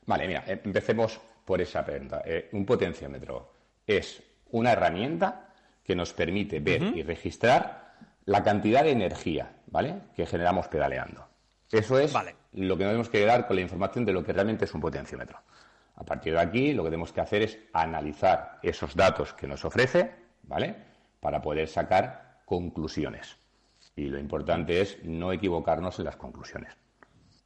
Vale, 0.07 0.27
mira, 0.27 0.45
eh, 0.47 0.61
empecemos 0.65 1.20
por 1.45 1.61
esa 1.61 1.85
pregunta. 1.85 2.23
Eh, 2.25 2.49
un 2.53 2.65
potenciómetro 2.65 3.53
es 3.87 4.23
una 4.51 4.73
herramienta 4.73 5.53
que 5.85 5.95
nos 5.95 6.12
permite 6.12 6.61
ver 6.61 6.83
y 6.83 7.03
registrar 7.03 7.95
la 8.27 8.43
cantidad 8.43 8.85
de 8.85 8.91
energía, 8.91 9.51
¿vale? 9.66 10.01
Que 10.15 10.27
generamos 10.27 10.69
pedaleando. 10.69 11.27
Eso 11.70 11.99
es 11.99 12.12
lo 12.12 12.77
que 12.77 12.85
nos 12.85 12.91
tenemos 12.91 13.09
que 13.09 13.25
dar 13.25 13.47
con 13.47 13.57
la 13.57 13.62
información 13.62 14.05
de 14.05 14.12
lo 14.12 14.23
que 14.23 14.33
realmente 14.33 14.66
es 14.66 14.75
un 14.75 14.81
potenciómetro. 14.81 15.39
A 15.97 16.05
partir 16.05 16.35
de 16.35 16.41
aquí, 16.41 16.73
lo 16.73 16.85
que 16.85 16.91
tenemos 16.91 17.12
que 17.12 17.20
hacer 17.20 17.43
es 17.43 17.59
analizar 17.73 18.59
esos 18.62 18.95
datos 18.95 19.33
que 19.33 19.47
nos 19.47 19.65
ofrece, 19.65 20.12
¿vale? 20.43 20.77
Para 21.20 21.43
poder 21.43 21.69
sacar 21.69 22.28
conclusiones. 22.49 23.37
Y 23.95 24.07
lo 24.07 24.19
importante 24.19 24.81
es 24.81 24.99
no 25.05 25.33
equivocarnos 25.33 25.99
en 25.99 26.07
las 26.07 26.16
conclusiones. 26.16 26.73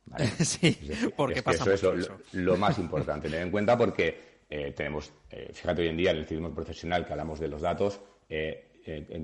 sí, 0.39 0.79
porque 1.17 1.43
pasa 1.43 1.75
eso 1.75 1.95
es 1.95 2.09
lo, 2.33 2.57
más 2.57 2.79
importante. 2.87 3.29
Tener 3.29 3.43
en 3.43 3.51
cuenta 3.51 3.77
porque 3.77 4.45
eh, 4.49 4.73
tenemos, 4.77 5.13
eh, 5.29 5.51
fíjate 5.53 5.83
hoy 5.83 5.89
en 5.89 5.97
día 5.97 6.13
en 6.13 6.19
el 6.19 6.25
ciclismo 6.25 6.55
profesional 6.55 7.05
que 7.05 7.13
hablamos 7.13 7.41
de 7.41 7.49
los 7.49 7.63
datos, 7.63 8.01
eh, 8.29 8.69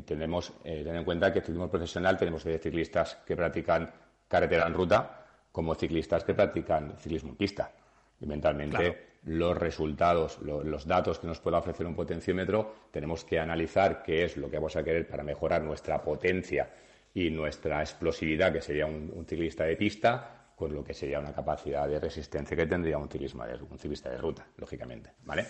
tenemos 0.05 0.53
tener 0.63 0.97
en 0.97 1.05
cuenta 1.05 1.33
que 1.33 1.39
en 1.39 1.43
el 1.43 1.47
ciclismo 1.47 1.71
profesional 1.71 2.17
tenemos 2.17 2.43
ciclistas 2.43 3.17
que 3.27 3.37
practican 3.37 3.93
carretera 4.29 4.67
en 4.67 4.75
ruta 4.75 5.27
como 5.51 5.75
ciclistas 5.75 6.23
que 6.23 6.35
practican 6.35 6.97
ciclismo 6.99 7.31
en 7.31 7.37
pista. 7.37 7.73
Y 8.21 8.27
mentalmente 8.27 9.08
los 9.25 9.57
resultados, 9.57 10.39
los 10.41 10.87
datos 10.87 11.19
que 11.19 11.27
nos 11.27 11.41
pueda 11.41 11.59
ofrecer 11.59 11.87
un 11.87 11.95
potenciómetro, 11.95 12.75
tenemos 12.91 13.25
que 13.25 13.39
analizar 13.39 14.03
qué 14.03 14.25
es 14.25 14.37
lo 14.37 14.51
que 14.51 14.57
vamos 14.57 14.77
a 14.77 14.85
querer 14.85 15.07
para 15.07 15.23
mejorar 15.23 15.63
nuestra 15.63 16.03
potencia 16.03 16.71
y 17.15 17.31
nuestra 17.31 17.81
explosividad, 17.81 18.53
que 18.53 18.61
sería 18.61 18.87
un, 18.87 19.25
ciclista 19.27 19.65
de 19.65 19.77
pista, 19.77 20.53
con 20.55 20.73
lo 20.73 20.85
que 20.85 20.95
sería 20.95 21.19
una 21.19 21.33
capacidad 21.33 21.89
de 21.89 21.99
resistencia 21.99 22.57
que 22.57 22.67
tendría 22.67 22.99
un, 22.99 23.09
ciclista 23.09 23.47
de, 23.47 23.63
un 23.63 23.79
ciclista 23.79 24.11
de 24.11 24.19
ruta, 24.19 24.47
lógicamente. 24.57 25.13
¿Vale? 25.25 25.47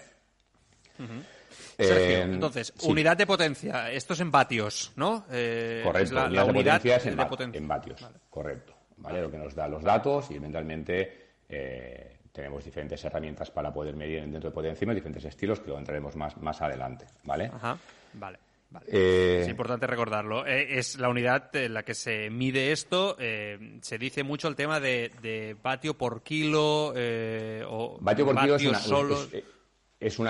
Eh, 1.79 2.23
entonces, 2.25 2.73
unidad 2.83 3.17
de 3.17 3.27
potencia, 3.27 3.91
esto 3.93 4.15
es 4.15 4.21
en 4.21 4.31
vatios, 4.31 4.93
¿no? 4.97 5.27
Eh, 5.31 5.83
correcto, 5.85 6.15
la, 6.15 6.45
unidad, 6.45 6.81
de 6.83 6.91
potencia 6.91 6.97
es 6.97 7.07
en, 7.07 7.69
vatios, 7.69 8.07
correcto. 8.29 8.75
¿vale? 8.97 9.23
Lo 9.23 9.31
que 9.31 9.39
nos 9.39 9.55
da 9.55 9.69
los 9.69 9.83
datos 9.83 10.31
y 10.31 10.41
mentalmente 10.41 11.29
eh, 11.49 12.19
tenemos 12.39 12.65
diferentes 12.65 13.05
herramientas 13.05 13.51
para 13.51 13.73
poder 13.73 13.97
medir 13.97 14.21
dentro 14.21 14.51
de 14.51 14.55
potenciómetro, 14.55 15.01
diferentes 15.01 15.25
estilos 15.25 15.59
que 15.59 15.71
lo 15.71 15.79
entraremos 15.79 16.15
más, 16.15 16.37
más 16.37 16.63
adelante, 16.63 17.05
¿vale? 17.25 17.51
Ajá, 17.53 17.77
vale. 18.15 18.39
Eh, 18.87 19.41
es 19.43 19.49
importante 19.49 19.89
recordarlo. 19.89 20.47
Eh, 20.47 20.79
es 20.79 21.01
la 21.01 21.09
unidad 21.09 21.55
en 21.57 21.75
la 21.75 21.83
que 21.83 21.95
se 21.95 22.31
mide 22.31 22.71
esto. 22.71 23.17
Eh, 23.19 23.79
se 23.83 23.99
dice 23.99 24.23
mucho 24.23 24.47
el 24.47 24.55
tema 24.55 24.79
de, 24.79 25.11
de 25.21 25.57
vatio 25.61 25.95
por 25.95 26.23
kilo 26.23 26.93
o 26.93 27.99
vatio 28.01 28.25
por 28.25 28.39
kilo 28.39 28.55
es 28.55 28.65
una, 28.65 29.41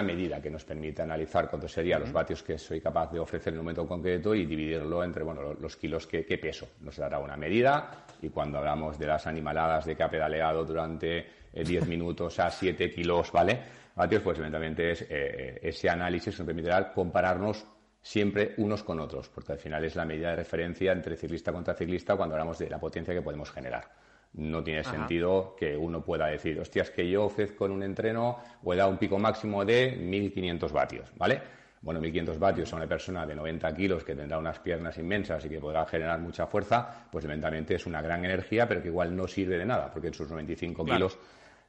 medida 0.03 0.41
que 0.41 0.51
nos 0.51 0.65
permite 0.65 1.03
analizar 1.03 1.49
cuánto 1.49 1.69
serían 1.69 2.01
los 2.01 2.13
vatios 2.13 2.43
que 2.43 2.59
soy 2.59 2.81
capaz 2.81 3.13
de 3.13 3.19
ofrecer 3.19 3.53
en 3.53 3.59
un 3.59 3.65
momento 3.67 3.87
concreto 3.87 4.35
y 4.35 4.47
dividirlo 4.47 5.05
entre 5.05 5.23
bueno, 5.23 5.55
los 5.55 5.77
kilos 5.77 6.07
que, 6.07 6.23
peso. 6.39 6.69
Nos 6.81 6.97
dará 6.97 7.19
una 7.19 7.37
medida 7.37 8.05
y 8.23 8.31
cuando 8.31 8.59
hablamos 8.59 8.99
de 8.99 9.07
las 9.07 9.27
animaladas 9.27 9.85
de 9.85 9.95
que 9.95 10.03
ha 10.03 10.11
pedaleado 10.11 10.65
durante 10.65 11.27
10 11.53 11.87
minutos 11.89 12.39
a 12.41 12.51
7 12.51 12.91
kilos, 12.91 13.31
¿vale? 13.31 13.61
Vatios, 13.95 14.23
pues 14.23 14.39
evidentemente 14.39 14.93
es, 14.93 15.07
eh, 15.09 15.59
ese 15.63 15.91
análisis 15.91 16.39
nos 16.39 16.47
permitirá 16.47 16.93
compararnos 16.93 17.67
siempre 18.01 18.55
unos 18.59 18.83
con 18.85 19.01
otros, 19.01 19.29
porque 19.29 19.53
al 19.53 19.59
final 19.59 19.85
es 19.85 19.97
la 19.97 20.05
medida 20.05 20.31
de 20.31 20.37
referencia 20.37 20.93
entre 20.93 21.17
ciclista 21.17 21.53
contra 21.53 21.75
ciclista 21.75 22.17
cuando 22.17 22.37
hablamos 22.37 22.59
de 22.59 22.71
la 22.71 22.79
potencia 22.79 23.13
que 23.13 23.23
podemos 23.23 23.51
generar. 23.51 24.08
No 24.39 24.63
tiene 24.63 24.85
sentido 24.85 25.57
que 25.59 25.77
uno 25.77 26.05
pueda 26.05 26.29
decir, 26.29 26.61
hostias, 26.61 26.91
que 26.91 27.11
yo 27.11 27.25
ofrezco 27.25 27.67
en 27.67 27.73
un 27.73 27.83
entreno 27.83 28.39
o 28.63 28.73
he 28.73 28.77
dado 28.77 28.89
un 28.91 28.97
pico 28.97 29.19
máximo 29.19 29.65
de 29.65 29.97
1500 29.97 30.73
vatios, 30.73 31.13
¿vale? 31.17 31.43
Bueno, 31.81 32.01
1500 32.01 32.39
vatios 32.39 32.73
a 32.73 32.77
una 32.77 32.87
persona 32.87 33.27
de 33.27 33.35
90 33.35 33.75
kilos 33.75 34.05
que 34.05 34.15
tendrá 34.15 34.39
unas 34.39 34.61
piernas 34.61 34.97
inmensas 34.97 35.45
y 35.45 35.49
que 35.49 35.59
podrá 35.59 35.85
generar 35.87 36.21
mucha 36.21 36.47
fuerza, 36.47 37.09
pues 37.11 37.25
evidentemente 37.25 37.75
es 37.75 37.87
una 37.87 38.01
gran 38.01 38.25
energía, 38.25 38.69
pero 38.69 38.81
que 38.81 38.89
igual 38.89 39.17
no 39.17 39.27
sirve 39.27 39.59
de 39.59 39.67
nada, 39.67 39.91
porque 39.91 40.07
en 40.07 40.15
sus 40.15 40.31
95 40.31 40.85
kilos 40.85 41.19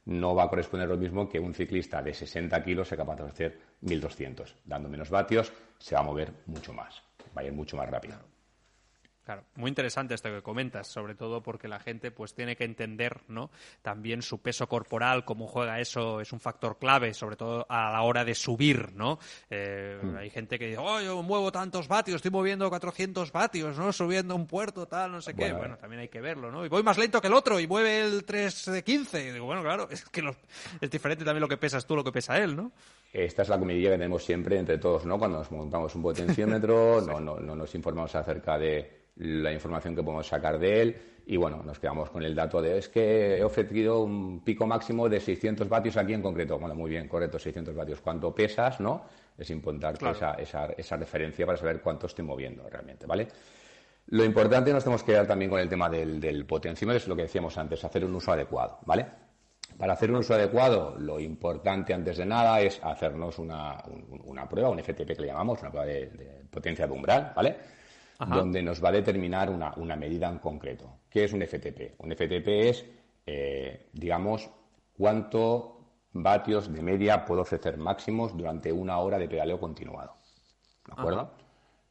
no 0.04 0.36
va 0.36 0.44
a 0.44 0.48
corresponder 0.48 0.88
lo 0.88 0.96
mismo 0.96 1.28
que 1.28 1.40
un 1.40 1.52
ciclista 1.52 2.00
de 2.02 2.14
60 2.14 2.62
kilos 2.62 2.86
sea 2.86 2.98
capaz 2.98 3.16
de 3.16 3.24
hacer 3.24 3.58
1200. 3.80 4.54
Dando 4.64 4.88
menos 4.88 5.10
vatios, 5.10 5.52
se 5.76 5.96
va 5.96 6.02
a 6.02 6.04
mover 6.04 6.32
mucho 6.46 6.72
más, 6.72 7.02
va 7.36 7.42
a 7.42 7.44
ir 7.44 7.52
mucho 7.52 7.76
más 7.76 7.90
rápido. 7.90 8.16
Claro, 9.24 9.44
muy 9.56 9.68
interesante 9.68 10.14
esto 10.14 10.30
que 10.30 10.42
comentas, 10.42 10.86
sobre 10.86 11.14
todo 11.14 11.42
porque 11.42 11.68
la 11.68 11.78
gente 11.78 12.10
pues 12.10 12.34
tiene 12.34 12.56
que 12.56 12.64
entender, 12.64 13.20
¿no? 13.28 13.50
También 13.82 14.22
su 14.22 14.40
peso 14.40 14.66
corporal, 14.66 15.24
cómo 15.24 15.46
juega 15.46 15.78
eso, 15.78 16.20
es 16.20 16.32
un 16.32 16.40
factor 16.40 16.78
clave, 16.78 17.12
sobre 17.12 17.36
todo 17.36 17.66
a 17.68 17.92
la 17.92 18.02
hora 18.02 18.24
de 18.24 18.34
subir, 18.34 18.92
¿no? 18.94 19.18
Eh, 19.50 20.00
hmm. 20.02 20.16
Hay 20.16 20.30
gente 20.30 20.58
que 20.58 20.68
dice, 20.68 20.78
oh, 20.78 21.00
yo 21.00 21.22
muevo 21.22 21.52
tantos 21.52 21.86
vatios, 21.86 22.16
estoy 22.16 22.30
moviendo 22.30 22.68
400 22.68 23.30
vatios, 23.30 23.78
¿no? 23.78 23.92
Subiendo 23.92 24.34
un 24.34 24.46
puerto, 24.46 24.86
tal, 24.86 25.12
no 25.12 25.20
sé 25.20 25.34
qué. 25.34 25.52
Bueno, 25.52 25.76
también 25.76 26.00
hay 26.00 26.08
que 26.08 26.20
verlo, 26.20 26.50
¿no? 26.50 26.64
Y 26.64 26.68
voy 26.68 26.82
más 26.82 26.96
lento 26.96 27.20
que 27.20 27.26
el 27.26 27.34
otro 27.34 27.60
y 27.60 27.66
mueve 27.66 28.00
el 28.00 28.24
3 28.24 28.64
de 28.72 28.82
15. 28.82 29.28
Y 29.28 29.32
digo, 29.32 29.44
bueno, 29.44 29.62
claro, 29.62 29.86
es 29.90 30.04
que 30.06 30.22
es 30.80 30.90
diferente 30.90 31.24
también 31.24 31.42
lo 31.42 31.48
que 31.48 31.58
pesas 31.58 31.86
tú, 31.86 31.94
lo 31.94 32.02
que 32.02 32.12
pesa 32.12 32.38
él, 32.38 32.56
¿no? 32.56 32.72
Esta 33.12 33.42
es 33.42 33.48
la 33.48 33.58
comidilla 33.58 33.90
que 33.90 33.96
tenemos 33.96 34.24
siempre 34.24 34.58
entre 34.58 34.78
todos, 34.78 35.04
¿no? 35.04 35.18
Cuando 35.18 35.38
nos 35.38 35.50
montamos 35.50 35.94
un 35.94 36.02
potenciómetro, 36.02 37.00
no, 37.06 37.20
no, 37.20 37.38
no 37.38 37.54
nos 37.54 37.74
informamos 37.74 38.14
acerca 38.14 38.58
de 38.58 38.99
la 39.20 39.52
información 39.52 39.94
que 39.94 40.02
podemos 40.02 40.26
sacar 40.26 40.58
de 40.58 40.82
él 40.82 40.96
y 41.26 41.36
bueno, 41.36 41.62
nos 41.62 41.78
quedamos 41.78 42.10
con 42.10 42.22
el 42.24 42.34
dato 42.34 42.60
de 42.60 42.78
es 42.78 42.88
que 42.88 43.36
he 43.38 43.44
ofrecido 43.44 44.02
un 44.02 44.40
pico 44.40 44.66
máximo 44.66 45.08
de 45.08 45.20
600 45.20 45.68
vatios 45.68 45.96
aquí 45.96 46.12
en 46.12 46.22
concreto. 46.22 46.58
Bueno, 46.58 46.74
muy 46.74 46.90
bien, 46.90 47.06
correcto, 47.06 47.38
600 47.38 47.74
vatios. 47.74 48.00
¿Cuánto 48.00 48.34
pesas, 48.34 48.80
no? 48.80 49.04
Es 49.38 49.48
importante 49.50 50.10
esa, 50.10 50.32
esa, 50.34 50.66
esa, 50.76 50.96
referencia 50.96 51.46
para 51.46 51.56
saber 51.56 51.80
cuánto 51.80 52.06
estoy 52.06 52.24
moviendo 52.24 52.68
realmente, 52.68 53.06
¿vale? 53.06 53.28
Lo 54.08 54.24
importante 54.24 54.72
nos 54.72 54.82
tenemos 54.82 55.04
que 55.04 55.12
quedar 55.12 55.26
también 55.26 55.50
con 55.50 55.60
el 55.60 55.68
tema 55.68 55.88
del, 55.88 56.18
del 56.18 56.46
potenciómetro, 56.46 56.98
es 56.98 57.06
lo 57.06 57.14
que 57.14 57.22
decíamos 57.22 57.56
antes, 57.58 57.84
hacer 57.84 58.04
un 58.04 58.14
uso 58.14 58.32
adecuado, 58.32 58.80
¿vale? 58.86 59.06
Para 59.78 59.92
hacer 59.92 60.10
un 60.10 60.16
uso 60.16 60.34
adecuado, 60.34 60.96
lo 60.98 61.20
importante 61.20 61.94
antes 61.94 62.16
de 62.16 62.26
nada 62.26 62.60
es 62.60 62.80
hacernos 62.82 63.38
una, 63.38 63.82
una 64.24 64.48
prueba, 64.48 64.68
un 64.70 64.80
FTP 64.80 65.14
que 65.14 65.20
le 65.22 65.28
llamamos, 65.28 65.60
una 65.60 65.70
prueba 65.70 65.86
de, 65.86 66.06
de 66.10 66.44
potencia 66.50 66.88
de 66.88 66.92
umbral, 66.92 67.32
¿vale? 67.36 67.56
Donde 68.28 68.62
nos 68.62 68.82
va 68.82 68.90
a 68.90 68.92
determinar 68.92 69.50
una, 69.50 69.96
medida 69.96 70.28
en 70.28 70.38
concreto. 70.38 71.00
¿Qué 71.08 71.24
es 71.24 71.32
un 71.32 71.42
FTP? 71.42 71.98
Un 71.98 72.12
FTP 72.12 72.48
es, 72.48 72.84
eh, 73.26 73.88
digamos, 73.92 74.50
cuánto 74.96 75.80
vatios 76.12 76.72
de 76.72 76.82
media 76.82 77.24
puedo 77.24 77.42
ofrecer 77.42 77.78
máximos 77.78 78.36
durante 78.36 78.72
una 78.72 78.98
hora 78.98 79.18
de 79.18 79.28
pedaleo 79.28 79.58
continuado. 79.58 80.14
¿De 80.86 80.92
acuerdo? 80.92 81.32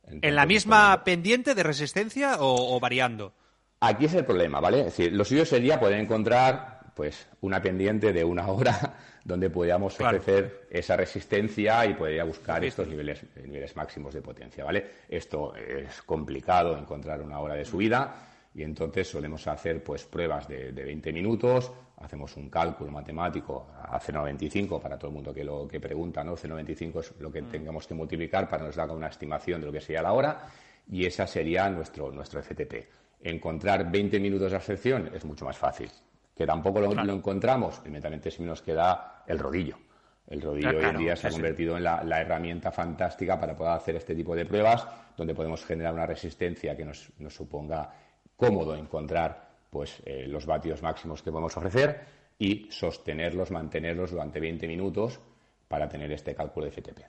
¿En 0.04 0.36
la 0.36 0.46
misma 0.46 1.04
pendiente 1.04 1.56
de 1.56 1.64
resistencia 1.64 2.38
o, 2.40 2.80
variando? 2.80 3.34
Aquí 3.80 4.06
es 4.06 4.14
el 4.14 4.26
problema, 4.26 4.60
¿vale? 4.60 4.80
Es 4.80 4.86
decir, 4.86 5.14
lo 5.14 5.24
suyo 5.24 5.46
sería 5.46 5.80
poder 5.80 6.00
encontrar 6.00 6.79
pues 7.00 7.28
una 7.40 7.62
pendiente 7.62 8.12
de 8.12 8.26
una 8.26 8.46
hora 8.52 8.94
donde 9.24 9.50
podamos 9.50 9.98
ofrecer 9.98 10.68
esa 10.70 10.98
resistencia 10.98 11.86
y 11.86 11.94
poder 11.94 12.26
buscar 12.26 12.62
estos 12.66 12.90
niveles, 12.90 13.24
niveles 13.42 13.74
máximos 13.74 14.14
de 14.14 14.22
potencia, 14.22 14.66
¿vale? 14.66 14.86
Esto 15.08 15.56
es 15.56 16.02
complicado 16.02 16.78
encontrar 16.78 17.22
una 17.22 17.40
hora 17.40 17.56
de 17.56 17.64
subida 17.64 18.28
y 18.54 18.64
entonces 18.64 19.08
solemos 19.08 19.48
hacer 19.48 19.82
pues 19.82 20.04
pruebas 20.04 20.50
de, 20.50 20.74
de 20.74 20.84
20 20.84 21.14
minutos, 21.14 21.72
hacemos 22.00 22.36
un 22.36 22.50
cálculo 22.50 22.92
matemático 22.92 23.68
a 23.82 23.98
0,95 23.98 24.82
para 24.82 24.98
todo 24.98 25.08
el 25.08 25.14
mundo 25.14 25.34
que 25.34 25.46
lo 25.46 25.70
que 25.70 25.80
pregunta, 25.80 26.22
¿no? 26.22 26.36
0,95 26.36 27.00
es 27.00 27.14
lo 27.22 27.32
que 27.32 27.42
mm. 27.42 27.50
tengamos 27.50 27.88
que 27.88 27.94
multiplicar 27.94 28.50
para 28.50 28.66
nos 28.66 28.76
dar 28.76 28.92
una 28.92 29.08
estimación 29.08 29.62
de 29.62 29.68
lo 29.68 29.72
que 29.72 29.80
sería 29.80 30.02
la 30.02 30.12
hora 30.12 30.48
y 30.92 31.06
esa 31.06 31.26
sería 31.26 31.70
nuestro, 31.70 32.12
nuestro 32.12 32.44
FTP. 32.44 32.90
Encontrar 33.22 33.90
20 33.90 34.20
minutos 34.20 34.52
de 34.52 34.58
absorción 34.58 35.10
es 35.14 35.24
mucho 35.24 35.46
más 35.46 35.58
fácil. 35.58 35.90
Que 36.40 36.48
tampoco 36.48 36.80
lo, 36.80 37.14
encontramos, 37.14 37.82
inmediatamente 37.86 38.32
nos 38.40 38.62
queda 38.62 39.24
el 39.28 39.38
rodillo. 39.38 39.78
El 40.26 40.42
rodillo 40.42 40.70
hoy 40.70 40.86
en 40.86 40.98
día 40.98 41.14
se 41.18 41.28
ha 41.28 41.32
convertido 41.32 41.76
en 41.76 41.84
la, 41.84 42.22
herramienta 42.22 42.72
fantástica 42.72 43.38
para 43.38 43.54
poder 43.54 43.74
hacer 43.74 43.98
este 43.98 44.16
tipo 44.16 44.34
de 44.38 44.46
pruebas, 44.46 44.88
donde 45.18 45.36
podemos 45.36 45.66
generar 45.66 45.94
una 45.94 46.06
resistencia 46.06 46.78
que 46.78 46.86
nos, 46.86 47.12
nos 47.20 47.36
suponga 47.36 47.94
cómodo 48.38 48.74
encontrar 48.74 49.50
pues, 49.70 50.02
eh, 50.06 50.28
los 50.30 50.46
vatios 50.46 50.82
máximos 50.82 51.22
que 51.22 51.30
podemos 51.30 51.58
ofrecer 51.58 52.06
y 52.40 52.70
sostenerlos, 52.72 53.52
mantenerlos 53.52 54.12
durante 54.12 54.40
20 54.40 54.66
minutos 54.66 55.20
para 55.68 55.90
tener 55.90 56.10
este 56.14 56.34
cálculo 56.34 56.68
de 56.68 56.72
FTP. 56.72 57.00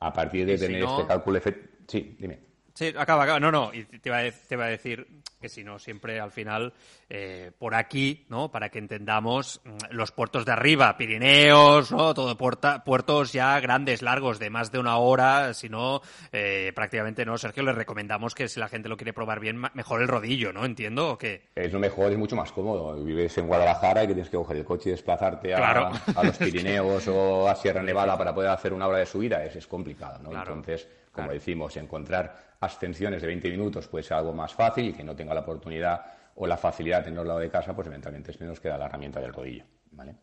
A 0.00 0.14
partir 0.14 0.46
de 0.46 0.56
tener 0.56 0.82
este 0.82 1.06
cálculo 1.06 1.34
de 1.34 1.40
FTP... 1.42 1.90
Sí, 1.90 2.16
dime. 2.18 2.51
Sí, 2.74 2.92
acaba, 2.96 3.24
acaba. 3.24 3.40
No, 3.40 3.52
no, 3.52 3.70
y 3.72 3.84
te 3.84 4.08
iba, 4.08 4.18
a, 4.18 4.30
te 4.30 4.54
a 4.54 4.66
decir 4.66 5.06
que 5.40 5.48
si 5.48 5.64
no, 5.64 5.78
siempre 5.78 6.20
al 6.20 6.30
final, 6.30 6.72
eh, 7.10 7.50
por 7.58 7.74
aquí, 7.74 8.24
¿no? 8.28 8.50
Para 8.50 8.70
que 8.70 8.78
entendamos 8.78 9.60
mm, 9.64 9.76
los 9.90 10.12
puertos 10.12 10.46
de 10.46 10.52
arriba, 10.52 10.96
Pirineos, 10.96 11.90
¿no? 11.92 12.14
Todo 12.14 12.36
puerta, 12.38 12.82
puertos 12.84 13.32
ya 13.32 13.58
grandes, 13.60 14.00
largos, 14.00 14.38
de 14.38 14.48
más 14.48 14.72
de 14.72 14.78
una 14.78 14.96
hora, 14.96 15.52
si 15.52 15.68
no, 15.68 16.00
eh, 16.32 16.72
prácticamente 16.74 17.26
no. 17.26 17.36
Sergio, 17.36 17.62
le 17.64 17.72
recomendamos 17.72 18.34
que 18.34 18.48
si 18.48 18.60
la 18.60 18.68
gente 18.68 18.88
lo 18.88 18.96
quiere 18.96 19.12
probar 19.12 19.40
bien, 19.40 19.60
mejor 19.74 20.00
el 20.00 20.08
rodillo, 20.08 20.52
¿no? 20.52 20.64
Entiendo, 20.64 21.10
¿o 21.10 21.18
qué? 21.18 21.48
Es 21.54 21.72
lo 21.72 21.80
mejor, 21.80 22.12
es 22.12 22.18
mucho 22.18 22.36
más 22.36 22.52
cómodo. 22.52 23.02
Vives 23.04 23.36
en 23.36 23.48
Guadalajara 23.48 24.04
y 24.04 24.06
que 24.06 24.14
tienes 24.14 24.30
que 24.30 24.36
coger 24.36 24.56
el 24.56 24.64
coche 24.64 24.88
y 24.88 24.92
desplazarte 24.92 25.54
a, 25.54 25.90
a 26.14 26.24
los 26.24 26.38
Pirineos 26.38 27.06
o 27.08 27.48
a 27.48 27.54
Sierra 27.54 27.82
Nevada 27.82 28.16
para 28.16 28.32
poder 28.32 28.50
hacer 28.50 28.72
una 28.72 28.86
hora 28.86 28.98
de 28.98 29.06
subida, 29.06 29.44
es, 29.44 29.56
es 29.56 29.66
complicado, 29.66 30.20
¿no? 30.22 30.32
Entonces, 30.38 30.88
como 31.12 31.30
decimos, 31.30 31.76
encontrar 31.76 32.56
ascensiones 32.60 33.20
de 33.20 33.28
20 33.28 33.50
minutos 33.50 33.86
puede 33.88 34.02
ser 34.02 34.16
algo 34.16 34.32
más 34.32 34.54
fácil 34.54 34.88
y 34.88 34.92
que 34.92 35.04
no 35.04 35.14
tenga 35.14 35.34
la 35.34 35.40
oportunidad 35.40 36.04
o 36.36 36.46
la 36.46 36.56
facilidad 36.56 36.98
de 36.98 37.04
tenerlo 37.04 37.22
al 37.22 37.28
lado 37.28 37.40
de 37.40 37.50
casa, 37.50 37.74
pues 37.74 37.86
eventualmente 37.88 38.30
es 38.30 38.40
menos 38.40 38.58
queda 38.58 38.78
la 38.78 38.86
herramienta 38.86 39.20
del 39.20 39.32
rodillo. 39.32 39.64
¿vale? 39.90 40.14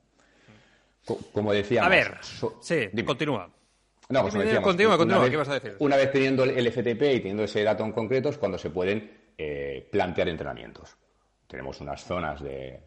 Como 1.31 1.53
decíamos... 1.53 1.87
A 1.87 1.89
ver, 1.89 2.17
sí, 2.61 2.89
continúa. 3.05 3.49
No, 4.09 4.21
pues 4.21 4.33
continúa, 4.61 4.97
continúa, 4.97 5.29
¿qué 5.29 5.37
vas 5.37 5.49
a 5.49 5.53
decir? 5.53 5.75
Una 5.79 5.95
vez 5.95 6.11
teniendo 6.11 6.43
el 6.43 6.71
FTP 6.71 7.01
y 7.01 7.19
teniendo 7.19 7.43
ese 7.43 7.63
dato 7.63 7.85
en 7.85 7.91
concreto 7.91 8.29
es 8.29 8.39
cuando 8.39 8.57
se 8.57 8.71
pueden 8.71 9.29
eh, 9.37 9.87
plantear 9.91 10.29
entrenamientos. 10.29 10.97
Tenemos 11.45 11.79
unas 11.81 12.03
zonas 12.03 12.41
de, 12.41 12.81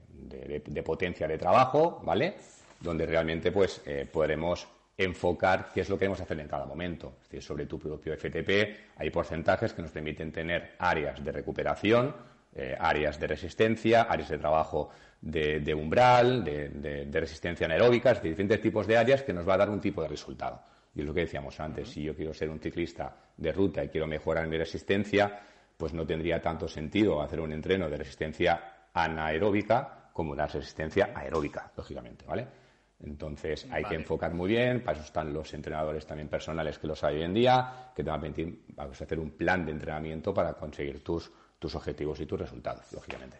potencia 0.84 1.28
de 1.28 1.38
trabajo, 1.38 2.00
¿vale? 2.04 2.34
Donde 2.80 3.06
realmente 3.06 3.52
pues 3.52 3.82
eh, 3.86 4.06
podremos 4.10 4.66
enfocar 4.96 5.70
qué 5.72 5.80
es 5.80 5.88
lo 5.88 5.96
que 5.96 6.00
queremos 6.00 6.20
hacer 6.20 6.38
en 6.40 6.48
cada 6.48 6.66
momento. 6.66 7.14
Es 7.22 7.28
decir, 7.28 7.42
sobre 7.42 7.66
tu 7.66 7.78
propio 7.78 8.16
FTP 8.16 8.96
hay 8.96 9.10
porcentajes 9.10 9.72
que 9.72 9.82
nos 9.82 9.90
permiten 9.90 10.32
tener 10.32 10.74
áreas 10.78 11.24
de 11.24 11.32
recuperación, 11.32 12.14
eh, 12.54 12.76
áreas 12.78 13.18
de 13.18 13.26
resistencia, 13.26 14.02
áreas 14.02 14.28
de 14.28 14.38
trabajo 14.38 14.90
de, 15.20 15.74
umbral, 15.74 16.44
de, 16.44 17.08
resistencia 17.12 17.66
anaeróbica, 17.66 18.12
diferentes 18.14 18.60
tipos 18.60 18.86
de 18.86 18.96
áreas 18.96 19.22
que 19.22 19.32
nos 19.32 19.48
va 19.48 19.54
a 19.54 19.58
dar 19.58 19.70
un 19.70 19.80
tipo 19.80 20.02
de 20.02 20.08
resultado. 20.08 20.62
Y 20.94 21.00
es 21.00 21.06
lo 21.06 21.14
que 21.14 21.20
decíamos 21.20 21.58
antes, 21.60 21.88
si 21.88 22.02
yo 22.02 22.14
quiero 22.14 22.34
ser 22.34 22.50
un 22.50 22.60
ciclista 22.60 23.16
de 23.36 23.52
ruta 23.52 23.82
y 23.82 23.88
quiero 23.88 24.06
mejorar 24.06 24.46
mi 24.48 24.58
resistencia, 24.58 25.40
pues 25.76 25.94
no 25.94 26.04
tendría 26.04 26.42
tanto 26.42 26.68
sentido 26.68 27.22
hacer 27.22 27.40
un 27.40 27.52
entreno 27.52 27.88
de 27.88 27.96
resistencia 27.96 28.88
anaeróbica 28.92 30.10
como 30.12 30.32
una 30.32 30.46
resistencia 30.46 31.10
aeróbica, 31.14 31.72
lógicamente, 31.74 32.26
¿vale? 32.26 32.61
Entonces 33.04 33.66
hay 33.70 33.84
que 33.84 33.96
enfocar 33.96 34.32
muy 34.32 34.48
bien, 34.48 34.82
para 34.82 34.96
eso 34.96 35.06
están 35.06 35.32
los 35.32 35.52
entrenadores 35.54 36.06
también 36.06 36.28
personales 36.28 36.78
que 36.78 36.86
los 36.86 37.02
hay 37.02 37.16
hoy 37.16 37.22
en 37.22 37.34
día, 37.34 37.90
que 37.94 38.04
te 38.04 38.10
van 38.10 38.18
a 38.18 38.22
permitir 38.22 38.62
vamos 38.68 39.00
a 39.00 39.04
hacer 39.04 39.18
un 39.18 39.30
plan 39.32 39.66
de 39.66 39.72
entrenamiento 39.72 40.32
para 40.32 40.54
conseguir 40.54 41.02
tus, 41.02 41.30
tus 41.58 41.74
objetivos 41.74 42.20
y 42.20 42.26
tus 42.26 42.38
resultados, 42.38 42.92
lógicamente. 42.92 43.38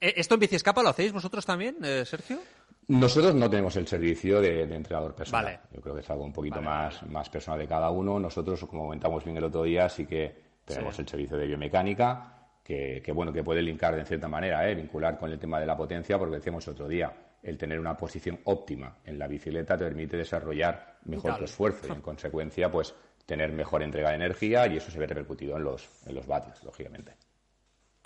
Eh, 0.00 0.14
¿Esto 0.16 0.34
en 0.34 0.40
Biciescapa 0.40 0.82
lo 0.82 0.88
hacéis 0.88 1.12
vosotros 1.12 1.46
también, 1.46 1.76
eh, 1.84 2.04
Sergio? 2.04 2.38
Nosotros 2.88 3.34
no 3.34 3.48
tenemos 3.48 3.76
el 3.76 3.86
servicio 3.86 4.40
de, 4.40 4.62
entrenador 4.62 5.14
personal. 5.14 5.60
Yo 5.72 5.80
creo 5.80 5.94
que 5.94 6.00
es 6.02 6.10
algo 6.10 6.24
un 6.24 6.32
poquito 6.32 6.60
más, 6.60 7.02
más 7.04 7.30
personal 7.30 7.58
de 7.58 7.66
cada 7.66 7.90
uno. 7.90 8.20
Nosotros, 8.20 8.60
como 8.66 8.82
comentamos 8.82 9.24
bien 9.24 9.36
el 9.38 9.44
otro 9.44 9.62
día, 9.62 9.88
sí 9.88 10.04
que 10.04 10.34
tenemos 10.64 10.98
el 10.98 11.08
servicio 11.08 11.36
de 11.38 11.46
biomecánica, 11.46 12.34
que, 12.62 13.02
bueno, 13.14 13.32
que 13.32 13.42
puede 13.42 13.62
linkar 13.62 13.94
de 13.96 14.04
cierta 14.04 14.28
manera, 14.28 14.68
¿eh? 14.68 14.74
vincular 14.74 15.18
con 15.18 15.30
el 15.30 15.38
tema 15.38 15.60
de 15.60 15.66
la 15.66 15.76
potencia, 15.76 16.18
porque 16.18 16.36
decíamos 16.36 16.66
otro 16.68 16.88
día, 16.88 17.12
el 17.44 17.58
tener 17.58 17.78
una 17.78 17.96
posición 17.96 18.40
óptima 18.44 18.96
en 19.04 19.18
la 19.18 19.28
bicicleta 19.28 19.76
te 19.76 19.84
permite 19.84 20.16
desarrollar 20.16 20.96
mejor 21.04 21.36
tu 21.36 21.44
esfuerzo 21.44 21.86
y 21.86 21.92
en 21.92 22.00
consecuencia 22.00 22.70
pues 22.70 22.94
tener 23.26 23.52
mejor 23.52 23.82
entrega 23.82 24.10
de 24.10 24.16
energía 24.16 24.66
y 24.66 24.78
eso 24.78 24.90
se 24.90 24.98
ve 24.98 25.06
repercutido 25.06 25.56
en 25.56 25.64
los, 25.64 25.88
en 26.06 26.14
los 26.14 26.26
vatios, 26.26 26.62
lógicamente. 26.64 27.14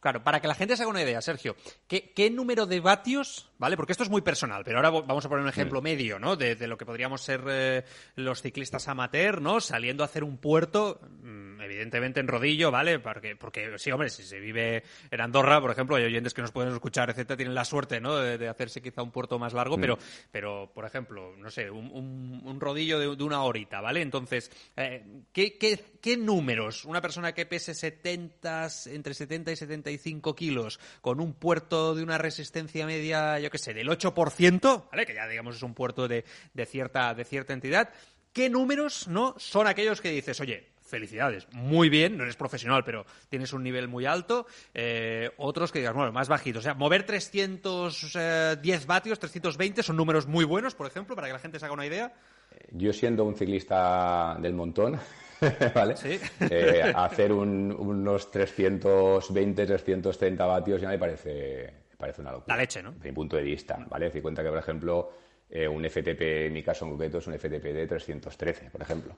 Claro, 0.01 0.23
para 0.23 0.41
que 0.41 0.47
la 0.47 0.55
gente 0.55 0.77
se 0.77 0.83
haga 0.83 0.91
una 0.91 1.03
idea, 1.03 1.21
Sergio, 1.21 1.57
¿qué, 1.89 2.31
número 2.31 2.67
de 2.67 2.81
vatios, 2.81 3.48
¿vale? 3.59 3.77
Porque 3.77 3.93
esto 3.93 4.05
es 4.05 4.11
muy 4.11 4.23
personal, 4.23 4.63
pero 4.65 4.79
ahora 4.79 4.91
vamos 4.91 5.25
a 5.25 5.29
poner 5.29 5.43
un 5.43 5.49
ejemplo 5.49 5.83
medio, 5.83 6.19
¿no? 6.19 6.37
De, 6.37 6.57
lo 6.67 6.77
que 6.79 6.87
podríamos 6.87 7.23
ser 7.23 7.43
eh, 7.49 7.85
los 8.15 8.43
ciclistas 8.43 8.89
amateur, 8.89 9.43
¿no? 9.43 9.61
Saliendo 9.61 10.03
a 10.03 10.07
hacer 10.07 10.25
un 10.25 10.39
puerto, 10.39 11.01
mm, 11.23 11.61
evidentemente 11.61 12.21
en 12.21 12.29
rodillo, 12.29 12.71
¿vale? 12.71 12.99
Porque, 12.99 13.37
porque 13.37 13.79
sí, 13.79 13.91
hombre, 13.91 14.11
si 14.11 14.23
se 14.23 14.39
vive 14.39 14.83
en 15.11 15.21
Andorra, 15.21 15.61
por 15.61 15.71
ejemplo, 15.71 15.97
hay 15.97 16.05
oyentes 16.05 16.35
que 16.35 16.43
nos 16.43 16.53
pueden 16.53 16.73
escuchar, 16.73 17.11
etcétera, 17.11 17.37
tienen 17.37 17.55
la 17.55 17.65
suerte, 17.65 18.01
¿no? 18.01 18.17
De, 18.17 18.49
hacerse 18.49 18.81
quizá 18.81 19.03
un 19.03 19.11
puerto 19.11 19.39
más 19.39 19.53
largo, 19.53 19.79
pero, 19.79 19.99
pero, 20.31 20.71
por 20.73 20.87
ejemplo, 20.87 21.35
no 21.37 21.51
sé, 21.51 21.71
un, 21.71 22.59
rodillo 22.61 22.99
de, 22.99 23.25
una 23.25 23.43
horita, 23.43 23.81
¿vale? 23.81 24.01
Entonces, 24.01 24.51
eh, 24.77 25.05
¿qué, 25.33 25.59
qué, 25.59 25.79
qué 26.01 26.17
números? 26.17 26.85
Una 26.85 27.01
persona 27.01 27.33
que 27.33 27.47
pese 27.47 27.75
70, 27.75 28.69
entre 28.87 29.15
70 29.15 29.53
y 29.53 29.57
70 29.57 29.91
kilos 30.37 30.81
con 31.01 31.21
un 31.21 31.35
puerto 31.35 31.95
de 31.95 32.03
una 32.03 32.19
resistencia 32.19 32.87
media, 32.87 33.39
yo 33.39 33.48
qué 33.51 33.59
sé, 33.59 33.75
del 33.75 33.89
8%, 33.89 34.91
¿vale? 34.91 35.07
Que 35.07 35.15
ya 35.15 35.27
digamos 35.27 35.57
es 35.57 35.63
un 35.63 35.75
puerto 35.75 36.09
de, 36.09 36.25
cierta, 36.67 37.15
de 37.15 37.25
cierta 37.25 37.53
entidad. 37.53 37.91
¿Qué 38.33 38.49
números 38.51 39.09
no 39.09 39.35
son 39.39 39.67
aquellos 39.67 40.01
que 40.01 40.11
dices, 40.11 40.41
oye, 40.41 40.69
felicidades, 40.83 41.47
muy 41.53 41.89
bien, 41.89 42.17
no 42.17 42.25
eres 42.25 42.37
profesional, 42.37 42.83
pero 42.85 43.05
tienes 43.29 43.53
un 43.53 43.63
nivel 43.63 43.89
muy 43.89 44.07
alto. 44.07 44.47
Eh, 44.75 45.31
otros 45.37 45.71
que 45.71 45.81
digas, 45.81 45.95
bueno, 45.95 46.13
más 46.13 46.29
bajitos. 46.29 46.61
O 46.61 46.65
sea, 46.65 46.75
mover 46.75 47.05
310 47.05 48.87
vatios, 48.87 49.19
320 49.19 49.83
son 49.83 49.97
números 49.97 50.27
muy 50.27 50.45
buenos, 50.45 50.75
por 50.75 50.87
ejemplo, 50.87 51.15
para 51.15 51.29
que 51.29 51.35
la 51.35 51.39
gente 51.39 51.59
se 51.59 51.65
haga 51.65 51.75
una 51.75 51.87
idea. 51.87 52.13
Yo 52.73 52.93
siendo 52.93 53.25
un 53.25 53.35
ciclista 53.37 54.37
del 54.41 54.55
montón, 54.55 54.99
¿vale? 55.75 55.95
Eh, 56.41 56.93
hacer 56.95 57.33
unos 57.33 58.31
320, 58.31 59.67
330 59.67 60.47
vatios 60.47 60.81
ya 60.81 60.89
me 60.89 60.99
parece, 60.99 61.73
parece 61.99 62.23
una 62.23 62.33
locura. 62.33 62.57
La 62.57 62.63
leche, 62.63 62.83
¿no? 62.83 62.93
Desde 62.93 63.11
mi 63.11 63.15
punto 63.15 63.37
de 63.37 63.43
vista, 63.43 63.85
¿vale? 63.89 64.11
Si 64.11 64.21
cuenta 64.21 64.43
que, 64.43 64.49
por 64.49 64.59
ejemplo, 64.59 65.13
eh, 65.51 65.69
un 65.69 65.85
FTP, 65.85 66.47
en 66.47 66.53
mi 66.53 66.63
caso 66.63 66.85
en 66.85 66.93
concreto, 66.93 67.19
es 67.19 67.27
un 67.27 67.35
FTP 67.35 67.65
de 67.65 67.87
313, 67.87 68.71
por 68.71 68.81
ejemplo. 68.81 69.17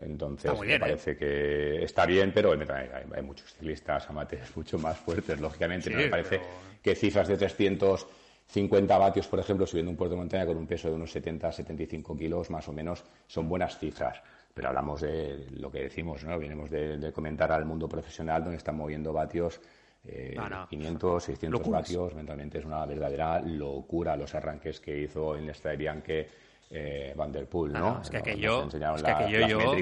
Entonces, 0.00 0.58
me 0.58 0.74
¿eh? 0.74 0.80
parece 0.80 1.16
que 1.16 1.84
está 1.84 2.06
bien, 2.06 2.32
pero 2.34 2.52
hay, 2.52 3.22
muchos 3.22 3.52
ciclistas 3.52 4.08
amateurs 4.08 4.56
mucho 4.56 4.78
más 4.78 4.98
fuertes, 4.98 5.38
lógicamente. 5.38 5.90
me 5.90 6.08
parece 6.08 6.40
que 6.82 6.94
cifras 6.94 7.28
de 7.28 7.36
350 7.36 8.98
vatios, 8.98 9.28
por 9.28 9.38
ejemplo, 9.38 9.66
subiendo 9.66 9.90
un 9.90 9.96
puerto 9.96 10.14
de 10.14 10.20
montaña 10.20 10.46
con 10.46 10.56
un 10.56 10.66
peso 10.66 10.88
de 10.88 10.94
unos 10.94 11.14
70-75 11.14 12.18
kilos, 12.18 12.50
más 12.50 12.66
o 12.68 12.72
menos, 12.72 13.04
son 13.26 13.48
buenas 13.48 13.78
cifras 13.78 14.22
pero 14.54 14.68
hablamos 14.68 15.00
de 15.00 15.46
lo 15.52 15.70
que 15.70 15.82
decimos, 15.82 16.24
¿no? 16.24 16.38
Venimos 16.38 16.70
de, 16.70 17.12
comentar 17.12 17.52
al 17.52 17.64
mundo 17.64 17.88
profesional 17.88 18.42
donde 18.42 18.58
están 18.58 18.76
moviendo 18.76 19.12
vatios, 19.12 19.60
500, 20.04 21.24
600 21.24 21.68
vatios, 21.68 22.14
mentalmente 22.14 22.58
es 22.58 22.64
una 22.64 22.84
verdadera 22.86 23.40
locura 23.40 24.16
los 24.16 24.34
arranques 24.34 24.80
que 24.80 24.98
hizo 24.98 25.36
en 25.36 25.48
esta 25.48 25.72
Bianche 25.72 26.28
eh, 26.70 27.12
Van 27.16 27.30
Der 27.30 27.46
Poel, 27.46 27.72
¿no? 27.72 28.00
es 28.02 28.10
que 28.10 28.16
aquello, 28.16 28.66
es 28.66 28.74
que 28.74 29.10
aquello 29.10 29.46
yo, 29.46 29.76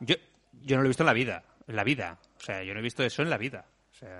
yo, 0.00 0.14
yo, 0.62 0.76
no 0.76 0.82
lo 0.82 0.86
he 0.86 0.88
visto 0.88 1.02
en 1.02 1.06
la 1.06 1.12
vida, 1.12 1.42
en 1.66 1.76
la 1.76 1.84
vida, 1.84 2.18
o 2.36 2.40
sea, 2.40 2.62
yo 2.62 2.72
no 2.72 2.80
he 2.80 2.82
visto 2.82 3.02
eso 3.02 3.22
en 3.22 3.30
la 3.30 3.38
vida. 3.38 3.64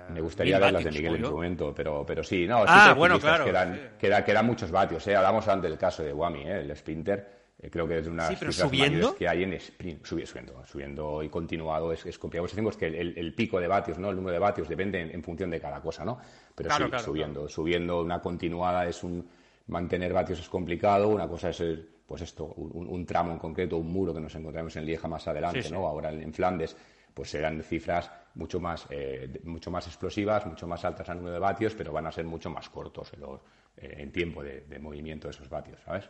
Me 0.09 0.21
gustaría 0.21 0.57
ver 0.57 0.73
las 0.73 0.83
de 0.83 0.91
Miguel 0.91 1.15
en 1.15 1.25
su 1.25 1.31
momento, 1.31 1.73
pero, 1.75 2.05
pero 2.05 2.23
sí, 2.23 2.47
no, 2.47 2.63
ah, 2.65 2.93
bueno, 2.93 3.19
claro, 3.19 3.45
que, 3.45 3.51
dan, 3.51 4.45
muchos 4.45 4.71
vatios. 4.71 5.05
¿eh? 5.07 5.15
Hablamos 5.15 5.47
antes 5.47 5.69
del 5.69 5.77
caso 5.77 6.01
de 6.01 6.13
Wami, 6.13 6.41
¿eh? 6.43 6.61
el 6.61 6.75
sprinter, 6.75 7.34
Eh, 7.34 7.34
creo 7.71 7.87
que 7.87 7.97
es 7.99 8.07
una 8.07 8.27
sí, 8.27 8.35
pero 8.39 8.51
subiendo 8.51 9.15
que 9.15 9.27
hay 9.27 9.43
en 9.43 9.53
sprint, 9.53 10.05
subiendo, 10.05 10.65
subiendo, 10.65 11.23
y 11.23 11.29
continuado 11.29 11.91
es, 11.93 12.05
es 12.05 12.19
complicado. 12.19 12.43
Pues 12.43 12.51
decimos 12.53 12.77
que 12.77 12.87
el, 12.87 13.17
el 13.17 13.33
pico 13.33 13.59
de 13.59 13.67
vatios, 13.67 13.97
¿no? 13.97 14.09
El 14.09 14.15
número 14.17 14.33
de 14.33 14.39
vatios 14.39 14.67
depende 14.69 15.01
en, 15.01 15.11
en 15.11 15.23
función 15.23 15.49
de 15.49 15.59
cada 15.59 15.81
cosa, 15.81 16.05
¿no? 16.05 16.17
Pero 16.53 16.67
Claro, 16.69 16.85
sí, 16.85 16.89
claro, 16.91 17.03
subiendo, 17.05 17.49
subiendo 17.49 18.01
una 18.01 18.21
continuada 18.21 18.87
es 18.87 19.03
un 19.03 19.27
mantener 19.67 20.13
vatios 20.13 20.39
es 20.39 20.49
complicado, 20.49 21.07
una 21.07 21.27
cosa 21.27 21.49
es 21.49 21.59
el- 21.61 21.89
pues 22.05 22.21
esto, 22.21 22.45
un, 22.45 22.87
un 22.87 23.05
tramo 23.05 23.31
en 23.31 23.39
concreto, 23.39 23.77
un 23.77 23.91
muro 23.91 24.13
que 24.13 24.19
nos 24.21 24.35
encontramos 24.35 24.75
en 24.75 24.85
Lieja 24.85 25.07
más 25.07 25.27
adelante, 25.27 25.63
Sí, 25.63 25.69
sí. 25.69 25.73
¿no? 25.73 25.87
Ahora 25.87 26.11
en, 26.11 26.21
en 26.21 26.33
Flandes, 26.33 26.77
pues 27.15 27.31
serán 27.31 27.63
cifras 27.63 28.11
mucho 28.35 28.59
más, 28.59 28.85
eh, 28.91 29.27
de- 29.31 29.39
mucho 29.49 29.71
más 29.71 29.87
explosivas, 29.87 30.45
mucho 30.45 30.67
más 30.67 30.85
altas 30.85 31.09
a 31.09 31.15
número 31.15 31.33
de 31.33 31.39
vatios, 31.39 31.73
pero 31.73 31.91
van 31.91 32.05
a 32.05 32.11
ser 32.11 32.25
mucho 32.25 32.51
más 32.51 32.69
cortos 32.69 33.11
en, 33.13 33.21
los- 33.21 33.41
eh, 33.77 33.95
en 33.97 34.11
tiempo 34.11 34.43
de, 34.43 34.61
de 34.61 34.77
movimiento 34.77 35.27
de 35.27 35.31
esos 35.33 35.49
vatios, 35.49 35.79
¿sabes? 35.83 36.07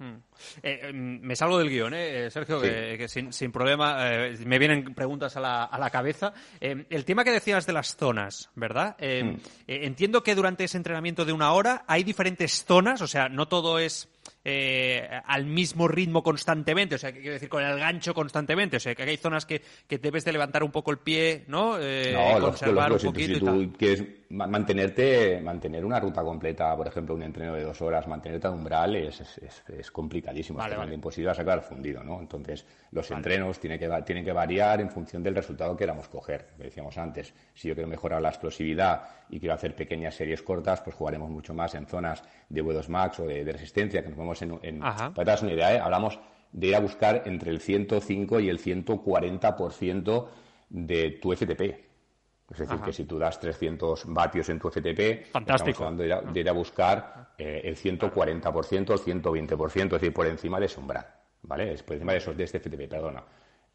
Eh, 0.00 0.80
eh, 0.82 0.92
me 0.92 1.36
salgo 1.36 1.58
del 1.58 1.68
guion, 1.68 1.92
¿eh, 1.94 2.26
eh, 2.26 2.30
Sergio, 2.30 2.60
Sí. 2.60 2.66
que, 2.68 2.96
que 2.98 3.08
sin, 3.08 3.32
sin 3.32 3.52
problema 3.52 3.96
eh, 4.10 4.38
me 4.46 4.58
vienen 4.58 4.94
preguntas 4.94 5.36
a 5.36 5.40
la, 5.40 5.64
a 5.64 5.78
la 5.78 5.90
cabeza. 5.90 6.32
Eh, 6.60 6.86
el 6.88 7.04
tema 7.04 7.22
que 7.24 7.30
decías 7.30 7.66
de 7.66 7.72
las 7.74 7.96
zonas, 7.96 8.50
¿verdad? 8.54 8.96
Mm. 9.00 9.36
entiendo 9.66 10.22
que 10.22 10.34
durante 10.34 10.64
ese 10.64 10.76
entrenamiento 10.76 11.24
de 11.24 11.32
una 11.32 11.52
hora 11.52 11.84
hay 11.86 12.02
diferentes 12.04 12.64
zonas, 12.64 13.02
o 13.02 13.06
sea, 13.06 13.28
no 13.28 13.46
todo 13.48 13.78
es 13.78 14.08
eh, 14.44 15.08
al 15.26 15.44
mismo 15.46 15.86
ritmo 15.88 16.22
constantemente, 16.22 16.94
o 16.94 16.98
sea, 16.98 17.12
quiero 17.12 17.32
decir, 17.32 17.48
con 17.48 17.62
el 17.62 17.78
gancho 17.78 18.14
constantemente, 18.14 18.78
o 18.78 18.80
sea, 18.80 18.94
que 18.94 19.02
hay 19.02 19.16
zonas 19.16 19.44
que, 19.46 19.60
que 19.86 19.98
debes 19.98 20.24
de 20.24 20.32
levantar 20.32 20.62
un 20.64 20.70
poco 20.70 20.90
el 20.90 20.98
pie, 20.98 21.44
¿no? 21.48 21.76
Eh, 21.78 22.12
No, 22.14 22.40
conservar 22.40 22.90
lógico, 22.90 23.10
un 23.10 23.14
si, 23.16 23.22
poquito 23.22 23.38
si 23.38 23.44
y 23.44 23.46
tal. 23.46 23.70
tú 23.70 23.76
quieres 23.78 24.04
ma- 24.30 24.46
mantenerte, 24.46 25.40
mantener 25.42 25.84
una 25.84 26.00
ruta 26.00 26.22
completa, 26.22 26.74
por 26.76 26.86
ejemplo, 26.88 27.14
un 27.14 27.22
entreno 27.22 27.54
de 27.54 27.64
dos 27.64 27.80
horas, 27.82 28.06
mantenerte 28.08 28.46
a 28.46 28.50
umbral 28.50 28.96
es, 28.96 29.20
es, 29.20 29.38
es- 29.38 29.64
es 29.78 29.90
complicadísimo, 29.90 30.58
Vale, 30.58 30.72
es 30.74 30.78
vale. 30.78 30.94
imposible 30.94 31.34
sacar 31.34 31.60
fundido, 31.62 32.02
¿no? 32.02 32.20
Entonces, 32.20 32.64
los 32.92 33.10
entrenos 33.10 33.58
tienen 33.60 33.78
que, 33.78 33.88
tienen 34.06 34.24
que 34.24 34.32
variar 34.32 34.80
en 34.80 34.90
función 34.90 35.22
del 35.22 35.34
resultado 35.34 35.76
que 35.76 35.80
queramos 35.84 36.08
coger. 36.08 36.46
Lo 36.58 36.64
decíamos 36.64 36.96
antes, 36.96 37.34
si 37.54 37.68
yo 37.68 37.74
quiero 37.74 37.88
mejorar 37.88 38.22
la 38.22 38.30
explosividad 38.30 39.02
y 39.28 39.38
quiero 39.38 39.54
hacer 39.54 39.74
pequeñas 39.76 40.14
series 40.14 40.42
cortas, 40.42 40.80
pues 40.80 40.96
jugaremos 40.96 41.30
mucho 41.30 41.52
más 41.54 41.74
en 41.74 41.86
zonas 41.86 42.22
de 42.48 42.64
V2 42.64 42.88
Max 42.88 43.20
o 43.20 43.26
de, 43.26 43.44
de 43.44 43.52
resistencia, 43.52 44.02
que 44.02 44.08
nos 44.08 44.18
en... 44.42 44.58
en 44.62 44.80
para 44.80 45.12
daros 45.24 45.42
una 45.42 45.52
idea, 45.52 45.74
¿eh? 45.74 45.78
hablamos 45.78 46.18
de 46.52 46.66
ir 46.66 46.76
a 46.76 46.80
buscar 46.80 47.22
entre 47.26 47.50
el 47.50 47.60
105 47.60 48.40
y 48.40 48.48
el 48.48 48.58
140% 48.58 50.26
de 50.70 51.10
tu 51.22 51.32
FTP. 51.32 51.60
Es 52.50 52.58
decir, 52.58 52.74
Ajá. 52.74 52.84
que 52.84 52.92
si 52.92 53.04
tú 53.04 53.18
das 53.18 53.38
300 53.38 54.04
vatios 54.06 54.48
en 54.48 54.58
tu 54.58 54.68
FTP, 54.68 55.30
Fantástico. 55.30 55.70
estamos 55.70 55.80
hablando 55.80 56.02
de 56.02 56.08
ir 56.08 56.12
a, 56.12 56.20
de 56.20 56.40
ir 56.40 56.48
a 56.48 56.52
buscar 56.52 57.32
eh, 57.38 57.60
el 57.64 57.76
140%, 57.76 58.74
el 58.92 59.22
120%, 59.22 59.84
es 59.84 59.90
decir, 59.90 60.12
por 60.12 60.26
encima 60.26 60.58
de 60.58 60.66
ese 60.66 60.80
umbral, 60.80 61.06
¿vale? 61.42 61.72
Es 61.74 61.82
por 61.84 61.94
encima 61.94 62.12
de 62.12 62.18
esos 62.18 62.36
de 62.36 62.44
este 62.44 62.58
FTP, 62.58 62.88
perdona. 62.88 63.22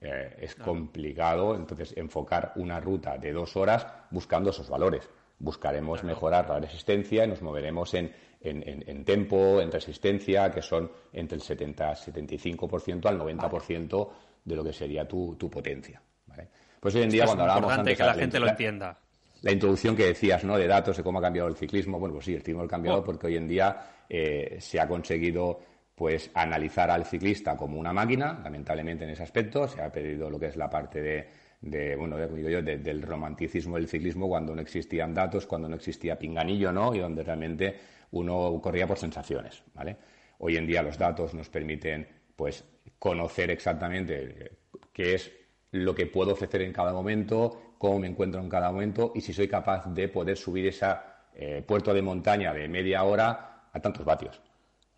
Eh, 0.01 0.35
es 0.41 0.55
complicado, 0.55 1.55
entonces, 1.55 1.93
enfocar 1.95 2.51
una 2.57 2.81
ruta 2.81 3.17
de 3.17 3.31
dos 3.31 3.55
horas 3.55 3.87
buscando 4.11 4.49
esos 4.49 4.69
valores. 4.69 5.09
Buscaremos 5.39 6.03
mejorar 6.03 6.49
la 6.49 6.59
resistencia 6.59 7.23
y 7.23 7.27
nos 7.29 7.41
moveremos 7.41 7.93
en, 7.93 8.11
en, 8.41 8.67
en- 8.67 8.83
en 8.87 9.03
tempo, 9.05 9.59
en 9.61 9.71
resistencia, 9.71 10.51
que 10.51 10.61
son 10.61 10.91
entre 11.13 11.37
el 11.37 11.43
70-75% 11.43 13.05
al 13.07 13.19
90% 13.19 14.09
de 14.43 14.55
lo 14.55 14.63
que 14.63 14.73
sería 14.73 15.07
tu, 15.07 15.35
tu 15.35 15.49
potencia, 15.49 16.01
¿vale? 16.27 16.47
Pues 16.79 16.93
hoy 16.95 17.03
en 17.03 17.09
día, 17.09 17.23
es 17.23 17.29
cuando 17.29 17.43
hablábamos 17.43 17.63
importante 17.71 17.89
antes 17.91 17.97
que 17.97 18.03
la 18.05 18.13
de 18.13 18.19
gente 18.21 18.39
lo 18.39 18.45
la- 18.45 18.51
entienda. 18.51 18.97
la 19.41 19.51
introducción 19.51 19.95
que 19.95 20.05
decías, 20.05 20.43
¿no? 20.43 20.57
De 20.57 20.67
datos, 20.67 20.97
de 20.97 21.03
cómo 21.03 21.19
ha 21.19 21.21
cambiado 21.21 21.47
el 21.47 21.55
ciclismo. 21.55 21.99
Bueno, 21.99 22.13
pues 22.13 22.25
sí, 22.25 22.33
el 22.33 22.39
ciclismo 22.39 22.63
ha 22.63 22.67
cambiado 22.67 22.99
Oh. 22.99 23.03
porque 23.03 23.27
hoy 23.27 23.37
en 23.37 23.47
día 23.47 23.77
eh, 24.09 24.57
se 24.59 24.79
ha 24.79 24.87
conseguido 24.87 25.59
pues 25.95 26.29
analizar 26.33 26.91
al 26.91 27.05
ciclista 27.05 27.55
como 27.55 27.79
una 27.79 27.93
máquina, 27.93 28.39
lamentablemente 28.43 29.05
en 29.05 29.11
ese 29.11 29.23
aspecto. 29.23 29.67
Se 29.67 29.81
ha 29.81 29.89
perdido 29.91 30.29
lo 30.29 30.37
que 30.37 30.47
es 30.47 30.57
la 30.57 30.69
parte 30.69 31.01
de, 31.01 31.27
de, 31.61 31.95
bueno, 31.95 32.17
de- 32.17 32.25
como 32.25 32.37
digo 32.37 32.49
yo, 32.49 32.61
de- 32.61 32.77
del 32.79 33.01
romanticismo 33.01 33.77
del 33.77 33.87
ciclismo 33.87 34.27
cuando 34.27 34.53
no 34.53 34.61
existían 34.61 35.13
datos, 35.13 35.47
cuando 35.47 35.67
no 35.69 35.75
existía 35.77 36.19
pinganillo, 36.19 36.71
¿no? 36.71 36.93
Y 36.93 36.99
donde 36.99 37.23
realmente 37.23 37.75
uno 38.11 38.59
corría 38.61 38.87
por 38.87 38.97
sensaciones, 38.97 39.63
¿vale? 39.73 39.97
Hoy 40.39 40.57
en 40.57 40.67
día 40.67 40.81
los 40.81 40.97
datos 40.97 41.33
nos 41.33 41.49
permiten 41.49 42.07
pues 42.35 42.63
conocer 42.99 43.51
exactamente 43.51 44.57
qué 44.91 45.15
es 45.15 45.31
lo 45.71 45.93
que 45.93 46.05
puedo 46.07 46.33
ofrecer 46.33 46.61
en 46.61 46.73
cada 46.73 46.93
momento, 46.93 47.75
cómo 47.77 47.99
me 47.99 48.07
encuentro 48.07 48.41
en 48.41 48.49
cada 48.49 48.71
momento 48.71 49.11
y 49.15 49.21
si 49.21 49.33
soy 49.33 49.47
capaz 49.47 49.85
de 49.93 50.07
poder 50.07 50.37
subir 50.37 50.67
esa 50.67 51.27
eh, 51.33 51.63
puerto 51.65 51.93
de 51.93 52.01
montaña 52.01 52.53
de 52.53 52.67
media 52.67 53.03
hora 53.03 53.69
a 53.71 53.79
tantos 53.79 54.05
vatios. 54.05 54.41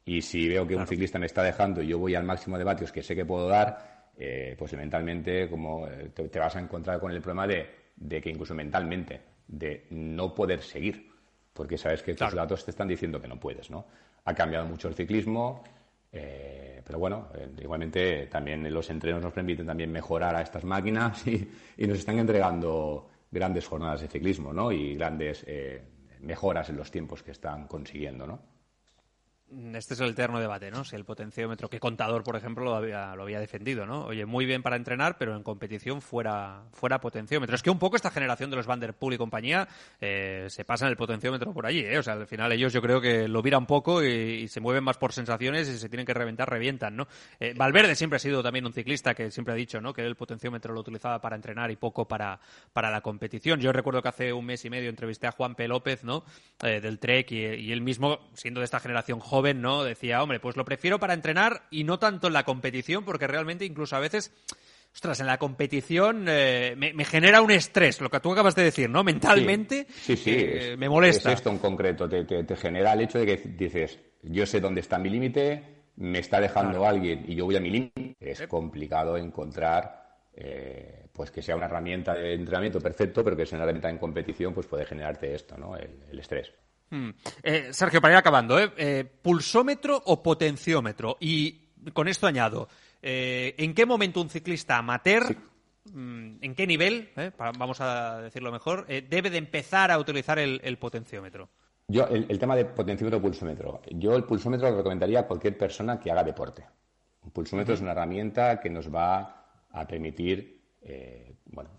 Y 0.06 0.22
si 0.22 0.48
veo 0.48 0.66
que 0.66 0.76
un 0.76 0.88
ciclista 0.88 1.20
me 1.20 1.26
está 1.26 1.44
dejando 1.44 1.82
y 1.82 1.88
yo 1.88 2.00
voy 2.00 2.16
al 2.16 2.24
máximo 2.24 2.58
de 2.58 2.64
vatios 2.64 2.92
que 2.92 3.04
sé 3.04 3.16
que 3.16 3.26
puedo 3.26 3.48
dar, 3.48 4.12
eh, 4.18 4.56
pues 4.58 4.74
mentalmente 4.74 5.50
como 5.50 5.88
eh, 5.88 6.12
te, 6.14 6.30
te 6.30 6.40
vas 6.40 6.56
a 6.56 6.60
encontrar 6.60 7.00
con 7.00 7.12
el 7.12 7.22
problema 7.22 7.48
de, 7.48 7.68
de 7.96 8.22
que 8.22 8.30
incluso 8.30 8.54
mentalmente, 8.54 9.22
de 9.48 9.88
no 9.90 10.34
poder 10.34 10.62
seguir, 10.62 11.10
porque 11.58 11.78
sabes 11.78 12.02
que 12.04 12.12
tus 12.14 12.20
Claro. 12.20 12.36
datos 12.38 12.64
te 12.64 12.72
están 12.72 12.88
diciendo 12.88 13.20
que 13.20 13.28
no 13.28 13.40
puedes, 13.40 13.70
¿no? 13.70 13.86
Ha 14.26 14.34
cambiado 14.34 14.66
mucho 14.66 14.88
el 14.88 14.94
ciclismo, 14.94 15.64
eh, 16.12 16.82
pero 16.86 17.00
bueno, 17.00 17.28
eh, 17.36 17.50
igualmente 17.62 18.28
también 18.28 18.72
los 18.74 18.90
entrenos 18.90 19.22
nos 19.22 19.34
permiten 19.34 19.66
también 19.66 19.92
mejorar 19.92 20.36
a 20.36 20.42
estas 20.42 20.64
máquinas 20.64 21.26
y, 21.28 21.50
y 21.78 21.88
nos 21.88 21.98
están 22.00 22.18
entregando 22.20 23.10
grandes 23.32 23.68
jornadas 23.68 24.02
de 24.02 24.08
ciclismo, 24.08 24.54
¿no? 24.54 24.72
Y 24.72 24.96
grandes 24.96 25.44
eh, 25.48 25.82
mejoras 26.22 26.70
en 26.70 26.78
los 26.78 26.90
tiempos 26.92 27.24
que 27.24 27.32
están 27.32 27.68
consiguiendo, 27.68 28.26
¿no? 28.26 28.40
Este 29.74 29.94
es 29.94 30.02
el 30.02 30.10
eterno 30.10 30.42
debate, 30.42 30.70
¿no? 30.72 30.84
Si 30.84 30.98
el 30.98 31.06
potenciómetro, 31.06 31.70
que 31.70 31.80
Contador, 31.80 32.22
por 32.22 32.36
ejemplo, 32.36 32.66
lo 32.66 32.76
había, 32.76 33.16
lo 33.16 33.24
había 33.24 33.40
defendido, 33.40 33.86
¿no? 33.86 34.04
Oye, 34.08 34.26
muy 34.26 34.46
bien 34.46 34.62
para 34.62 34.76
entrenar, 34.76 35.18
pero 35.18 35.38
en 35.38 35.42
competición 35.42 36.02
fuera, 36.02 36.64
fuera 36.74 37.00
potenciómetro. 37.00 37.56
Es 37.56 37.64
que 37.64 37.70
un 37.70 37.80
poco 37.80 37.96
esta 37.96 38.12
generación 38.12 38.50
de 38.50 38.58
los 38.58 38.66
Van 38.66 38.82
der 38.82 38.94
Poel 38.94 39.14
y 39.14 39.18
compañía 39.18 39.66
eh, 40.02 40.48
se 40.50 40.66
pasan 40.66 40.90
el 40.90 40.98
potenciómetro 40.98 41.54
por 41.54 41.66
allí, 41.66 41.80
¿eh? 41.80 41.98
O 41.98 42.04
sea, 42.04 42.16
al 42.16 42.28
final 42.28 42.52
ellos 42.52 42.74
yo 42.74 42.82
creo 42.82 43.00
que 43.00 43.30
lo 43.30 43.42
viran 43.42 43.66
poco 43.66 44.04
y, 44.04 44.10
y 44.10 44.48
se 44.50 44.60
mueven 44.60 44.84
más 44.84 44.98
por 44.98 45.14
sensaciones 45.14 45.70
y 45.70 45.74
si 45.74 45.80
se 45.80 45.88
tienen 45.88 46.06
que 46.06 46.14
reventar, 46.14 46.50
revientan, 46.50 46.98
¿no? 46.98 47.08
Eh, 47.40 47.54
Valverde 47.56 47.96
siempre 47.96 48.18
ha 48.18 48.20
sido 48.20 48.44
también 48.44 48.66
un 48.66 48.74
ciclista 48.74 49.14
que 49.14 49.32
siempre 49.32 49.54
ha 49.54 49.58
dicho, 49.58 49.80
¿no? 49.80 49.94
Que 49.94 50.02
el 50.02 50.18
potenciómetro 50.18 50.74
lo 50.74 50.82
utilizaba 50.82 51.22
para 51.22 51.38
entrenar 51.38 51.72
y 51.72 51.78
poco 51.78 52.06
para, 52.06 52.42
para 52.74 52.92
la 52.92 53.00
competición. 53.00 53.62
Yo 53.62 53.72
recuerdo 53.72 54.02
que 54.02 54.10
hace 54.10 54.34
un 54.34 54.46
mes 54.46 54.66
y 54.66 54.70
medio 54.70 54.90
entrevisté 54.90 55.28
a 55.28 55.32
Juan 55.32 55.56
P. 55.56 55.70
López, 55.70 56.04
¿no? 56.04 56.26
Eh, 56.62 56.82
del 56.82 57.00
Trek 57.00 57.32
y, 57.32 57.46
y 57.46 57.72
él 57.72 57.80
mismo, 57.80 58.20
siendo 58.34 58.60
de 58.60 58.66
esta 58.66 58.82
generación 58.82 59.22
joven, 59.22 59.37
¿no? 59.62 59.84
Decía, 59.84 60.22
hombre, 60.24 60.40
pues 60.40 60.56
lo 60.58 60.66
prefiero 60.66 61.00
para 61.00 61.14
entrenar 61.14 61.64
y 61.72 61.84
no 61.84 62.00
tanto 62.00 62.28
en 62.28 62.34
la 62.34 62.44
competición, 62.44 63.04
porque 63.06 63.28
realmente 63.28 63.66
incluso 63.66 63.96
a 63.96 64.00
veces, 64.00 64.32
ostras, 64.94 65.20
en 65.20 65.28
la 65.28 65.38
competición 65.38 66.26
eh, 66.28 66.74
me, 66.78 66.94
me 66.94 67.06
genera 67.06 67.42
un 67.42 67.52
estrés, 67.52 68.02
lo 68.02 68.10
que 68.10 68.20
tú 68.20 68.32
acabas 68.32 68.56
de 68.56 68.64
decir, 68.64 68.90
¿no? 68.90 69.04
Mentalmente 69.04 69.88
Sí, 69.90 70.16
sí, 70.18 70.32
eh, 70.32 70.72
es- 70.74 70.78
me 70.78 70.90
molesta. 70.90 71.32
Es 71.32 71.40
esto 71.40 71.50
en 71.50 71.60
concreto, 71.60 72.08
te, 72.10 72.24
te- 72.26 72.44
te 72.44 72.56
genera 72.56 72.94
el 72.94 73.02
hecho 73.02 73.20
de 73.20 73.26
que 73.26 73.38
dices, 73.50 74.00
yo 74.24 74.46
sé 74.46 74.60
dónde 74.60 74.82
está 74.82 74.98
mi 74.98 75.10
límite, 75.10 75.64
me 75.98 76.20
está 76.20 76.40
dejando 76.40 76.86
alguien 76.86 77.26
y 77.28 77.36
yo 77.36 77.46
voy 77.46 77.56
a 77.56 77.60
mi 77.60 77.70
límite. 77.70 78.16
Es 78.20 78.42
complicado 78.48 79.18
encontrar 79.18 80.06
eh, 80.40 81.08
pues 81.14 81.32
que 81.32 81.42
sea 81.42 81.56
una 81.56 81.66
herramienta 81.66 82.14
de 82.14 82.34
entrenamiento 82.36 82.80
perfecto, 82.80 83.24
pero 83.24 83.36
que 83.36 83.46
sea 83.48 83.58
una 83.58 83.64
herramienta 83.64 83.90
en 83.90 83.98
competición, 83.98 84.54
pues 84.54 84.68
puede 84.68 84.86
generarte 84.86 85.34
esto, 85.34 85.58
¿no? 85.58 85.76
El, 85.76 85.90
el 86.12 86.20
estrés. 86.20 86.54
Mm. 86.90 87.10
Eh, 87.44 87.68
Sergio, 87.72 88.00
para 88.02 88.14
ir 88.14 88.18
acabando, 88.18 88.60
¿eh? 88.60 88.72
Eh, 88.78 89.04
¿pulsómetro 89.22 90.02
o 90.06 90.24
potenciómetro? 90.24 91.18
Y 91.20 91.52
con 91.94 92.08
esto 92.08 92.28
añado, 92.28 92.70
eh, 93.02 93.54
¿en 93.58 93.74
qué 93.74 93.86
momento 93.86 94.22
un 94.22 94.30
ciclista 94.30 94.78
amateur, 94.78 95.36
mm, 95.92 96.38
en 96.42 96.56
qué 96.56 96.66
nivel, 96.66 97.10
eh, 97.18 97.32
pa- 97.36 97.52
vamos 97.52 97.82
a 97.82 98.22
decirlo 98.22 98.52
mejor, 98.52 98.86
debe 98.88 99.30
de 99.30 99.38
empezar 99.38 99.92
a 99.92 100.00
utilizar 100.00 100.40
el, 100.40 100.62
el 100.64 100.78
potenciómetro? 100.78 101.50
Yo, 101.90 102.06
el, 102.08 102.26
el 102.30 102.40
tema 102.40 102.56
de 102.56 102.66
potenciómetro 102.66 103.22
pulsómetro. 103.22 103.82
Yo 103.92 104.16
el 104.16 104.24
pulsómetro 104.24 104.70
lo 104.70 104.78
recomendaría 104.78 105.22
a 105.22 105.28
cualquier 105.28 105.58
persona 105.58 106.00
que 106.00 106.12
haga 106.12 106.24
deporte. 106.24 106.66
Un 107.24 107.32
pulsómetro 107.32 107.74
es 107.74 107.82
una 107.82 107.92
herramienta 107.92 108.60
que 108.60 108.70
nos 108.70 108.94
va 108.94 109.46
a 109.72 109.88
permitir, 109.88 110.62
bueno, 111.46 111.70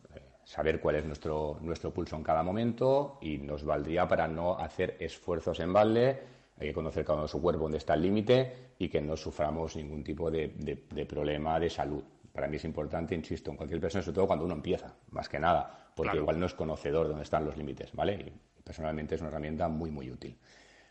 saber 0.49 0.81
cuál 0.81 0.97
es 0.97 1.05
nuestro, 1.05 1.59
nuestro 1.61 1.93
pulso 1.93 2.17
en 2.17 2.23
cada 2.23 2.43
momento 2.43 3.19
y 3.21 3.37
nos 3.37 3.63
valdría 3.65 4.09
para 4.09 4.27
no 4.27 4.59
hacer 4.59 4.97
esfuerzos 4.99 5.61
en 5.61 5.75
balde. 5.75 6.23
Hay 6.59 6.69
que 6.69 6.73
conocer 6.73 7.05
cada 7.05 7.17
uno 7.17 7.25
de 7.25 7.29
su 7.29 7.43
cuerpo 7.43 7.65
dónde 7.65 7.77
está 7.77 7.93
el 7.93 8.01
límite 8.01 8.71
y 8.79 8.89
que 8.89 9.03
no 9.03 9.15
suframos 9.15 9.77
ningún 9.77 10.03
tipo 10.03 10.31
de, 10.31 10.49
de- 10.57 10.85
de 10.89 11.05
problema 11.05 11.61
de 11.61 11.69
salud. 11.69 12.03
Para 12.33 12.49
mí 12.49 12.57
es 12.57 12.65
importante, 12.65 13.15
insisto, 13.15 13.51
en 13.51 13.59
cualquier 13.59 13.79
persona, 13.79 14.03
sobre 14.03 14.15
todo 14.15 14.27
cuando 14.27 14.47
uno 14.47 14.55
empieza, 14.55 14.95
más 15.11 15.29
que 15.29 15.39
nada, 15.39 15.91
porque 15.95 16.13
Claro. 16.13 16.21
igual 16.23 16.41
no 16.41 16.47
es 16.47 16.55
conocedor 16.55 17.03
de 17.05 17.09
dónde 17.11 17.25
están 17.25 17.45
los 17.45 17.57
límites, 17.59 17.91
¿vale? 17.93 18.15
Y 18.15 18.33
personalmente 18.65 19.17
es 19.17 19.21
una 19.21 19.29
herramienta 19.29 19.69
muy, 19.69 19.91
muy 19.91 20.11
útil. 20.11 20.35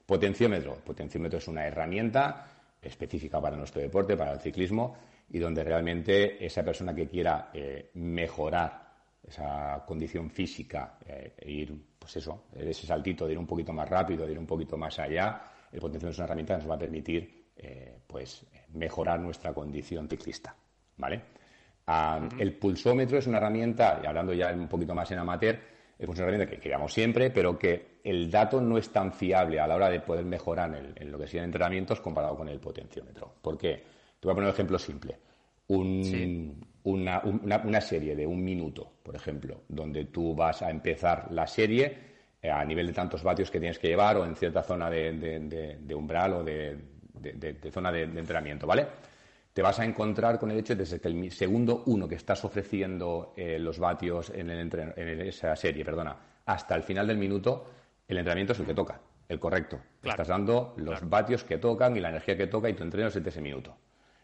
Potenciómetro. 0.05 0.75
Potenciómetro 0.85 1.39
es 1.39 1.47
una 1.47 1.65
herramienta 1.65 2.45
específica 2.81 3.41
para 3.41 3.57
nuestro 3.57 3.81
deporte, 3.81 4.15
para 4.15 4.33
el 4.33 4.39
ciclismo, 4.39 4.95
y 5.31 5.39
donde 5.39 5.63
realmente 5.63 6.45
esa 6.45 6.63
persona 6.63 6.93
que 6.93 7.07
quiera 7.07 7.49
eh, 7.53 7.89
mejorar 7.95 8.86
esa 9.27 9.83
condición 9.85 10.29
física, 10.29 10.97
eh, 11.05 11.33
ir, 11.45 11.77
pues 11.99 12.15
eso, 12.15 12.45
ese 12.55 12.87
saltito 12.87 13.27
de 13.27 13.33
ir 13.33 13.37
un 13.37 13.45
poquito 13.45 13.73
más 13.73 13.89
rápido, 13.89 14.25
de 14.25 14.31
ir 14.31 14.39
un 14.39 14.47
poquito 14.47 14.77
más 14.77 14.97
allá, 14.99 15.41
el 15.71 15.79
potenciómetro 15.79 16.09
es 16.11 16.17
una 16.17 16.25
herramienta 16.25 16.53
que 16.55 16.61
nos 16.61 16.71
va 16.71 16.75
a 16.75 16.79
permitir 16.79 17.47
eh, 17.57 17.99
pues 18.07 18.45
mejorar 18.73 19.19
nuestra 19.19 19.53
condición 19.53 20.07
ciclista, 20.07 20.55
¿vale? 20.95 21.21
Ah, 21.87 22.27
el 22.37 22.53
pulsómetro 22.53 23.17
es 23.17 23.27
una 23.27 23.37
herramienta, 23.37 23.99
y 24.01 24.05
hablando 24.05 24.33
ya 24.33 24.53
un 24.53 24.67
poquito 24.67 24.93
más 24.93 25.11
en 25.11 25.19
amateur, 25.19 25.59
es 25.97 26.07
una 26.07 26.19
herramienta 26.19 26.49
que 26.49 26.59
queramos 26.59 26.93
siempre, 26.93 27.29
pero 27.31 27.57
que 27.57 27.99
el 28.03 28.29
dato 28.29 28.61
no 28.61 28.77
es 28.77 28.89
tan 28.89 29.11
fiable 29.11 29.59
a 29.59 29.67
la 29.67 29.75
hora 29.75 29.89
de 29.89 29.99
poder 30.01 30.23
mejorar 30.25 30.93
en, 30.95 31.11
lo 31.11 31.17
que 31.17 31.27
sean 31.27 31.45
entrenamientos 31.45 31.99
comparado 31.99 32.37
con 32.37 32.47
el 32.47 32.59
potenciómetro. 32.59 33.33
¿Por 33.41 33.57
qué? 33.57 33.83
Te 34.19 34.27
voy 34.27 34.31
a 34.31 34.35
poner 34.35 34.49
un 34.49 34.53
ejemplo 34.53 34.77
simple. 34.79 35.17
Una, 36.87 37.81
serie 37.81 38.15
de 38.15 38.25
un 38.25 38.43
minuto, 38.43 38.93
por 39.03 39.15
ejemplo, 39.15 39.63
donde 39.67 40.05
tú 40.05 40.33
vas 40.33 40.61
a 40.61 40.69
empezar 40.69 41.27
la 41.31 41.45
serie 41.45 41.97
eh, 42.41 42.49
a 42.49 42.63
nivel 42.63 42.87
de 42.87 42.93
tantos 42.93 43.23
vatios 43.23 43.51
que 43.51 43.59
tienes 43.59 43.77
que 43.77 43.89
llevar 43.89 44.17
o 44.17 44.25
en 44.25 44.35
cierta 44.35 44.63
zona 44.63 44.89
de, 44.89 45.93
umbral 45.93 46.33
o 46.33 46.43
de, 46.43 46.77
zona 47.71 47.91
de, 47.91 48.03
entrenamiento, 48.03 48.65
¿vale? 48.65 48.87
te 49.51 49.61
vas 49.61 49.79
a 49.79 49.85
encontrar 49.85 50.39
con 50.39 50.51
el 50.51 50.59
hecho 50.59 50.75
de 50.75 50.99
que 50.99 51.07
el 51.07 51.31
segundo 51.31 51.83
uno 51.87 52.07
que 52.07 52.15
estás 52.15 52.45
ofreciendo 52.45 53.33
eh, 53.35 53.57
los 53.57 53.79
vatios 53.79 54.31
en, 54.33 54.49
esa 54.49 55.55
serie, 55.55 55.83
perdona, 55.83 56.15
hasta 56.45 56.75
el 56.75 56.83
final 56.83 57.07
del 57.07 57.17
minuto, 57.17 57.65
el 58.07 58.17
entrenamiento 58.19 58.53
es 58.53 58.59
el 58.59 58.65
que 58.67 58.75
toca, 58.75 59.01
el 59.27 59.39
correcto. 59.39 59.79
Estás 60.03 60.27
dando 60.27 60.75
los 60.77 61.09
vatios 61.09 61.43
que 61.43 61.57
tocan 61.57 61.97
y 61.97 61.99
la 61.99 62.09
energía 62.09 62.37
que 62.37 62.47
toca 62.47 62.69
y 62.69 62.75
tu 62.75 62.83
entreno 62.83 63.07
es 63.07 63.21
de 63.21 63.29
ese 63.29 63.41
minuto. 63.41 63.75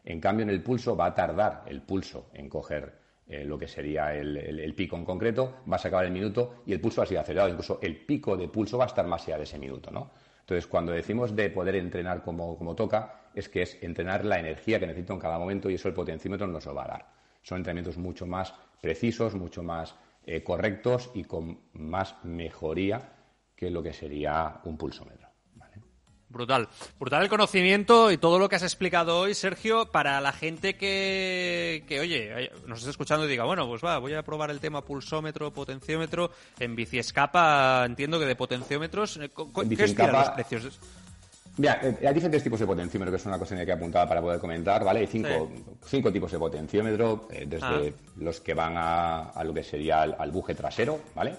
En 0.06 0.20
cambio, 0.20 0.44
en 0.44 0.50
el 0.50 0.62
pulso 0.62 0.96
va 0.96 1.08
a 1.08 1.16
tardar 1.16 1.64
el 1.68 1.82
pulso 1.82 2.30
en 2.34 2.50
coger 2.50 3.04
eh, 3.26 3.46
lo 3.46 3.58
que 3.58 3.68
sería 3.68 4.14
el, 4.14 4.74
pico 4.76 4.98
en 4.98 5.06
concreto, 5.06 5.60
vas 5.66 5.86
a 5.86 5.88
acabar 5.88 6.06
el 6.06 6.12
minuto 6.12 6.64
y 6.66 6.74
el 6.74 6.82
pulso 6.82 7.02
va 7.02 7.06
a 7.06 7.08
ser 7.08 7.18
acelerado. 7.18 7.50
Incluso 7.50 7.80
el 7.82 8.06
pico 8.06 8.36
de 8.36 8.50
pulso 8.50 8.78
va 8.78 8.84
a 8.84 8.88
estar 8.88 9.08
más 9.08 9.26
allá 9.28 9.38
de 9.38 9.44
ese 9.44 9.58
minuto, 9.58 9.92
¿no? 9.92 10.12
Entonces, 10.42 10.68
cuando 10.68 10.92
decimos 10.92 11.34
de 11.36 11.50
poder 11.50 11.76
entrenar 11.76 12.22
como, 12.22 12.76
toca, 12.76 13.30
es 13.34 13.48
que 13.48 13.62
es 13.62 13.82
entrenar 13.82 14.26
la 14.26 14.40
energía 14.40 14.78
que 14.78 14.88
necesito 14.88 15.14
en 15.14 15.20
cada 15.20 15.40
momento 15.40 15.70
y 15.70 15.76
eso 15.76 15.88
el 15.88 15.94
potenciómetro 15.94 16.48
nos 16.48 16.66
lo 16.66 16.76
va 16.76 16.84
a 16.84 16.88
dar. 16.88 17.06
Son 17.42 17.58
entrenamientos 17.60 17.98
mucho 17.98 18.26
más 18.26 18.54
precisos, 18.82 19.36
mucho 19.36 19.64
más 19.64 19.96
eh, 20.26 20.44
correctos 20.44 21.12
y 21.14 21.24
con 21.24 21.60
más 21.72 22.16
mejoría 22.26 23.14
que 23.56 23.70
lo 23.70 23.82
que 23.82 23.94
sería 23.94 24.60
un 24.66 24.78
pulsómetro. 24.78 25.23
Brutal. 26.34 26.68
Brutal 27.00 27.24
el 27.24 27.30
conocimiento 27.30 28.12
y 28.12 28.18
todo 28.18 28.40
lo 28.40 28.50
que 28.50 28.56
has 28.56 28.64
explicado 28.64 29.20
hoy, 29.20 29.36
Sergio, 29.36 29.92
para 29.92 30.20
la 30.20 30.34
gente 30.34 30.76
que, 30.76 31.86
que 31.88 32.00
oye, 32.00 32.52
nos 32.66 32.80
está 32.80 32.90
escuchando 32.90 33.26
y 33.26 33.30
diga, 33.30 33.46
bueno, 33.46 33.68
pues 33.68 33.84
va, 33.84 34.00
voy 34.00 34.16
a 34.16 34.24
probar 34.24 34.50
el 34.50 34.60
tema 34.60 34.84
pulsómetro, 34.84 35.54
potenciómetro. 35.54 36.32
En 36.60 36.76
bici 36.76 36.98
escapa, 36.98 37.84
entiendo 37.86 38.20
que 38.20 38.26
de 38.26 38.36
potenciómetros, 38.36 39.18
eh, 39.18 39.30
¿qué 39.30 39.84
es 39.84 39.98
los 39.98 40.30
precios? 40.32 40.80
Mira, 41.58 41.80
eh, 41.84 42.08
hay 42.08 42.14
diferentes 42.14 42.44
tipos 42.44 42.60
de 42.60 42.66
potenciómetro, 42.66 43.12
que 43.12 43.18
es 43.18 43.26
una 43.28 43.38
cosa 43.38 43.56
que 43.56 43.70
he 43.70 43.72
apuntado 43.72 44.08
para 44.08 44.22
poder 44.22 44.40
comentar, 44.40 44.84
¿vale? 44.84 45.02
Hay 45.02 45.08
cinco, 45.08 45.52
cinco 45.86 46.12
tipos 46.12 46.32
de 46.32 46.40
potenciómetro, 46.40 47.28
eh, 47.32 47.46
desde 47.48 47.66
ah. 47.66 48.12
los 48.18 48.42
que 48.42 48.56
van 48.56 48.74
a, 48.76 49.44
lo 49.44 49.54
que 49.54 49.64
sería 49.64 50.02
al, 50.02 50.32
buje 50.32 50.56
trasero, 50.56 51.00
¿vale? 51.14 51.36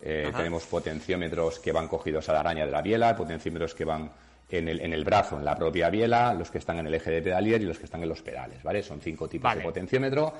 Eh, 0.00 0.30
tenemos 0.36 0.64
potenciómetros 0.66 1.58
que 1.58 1.72
van 1.72 1.88
cogidos 1.88 2.28
a 2.28 2.34
la 2.34 2.40
araña 2.40 2.66
de 2.66 2.72
la 2.72 2.82
biela, 2.82 3.16
potenciómetros 3.16 3.74
que 3.74 3.84
van 3.84 4.10
en 4.50 4.68
el, 4.68 4.80
en 4.80 4.92
el, 4.92 5.04
brazo, 5.04 5.38
en 5.38 5.44
la 5.44 5.56
propia 5.56 5.90
biela, 5.90 6.34
los 6.34 6.50
que 6.50 6.58
están 6.58 6.78
en 6.78 6.86
el 6.86 6.94
eje 6.94 7.10
de 7.10 7.22
pedalier 7.22 7.60
y 7.62 7.64
los 7.64 7.78
que 7.78 7.86
están 7.86 8.02
en 8.02 8.08
los 8.08 8.22
pedales, 8.22 8.62
¿vale? 8.62 8.82
Son 8.82 9.00
cinco 9.00 9.28
tipos 9.28 9.54
de 9.54 9.62
potenciómetro. 9.62 10.34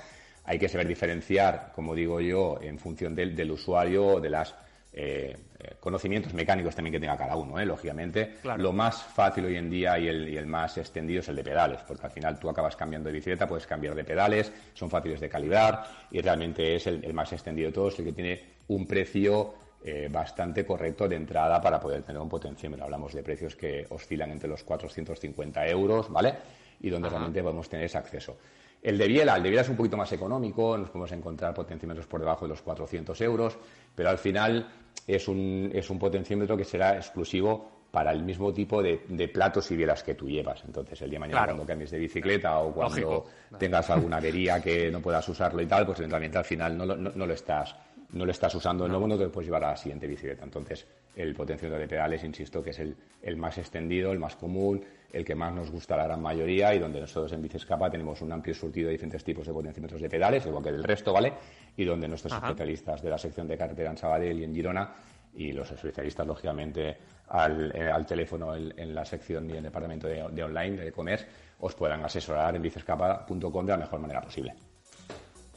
Hay 0.44 0.58
que 0.58 0.68
saber 0.68 0.86
diferenciar, 0.86 1.72
como 1.74 1.94
digo 1.94 2.20
yo, 2.20 2.58
en 2.62 2.78
función 2.78 3.14
del, 3.14 3.34
del 3.34 3.50
usuario, 3.50 4.20
de 4.20 4.30
las 4.30 4.54
eh, 4.92 5.36
eh, 5.55 5.55
conocimientos 5.80 6.34
mecánicos 6.34 6.74
también 6.74 6.92
que 6.92 7.00
tenga 7.00 7.16
cada 7.16 7.36
uno, 7.36 7.62
lógicamente. 7.64 8.36
Lo 8.56 8.72
más 8.72 9.02
fácil 9.02 9.46
hoy 9.46 9.56
en 9.56 9.70
día 9.70 9.98
y 9.98 10.08
el, 10.08 10.28
y 10.28 10.36
el, 10.36 10.46
más 10.46 10.78
extendido 10.78 11.20
es 11.20 11.28
el 11.28 11.36
de 11.36 11.44
pedales, 11.44 11.80
porque 11.86 12.06
al 12.06 12.12
final 12.12 12.38
tú 12.38 12.48
acabas 12.48 12.76
cambiando 12.76 13.08
de 13.08 13.14
bicicleta, 13.14 13.46
puedes 13.46 13.66
cambiar 13.66 13.94
de 13.94 14.04
pedales, 14.04 14.52
son 14.74 14.90
fáciles 14.90 15.20
de 15.20 15.28
calibrar 15.28 15.84
y 16.10 16.20
realmente 16.20 16.76
es 16.76 16.86
el, 16.86 17.04
el 17.04 17.12
más 17.12 17.32
extendido 17.32 17.68
de 17.68 17.72
todos, 17.72 17.98
el 17.98 18.04
que 18.06 18.12
tiene 18.12 18.56
un 18.68 18.86
precio 18.86 19.54
eh, 19.88 20.08
bastante 20.10 20.66
correcto 20.66 21.06
de 21.08 21.14
entrada 21.14 21.60
para 21.60 21.78
poder 21.78 22.02
tener 22.02 22.20
un 22.20 22.28
potenciómetro. 22.28 22.86
Hablamos 22.86 23.12
de 23.12 23.22
precios 23.22 23.54
que 23.54 23.86
oscilan 23.90 24.32
entre 24.32 24.48
los 24.48 24.64
450 24.64 25.64
euros, 25.68 26.10
¿vale? 26.10 26.34
Y 26.80 26.90
donde 26.90 27.08
realmente 27.08 27.40
podemos 27.40 27.68
tener 27.68 27.84
ese 27.84 27.96
acceso. 27.96 28.36
El 28.82 28.98
de 28.98 29.06
Biela, 29.06 29.36
el 29.36 29.44
de 29.44 29.48
Biela 29.50 29.62
es 29.62 29.68
un 29.68 29.76
poquito 29.76 29.96
más 29.96 30.10
económico, 30.10 30.76
nos 30.76 30.88
podemos 30.88 31.12
encontrar 31.12 31.54
potenciómetros 31.54 32.06
por 32.06 32.18
debajo 32.18 32.46
de 32.46 32.48
los 32.48 32.62
400 32.62 33.20
euros, 33.20 33.56
pero 33.94 34.10
al 34.10 34.18
final 34.18 34.68
es 35.06 35.28
un, 35.28 35.70
es 35.74 35.88
un 35.90 35.98
potenciómetro 35.98 36.56
que 36.56 36.64
será 36.64 36.96
exclusivo 36.96 37.76
para 37.90 38.12
el 38.12 38.22
mismo 38.22 38.52
tipo 38.52 38.82
de, 38.82 38.98
platos 39.32 39.70
y 39.70 39.76
bielas 39.76 40.02
que 40.02 40.14
tú 40.14 40.28
llevas. 40.28 40.62
Entonces, 40.66 41.00
el 41.00 41.10
día 41.10 41.16
de 41.16 41.20
mañana, 41.20 41.46
cuando 41.46 41.64
cambies 41.64 41.90
de 41.90 41.98
bicicleta 41.98 42.58
o 42.58 42.74
cuando 42.74 43.24
tengas 43.58 43.88
alguna 43.90 44.16
avería 44.18 44.60
que 44.60 44.90
no 44.90 45.00
puedas 45.00 45.26
usarlo 45.28 45.62
y 45.62 45.66
tal, 45.66 45.86
pues 45.86 45.98
realmente 45.98 46.36
al 46.36 46.44
final 46.44 46.76
no, 46.76 46.84
no 46.84 47.26
lo 47.26 47.32
estás 47.32 47.74
no 48.12 48.24
lo 48.24 48.30
estás 48.30 48.54
usando 48.54 48.86
nuevo, 48.88 49.06
no 49.06 49.18
te 49.18 49.28
puedes 49.28 49.46
llevar 49.46 49.64
a 49.64 49.70
la 49.70 49.76
siguiente 49.76 50.06
bicicleta. 50.06 50.44
Entonces, 50.44 50.86
el 51.14 51.34
potenciómetro 51.34 51.80
de 51.80 51.88
pedales, 51.88 52.22
insisto, 52.24 52.62
que 52.62 52.70
es 52.70 52.78
el, 52.78 52.96
el, 53.22 53.36
más 53.36 53.58
extendido, 53.58 54.12
el 54.12 54.18
más 54.18 54.36
común, 54.36 54.84
el 55.12 55.24
que 55.24 55.34
más 55.34 55.52
nos 55.52 55.70
gusta 55.70 55.94
a 55.94 55.98
la 55.98 56.04
gran 56.04 56.22
mayoría 56.22 56.74
y 56.74 56.78
donde 56.78 57.00
nosotros 57.00 57.32
en 57.32 57.42
Bicescapa 57.42 57.90
tenemos 57.90 58.20
un 58.20 58.32
amplio 58.32 58.54
surtido 58.54 58.86
de 58.86 58.92
diferentes 58.92 59.24
tipos 59.24 59.46
de 59.46 59.52
potenciómetros 59.52 60.00
de 60.00 60.08
pedales, 60.08 60.46
igual 60.46 60.62
que 60.62 60.72
del 60.72 60.84
resto, 60.84 61.12
¿vale? 61.12 61.32
Y 61.76 61.84
donde 61.84 62.08
nuestros 62.08 62.32
especialistas 62.32 63.02
de 63.02 63.10
la 63.10 63.18
sección 63.18 63.46
de 63.46 63.58
carretera 63.58 63.90
en 63.90 63.96
Sabadell 63.96 64.40
y 64.40 64.44
en 64.44 64.54
Girona 64.54 64.90
y 65.34 65.52
los 65.52 65.70
especialistas, 65.70 66.26
lógicamente, 66.26 66.96
al, 67.28 67.70
eh, 67.74 67.92
teléfono 68.06 68.54
en, 68.54 68.94
la 68.94 69.04
sección 69.04 69.48
y 69.48 69.52
en 69.52 69.58
el 69.58 69.64
departamento 69.64 70.06
de, 70.06 70.24
de 70.30 70.42
online, 70.42 70.76
de 70.78 70.88
e-commerce, 70.88 71.26
os 71.60 71.74
puedan 71.74 72.02
asesorar 72.04 72.56
en 72.56 72.62
bicescapa.com 72.62 73.66
de 73.66 73.72
la 73.72 73.78
mejor 73.78 74.00
manera 74.00 74.20
posible. 74.20 74.54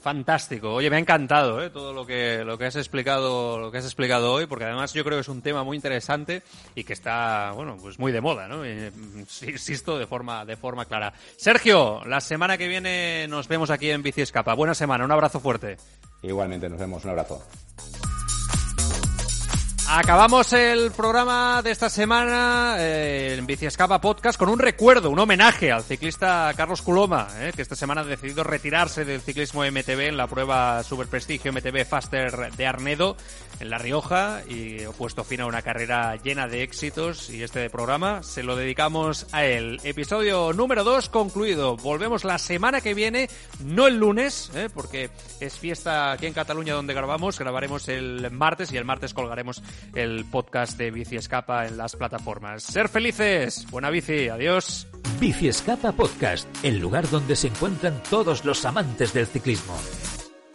Fantástico. 0.01 0.75
Oye, 0.75 0.89
me 0.89 0.95
ha 0.95 0.99
encantado 0.99 1.61
¿eh? 1.61 1.69
todo 1.69 1.91
lo 1.91 2.05
que 2.05 2.45
lo 2.45 2.57
que 2.57 2.65
has 2.65 2.77
explicado 2.77 3.59
lo 3.59 3.69
que 3.69 3.79
has 3.79 3.83
explicado 3.83 4.31
hoy, 4.31 4.45
porque 4.45 4.63
además 4.63 4.93
yo 4.93 5.03
creo 5.03 5.17
que 5.17 5.21
es 5.21 5.27
un 5.27 5.41
tema 5.41 5.65
muy 5.65 5.75
interesante 5.75 6.41
y 6.73 6.85
que 6.85 6.93
está 6.93 7.51
bueno 7.51 7.75
pues 7.81 7.99
muy 7.99 8.13
de 8.13 8.21
moda, 8.21 8.47
¿no? 8.47 8.65
Insisto 8.65 9.99
de 9.99 10.07
forma 10.07 10.45
de 10.45 10.55
forma 10.55 10.85
clara. 10.85 11.11
Sergio, 11.35 12.01
la 12.05 12.21
semana 12.21 12.57
que 12.57 12.69
viene 12.69 13.27
nos 13.27 13.49
vemos 13.49 13.69
aquí 13.71 13.91
en 13.91 14.01
Bici 14.01 14.21
Escapa. 14.21 14.53
Buena 14.53 14.73
semana, 14.73 15.03
un 15.03 15.11
abrazo 15.11 15.41
fuerte. 15.41 15.75
Igualmente, 16.21 16.69
nos 16.69 16.79
vemos, 16.79 17.03
un 17.05 17.11
abrazo. 17.11 17.41
Acabamos 19.91 20.53
el 20.53 20.91
programa 20.91 21.63
de 21.63 21.71
esta 21.71 21.89
semana 21.89 22.75
eh, 22.77 23.33
en 23.39 23.47
Bici 23.47 23.65
Escapa 23.65 23.99
Podcast 23.99 24.37
con 24.37 24.47
un 24.47 24.59
recuerdo, 24.59 25.09
un 25.09 25.17
homenaje 25.17 25.71
al 25.71 25.81
ciclista 25.81 26.53
Carlos 26.55 26.83
Culoma, 26.83 27.27
eh, 27.39 27.51
que 27.55 27.63
esta 27.63 27.75
semana 27.75 28.01
ha 28.01 28.03
decidido 28.03 28.43
retirarse 28.43 29.03
del 29.03 29.21
ciclismo 29.21 29.63
MTB 29.63 30.09
en 30.09 30.17
la 30.17 30.27
prueba 30.27 30.83
Super 30.83 31.07
Prestigio 31.07 31.51
MTB 31.51 31.85
Faster 31.85 32.51
de 32.55 32.67
Arnedo 32.67 33.17
en 33.59 33.71
La 33.71 33.79
Rioja 33.79 34.43
y 34.47 34.83
ha 34.83 34.91
puesto 34.91 35.23
fin 35.23 35.41
a 35.41 35.47
una 35.47 35.63
carrera 35.63 36.15
llena 36.17 36.47
de 36.47 36.61
éxitos 36.61 37.31
y 37.31 37.41
este 37.41 37.67
programa 37.71 38.21
se 38.21 38.43
lo 38.43 38.55
dedicamos 38.55 39.25
a 39.31 39.43
él. 39.43 39.81
Episodio 39.83 40.53
número 40.53 40.83
2 40.83 41.09
concluido. 41.09 41.77
Volvemos 41.77 42.25
la 42.25 42.37
semana 42.37 42.79
que 42.79 42.93
viene, 42.93 43.27
no 43.65 43.87
el 43.87 43.97
lunes, 43.97 44.51
eh, 44.53 44.69
porque 44.71 45.09
es 45.39 45.57
fiesta 45.57 46.11
aquí 46.11 46.27
en 46.27 46.33
Cataluña 46.33 46.75
donde 46.75 46.93
grabamos. 46.93 47.39
Grabaremos 47.39 47.89
el 47.89 48.29
martes 48.29 48.71
y 48.71 48.77
el 48.77 48.85
martes 48.85 49.15
colgaremos 49.15 49.63
el 49.95 50.25
podcast 50.25 50.77
de 50.77 50.91
Bici 50.91 51.15
Escapa 51.15 51.67
en 51.67 51.77
las 51.77 51.95
plataformas. 51.95 52.63
Ser 52.63 52.89
felices, 52.89 53.65
buena 53.71 53.89
bici, 53.89 54.29
adiós. 54.29 54.87
Bici 55.19 55.47
Escapa 55.47 55.91
Podcast, 55.91 56.47
el 56.63 56.79
lugar 56.79 57.09
donde 57.09 57.35
se 57.35 57.47
encuentran 57.47 58.01
todos 58.09 58.45
los 58.45 58.63
amantes 58.65 59.13
del 59.13 59.27
ciclismo. 59.27 59.75